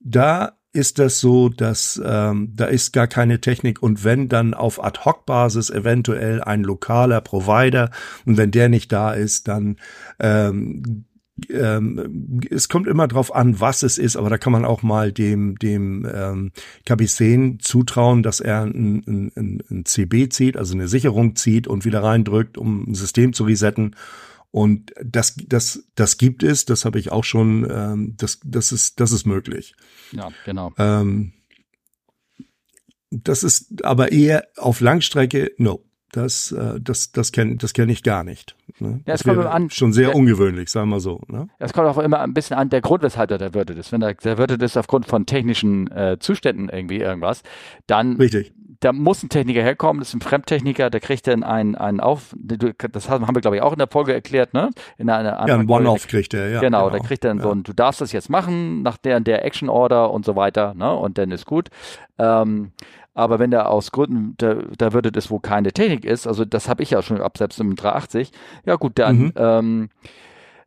Da 0.00 0.58
ist 0.72 0.98
das 0.98 1.20
so, 1.20 1.48
dass 1.48 2.00
ähm, 2.04 2.52
da 2.54 2.66
ist 2.66 2.92
gar 2.92 3.06
keine 3.06 3.40
Technik 3.40 3.82
und 3.82 4.02
wenn 4.02 4.28
dann 4.28 4.54
auf 4.54 4.82
Ad-Hoc-Basis 4.82 5.70
eventuell 5.70 6.42
ein 6.42 6.64
lokaler 6.64 7.20
Provider 7.20 7.90
und 8.24 8.36
wenn 8.36 8.50
der 8.50 8.68
nicht 8.68 8.90
da 8.90 9.12
ist, 9.12 9.46
dann 9.48 9.76
ähm, 10.18 11.04
ähm, 11.48 12.40
es 12.50 12.68
kommt 12.68 12.86
immer 12.86 13.08
drauf 13.08 13.34
an, 13.34 13.60
was 13.60 13.82
es 13.82 13.98
ist, 13.98 14.16
aber 14.16 14.30
da 14.30 14.38
kann 14.38 14.52
man 14.52 14.64
auch 14.64 14.82
mal 14.82 15.12
dem 15.12 15.56
dem 15.58 16.06
ähm, 16.12 16.52
Kapitän 16.84 17.58
zutrauen, 17.60 18.22
dass 18.22 18.40
er 18.40 18.62
ein, 18.62 19.32
ein, 19.34 19.62
ein 19.70 19.84
CB 19.84 20.28
zieht, 20.28 20.56
also 20.56 20.74
eine 20.74 20.88
Sicherung 20.88 21.36
zieht 21.36 21.66
und 21.66 21.84
wieder 21.84 22.02
reindrückt, 22.02 22.58
um 22.58 22.90
ein 22.90 22.94
System 22.94 23.32
zu 23.32 23.44
resetten. 23.44 23.96
Und 24.52 24.92
das, 25.02 25.36
das, 25.46 25.84
das 25.94 26.18
gibt 26.18 26.42
es, 26.42 26.64
das 26.64 26.84
habe 26.84 26.98
ich 26.98 27.12
auch 27.12 27.24
schon, 27.24 27.68
ähm, 27.70 28.14
das, 28.16 28.40
das 28.44 28.72
ist, 28.72 28.98
das 28.98 29.12
ist 29.12 29.24
möglich. 29.24 29.74
Ja, 30.10 30.30
genau. 30.44 30.72
Ähm, 30.76 31.32
das 33.10 33.42
ist 33.42 33.84
aber 33.84 34.12
eher 34.12 34.46
auf 34.56 34.80
Langstrecke, 34.80 35.52
no. 35.56 35.84
Das, 36.12 36.50
äh, 36.52 36.80
das, 36.80 37.12
das 37.12 37.30
kenne 37.30 37.56
das 37.56 37.72
kenn 37.72 37.88
ich 37.88 38.02
gar 38.02 38.24
nicht. 38.24 38.56
Ne? 38.78 39.00
Ja, 39.06 39.14
es 39.14 39.22
kommt 39.22 39.38
an, 39.38 39.70
schon 39.70 39.92
sehr 39.92 40.08
der, 40.08 40.16
ungewöhnlich, 40.16 40.70
sagen 40.70 40.90
wir 40.90 41.00
so. 41.00 41.20
Ne? 41.28 41.48
Es 41.58 41.72
kommt 41.72 41.86
auch 41.86 41.98
immer 41.98 42.20
ein 42.20 42.34
bisschen 42.34 42.56
an 42.56 42.68
der 42.68 42.80
Grund, 42.80 43.02
weshalb 43.02 43.30
er 43.30 43.38
der 43.38 43.54
Wirte 43.54 43.74
ist. 43.74 43.92
Wenn 43.92 44.00
der, 44.00 44.14
der 44.14 44.38
Wirte 44.38 44.54
ist 44.54 44.76
aufgrund 44.76 45.06
von 45.06 45.26
technischen 45.26 45.90
äh, 45.92 46.18
Zuständen 46.18 46.68
irgendwie 46.68 46.98
irgendwas, 46.98 47.42
dann 47.86 48.16
Richtig. 48.16 48.52
da 48.80 48.92
muss 48.92 49.22
ein 49.22 49.28
Techniker 49.28 49.62
herkommen, 49.62 50.00
das 50.00 50.08
ist 50.08 50.14
ein 50.14 50.20
Fremdtechniker, 50.20 50.90
der 50.90 51.00
kriegt 51.00 51.26
dann 51.26 51.44
einen, 51.44 51.76
einen 51.76 52.00
auf, 52.00 52.34
das 52.36 53.08
haben 53.08 53.34
wir 53.34 53.40
glaube 53.40 53.56
ich 53.56 53.62
auch 53.62 53.72
in 53.72 53.78
der 53.78 53.88
Folge 53.88 54.12
erklärt, 54.12 54.52
ne? 54.52 54.70
In 54.98 55.10
einer, 55.10 55.38
einer 55.38 55.48
ja, 55.48 55.58
ein 55.58 55.68
One-Off 55.68 56.08
kriegt 56.08 56.34
er, 56.34 56.48
ja. 56.48 56.60
Genau, 56.60 56.86
genau. 56.86 56.90
der 56.90 57.00
kriegt 57.06 57.24
dann 57.24 57.38
ja. 57.38 57.44
so 57.44 57.52
ein, 57.52 57.62
du 57.62 57.72
darfst 57.72 58.00
das 58.00 58.10
jetzt 58.12 58.30
machen, 58.30 58.82
nach 58.82 58.96
der, 58.96 59.20
der 59.20 59.44
Action 59.44 59.68
Order 59.68 60.10
und 60.10 60.24
so 60.24 60.34
weiter, 60.34 60.74
ne? 60.74 60.92
Und 60.92 61.18
dann 61.18 61.30
ist 61.30 61.46
gut. 61.46 61.68
Ähm, 62.18 62.72
aber 63.20 63.38
wenn 63.38 63.50
der 63.50 63.68
aus 63.68 63.92
Gründen, 63.92 64.34
da, 64.38 64.56
da 64.76 64.92
würde 64.92 65.12
das 65.12 65.30
wohl 65.30 65.40
keine 65.40 65.72
Technik 65.72 66.04
ist, 66.04 66.26
also 66.26 66.44
das 66.44 66.68
habe 66.68 66.82
ich 66.82 66.90
ja 66.90 67.02
schon 67.02 67.20
ab 67.20 67.38
selbst 67.38 67.60
im 67.60 67.76
380, 67.76 68.32
ja 68.64 68.76
gut, 68.76 68.98
dann 68.98 69.18
mhm. 69.18 69.32
ähm, 69.36 69.88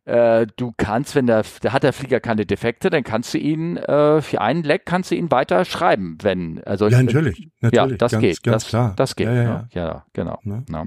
äh, 0.04 0.46
du 0.56 0.72
kannst, 0.76 1.14
wenn 1.14 1.26
der, 1.26 1.44
der 1.62 1.72
hat 1.72 1.82
der 1.82 1.92
Flieger 1.92 2.20
keine 2.20 2.46
Defekte, 2.46 2.90
dann 2.90 3.04
kannst 3.04 3.34
du 3.34 3.38
ihn 3.38 3.76
äh, 3.76 4.20
für 4.20 4.40
einen 4.40 4.62
Leck 4.62 4.86
kannst 4.86 5.10
du 5.10 5.14
ihn 5.14 5.30
weiter 5.30 5.64
schreiben, 5.64 6.18
wenn 6.22 6.62
also 6.64 6.88
ja 6.88 7.02
natürlich, 7.02 7.50
natürlich 7.60 7.92
ja 7.92 7.96
das 7.96 8.12
ganz, 8.12 8.20
geht, 8.20 8.42
ganz 8.42 8.62
das, 8.64 8.68
klar, 8.68 8.92
das 8.96 9.16
geht, 9.16 9.26
ja, 9.26 9.34
ja, 9.34 9.42
ja. 9.42 9.66
ja 9.72 10.04
genau. 10.12 10.38
Ja. 10.44 10.84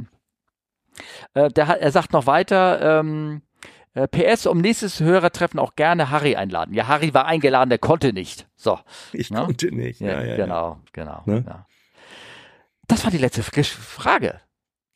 Äh, 1.34 1.50
der 1.50 1.68
er 1.82 1.92
sagt 1.92 2.14
noch 2.14 2.28
weiter. 2.28 3.00
Ähm, 3.00 3.42
äh, 3.98 4.08
PS, 4.08 4.46
um 4.46 4.60
nächstes 4.60 5.00
Hörertreffen 5.00 5.60
auch 5.60 5.76
gerne 5.76 6.12
Harry 6.12 6.36
einladen. 6.36 6.76
Ja, 6.76 6.88
Harry 6.88 7.14
war 7.16 7.26
eingeladen, 7.26 7.70
der 7.70 7.80
konnte 7.80 8.14
nicht. 8.14 8.48
So. 8.56 8.80
Ich 9.12 9.32
ne? 9.32 9.44
konnte 9.44 9.74
nicht. 9.74 10.00
Ja, 10.00 10.24
ja, 10.24 10.36
genau, 10.36 10.80
genau. 10.94 11.24
Ne? 11.26 11.44
Ja. 11.48 11.66
Das 12.88 13.04
war 13.04 13.12
die 13.12 13.18
letzte 13.18 13.42
Frage. 13.42 14.40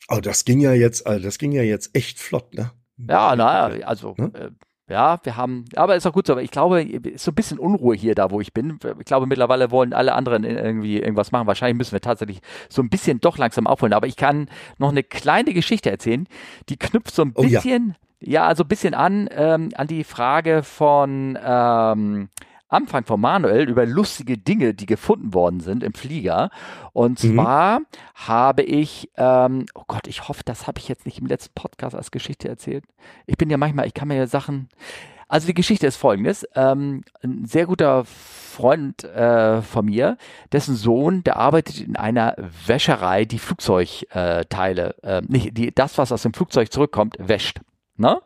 Oh, 0.08 0.20
das 0.22 0.46
ging 0.46 0.60
ja 0.60 0.74
jetzt, 0.74 1.08
also 1.08 1.24
das 1.24 1.40
ging 1.40 1.52
ja 1.52 1.64
jetzt 1.64 1.96
echt 1.96 2.20
flott, 2.20 2.54
ne? 2.54 2.72
Ja, 2.98 3.36
naja, 3.36 3.88
also 3.88 4.16
äh, 4.18 4.52
ja, 4.88 5.20
wir 5.24 5.36
haben, 5.36 5.66
aber 5.76 5.96
ist 5.96 6.06
auch 6.06 6.14
gut 6.14 6.28
so, 6.28 6.34
aber 6.34 6.44
ich 6.44 6.52
glaube, 6.52 6.84
ist 6.84 7.24
so 7.24 7.32
ein 7.32 7.36
bisschen 7.36 7.58
Unruhe 7.58 7.96
hier 7.96 8.14
da, 8.14 8.30
wo 8.30 8.40
ich 8.40 8.54
bin. 8.54 8.78
Ich 9.00 9.06
glaube, 9.06 9.26
mittlerweile 9.26 9.72
wollen 9.72 9.94
alle 9.94 10.14
anderen 10.14 10.44
irgendwie 10.44 11.00
irgendwas 11.00 11.32
machen. 11.32 11.48
Wahrscheinlich 11.48 11.78
müssen 11.78 11.94
wir 11.94 12.02
tatsächlich 12.02 12.42
so 12.70 12.84
ein 12.84 12.90
bisschen 12.90 13.20
doch 13.20 13.38
langsam 13.38 13.68
aufholen. 13.68 13.94
Aber 13.94 14.06
ich 14.06 14.18
kann 14.18 14.50
noch 14.78 14.90
eine 14.90 15.02
kleine 15.02 15.54
Geschichte 15.54 15.90
erzählen, 15.90 16.28
die 16.70 16.78
knüpft 16.78 17.16
so 17.16 17.24
ein 17.24 17.34
bisschen 17.34 17.96
oh, 17.98 18.02
ja 18.04 18.11
ja, 18.22 18.46
also 18.46 18.64
ein 18.64 18.68
bisschen 18.68 18.94
an, 18.94 19.28
ähm, 19.32 19.70
an 19.76 19.88
die 19.88 20.04
Frage 20.04 20.64
von 20.64 21.38
ähm, 21.44 22.30
Anfang 22.72 23.04
von 23.04 23.20
Manuel 23.20 23.68
über 23.70 23.86
lustige 23.86 24.38
Dinge, 24.38 24.74
die 24.74 24.86
gefunden 24.86 25.34
worden 25.34 25.60
sind 25.60 25.84
im 25.84 25.94
Flieger. 25.94 26.50
Und 26.94 27.22
mhm. 27.24 27.34
zwar 27.34 27.82
habe 28.16 28.64
ich, 28.64 29.10
ähm, 29.18 29.66
oh 29.76 29.84
Gott, 29.88 30.08
ich 30.08 30.28
hoffe, 30.28 30.44
das 30.46 30.68
habe 30.68 30.80
ich 30.80 30.88
jetzt 30.88 31.06
nicht 31.06 31.20
im 31.20 31.28
letzten 31.28 31.54
Podcast 31.54 31.96
als 31.96 32.12
Geschichte 32.12 32.48
erzählt. 32.48 32.86
Ich 33.26 33.38
bin 33.38 33.50
ja 33.50 33.58
manchmal, 33.58 33.88
ich 33.88 33.94
kann 33.94 34.08
mir 34.08 34.16
ja 34.16 34.28
Sachen. 34.28 34.70
Also 35.28 35.48
die 35.48 35.54
Geschichte 35.54 35.88
ist 35.88 35.98
folgendes. 35.98 36.48
Ähm, 36.56 37.04
ein 37.24 37.46
sehr 37.46 37.66
guter 37.66 38.06
Freund 38.06 39.04
äh, 39.04 39.62
von 39.62 39.86
mir, 39.86 40.18
dessen 40.52 40.76
Sohn, 40.76 41.24
der 41.24 41.38
arbeitet 41.38 41.82
in 41.82 41.96
einer 41.96 42.36
Wäscherei, 42.66 43.26
die 43.26 43.40
Flugzeugteile, 43.40 44.96
äh, 45.04 45.22
nicht 45.28 45.58
die, 45.58 45.74
das, 45.74 45.98
was 45.98 46.12
aus 46.12 46.22
dem 46.24 46.34
Flugzeug 46.34 46.72
zurückkommt, 46.72 47.16
wäscht. 47.20 47.60
Ne? 48.02 48.20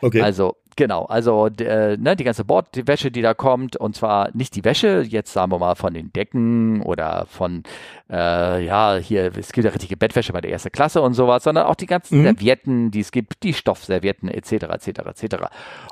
Okay. 0.00 0.22
Also 0.22 0.56
Genau, 0.74 1.04
also 1.04 1.48
äh, 1.48 1.98
ne, 1.98 2.16
die 2.16 2.24
ganze 2.24 2.46
Bordwäsche, 2.46 3.10
die 3.10 3.20
da 3.20 3.34
kommt, 3.34 3.76
und 3.76 3.94
zwar 3.94 4.30
nicht 4.32 4.56
die 4.56 4.64
Wäsche, 4.64 5.02
jetzt 5.06 5.32
sagen 5.32 5.52
wir 5.52 5.58
mal 5.58 5.74
von 5.74 5.92
den 5.92 6.12
Decken 6.14 6.80
oder 6.80 7.26
von, 7.26 7.62
äh, 8.10 8.64
ja, 8.64 8.96
hier, 8.96 9.36
es 9.36 9.52
gibt 9.52 9.66
ja 9.66 9.70
richtige 9.70 9.98
Bettwäsche 9.98 10.32
bei 10.32 10.40
der 10.40 10.50
ersten 10.50 10.72
Klasse 10.72 11.02
und 11.02 11.12
sowas, 11.12 11.44
sondern 11.44 11.66
auch 11.66 11.74
die 11.74 11.86
ganzen 11.86 12.20
mhm. 12.20 12.24
Servietten, 12.24 12.90
die 12.90 13.00
es 13.00 13.12
gibt, 13.12 13.42
die 13.42 13.52
Stoffservietten 13.52 14.30
etc. 14.30 14.52
etc. 14.52 14.86
etc. 14.86 15.36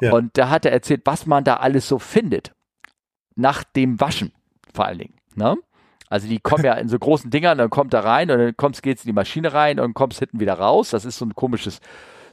Ja. 0.01 0.13
Und 0.13 0.39
da 0.39 0.49
hat 0.49 0.65
er 0.65 0.73
erzählt, 0.73 1.03
was 1.05 1.27
man 1.27 1.45
da 1.45 1.57
alles 1.57 1.87
so 1.87 1.99
findet. 1.99 2.53
Nach 3.37 3.65
dem 3.65 4.01
Waschen 4.01 4.33
vor 4.73 4.87
allen 4.87 4.99
Dingen. 4.99 5.15
Ne? 5.35 5.57
Also 6.09 6.27
die 6.27 6.41
kommen 6.41 6.65
ja 6.65 6.75
in 6.75 6.89
so 6.89 6.99
großen 6.99 7.31
Dingern, 7.31 7.59
dann 7.59 7.71
kommt 7.71 7.93
da 7.93 8.01
rein 8.01 8.31
und 8.31 8.39
dann 8.39 8.57
kommst, 8.57 8.83
geht's 8.83 9.05
in 9.05 9.11
die 9.11 9.15
Maschine 9.15 9.53
rein 9.53 9.79
und 9.79 9.95
kommst 9.95 10.19
hinten 10.19 10.41
wieder 10.41 10.55
raus. 10.55 10.91
Das 10.91 11.05
ist 11.05 11.19
so 11.19 11.25
ein 11.25 11.35
komisches, 11.35 11.81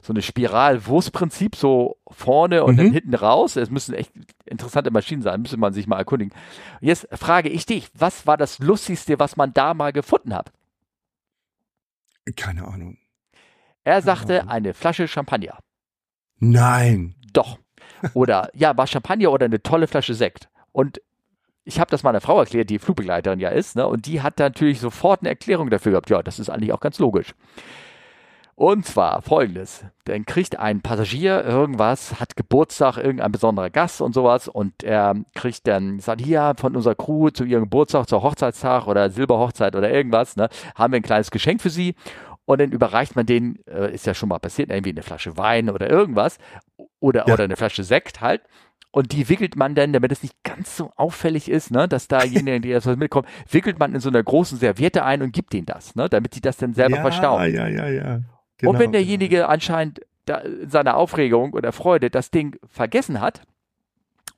so 0.02 0.12
eine 0.12 0.22
Spiral-Wurstprinzip, 0.22 1.56
so 1.56 1.98
vorne 2.08 2.64
und 2.64 2.74
mhm. 2.74 2.78
dann 2.78 2.92
hinten 2.92 3.14
raus. 3.14 3.56
Es 3.56 3.70
müssen 3.70 3.94
echt 3.94 4.12
interessante 4.46 4.90
Maschinen 4.90 5.22
sein, 5.22 5.42
müsste 5.42 5.56
man 5.56 5.72
sich 5.72 5.86
mal 5.86 5.98
erkundigen. 5.98 6.34
Jetzt 6.80 7.08
frage 7.12 7.48
ich 7.48 7.66
dich, 7.66 7.88
was 7.94 8.26
war 8.26 8.36
das 8.36 8.58
Lustigste, 8.58 9.18
was 9.18 9.36
man 9.36 9.52
da 9.52 9.74
mal 9.74 9.92
gefunden 9.92 10.34
hat? 10.34 10.52
Keine 12.36 12.66
Ahnung. 12.66 12.98
Er 13.84 14.02
sagte 14.02 14.40
Ahnung. 14.40 14.50
eine 14.52 14.74
Flasche 14.74 15.08
Champagner. 15.08 15.58
Nein. 16.38 17.14
Doch. 17.32 17.58
Oder 18.14 18.50
ja, 18.54 18.76
war 18.76 18.86
Champagner 18.86 19.32
oder 19.32 19.46
eine 19.46 19.62
tolle 19.62 19.86
Flasche 19.86 20.14
Sekt. 20.14 20.48
Und 20.72 21.00
ich 21.64 21.80
habe 21.80 21.90
das 21.90 22.02
mal 22.02 22.10
einer 22.10 22.20
Frau 22.20 22.38
erklärt, 22.38 22.70
die 22.70 22.78
Flugbegleiterin 22.78 23.40
ja 23.40 23.50
ist, 23.50 23.76
ne? 23.76 23.86
und 23.86 24.06
die 24.06 24.22
hat 24.22 24.38
natürlich 24.38 24.80
sofort 24.80 25.20
eine 25.20 25.28
Erklärung 25.30 25.68
dafür 25.68 25.92
gehabt. 25.92 26.08
Ja, 26.08 26.22
das 26.22 26.38
ist 26.38 26.48
eigentlich 26.48 26.72
auch 26.72 26.80
ganz 26.80 26.98
logisch. 26.98 27.34
Und 28.58 28.84
zwar 28.84 29.22
folgendes. 29.22 29.84
Dann 30.06 30.26
kriegt 30.26 30.58
ein 30.58 30.80
Passagier 30.80 31.44
irgendwas, 31.44 32.18
hat 32.18 32.34
Geburtstag, 32.34 32.96
irgendein 32.96 33.30
besonderer 33.30 33.70
Gast 33.70 34.00
und 34.00 34.14
sowas 34.14 34.48
und 34.48 34.82
er 34.82 35.14
kriegt 35.36 35.68
dann, 35.68 36.00
sagt 36.00 36.22
hier 36.22 36.54
von 36.58 36.74
unserer 36.74 36.96
Crew 36.96 37.30
zu 37.30 37.44
ihrem 37.44 37.62
Geburtstag, 37.62 38.08
zur 38.08 38.24
Hochzeitstag 38.24 38.88
oder 38.88 39.10
Silberhochzeit 39.10 39.76
oder 39.76 39.92
irgendwas, 39.92 40.34
ne, 40.34 40.48
haben 40.74 40.92
wir 40.92 40.96
ein 40.96 41.04
kleines 41.04 41.30
Geschenk 41.30 41.60
für 41.62 41.70
sie 41.70 41.94
und 42.46 42.60
dann 42.60 42.72
überreicht 42.72 43.14
man 43.14 43.26
den, 43.26 43.64
äh, 43.68 43.94
ist 43.94 44.06
ja 44.06 44.14
schon 44.14 44.28
mal 44.28 44.40
passiert, 44.40 44.70
irgendwie 44.70 44.90
eine 44.90 45.04
Flasche 45.04 45.36
Wein 45.36 45.70
oder 45.70 45.88
irgendwas 45.88 46.38
oder, 46.98 47.28
ja. 47.28 47.34
oder 47.34 47.44
eine 47.44 47.54
Flasche 47.54 47.84
Sekt 47.84 48.20
halt 48.20 48.42
und 48.90 49.12
die 49.12 49.28
wickelt 49.28 49.54
man 49.54 49.76
dann, 49.76 49.92
damit 49.92 50.10
es 50.10 50.24
nicht 50.24 50.34
ganz 50.42 50.76
so 50.76 50.90
auffällig 50.96 51.48
ist, 51.48 51.70
ne, 51.70 51.86
dass 51.86 52.08
da 52.08 52.24
jene, 52.24 52.60
die 52.60 52.72
das 52.72 52.86
mitkommen, 52.86 53.28
wickelt 53.48 53.78
man 53.78 53.94
in 53.94 54.00
so 54.00 54.08
einer 54.08 54.24
großen 54.24 54.58
Serviette 54.58 55.04
ein 55.04 55.22
und 55.22 55.30
gibt 55.30 55.52
denen 55.52 55.66
das, 55.66 55.94
ne, 55.94 56.08
damit 56.08 56.34
die 56.34 56.40
das 56.40 56.56
dann 56.56 56.74
selber 56.74 56.96
ja, 56.96 57.02
verstauen. 57.02 57.54
Ja, 57.54 57.68
ja, 57.68 57.86
ja. 57.86 58.20
Genau, 58.58 58.72
und 58.72 58.78
wenn 58.78 58.92
derjenige 58.92 59.36
genau. 59.36 59.48
anscheinend 59.48 60.00
da, 60.26 60.42
seine 60.66 60.94
Aufregung 60.94 61.52
oder 61.54 61.72
Freude 61.72 62.10
das 62.10 62.30
Ding 62.30 62.58
vergessen 62.68 63.20
hat, 63.20 63.42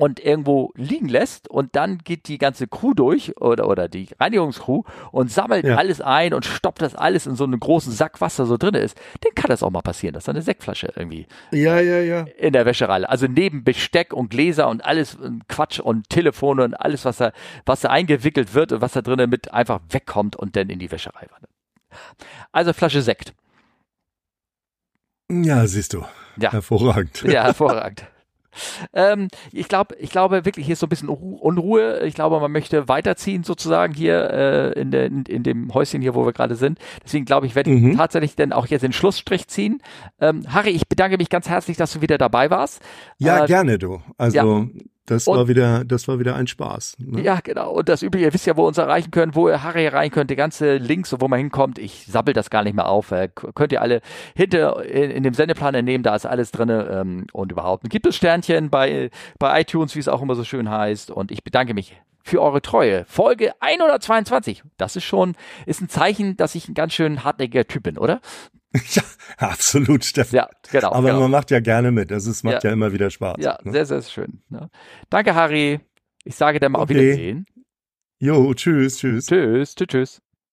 und 0.00 0.18
irgendwo 0.18 0.72
liegen 0.76 1.10
lässt 1.10 1.46
und 1.46 1.76
dann 1.76 1.98
geht 1.98 2.26
die 2.28 2.38
ganze 2.38 2.66
Crew 2.66 2.94
durch 2.94 3.36
oder, 3.38 3.68
oder 3.68 3.86
die 3.86 4.08
Reinigungscrew 4.18 4.82
und 5.12 5.30
sammelt 5.30 5.66
ja. 5.66 5.76
alles 5.76 6.00
ein 6.00 6.32
und 6.32 6.46
stoppt 6.46 6.80
das 6.80 6.94
alles 6.94 7.26
in 7.26 7.36
so 7.36 7.44
einen 7.44 7.60
großen 7.60 7.92
Sack, 7.92 8.18
was 8.22 8.36
da 8.36 8.46
so 8.46 8.56
drin 8.56 8.76
ist, 8.76 8.98
dann 9.20 9.34
kann 9.34 9.50
das 9.50 9.62
auch 9.62 9.68
mal 9.68 9.82
passieren, 9.82 10.14
dass 10.14 10.24
da 10.24 10.32
eine 10.32 10.40
Sektflasche 10.40 10.90
irgendwie 10.96 11.26
ja, 11.50 11.80
ja, 11.80 12.00
ja. 12.00 12.24
in 12.38 12.54
der 12.54 12.64
Wäscherei. 12.64 13.04
Also 13.04 13.26
neben 13.26 13.62
Besteck 13.62 14.14
und 14.14 14.30
Gläser 14.30 14.70
und 14.70 14.82
alles 14.82 15.18
Quatsch 15.48 15.80
und 15.80 16.08
Telefone 16.08 16.64
und 16.64 16.72
alles, 16.72 17.04
was 17.04 17.18
da, 17.18 17.32
was 17.66 17.80
da 17.80 17.90
eingewickelt 17.90 18.54
wird 18.54 18.72
und 18.72 18.80
was 18.80 18.92
da 18.92 19.02
drinnen 19.02 19.28
mit 19.28 19.52
einfach 19.52 19.80
wegkommt 19.90 20.34
und 20.34 20.56
dann 20.56 20.70
in 20.70 20.78
die 20.78 20.90
Wäscherei 20.90 21.26
wandert. 21.30 21.50
Also 22.52 22.72
Flasche 22.72 23.02
Sekt. 23.02 23.34
Ja, 25.30 25.66
siehst 25.66 25.92
du. 25.92 26.04
Ja. 26.36 26.52
Hervorragend. 26.52 27.22
Ja, 27.26 27.44
hervorragend. 27.44 28.04
Ähm, 28.92 29.28
ich 29.52 29.68
glaube, 29.68 29.94
ich 30.00 30.10
glaube 30.10 30.44
wirklich, 30.44 30.66
hier 30.66 30.72
ist 30.72 30.80
so 30.80 30.86
ein 30.86 30.88
bisschen 30.88 31.08
Unruhe. 31.08 32.00
Ich 32.04 32.14
glaube, 32.14 32.40
man 32.40 32.50
möchte 32.50 32.88
weiterziehen 32.88 33.44
sozusagen 33.44 33.94
hier 33.94 34.30
äh, 34.30 34.80
in, 34.80 34.90
de, 34.90 35.06
in, 35.06 35.22
in, 35.24 35.42
dem 35.44 35.72
Häuschen 35.72 36.02
hier, 36.02 36.16
wo 36.16 36.26
wir 36.26 36.32
gerade 36.32 36.56
sind. 36.56 36.78
Deswegen 37.04 37.24
glaube 37.24 37.46
ich, 37.46 37.54
werde 37.54 37.70
ich 37.70 37.80
mhm. 37.80 37.96
tatsächlich 37.96 38.34
dann 38.34 38.52
auch 38.52 38.66
jetzt 38.66 38.82
den 38.82 38.92
Schlussstrich 38.92 39.46
ziehen. 39.46 39.80
Ähm, 40.20 40.42
Harry, 40.48 40.70
ich 40.70 40.88
bedanke 40.88 41.16
mich 41.16 41.28
ganz 41.28 41.48
herzlich, 41.48 41.76
dass 41.76 41.92
du 41.92 42.00
wieder 42.00 42.18
dabei 42.18 42.50
warst. 42.50 42.82
Ja, 43.18 43.44
äh, 43.44 43.46
gerne 43.46 43.78
du. 43.78 44.02
Also 44.18 44.36
ja. 44.36 44.66
Das 45.10 45.26
und, 45.26 45.36
war 45.36 45.48
wieder, 45.48 45.84
das 45.84 46.06
war 46.06 46.20
wieder 46.20 46.36
ein 46.36 46.46
Spaß. 46.46 46.98
Ne? 47.00 47.22
Ja, 47.22 47.40
genau. 47.42 47.72
Und 47.72 47.88
das 47.88 48.02
Übrige, 48.02 48.26
ihr 48.26 48.32
wisst 48.32 48.46
ja, 48.46 48.56
wo 48.56 48.62
ihr 48.62 48.68
uns 48.68 48.78
erreichen 48.78 49.10
könnt, 49.10 49.34
wo 49.34 49.48
ihr 49.48 49.64
Harry 49.64 49.84
erreichen 49.84 50.12
könnt, 50.12 50.30
die 50.30 50.36
ganze 50.36 50.76
Links, 50.76 51.12
wo 51.18 51.26
man 51.26 51.40
hinkommt. 51.40 51.80
Ich 51.80 52.06
sabbel 52.06 52.32
das 52.32 52.48
gar 52.48 52.62
nicht 52.62 52.74
mehr 52.74 52.88
auf. 52.88 53.10
Äh, 53.10 53.28
könnt 53.28 53.72
ihr 53.72 53.82
alle 53.82 54.02
hinter 54.36 54.84
in, 54.84 55.10
in, 55.10 55.24
dem 55.24 55.34
Sendeplan 55.34 55.74
entnehmen, 55.74 56.04
da 56.04 56.14
ist 56.14 56.26
alles 56.26 56.52
drin 56.52 56.68
ähm, 56.70 57.26
und 57.32 57.50
überhaupt. 57.50 57.90
Gibt 57.90 58.06
es 58.06 58.14
Sternchen 58.14 58.70
bei, 58.70 59.10
bei 59.40 59.60
iTunes, 59.60 59.96
wie 59.96 59.98
es 59.98 60.06
auch 60.06 60.22
immer 60.22 60.36
so 60.36 60.44
schön 60.44 60.70
heißt. 60.70 61.10
Und 61.10 61.32
ich 61.32 61.42
bedanke 61.42 61.74
mich 61.74 61.96
für 62.22 62.40
eure 62.40 62.62
Treue. 62.62 63.04
Folge 63.06 63.52
122. 63.60 64.62
Das 64.76 64.96
ist 64.96 65.04
schon, 65.04 65.34
ist 65.66 65.80
ein 65.80 65.88
Zeichen, 65.88 66.36
dass 66.36 66.54
ich 66.54 66.68
ein 66.68 66.74
ganz 66.74 66.92
schön 66.92 67.24
hartnäckiger 67.24 67.66
Typ 67.66 67.84
bin, 67.84 67.98
oder? 67.98 68.20
Ja, 68.92 69.02
absolut, 69.38 70.04
Steffen. 70.04 70.36
Ja, 70.36 70.48
genau. 70.70 70.92
Aber 70.92 71.08
genau. 71.08 71.22
man 71.22 71.32
macht 71.32 71.50
ja 71.50 71.58
gerne 71.58 71.90
mit. 71.90 72.12
Also 72.12 72.30
es 72.30 72.44
macht 72.44 72.62
ja, 72.62 72.70
ja 72.70 72.74
immer 72.74 72.92
wieder 72.92 73.10
Spaß. 73.10 73.38
Ja, 73.40 73.58
ne? 73.64 73.72
sehr, 73.72 73.84
sehr 73.84 74.02
schön. 74.02 74.42
Ne? 74.48 74.70
Danke, 75.08 75.34
Harry. 75.34 75.80
Ich 76.22 76.36
sage 76.36 76.60
dann 76.60 76.70
mal 76.70 76.80
okay. 76.80 76.94
auf 76.94 77.02
Wiedersehen. 77.02 77.46
Jo, 78.20 78.54
tschüss, 78.54 78.98
tschüss. 78.98 79.26
Tschüss, 79.26 79.74
tschüss, 79.74 79.88
tschüss. 79.88 80.22